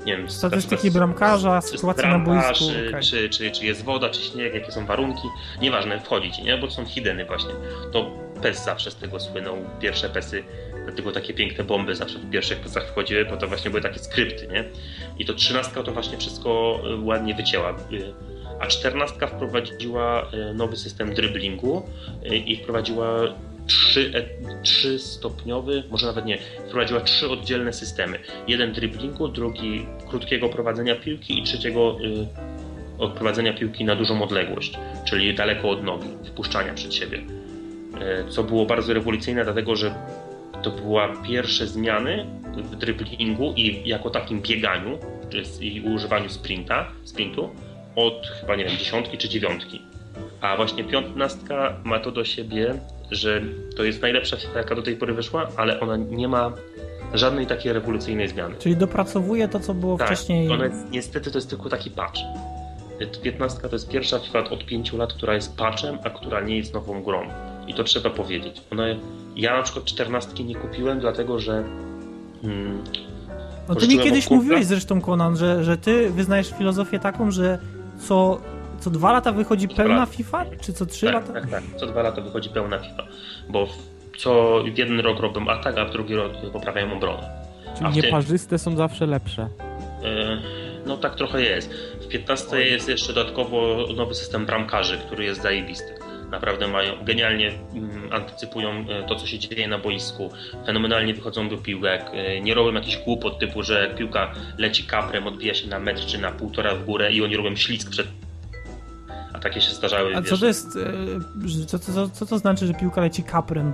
nie 0.07 0.17
wiem, 0.17 0.31
Statystyki 0.31 0.91
bramkarza, 0.91 1.61
sytuacja 1.61 2.09
na 2.09 2.19
boisku. 2.19 2.55
czy, 2.55 2.89
okej. 2.89 3.03
czy, 3.03 3.29
czy, 3.29 3.51
czy 3.51 3.67
jest 3.67 3.85
woda, 3.85 4.09
czy 4.09 4.23
śnieg, 4.23 4.55
jakie 4.55 4.73
są 4.73 4.87
warunki, 4.87 5.29
nieważne, 5.61 6.01
wchodzi 6.01 6.33
ci, 6.33 6.43
nie? 6.43 6.59
Bo 6.59 6.67
to 6.67 6.73
są 6.73 6.85
hideny 6.85 7.25
właśnie. 7.25 7.51
To 7.93 8.11
PES 8.43 8.65
zawsze 8.65 8.91
z 8.91 8.97
tego 8.97 9.21
słynął, 9.21 9.57
pierwsze 9.81 10.09
PESy, 10.09 10.45
dlatego 10.89 11.13
takie 11.13 11.35
piękne 11.35 11.65
bomby 11.65 11.95
zawsze 11.95 12.19
w 12.19 12.31
pierwszych 12.31 12.59
PESach 12.59 12.89
wchodziły, 12.89 13.25
bo 13.25 13.37
to 13.37 13.49
właśnie 13.49 13.71
były 13.71 13.83
takie 13.83 13.99
skrypty, 13.99 14.47
nie? 14.47 14.65
I 15.19 15.25
to 15.25 15.35
trzynastka 15.35 15.83
to 15.83 15.93
właśnie 15.93 16.19
wszystko 16.19 16.81
y, 16.91 17.05
ładnie 17.05 17.35
wycięła. 17.35 17.71
Y, 17.71 18.13
A 18.61 18.67
czternastka 18.67 19.27
wprowadziła 19.27 20.31
y, 20.51 20.55
nowy 20.55 20.77
system 20.77 21.15
driblingu 21.15 21.83
y, 22.31 22.37
i 22.37 22.57
wprowadziła 22.57 23.35
trzy, 23.67 24.13
e, 24.15 24.63
trzy 24.63 24.99
stopniowy, 24.99 25.83
może 25.91 26.07
nawet 26.07 26.25
nie, 26.25 26.39
wprowadziła 26.69 27.01
trzy 27.01 27.29
oddzielne 27.31 27.73
systemy. 27.73 28.19
Jeden 28.49 28.73
driblingu, 28.73 29.29
drugi 29.29 29.87
krótkiego 30.09 30.49
prowadzenia 30.49 30.95
piłki 30.97 31.39
i 31.39 31.43
trzeciego 31.43 31.97
y, 32.01 32.27
odprowadzenia 32.99 33.53
piłki 33.53 33.85
na 33.85 33.97
dużą 33.97 34.23
odległość, 34.23 34.73
czyli 35.05 35.35
daleko 35.35 35.71
od 35.71 35.85
nogi, 35.85 36.09
wpuszczania 36.25 36.75
przed 36.75 36.95
siebie. 36.95 37.19
Y, 37.19 38.31
co 38.31 38.45
było 38.45 38.67
bardzo 38.67 38.95
rewolucyjne, 38.95 39.45
dlatego 39.45 39.77
że 39.77 39.95
to 40.71 40.83
była 40.83 41.09
pierwsze 41.23 41.67
zmiany 41.67 42.27
w 42.57 42.77
driblingu 42.77 43.53
i 43.57 43.89
jako 43.89 44.11
takim 44.11 44.43
bieganiu 44.43 44.99
i 45.61 45.81
używaniu 45.81 46.29
sprinta, 46.29 46.89
sprintu 47.05 47.51
od 47.97 48.27
chyba 48.41 48.57
nie 48.57 48.65
wiem, 48.65 48.77
dziesiątki 48.79 49.19
czy 49.19 49.29
dziewiątki. 49.29 49.83
A 50.41 50.57
właśnie 50.57 50.85
piątnastka 50.85 51.77
ma 51.85 51.99
to 51.99 52.13
do 52.13 52.25
siebie, 52.25 52.75
że 53.11 53.43
to 53.77 53.85
jest 53.85 54.03
najlepsza 54.03 54.37
jaka 54.57 54.75
do 54.75 54.83
tej 54.83 54.97
pory 54.97 55.15
wyszła, 55.15 55.49
ale 55.57 55.81
ona 55.81 55.97
nie 55.97 56.29
ma 56.29 56.53
żadnej 57.15 57.47
takiej 57.47 57.73
rewolucyjnej 57.73 58.29
zmiany. 58.29 58.55
Czyli 58.59 58.77
dopracowuje 58.77 59.49
to, 59.49 59.61
co 59.61 59.75
było 59.75 59.99
Tak, 59.99 60.07
wcześniej. 60.07 60.49
ona 60.49 60.65
jest, 60.65 60.91
niestety 60.91 61.31
to 61.31 61.39
jest 61.39 61.51
tylko 61.51 61.69
taki 61.69 61.91
patch. 61.91 62.21
15 63.23 63.61
to 63.61 63.69
jest 63.73 63.91
pierwsza 63.91 64.19
FIFA 64.19 64.39
od 64.39 64.67
5 64.67 64.93
lat, 64.93 65.13
która 65.13 65.35
jest 65.35 65.57
patchem, 65.57 65.99
a 66.05 66.11
która 66.11 66.41
nie 66.41 66.57
jest 66.57 66.75
nową 66.75 67.03
grą. 67.03 67.23
I 67.67 67.75
to 67.75 67.85
trzeba 67.85 68.11
powiedzieć. 68.11 68.63
Ona, 68.73 68.85
ja 69.39 69.57
na 69.57 69.63
przykład 69.63 69.85
14 69.85 70.45
nie 70.45 70.55
kupiłem, 70.55 71.01
dlatego 71.01 71.39
że 71.41 71.65
mm, 72.45 72.85
No 73.69 73.75
ty 73.75 73.89
mi 73.89 73.99
kiedyś 73.99 74.31
mówiłeś 74.31 74.67
zresztą, 74.67 75.01
Conan, 75.01 75.37
że, 75.37 75.65
że 75.65 75.77
ty 75.77 76.11
wyznajesz 76.11 76.51
filozofię 76.59 76.99
taką, 76.99 77.31
że 77.31 77.59
co, 77.99 78.41
co 78.81 78.91
dwa 78.91 79.13
lata 79.13 79.33
wychodzi 79.33 79.69
Co 79.69 79.75
pełna. 79.77 80.07
FIFA? 80.07 80.45
Czy 80.61 80.73
co 80.73 80.87
trzy 80.87 81.07
tak, 81.07 81.15
lata? 81.15 81.33
tak, 81.33 81.51
tak. 81.51 81.63
Co 81.77 81.87
dwa 81.87 82.03
lata 82.03 82.21
wychodzi 82.21 82.51
pełna 82.51 82.79
FIFA. 82.79 83.07
Bo 83.49 83.67
w, 83.67 83.71
co 84.19 84.63
w 84.75 84.79
jeden 84.79 85.01
rok 85.01 85.21
robią 85.21 85.49
atak, 85.49 85.79
a 85.79 85.85
w 85.85 85.91
drugi 85.91 86.15
rok 86.15 86.33
poprawiają 86.53 86.93
obronę. 86.97 87.31
A 87.67 87.75
Czyli 87.79 87.91
w 87.91 87.95
tym- 87.95 88.05
nieparzyste 88.05 88.59
są 88.59 88.77
zawsze 88.77 89.07
lepsze. 89.07 89.43
E, 90.05 90.39
No 90.87 90.97
tak 90.97 91.15
trochę 91.15 91.43
jest. 91.43 91.71
W 92.01 92.09
15 92.09 92.61
jest 92.61 92.89
jeszcze 92.89 93.13
dodatkowo 93.13 93.77
nowy 93.97 94.15
system 94.15 94.47
bramkarzy, 94.47 94.99
który 94.99 95.25
jest 95.25 95.43
zajebisty. 95.43 95.95
Naprawdę 96.31 96.69
mają, 96.69 97.05
genialnie 97.05 97.53
mm, 97.75 98.13
antycypują 98.13 98.71
e, 98.71 99.07
to, 99.09 99.17
co 99.17 99.27
się 99.27 99.39
dzieje 99.39 99.69
na 99.69 99.79
boisku. 99.79 100.31
Fenomenalnie 100.67 101.15
wychodzą 101.15 101.49
do 101.49 101.59
piłek. 101.59 102.11
E, 102.13 102.41
nie 102.41 102.55
robią 102.55 102.73
jakichś 102.73 102.97
głupot 102.97 103.39
typu, 103.39 103.63
że 103.63 103.81
jak 103.81 103.97
piłka 103.97 104.35
leci 104.59 104.85
kaprem, 104.85 105.27
odbija 105.27 105.55
się 105.55 105.69
na 105.69 105.79
metr 105.79 106.07
czy 106.07 106.19
na 106.19 106.31
półtora 106.31 106.75
w 106.75 106.85
górę 106.85 107.13
i 107.13 107.23
oni 107.23 107.37
robią 107.37 107.57
ślizg 107.57 107.91
przed 107.91 108.07
a 109.33 109.39
takie 109.39 109.61
się 109.61 109.75
zdarzały. 109.75 110.17
A 110.17 110.21
wiesz, 110.21 110.31
co 110.31 110.39
to 110.39 110.47
jest, 110.47 110.79
e, 111.63 111.67
co, 111.67 111.79
co, 111.79 112.09
co 112.09 112.27
to 112.27 112.39
znaczy, 112.39 112.67
że 112.67 112.75
piłka 112.75 113.01
leci 113.01 113.23
kaprem? 113.23 113.73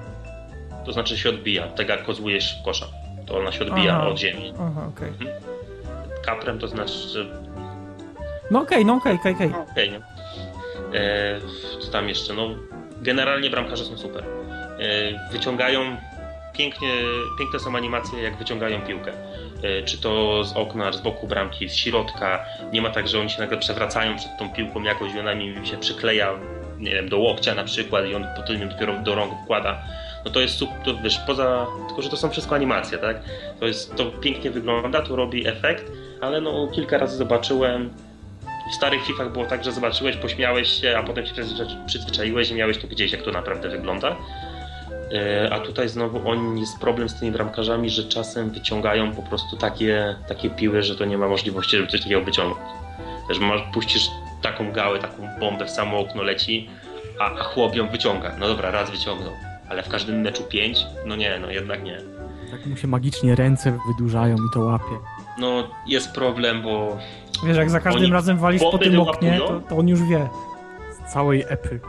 To 0.87 0.93
znaczy 0.93 1.19
się 1.19 1.29
odbija, 1.29 1.69
tak 1.69 1.89
jak 1.89 2.05
kozłujesz 2.05 2.61
w 2.61 2.65
kosza. 2.65 2.87
To 3.27 3.39
ona 3.39 3.53
się 3.53 3.65
odbija 3.65 3.97
Aha. 3.97 4.09
od 4.09 4.19
ziemi. 4.19 4.53
Aha, 4.61 4.89
okej. 4.89 5.13
Kaprem 6.25 6.59
to 6.59 6.69
znaczy, 6.69 6.93
że 6.93 7.27
No 8.51 8.61
okej, 8.61 8.85
no 8.85 8.95
okej, 8.95 9.15
okej, 9.15 9.33
okej. 9.33 9.51
E, 10.95 11.41
co 11.81 11.91
tam 11.91 12.09
jeszcze? 12.09 12.35
No, 12.35 12.51
generalnie 13.03 13.51
bramkarze 13.51 13.85
są 13.85 13.99
super. 13.99 14.25
E, 14.25 15.31
wyciągają 15.33 15.97
pięknie, 16.53 16.93
piękne 17.39 17.61
są 17.61 17.77
animacje, 17.77 18.23
jak 18.23 18.37
wyciągają 18.37 18.81
piłkę. 18.81 19.13
E, 19.63 19.83
czy 19.83 19.99
to 19.99 20.45
z 20.45 20.53
okna, 20.53 20.93
z 20.93 21.01
boku 21.01 21.27
bramki, 21.27 21.69
z 21.69 21.75
środka. 21.75 22.45
Nie 22.73 22.83
ma 22.83 22.91
tak, 22.91 23.09
że 23.09 23.21
oni 23.21 23.31
się 23.31 23.41
nagle 23.41 23.59
przewracają 23.59 24.17
przed 24.17 24.39
tą 24.39 24.51
piłką 24.51 24.83
jakoś 24.83 25.15
i 25.15 25.21
ona 25.21 25.33
im 25.33 25.67
się 25.67 25.77
przykleja, 25.77 26.33
nie 26.79 26.91
wiem, 26.91 27.09
do 27.09 27.19
łokcia 27.19 27.55
na 27.55 27.65
przykład 27.65 28.07
i 28.07 28.15
on 28.15 28.27
potem 28.37 28.61
ją 28.61 28.69
dopiero 28.69 28.99
do 28.99 29.15
rąk 29.15 29.33
wkłada. 29.45 29.83
No 30.25 30.31
to 30.31 30.41
jest 30.41 30.55
super, 30.55 30.77
to 30.85 30.95
wiesz, 31.03 31.19
poza, 31.27 31.67
tylko 31.87 32.03
że 32.03 32.09
to 32.09 32.17
są 32.17 32.31
wszystko 32.31 32.55
animacje, 32.55 32.99
tak? 32.99 33.17
To 33.61 33.67
jest, 33.67 33.97
to 33.97 34.07
pięknie 34.07 34.51
wygląda, 34.51 35.03
to 35.03 35.17
robi 35.17 35.49
efekt, 35.49 35.93
ale 36.21 36.41
no 36.41 36.69
kilka 36.75 36.99
razy 36.99 37.17
zobaczyłem, 37.17 37.91
w 38.71 38.75
starych 38.75 39.05
Fifach 39.07 39.33
było 39.33 39.45
tak, 39.45 39.65
że 39.65 39.73
zobaczyłeś, 39.73 40.17
pośmiałeś 40.17 40.69
się, 40.69 40.99
a 40.99 41.03
potem 41.03 41.27
się 41.27 41.33
przyzwycza- 41.35 41.87
przyzwyczaiłeś 41.87 42.51
i 42.51 42.55
miałeś 42.55 42.79
to 42.79 42.87
gdzieś, 42.89 43.13
jak 43.13 43.23
to 43.23 43.31
naprawdę 43.31 43.69
wygląda. 43.69 44.17
E, 45.13 45.53
A 45.53 45.61
tutaj 45.61 45.89
znowu 45.89 46.29
oni 46.29 46.61
jest 46.61 46.79
problem 46.81 47.09
z 47.09 47.15
tymi 47.21 47.33
bramkarzami, 47.33 47.91
że 47.91 48.05
czasem 48.05 48.51
wyciągają 48.51 49.13
po 49.13 49.23
prostu 49.23 49.57
takie, 49.57 50.17
takie 50.29 50.51
piły, 50.51 50.83
że 50.83 50.97
to 50.97 51.05
nie 51.05 51.19
ma 51.19 51.29
możliwości, 51.29 51.77
żeby 51.77 51.89
coś 51.89 52.03
takiego 52.03 52.21
wyciągnąć. 52.21 52.61
Też 53.29 53.39
masz, 53.39 53.61
puścisz 53.75 54.09
taką 54.43 54.73
gałę, 54.73 54.99
taką 54.99 55.29
bombę 55.41 55.65
w 55.67 55.71
samo 55.71 55.99
okno 55.99 56.23
leci, 56.23 56.69
a, 57.21 57.25
a 57.25 57.43
chłop 57.43 57.75
ją 57.77 57.89
wyciąga. 57.89 58.37
No 58.39 58.49
dobra, 58.49 58.71
raz 58.71 58.91
wyciągnął, 58.91 59.33
ale 59.69 59.83
w 59.83 59.89
każdym 59.89 60.21
meczu 60.21 60.43
pięć? 60.43 60.79
No 61.07 61.17
nie, 61.17 61.39
no 61.39 61.51
jednak 61.51 61.83
nie. 61.83 61.99
Tak 62.51 62.67
mu 62.67 62.77
się 62.77 62.89
magicznie 62.89 63.35
ręce 63.35 63.79
wydłużają 63.89 64.37
i 64.37 64.55
to 64.55 64.61
łapie. 64.61 64.99
No 65.39 65.69
jest 65.87 66.13
problem, 66.13 66.63
bo 66.63 66.99
Wiesz, 67.45 67.57
jak 67.57 67.71
za 67.71 67.81
każdym 67.81 68.03
Oni 68.03 68.13
razem 68.13 68.39
walisz 68.39 68.63
po 68.63 68.79
tym 68.79 69.01
oknie, 69.01 69.39
to, 69.39 69.61
to 69.69 69.77
on 69.77 69.89
już 69.89 70.03
wie. 70.03 70.29
Z 71.09 71.13
całej 71.13 71.45
epy. 71.49 71.81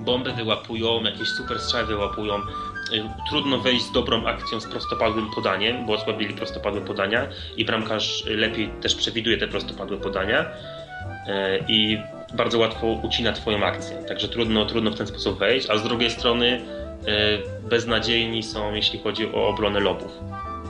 bomby 0.00 0.32
wyłapują, 0.32 1.02
jakieś 1.02 1.28
super 1.28 1.60
strzały 1.60 1.84
wyłapują. 1.86 2.34
Y, 2.36 3.02
Trudno 3.28 3.58
wejść 3.58 3.84
z 3.84 3.92
dobrą 3.92 4.26
akcją, 4.26 4.60
z 4.60 4.66
prostopadłym 4.66 5.30
podaniem, 5.34 5.86
bo 5.86 5.92
osłabili 5.92 6.34
prostopadłe 6.34 6.80
podania 6.80 7.26
i 7.56 7.64
bramkarz 7.64 8.24
lepiej 8.26 8.68
też 8.80 8.94
przewiduje 8.94 9.38
te 9.38 9.48
prostopadłe 9.48 9.96
podania 9.96 10.42
y, 10.42 10.46
i 11.68 11.98
bardzo 12.34 12.58
łatwo 12.58 12.86
ucina 12.86 13.32
twoją 13.32 13.64
akcję. 13.64 13.96
Także 14.08 14.28
trudno, 14.28 14.66
trudno 14.66 14.90
w 14.90 14.94
ten 14.94 15.06
sposób 15.06 15.38
wejść, 15.38 15.70
a 15.70 15.78
z 15.78 15.82
drugiej 15.82 16.10
strony 16.10 16.46
y, 16.52 17.68
beznadziejni 17.68 18.42
są, 18.42 18.74
jeśli 18.74 18.98
chodzi 18.98 19.32
o 19.34 19.48
obronę 19.48 19.80
lobów. 19.80 20.12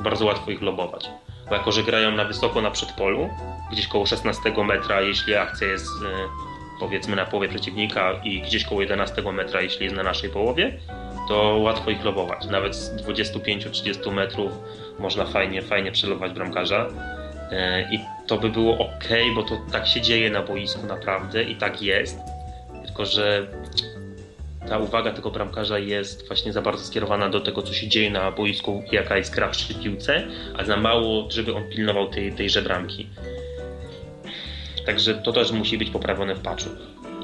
Bardzo 0.05 0.24
łatwo 0.26 0.51
ich 0.51 0.62
lobować. 0.62 1.11
Bo 1.53 1.57
jako, 1.57 1.72
że 1.72 1.82
grają 1.82 2.11
na 2.11 2.24
wysoko 2.24 2.61
na 2.61 2.70
przedpolu, 2.70 3.30
gdzieś 3.72 3.86
koło 3.86 4.07
16 4.07 4.40
metra, 4.64 5.00
jeśli 5.00 5.34
akcja 5.34 5.66
jest 5.66 5.86
y, 5.86 5.88
powiedzmy 6.80 7.16
na 7.16 7.26
połowie 7.26 7.48
przeciwnika 7.48 8.12
i 8.24 8.42
gdzieś 8.42 8.64
koło 8.64 8.80
11 8.80 9.32
metra, 9.32 9.61
jeśli 9.61 9.84
jest 9.84 9.96
na 9.96 10.03
naszej 10.03 10.30
połowie, 10.30 10.78
to 11.28 11.57
łatwo 11.57 11.90
ich 11.90 12.05
lobować. 12.05 12.46
Nawet 12.46 12.76
z 12.76 12.96
25-30 12.96 14.12
metrów 14.12 14.53
można 14.98 15.24
fajnie, 15.24 15.62
fajnie 15.62 15.92
przelować 15.92 16.32
bramkarza. 16.32 16.88
E, 17.50 17.94
I 17.94 18.00
to 18.26 18.38
by 18.38 18.48
było 18.48 18.78
ok, 18.78 19.09
bo 19.34 19.42
to 19.42 19.61
tak 19.72 19.86
się 19.86 20.00
dzieje 20.00 20.30
na 20.30 20.42
boisku 20.42 20.86
naprawdę 20.86 21.42
i 21.42 21.57
tak 21.57 21.82
jest. 21.82 22.18
Tylko, 22.84 23.07
że 23.07 23.46
ta 24.69 24.79
uwaga 24.79 25.13
tego 25.13 25.31
bramkarza 25.31 25.79
jest 25.79 26.27
właśnie 26.27 26.53
za 26.53 26.63
bardzo 26.63 26.85
skierowana 26.85 27.29
do 27.29 27.41
tego, 27.41 27.63
co 27.63 27.75
się 27.75 27.89
dzieje 27.89 28.11
na 28.11 28.33
boisku, 28.33 28.83
jaka 28.93 29.17
jest 29.17 29.35
gra 29.35 29.51
piłce, 29.83 30.27
a 30.57 30.65
za 30.65 30.77
mało, 30.77 31.29
żeby 31.31 31.55
on 31.55 31.69
pilnował 31.69 32.09
tej, 32.09 32.33
tejże 32.33 32.63
bramki. 32.63 33.09
Także 34.87 35.15
to 35.15 35.33
też 35.33 35.53
musi 35.53 35.79
być 35.79 35.91
poprawione 35.91 36.35
w 36.35 36.41
patchu. 36.41 36.71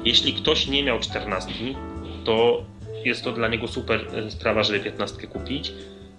Jeśli 0.05 0.33
ktoś 0.33 0.67
nie 0.67 0.83
miał 0.83 0.99
14, 0.99 1.53
to 2.25 2.63
jest 3.05 3.23
to 3.23 3.31
dla 3.31 3.47
niego 3.47 3.67
super 3.67 4.05
e, 4.13 4.31
sprawa, 4.31 4.63
żeby 4.63 4.79
15 4.79 5.27
kupić. 5.27 5.73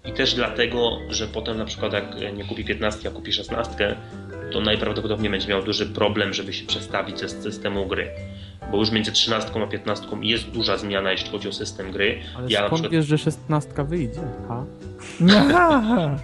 I 0.04 0.12
też 0.12 0.34
dlatego, 0.34 0.98
że 1.08 1.26
potem 1.26 1.58
na 1.58 1.64
przykład 1.64 1.92
jak 1.92 2.36
nie 2.36 2.44
kupi 2.44 2.64
15, 2.64 3.08
a 3.08 3.12
kupi 3.12 3.32
16, 3.32 3.96
to 4.52 4.60
najprawdopodobniej 4.60 5.30
będzie 5.30 5.48
miał 5.48 5.62
duży 5.62 5.86
problem, 5.86 6.34
żeby 6.34 6.52
się 6.52 6.66
przestawić 6.66 7.18
ze 7.18 7.28
systemu 7.28 7.86
gry. 7.86 8.10
Bo 8.70 8.76
już 8.76 8.90
między 8.90 9.12
13 9.12 9.50
a 9.62 9.66
15 9.66 10.06
jest 10.22 10.44
duża 10.50 10.76
zmiana, 10.76 11.12
jeśli 11.12 11.30
chodzi 11.30 11.48
o 11.48 11.52
system 11.52 11.92
gry. 11.92 12.18
Ale 12.36 12.46
Ja 12.50 12.58
skąd 12.58 12.72
przykład- 12.72 12.92
wiesz, 12.92 13.06
że 13.06 13.18
szesnastka 13.18 13.84
wyjdzie? 13.84 14.20
Ha? 14.48 14.64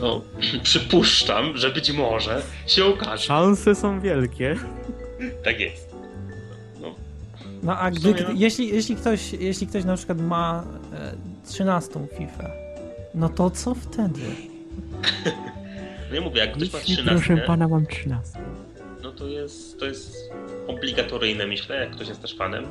No, 0.00 0.20
przypuszczam, 0.62 1.56
że 1.56 1.70
być 1.70 1.92
może 1.92 2.42
się 2.66 2.84
okaże. 2.84 3.22
Szanse 3.22 3.74
są 3.74 4.00
wielkie. 4.00 4.56
Tak 5.44 5.60
jest. 5.60 5.90
No 7.62 7.78
a 7.78 7.90
W 7.90 7.94
gdy, 7.94 8.08
sumie 8.10 8.22
no. 8.22 8.28
jeśli, 8.34 8.68
jeśli, 8.68 8.96
ktoś, 8.96 9.32
jeśli 9.32 9.66
ktoś 9.66 9.84
na 9.84 9.96
przykład 9.96 10.20
ma 10.20 10.64
e, 10.92 11.14
13 11.48 11.90
FIFA, 12.18 12.50
no 13.14 13.28
to 13.28 13.50
co 13.50 13.74
wtedy? 13.74 14.20
No 16.10 16.16
ja 16.16 16.20
mówię, 16.22 16.40
jak 16.40 16.52
ktoś 16.52 16.72
ma 16.72 16.78
Jeśli 16.78 16.94
13, 16.96 17.26
proszę 17.26 17.46
pana 17.46 17.68
mam 17.68 17.86
13. 17.86 18.38
no 19.02 19.12
to 19.12 19.26
jest, 19.26 19.78
to 19.78 19.86
jest 19.86 20.30
obligatoryjne, 20.66 21.46
myślę, 21.46 21.76
jak 21.76 21.90
ktoś 21.90 22.08
jest 22.08 22.22
też 22.22 22.36
fanem, 22.36 22.66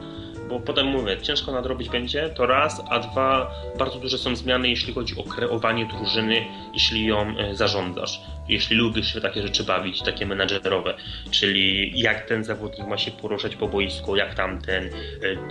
bo 0.49 0.59
potem 0.59 0.87
mówię, 0.87 1.17
ciężko 1.21 1.51
nadrobić 1.51 1.89
będzie, 1.89 2.29
to 2.29 2.45
raz, 2.45 2.81
a 2.89 2.99
dwa, 2.99 3.51
bardzo 3.77 3.99
duże 3.99 4.17
są 4.17 4.35
zmiany, 4.35 4.69
jeśli 4.69 4.93
chodzi 4.93 5.17
o 5.17 5.23
kreowanie 5.23 5.85
drużyny, 5.85 6.45
jeśli 6.73 7.05
ją 7.05 7.37
e, 7.37 7.55
zarządzasz, 7.55 8.21
jeśli 8.47 8.75
lubisz 8.75 9.13
się 9.13 9.21
takie 9.21 9.41
rzeczy 9.41 9.63
bawić, 9.63 10.01
takie 10.01 10.25
menadżerowe, 10.25 10.93
czyli 11.31 11.99
jak 11.99 12.25
ten 12.25 12.43
zawodnik 12.43 12.87
ma 12.87 12.97
się 12.97 13.11
poruszać 13.11 13.55
po 13.55 13.67
boisku, 13.67 14.15
jak 14.15 14.35
tamten, 14.35 14.85
e, 14.85 14.89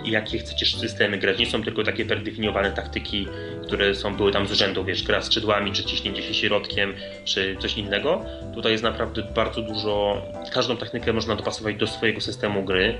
jakie 0.05 0.37
chcecie 0.37 0.65
systemy 0.65 1.17
grać, 1.17 1.39
nie 1.39 1.45
są 1.45 1.63
tylko 1.63 1.83
takie 1.83 2.05
predefiniowane 2.05 2.71
taktyki, 2.71 3.27
które 3.63 3.95
są, 3.95 4.15
były 4.15 4.31
tam 4.31 4.47
z 4.47 4.51
rzędu, 4.51 4.83
wiesz, 4.83 5.03
gra 5.03 5.21
skrzydłami, 5.21 5.71
czy 5.71 5.83
ciśnięcie 5.83 6.23
się 6.23 6.33
środkiem, 6.33 6.93
czy 7.25 7.55
coś 7.59 7.77
innego. 7.77 8.25
Tutaj 8.53 8.71
jest 8.71 8.83
naprawdę 8.83 9.23
bardzo 9.35 9.61
dużo, 9.61 10.21
każdą 10.53 10.77
technikę 10.77 11.13
można 11.13 11.35
dopasować 11.35 11.75
do 11.75 11.87
swojego 11.87 12.21
systemu 12.21 12.63
gry. 12.63 12.97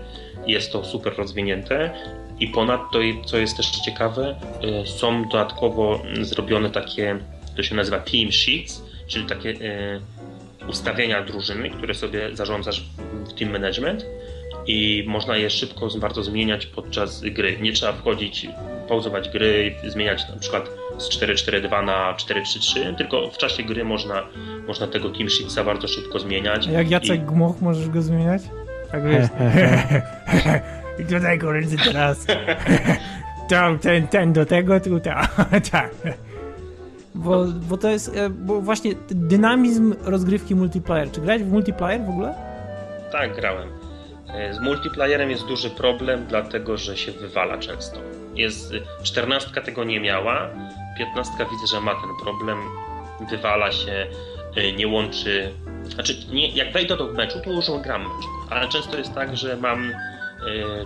Jest 0.47 0.71
to 0.71 0.85
super 0.85 1.13
rozwinięte 1.17 1.93
i 2.39 2.47
ponadto, 2.47 2.99
co 3.25 3.37
jest 3.37 3.57
też 3.57 3.71
ciekawe, 3.71 4.35
y, 4.83 4.87
są 4.87 5.23
dodatkowo 5.23 6.01
zrobione 6.21 6.69
takie, 6.69 7.17
to 7.55 7.63
się 7.63 7.75
nazywa 7.75 7.99
team 7.99 8.31
sheets, 8.31 8.83
czyli 9.07 9.25
takie 9.25 9.49
y, 9.49 10.01
ustawienia 10.69 11.23
drużyny, 11.23 11.69
które 11.69 11.93
sobie 11.93 12.35
zarządzasz 12.35 12.83
w 13.27 13.33
team 13.33 13.51
management 13.51 14.05
i 14.67 15.03
można 15.07 15.37
je 15.37 15.49
szybko 15.49 15.87
bardzo 15.99 16.23
zmieniać 16.23 16.65
podczas 16.65 17.21
gry. 17.21 17.57
Nie 17.61 17.73
trzeba 17.73 17.93
wchodzić, 17.93 18.47
pauzować 18.89 19.29
gry, 19.29 19.75
zmieniać 19.87 20.29
na 20.29 20.37
przykład 20.39 20.69
z 20.97 21.09
4-4-2 21.09 21.85
na 21.85 22.13
4-3-3, 22.13 22.95
tylko 22.95 23.29
w 23.29 23.37
czasie 23.37 23.63
gry 23.63 23.83
można, 23.83 24.27
można 24.67 24.87
tego 24.87 25.09
team 25.09 25.29
sheetsa 25.29 25.63
bardzo 25.63 25.87
szybko 25.87 26.19
zmieniać. 26.19 26.67
A 26.67 26.71
jak 26.71 26.91
Jacek 26.91 27.21
I- 27.21 27.25
Gmoch 27.25 27.61
możesz 27.61 27.89
go 27.89 28.01
zmieniać? 28.01 28.41
Tak 28.91 29.03
wiesz. 29.03 29.27
I 30.99 31.05
tutaj 31.05 31.39
koledzy 31.39 31.77
teraz. 31.77 32.25
Tam, 33.49 33.79
ten, 33.79 34.07
ten 34.07 34.33
do 34.33 34.45
tego, 34.45 34.79
tu, 34.79 34.99
ta, 34.99 35.27
tak. 35.71 35.91
Bo, 37.15 37.45
bo 37.45 37.77
to 37.77 37.89
jest, 37.89 38.15
e, 38.17 38.29
bo 38.29 38.61
właśnie 38.61 38.91
dynamizm 39.09 39.95
rozgrywki 40.03 40.55
multiplayer. 40.55 41.11
Czy 41.11 41.21
grałeś 41.21 41.43
w 41.43 41.51
multiplayer 41.51 42.01
w 42.05 42.09
ogóle? 42.09 42.33
Tak, 43.11 43.35
grałem. 43.35 43.67
E, 44.33 44.53
Z 44.53 44.59
multiplayerem 44.59 45.29
jest 45.29 45.45
duży 45.45 45.69
problem, 45.69 46.25
dlatego 46.27 46.77
że 46.77 46.97
się 46.97 47.11
wywala 47.11 47.57
często. 47.57 47.99
Jest, 48.35 48.73
14 49.03 49.61
tego 49.61 49.83
nie 49.83 49.99
miała, 49.99 50.49
15 50.97 51.33
widzę, 51.51 51.67
że 51.75 51.81
ma 51.81 51.91
ten 51.91 52.09
problem, 52.23 52.57
wywala 53.29 53.71
się, 53.71 54.07
e, 54.55 54.71
nie 54.73 54.87
łączy. 54.87 55.51
Znaczy, 55.93 56.15
nie, 56.31 56.47
jak 56.49 56.71
wejdę 56.71 56.97
do 56.97 57.13
meczu, 57.13 57.39
to 57.43 57.51
już 57.51 57.65
gram 57.83 58.01
mecz, 58.01 58.25
ale 58.49 58.67
często 58.67 58.97
jest 58.97 59.13
tak, 59.13 59.37
że 59.37 59.57
mam 59.57 59.89
e, 59.89 59.93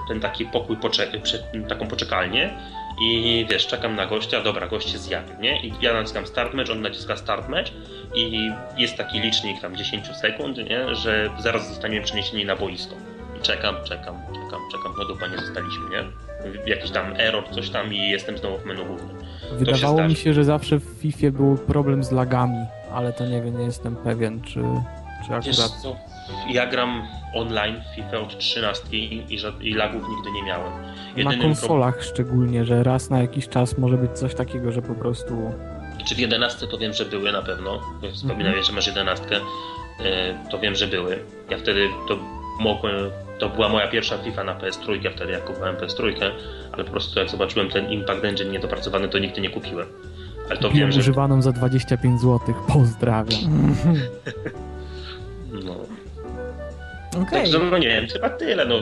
ten 0.08 0.20
taki 0.20 0.46
pokój, 0.46 0.78
pocze- 0.78 1.22
przed, 1.22 1.44
taką 1.70 1.88
poczekalnię 1.88 2.54
i 3.02 3.46
wiesz, 3.50 3.68
czekam 3.68 3.96
na 3.96 4.06
gościa, 4.06 4.42
dobra, 4.42 4.68
gość 4.68 4.90
się 4.92 4.98
zjawił, 4.98 5.36
nie? 5.40 5.62
I 5.68 5.74
ja 5.82 5.94
naciskam 5.94 6.28
start 6.28 6.54
mecz, 6.54 6.70
on 6.70 6.82
naciska 6.82 7.18
start 7.18 7.50
mecz 7.50 7.74
i 8.16 8.52
jest 8.78 8.98
taki 8.98 9.20
licznik 9.20 9.62
tam 9.62 9.76
10 9.76 10.08
sekund, 10.08 10.58
nie? 10.58 10.96
Że 10.96 11.30
zaraz 11.40 11.70
zostaniemy 11.70 12.06
przeniesieni 12.06 12.46
na 12.46 12.56
boisko. 12.56 12.96
I 13.40 13.42
czekam, 13.42 13.76
czekam, 13.84 14.16
czekam, 14.34 14.60
czekam, 14.72 14.94
no 14.98 15.06
dupa 15.06 15.28
nie 15.28 15.38
zostaliśmy, 15.38 15.84
nie? 15.92 16.04
Jakiś 16.76 16.92
tam 16.92 17.14
error, 17.18 17.44
coś 17.52 17.70
tam 17.70 17.94
i 17.94 18.10
jestem 18.10 18.38
znowu 18.38 18.58
w 18.58 18.66
menu 18.66 18.86
głównym. 18.86 19.18
Wydawało 19.52 19.98
się 19.98 20.08
mi 20.08 20.16
się, 20.16 20.34
że 20.34 20.44
zawsze 20.44 20.80
w 20.80 20.84
FIFA 20.84 21.32
był 21.32 21.58
problem 21.58 22.04
z 22.04 22.12
lagami, 22.12 22.66
ale 22.94 23.14
to 23.14 23.26
nie 23.26 23.42
wiem, 23.42 23.58
nie 23.58 23.64
jestem 23.66 23.96
pewien, 23.96 24.42
czy, 24.42 24.54
czy 25.28 25.34
akurat... 25.36 25.56
co, 25.82 25.96
ja 26.50 26.68
gram 26.68 27.02
online 27.34 27.82
w 27.92 27.96
FIFA 27.96 28.18
od 28.18 28.38
13 28.38 28.84
i, 28.92 29.24
i 29.62 29.74
lagów 29.74 30.04
nigdy 30.10 30.32
nie 30.32 30.44
miałem. 30.44 30.72
Na 30.74 31.18
Jedynym 31.18 31.42
konsolach 31.42 32.04
szczególnie, 32.04 32.66
że 32.66 32.84
raz 32.84 33.10
na 33.10 33.20
jakiś 33.22 33.50
czas 33.50 33.78
może 33.78 33.98
być 33.98 34.12
coś 34.12 34.36
takiego, 34.36 34.72
że 34.72 34.82
po 34.82 34.94
prostu... 34.94 35.28
pro- 35.98 36.06
Czy 36.06 36.16
w 36.16 36.20
11 36.20 36.68
to 36.68 36.78
wiem, 36.78 36.94
że 36.94 37.06
były 37.06 37.32
na 37.32 37.42
pewno. 37.42 37.80
Wspominałeś, 38.14 38.48
Mhm. 38.58 38.64
że 38.66 38.74
masz 38.74 38.88
11. 38.88 39.26
To 40.52 40.60
wiem, 40.60 40.76
że 40.76 40.88
były. 40.88 41.20
Ja 41.50 41.58
wtedy 41.58 41.88
to 42.08 42.18
mogłem. 42.60 42.96
To 43.40 43.50
była 43.50 43.70
moja 43.70 43.88
pierwsza 43.88 44.18
FIFA 44.18 44.44
na 44.44 44.56
PS3 44.56 45.12
wtedy, 45.16 45.32
jak 45.32 45.44
kupowałem 45.46 45.76
PS3, 45.76 46.14
ale 46.72 46.84
po 46.84 46.92
prostu 46.92 47.20
jak 47.20 47.30
zobaczyłem 47.30 47.70
ten 47.70 47.92
Impact 47.92 48.26
Engine 48.26 48.52
niedopracowany, 48.52 49.10
to 49.10 49.20
nigdy 49.20 49.42
nie 49.42 49.50
kupiłem. 49.50 49.88
Ale 50.50 50.58
to 50.60 50.68
Kupiłem 50.68 50.74
wiem, 50.74 50.92
że. 50.92 51.00
używaną 51.00 51.42
za 51.42 51.52
25 51.52 52.22
zł. 52.22 52.40
Pozdrawiam. 52.68 53.40
No. 55.66 55.76
Okej. 57.22 57.42
Także 57.44 57.60
no 57.60 57.78
nie 57.78 57.88
wiem, 57.88 58.08
chyba 58.08 58.30
tyle. 58.30 58.66
No. 58.66 58.76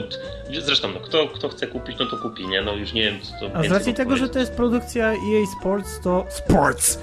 Zresztą, 0.62 0.88
no, 0.94 1.00
kto, 1.00 1.28
kto 1.28 1.48
chce 1.48 1.66
kupić, 1.66 1.96
no 1.98 2.06
to 2.06 2.16
kupi, 2.16 2.48
nie? 2.48 2.62
No 2.62 2.72
już 2.74 2.92
nie 2.92 3.02
wiem, 3.02 3.14
co 3.22 3.48
to 3.50 3.56
A 3.56 3.62
z 3.62 3.70
racji 3.70 3.94
tego, 3.94 4.16
że 4.16 4.28
to 4.28 4.38
jest 4.38 4.52
produkcja 4.52 5.12
EA 5.12 5.46
Sports, 5.60 6.00
to 6.00 6.26
Sports! 6.28 6.98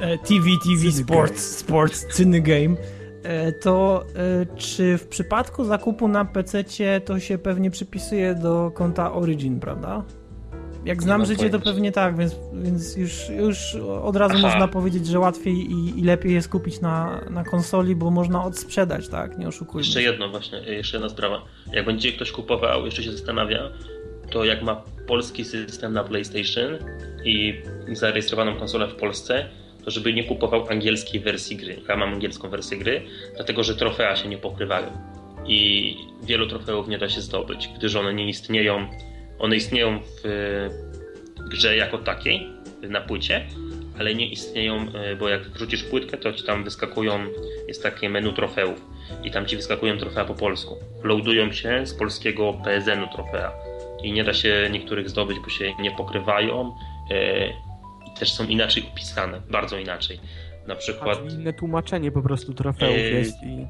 E, 0.00 0.18
TV, 0.18 0.44
TV, 0.64 0.80
Cyny 0.80 0.92
Sports, 0.92 1.56
Sports, 1.58 2.06
Cyny 2.06 2.40
Game. 2.40 2.76
E, 3.22 3.52
To 3.52 4.04
e, 4.42 4.56
czy 4.56 4.98
w 4.98 5.08
przypadku 5.08 5.64
zakupu 5.64 6.08
na 6.08 6.24
PC 6.24 6.64
to 7.04 7.20
się 7.20 7.38
pewnie 7.38 7.70
przypisuje 7.70 8.34
do 8.34 8.70
konta 8.74 9.12
Origin, 9.12 9.60
prawda? 9.60 10.02
Jak 10.84 11.02
znam 11.02 11.26
życie, 11.26 11.36
to 11.36 11.48
pojęcia. 11.50 11.70
pewnie 11.70 11.92
tak, 11.92 12.16
więc, 12.16 12.36
więc 12.52 12.96
już, 12.96 13.28
już 13.28 13.74
od 14.02 14.16
razu 14.16 14.34
Aha. 14.38 14.48
można 14.48 14.68
powiedzieć, 14.68 15.06
że 15.06 15.18
łatwiej 15.18 15.54
i, 15.54 15.98
i 15.98 16.02
lepiej 16.04 16.34
jest 16.34 16.48
kupić 16.48 16.80
na, 16.80 17.20
na 17.30 17.44
konsoli, 17.44 17.96
bo 17.96 18.10
można 18.10 18.44
odsprzedać, 18.44 19.08
tak? 19.08 19.38
Nie 19.38 19.48
oszukujmy. 19.48 19.86
Jeszcze 19.86 20.02
jedno 20.02 20.28
właśnie, 20.28 20.58
jeszcze 20.58 20.96
jedna 20.96 21.08
sprawa. 21.08 21.44
Jak 21.72 21.86
będzie 21.86 22.12
ktoś 22.12 22.32
kupował, 22.32 22.84
jeszcze 22.84 23.02
się 23.02 23.12
zastanawia, 23.12 23.70
to 24.30 24.44
jak 24.44 24.62
ma 24.62 24.82
polski 25.06 25.44
system 25.44 25.92
na 25.92 26.04
PlayStation 26.04 26.78
i 27.24 27.62
zarejestrowaną 27.92 28.56
konsolę 28.56 28.88
w 28.88 28.94
Polsce, 28.94 29.48
to 29.84 29.90
żeby 29.90 30.12
nie 30.12 30.24
kupował 30.24 30.68
angielskiej 30.68 31.20
wersji 31.20 31.56
gry. 31.56 31.80
Ja 31.88 31.96
mam 31.96 32.12
angielską 32.12 32.48
wersję 32.48 32.78
gry, 32.78 33.02
dlatego 33.36 33.62
że 33.62 33.76
trofea 33.76 34.16
się 34.16 34.28
nie 34.28 34.38
pokrywają. 34.38 34.86
I 35.46 35.94
wielu 36.22 36.46
trofeów 36.46 36.88
nie 36.88 36.98
da 36.98 37.08
się 37.08 37.20
zdobyć, 37.20 37.70
gdyż 37.76 37.94
one 37.94 38.14
nie 38.14 38.28
istnieją. 38.28 38.88
One 39.40 39.56
istnieją 39.56 40.00
w 40.24 40.68
grze 41.50 41.76
jako 41.76 41.98
takiej, 41.98 42.46
na 42.88 43.00
płycie, 43.00 43.46
ale 43.98 44.14
nie 44.14 44.28
istnieją, 44.28 44.86
e, 44.94 45.16
bo 45.16 45.28
jak 45.28 45.42
wrzucisz 45.42 45.82
płytkę, 45.82 46.18
to 46.18 46.32
ci 46.32 46.44
tam 46.44 46.64
wyskakują, 46.64 47.26
jest 47.68 47.82
takie 47.82 48.10
menu 48.10 48.32
trofeów 48.32 48.84
i 49.24 49.30
tam 49.30 49.46
ci 49.46 49.56
wyskakują 49.56 49.98
trofea 49.98 50.24
po 50.24 50.34
polsku. 50.34 50.76
Loadują 51.02 51.52
się 51.52 51.86
z 51.86 51.94
polskiego 51.94 52.52
PSN-u 52.64 53.08
trofea 53.08 53.52
i 54.02 54.12
nie 54.12 54.24
da 54.24 54.34
się 54.34 54.68
niektórych 54.72 55.10
zdobyć, 55.10 55.38
bo 55.38 55.48
się 55.48 55.72
nie 55.80 55.90
pokrywają 55.90 56.74
e, 57.10 57.70
też 58.18 58.32
są 58.32 58.46
inaczej 58.46 58.84
opisane, 58.92 59.40
bardzo 59.50 59.78
inaczej. 59.78 60.20
Na 60.66 60.74
A, 60.74 60.76
przykład 60.76 61.18
czyli 61.18 61.34
inne 61.34 61.52
tłumaczenie 61.52 62.12
po 62.12 62.22
prostu 62.22 62.54
trofeów 62.54 62.96
Ej. 62.96 63.14
jest 63.14 63.42
i... 63.42 63.66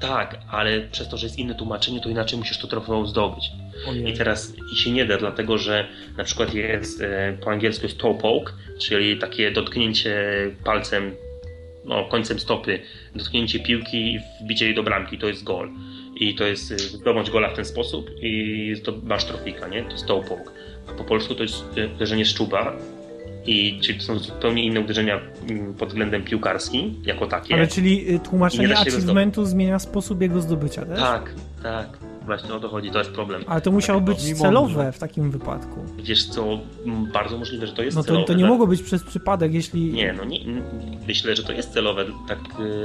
tak, 0.00 0.38
ale 0.50 0.80
przez 0.80 1.08
to, 1.08 1.16
że 1.16 1.26
jest 1.26 1.38
inne 1.38 1.54
tłumaczenie, 1.54 2.00
to 2.00 2.08
inaczej 2.08 2.38
musisz 2.38 2.58
to 2.58 2.66
trofeum 2.66 3.06
zdobyć. 3.06 3.50
Ojej. 3.88 4.08
I 4.08 4.16
teraz 4.16 4.52
i 4.72 4.76
się 4.76 4.90
nie 4.90 5.04
da, 5.06 5.18
dlatego 5.18 5.58
że 5.58 5.88
na 6.16 6.24
przykład 6.24 6.54
jest 6.54 7.00
e, 7.00 7.38
po 7.44 7.50
angielsku 7.50 7.86
jest 7.86 7.98
toe 7.98 8.14
poke, 8.14 8.52
czyli 8.80 9.18
takie 9.18 9.50
dotknięcie 9.50 10.16
palcem, 10.64 11.14
no 11.84 12.04
końcem 12.04 12.38
stopy, 12.38 12.80
dotknięcie 13.14 13.60
piłki 13.60 14.14
i 14.14 14.20
wbicie 14.44 14.64
jej 14.64 14.74
do 14.74 14.82
bramki, 14.82 15.18
to 15.18 15.26
jest 15.26 15.44
gol. 15.44 15.70
I 16.16 16.34
to 16.34 16.44
jest 16.44 16.72
e, 16.72 16.78
zdobądź 16.78 17.30
gola 17.30 17.48
w 17.48 17.54
ten 17.54 17.64
sposób 17.64 18.10
i 18.22 18.74
to 18.84 18.92
masz 19.02 19.24
trofika, 19.24 19.68
nie? 19.68 19.84
To 19.84 19.92
jest 19.92 20.06
toe 20.06 20.22
poke. 20.22 20.50
A 20.88 20.92
po 20.92 21.04
polsku 21.04 21.34
to 21.34 21.42
jest 21.42 21.64
e, 21.78 21.88
uderzenie 21.94 22.24
z 22.24 22.34
czuba. 22.34 22.76
I 23.46 23.80
to 23.98 24.04
są 24.04 24.18
zupełnie 24.18 24.64
inne 24.64 24.80
uderzenia 24.80 25.20
mm, 25.50 25.74
pod 25.74 25.88
względem 25.88 26.24
piłkarskim, 26.24 27.02
jako 27.04 27.26
takie. 27.26 27.54
Ale 27.54 27.66
czyli 27.66 28.08
y, 28.08 28.12
Nie 28.12 28.18
tłumaczenie 28.18 28.78
achievementu 28.78 29.44
zmienia 29.44 29.78
sposób 29.78 30.22
jego 30.22 30.40
zdobycia 30.40 30.84
też? 30.86 31.00
Tak, 31.00 31.34
tak. 31.62 31.98
Właśnie 32.26 32.54
o 32.54 32.60
to 32.60 32.68
chodzi, 32.68 32.90
to 32.90 32.98
jest 32.98 33.10
problem. 33.10 33.44
Ale 33.46 33.60
to 33.60 33.72
musiało 33.72 34.00
być 34.00 34.24
Mimo 34.26 34.38
celowe 34.38 34.92
w 34.92 34.98
takim 34.98 35.30
wypadku. 35.30 35.84
Wiesz 35.98 36.26
co, 36.26 36.58
bardzo 37.12 37.38
możliwe, 37.38 37.66
że 37.66 37.72
to 37.72 37.82
jest 37.82 37.96
No 37.96 38.02
to, 38.02 38.06
celowe. 38.06 38.26
to 38.26 38.32
nie 38.34 38.40
tak? 38.42 38.48
mogło 38.50 38.66
być 38.66 38.82
przez 38.82 39.04
przypadek, 39.04 39.54
jeśli... 39.54 39.92
Nie, 39.92 40.12
no 40.12 40.24
nie, 40.24 40.38
myślę, 41.06 41.36
że 41.36 41.42
to 41.42 41.52
jest 41.52 41.72
celowe. 41.72 42.04
Tak 42.28 42.38
y, 42.38 42.82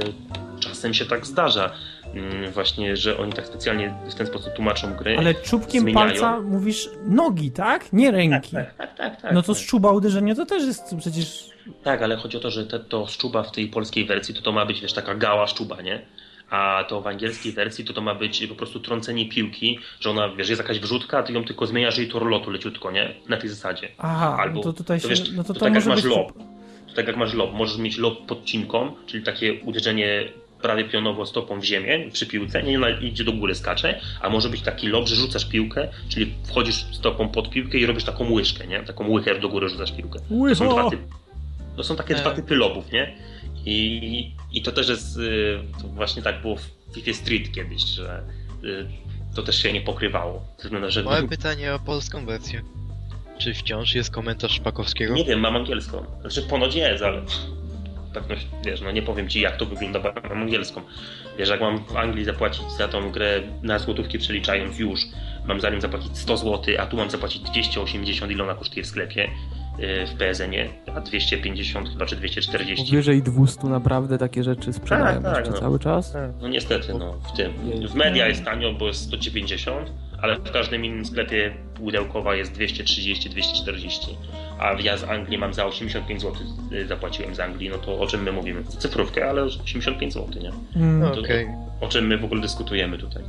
czasem 0.60 0.94
się 0.94 1.04
tak 1.04 1.26
zdarza. 1.26 1.72
Mm, 2.16 2.52
właśnie, 2.52 2.96
że 2.96 3.18
oni 3.18 3.32
tak 3.32 3.46
specjalnie 3.46 3.94
w 4.10 4.14
ten 4.14 4.26
sposób 4.26 4.52
tłumaczą 4.52 4.94
gry. 4.94 5.18
Ale 5.18 5.34
czubkiem 5.34 5.82
zmieniają. 5.82 6.08
palca 6.08 6.40
mówisz 6.40 6.90
nogi, 7.06 7.50
tak? 7.50 7.92
Nie 7.92 8.10
ręki. 8.10 8.52
Tak, 8.52 8.74
tak, 8.74 8.96
tak, 8.96 9.22
tak. 9.22 9.32
No 9.32 9.42
to 9.42 9.54
z 9.54 9.66
czuba 9.66 9.92
uderzenie 9.92 10.34
to 10.34 10.46
też 10.46 10.64
jest 10.64 10.96
przecież... 10.98 11.50
Tak, 11.82 12.02
ale 12.02 12.16
chodzi 12.16 12.36
o 12.36 12.40
to, 12.40 12.50
że 12.50 12.66
te, 12.66 12.80
to 12.80 13.06
szczuba 13.06 13.42
w 13.42 13.52
tej 13.52 13.66
polskiej 13.68 14.04
wersji 14.06 14.34
to 14.34 14.42
to 14.42 14.52
ma 14.52 14.66
być, 14.66 14.80
wiesz, 14.80 14.92
taka 14.92 15.14
gała 15.14 15.46
szczuba, 15.46 15.82
nie? 15.82 16.06
A 16.50 16.84
to 16.88 17.00
w 17.00 17.06
angielskiej 17.06 17.52
wersji 17.52 17.84
to 17.84 17.92
to 17.92 18.00
ma 18.00 18.14
być 18.14 18.46
po 18.46 18.54
prostu 18.54 18.80
trącenie 18.80 19.28
piłki, 19.28 19.78
że 20.00 20.10
ona, 20.10 20.28
wiesz, 20.28 20.48
jest 20.48 20.62
jakaś 20.62 20.80
wrzutka, 20.80 21.18
a 21.18 21.22
ty 21.22 21.32
ją 21.32 21.44
tylko 21.44 21.66
zmieniasz 21.66 21.98
jej 21.98 22.08
tor 22.08 22.26
lotu 22.26 22.50
leciutko, 22.50 22.90
nie? 22.90 23.14
Na 23.28 23.36
tej 23.36 23.48
zasadzie. 23.48 23.88
Aha, 23.98 24.36
Albo, 24.40 24.56
no 24.56 24.62
to 24.62 24.72
tutaj 24.72 25.00
się... 25.00 25.08
wiesz, 25.08 25.32
no 25.32 25.42
to 25.44 25.48
to 25.48 25.54
to 25.54 25.60
tak 25.60 25.74
jak 25.74 25.86
masz 25.86 26.02
być... 26.02 26.04
lob. 26.16 26.32
To 26.88 26.94
tak 26.94 27.06
jak 27.06 27.16
masz 27.16 27.34
lob, 27.34 27.52
możesz 27.54 27.78
mieć 27.78 27.98
lob 27.98 28.26
podcinką, 28.26 28.92
czyli 29.06 29.24
takie 29.24 29.54
uderzenie 29.54 30.28
prawie 30.64 30.84
pionowo 30.84 31.26
stopą 31.26 31.60
w 31.60 31.64
ziemię 31.64 32.10
przy 32.12 32.26
piłce, 32.26 32.62
nie 32.62 32.76
ona 32.76 32.90
idzie 32.90 33.24
do 33.24 33.32
góry, 33.32 33.54
skacze, 33.54 34.00
a 34.20 34.30
może 34.30 34.48
być 34.48 34.62
taki 34.62 34.88
lob, 34.88 35.08
że 35.08 35.16
rzucasz 35.16 35.44
piłkę, 35.44 35.88
czyli 36.08 36.34
wchodzisz 36.44 36.84
stopą 36.92 37.28
pod 37.28 37.50
piłkę 37.50 37.78
i 37.78 37.86
robisz 37.86 38.04
taką 38.04 38.30
łyżkę, 38.32 38.66
nie? 38.66 38.82
Taką 38.82 39.10
łychę 39.10 39.38
do 39.40 39.48
góry 39.48 39.68
rzucasz 39.68 39.92
piłkę. 39.92 40.18
To 40.48 40.54
są 40.54 40.68
dwa 40.68 40.90
typy. 40.90 41.02
To 41.76 41.84
są 41.84 41.96
takie 41.96 42.14
dwa 42.14 42.30
typy 42.30 42.54
lobów, 42.54 42.92
nie? 42.92 43.16
I, 43.66 44.32
I 44.52 44.62
to 44.62 44.72
też 44.72 44.88
jest, 44.88 45.16
y, 45.16 45.58
to 45.82 45.88
właśnie 45.88 46.22
tak 46.22 46.40
było 46.40 46.56
w 46.56 46.70
FIFA 46.94 47.12
Street 47.12 47.52
kiedyś, 47.52 47.82
że 47.82 48.22
y, 48.64 48.86
to 49.34 49.42
też 49.42 49.62
się 49.62 49.72
nie 49.72 49.80
pokrywało. 49.80 50.44
Że 50.88 51.02
Małe 51.02 51.28
pytanie 51.28 51.74
o 51.74 51.78
polską 51.78 52.26
wersję. 52.26 52.62
Czy 53.38 53.54
wciąż 53.54 53.94
jest 53.94 54.10
komentarz 54.10 54.52
Szpakowskiego? 54.52 55.14
Nie 55.14 55.24
wiem, 55.24 55.40
mam 55.40 55.56
angielską. 55.56 56.04
Znaczy 56.20 56.42
ponoć 56.42 56.74
jest, 56.74 57.02
ale 57.02 57.22
pewność, 58.14 58.46
wiesz, 58.64 58.80
no 58.80 58.90
nie 58.90 59.02
powiem 59.02 59.28
ci 59.28 59.40
jak 59.40 59.56
to 59.56 59.66
wygląda, 59.66 60.00
bo 60.00 60.12
mam 60.28 60.42
angielską. 60.42 60.80
Wiesz, 61.38 61.48
jak 61.48 61.60
mam 61.60 61.84
w 61.84 61.96
Anglii 61.96 62.24
zapłacić 62.24 62.72
za 62.78 62.88
tą 62.88 63.10
grę 63.10 63.40
na 63.62 63.78
złotówki 63.78 64.18
przeliczając 64.18 64.78
już, 64.78 65.00
mam 65.46 65.60
za 65.60 65.70
nią 65.70 65.80
zapłacić 65.80 66.18
100 66.18 66.36
zł, 66.36 66.74
a 66.78 66.86
tu 66.86 66.96
mam 66.96 67.10
zapłacić 67.10 67.42
280, 67.42 68.32
ile 68.32 68.42
ona 68.44 68.54
kosztuje 68.54 68.84
w 68.84 68.86
sklepie 68.86 69.28
w 69.78 70.14
PSN-ie, 70.18 70.68
a 70.94 71.00
250 71.00 71.88
chyba 71.88 72.06
czy 72.06 72.16
240. 72.16 72.86
Powyżej 72.90 73.22
200 73.22 73.66
naprawdę 73.66 74.18
takie 74.18 74.44
rzeczy 74.44 74.72
sprzedają 74.72 75.22
Tak, 75.22 75.34
tak, 75.34 75.50
no. 75.50 75.58
cały 75.60 75.78
czas? 75.78 76.14
No 76.40 76.48
niestety, 76.48 76.94
no 76.94 77.12
w 77.12 77.36
tym. 77.36 77.52
W 77.88 77.94
media 77.94 78.28
jest 78.28 78.44
tanio, 78.44 78.72
bo 78.72 78.86
jest 78.86 79.02
190, 79.02 79.92
ale 80.22 80.36
w 80.36 80.50
każdym 80.52 80.84
innym 80.84 81.04
sklepie 81.04 81.54
pudełkowa 81.74 82.34
jest 82.34 82.52
230-240. 82.58 84.08
A 84.58 84.72
ja 84.72 84.96
z 84.96 85.04
Anglii 85.04 85.38
mam 85.38 85.54
za 85.54 85.66
85 85.66 86.20
zł 86.22 86.32
zapłaciłem 86.88 87.34
z 87.34 87.40
Anglii, 87.40 87.68
no 87.70 87.78
to 87.78 87.98
o 88.00 88.06
czym 88.06 88.22
my 88.22 88.32
mówimy? 88.32 88.64
Cyfrówkę, 88.64 89.30
ale 89.30 89.42
85 89.42 90.12
zł, 90.12 90.42
nie? 90.42 90.52
Mm, 90.82 91.12
To- 91.14 91.20
Okej. 91.20 91.46
O 91.80 91.88
czym 91.88 92.06
my 92.06 92.18
w 92.18 92.24
ogóle 92.24 92.40
dyskutujemy 92.40 92.98
tutaj? 92.98 93.22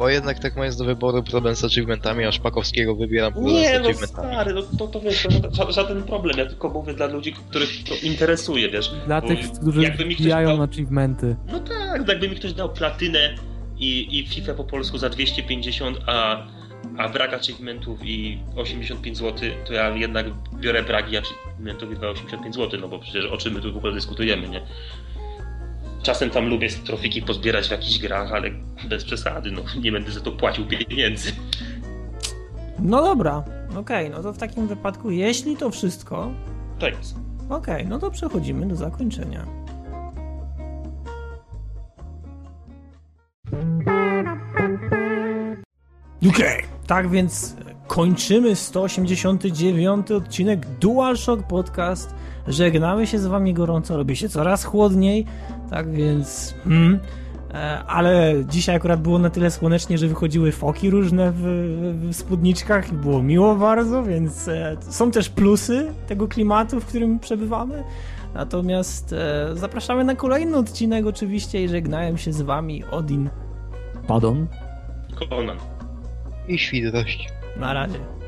Bo 0.00 0.08
jednak 0.08 0.38
tak 0.38 0.56
mając 0.56 0.76
do 0.76 0.84
wyboru 0.84 1.22
problem 1.22 1.56
z 1.56 1.64
achievementami, 1.64 2.24
a 2.24 2.32
Szpakowskiego 2.32 2.94
wybieram 2.96 3.32
problem 3.32 3.54
z 3.54 3.58
Nie, 3.58 3.78
no 3.80 3.88
achievementami. 3.88 4.28
stary, 4.32 4.54
no 4.54 4.62
to, 4.62 4.86
to 4.88 5.00
wiesz, 5.00 5.22
to 5.22 5.28
ża- 5.50 5.72
żaden 5.72 6.02
problem, 6.02 6.38
ja 6.38 6.46
tylko 6.46 6.68
mówię 6.68 6.94
dla 6.94 7.06
ludzi, 7.06 7.32
których 7.32 7.68
to 7.84 7.94
interesuje, 8.06 8.70
wiesz? 8.70 8.90
Dla 9.06 9.20
Bo 9.20 9.28
tych, 9.28 9.52
którzy 9.52 9.80
wbijają 9.90 10.48
dał- 10.48 10.62
achievementy. 10.62 11.36
No 11.52 11.60
tak, 11.60 12.08
jakby 12.08 12.28
mi 12.28 12.36
ktoś 12.36 12.52
dał 12.52 12.68
platynę 12.72 13.34
i, 13.78 14.18
i 14.18 14.26
FIFA 14.28 14.54
po 14.54 14.64
polsku 14.64 14.98
za 14.98 15.08
250, 15.08 15.98
a, 16.06 16.46
a 16.98 17.08
brak 17.08 17.34
achievementów 17.34 17.98
i 18.04 18.38
85 18.56 19.18
zł, 19.18 19.48
to 19.66 19.72
ja 19.72 19.96
jednak 19.96 20.26
biorę 20.60 20.82
brak 20.82 21.12
i 21.12 21.16
achievementów 21.16 21.92
i 21.92 21.96
85 22.06 22.54
zł, 22.54 22.80
no 22.80 22.88
bo 22.88 22.98
przecież 22.98 23.24
o 23.26 23.36
czym 23.36 23.54
my 23.54 23.60
tu 23.60 23.72
w 23.72 23.76
ogóle 23.76 23.92
dyskutujemy, 23.92 24.48
nie? 24.48 24.60
Czasem 26.02 26.30
tam 26.30 26.48
lubię 26.48 26.68
trofiki 26.68 27.22
pozbierać 27.22 27.68
w 27.68 27.70
jakichś 27.70 27.98
grach, 27.98 28.32
ale 28.32 28.50
bez 28.88 29.04
przesady, 29.04 29.50
no 29.50 29.62
nie 29.82 29.92
będę 29.92 30.10
za 30.10 30.20
to 30.20 30.32
płacił 30.32 30.66
pieniędzy. 30.66 31.32
No 32.78 33.02
dobra, 33.02 33.44
okej, 33.76 34.10
no 34.10 34.22
to 34.22 34.32
w 34.32 34.38
takim 34.38 34.66
wypadku, 34.66 35.10
jeśli 35.10 35.56
to 35.56 35.70
wszystko, 35.70 36.30
To 36.78 36.88
jest. 36.88 37.14
okej, 37.48 37.86
no 37.86 37.98
to 37.98 38.10
przechodzimy 38.10 38.66
do 38.66 38.76
zakończenia. 38.76 39.46
Okej, 46.28 46.58
okay. 46.58 46.68
tak 46.86 47.10
więc 47.10 47.56
kończymy 47.86 48.56
189 48.56 50.10
odcinek 50.10 50.66
DualShock 50.66 51.42
Podcast. 51.42 52.14
Żegnamy 52.48 53.06
się 53.06 53.18
z 53.18 53.26
wami 53.26 53.54
gorąco, 53.54 53.96
robi 53.96 54.16
się 54.16 54.28
coraz 54.28 54.64
chłodniej, 54.64 55.26
tak 55.70 55.92
więc... 55.92 56.54
Hmm, 56.64 56.98
e, 57.54 57.84
ale 57.84 58.34
dzisiaj 58.48 58.76
akurat 58.76 59.02
było 59.02 59.18
na 59.18 59.30
tyle 59.30 59.50
słonecznie, 59.50 59.98
że 59.98 60.08
wychodziły 60.08 60.52
foki 60.52 60.90
różne 60.90 61.32
w, 61.32 61.42
w 62.10 62.14
spódniczkach 62.14 62.92
i 62.92 62.92
było 62.92 63.22
miło 63.22 63.54
bardzo, 63.54 64.02
więc 64.02 64.48
e, 64.48 64.76
są 64.80 65.10
też 65.10 65.28
plusy 65.28 65.92
tego 66.06 66.28
klimatu, 66.28 66.80
w 66.80 66.86
którym 66.86 67.18
przebywamy. 67.18 67.84
Natomiast 68.34 69.12
e, 69.12 69.50
zapraszamy 69.56 70.04
na 70.04 70.14
kolejny 70.14 70.56
odcinek 70.56 71.06
oczywiście 71.06 71.64
i 71.64 71.68
żegnałem 71.68 72.18
się 72.18 72.32
z 72.32 72.42
wami 72.42 72.84
Odin. 72.84 73.30
Padon. 74.06 74.46
Conan. 75.28 75.56
I 76.48 76.58
świdrość. 76.58 77.28
Na 77.56 77.72
razie. 77.72 78.19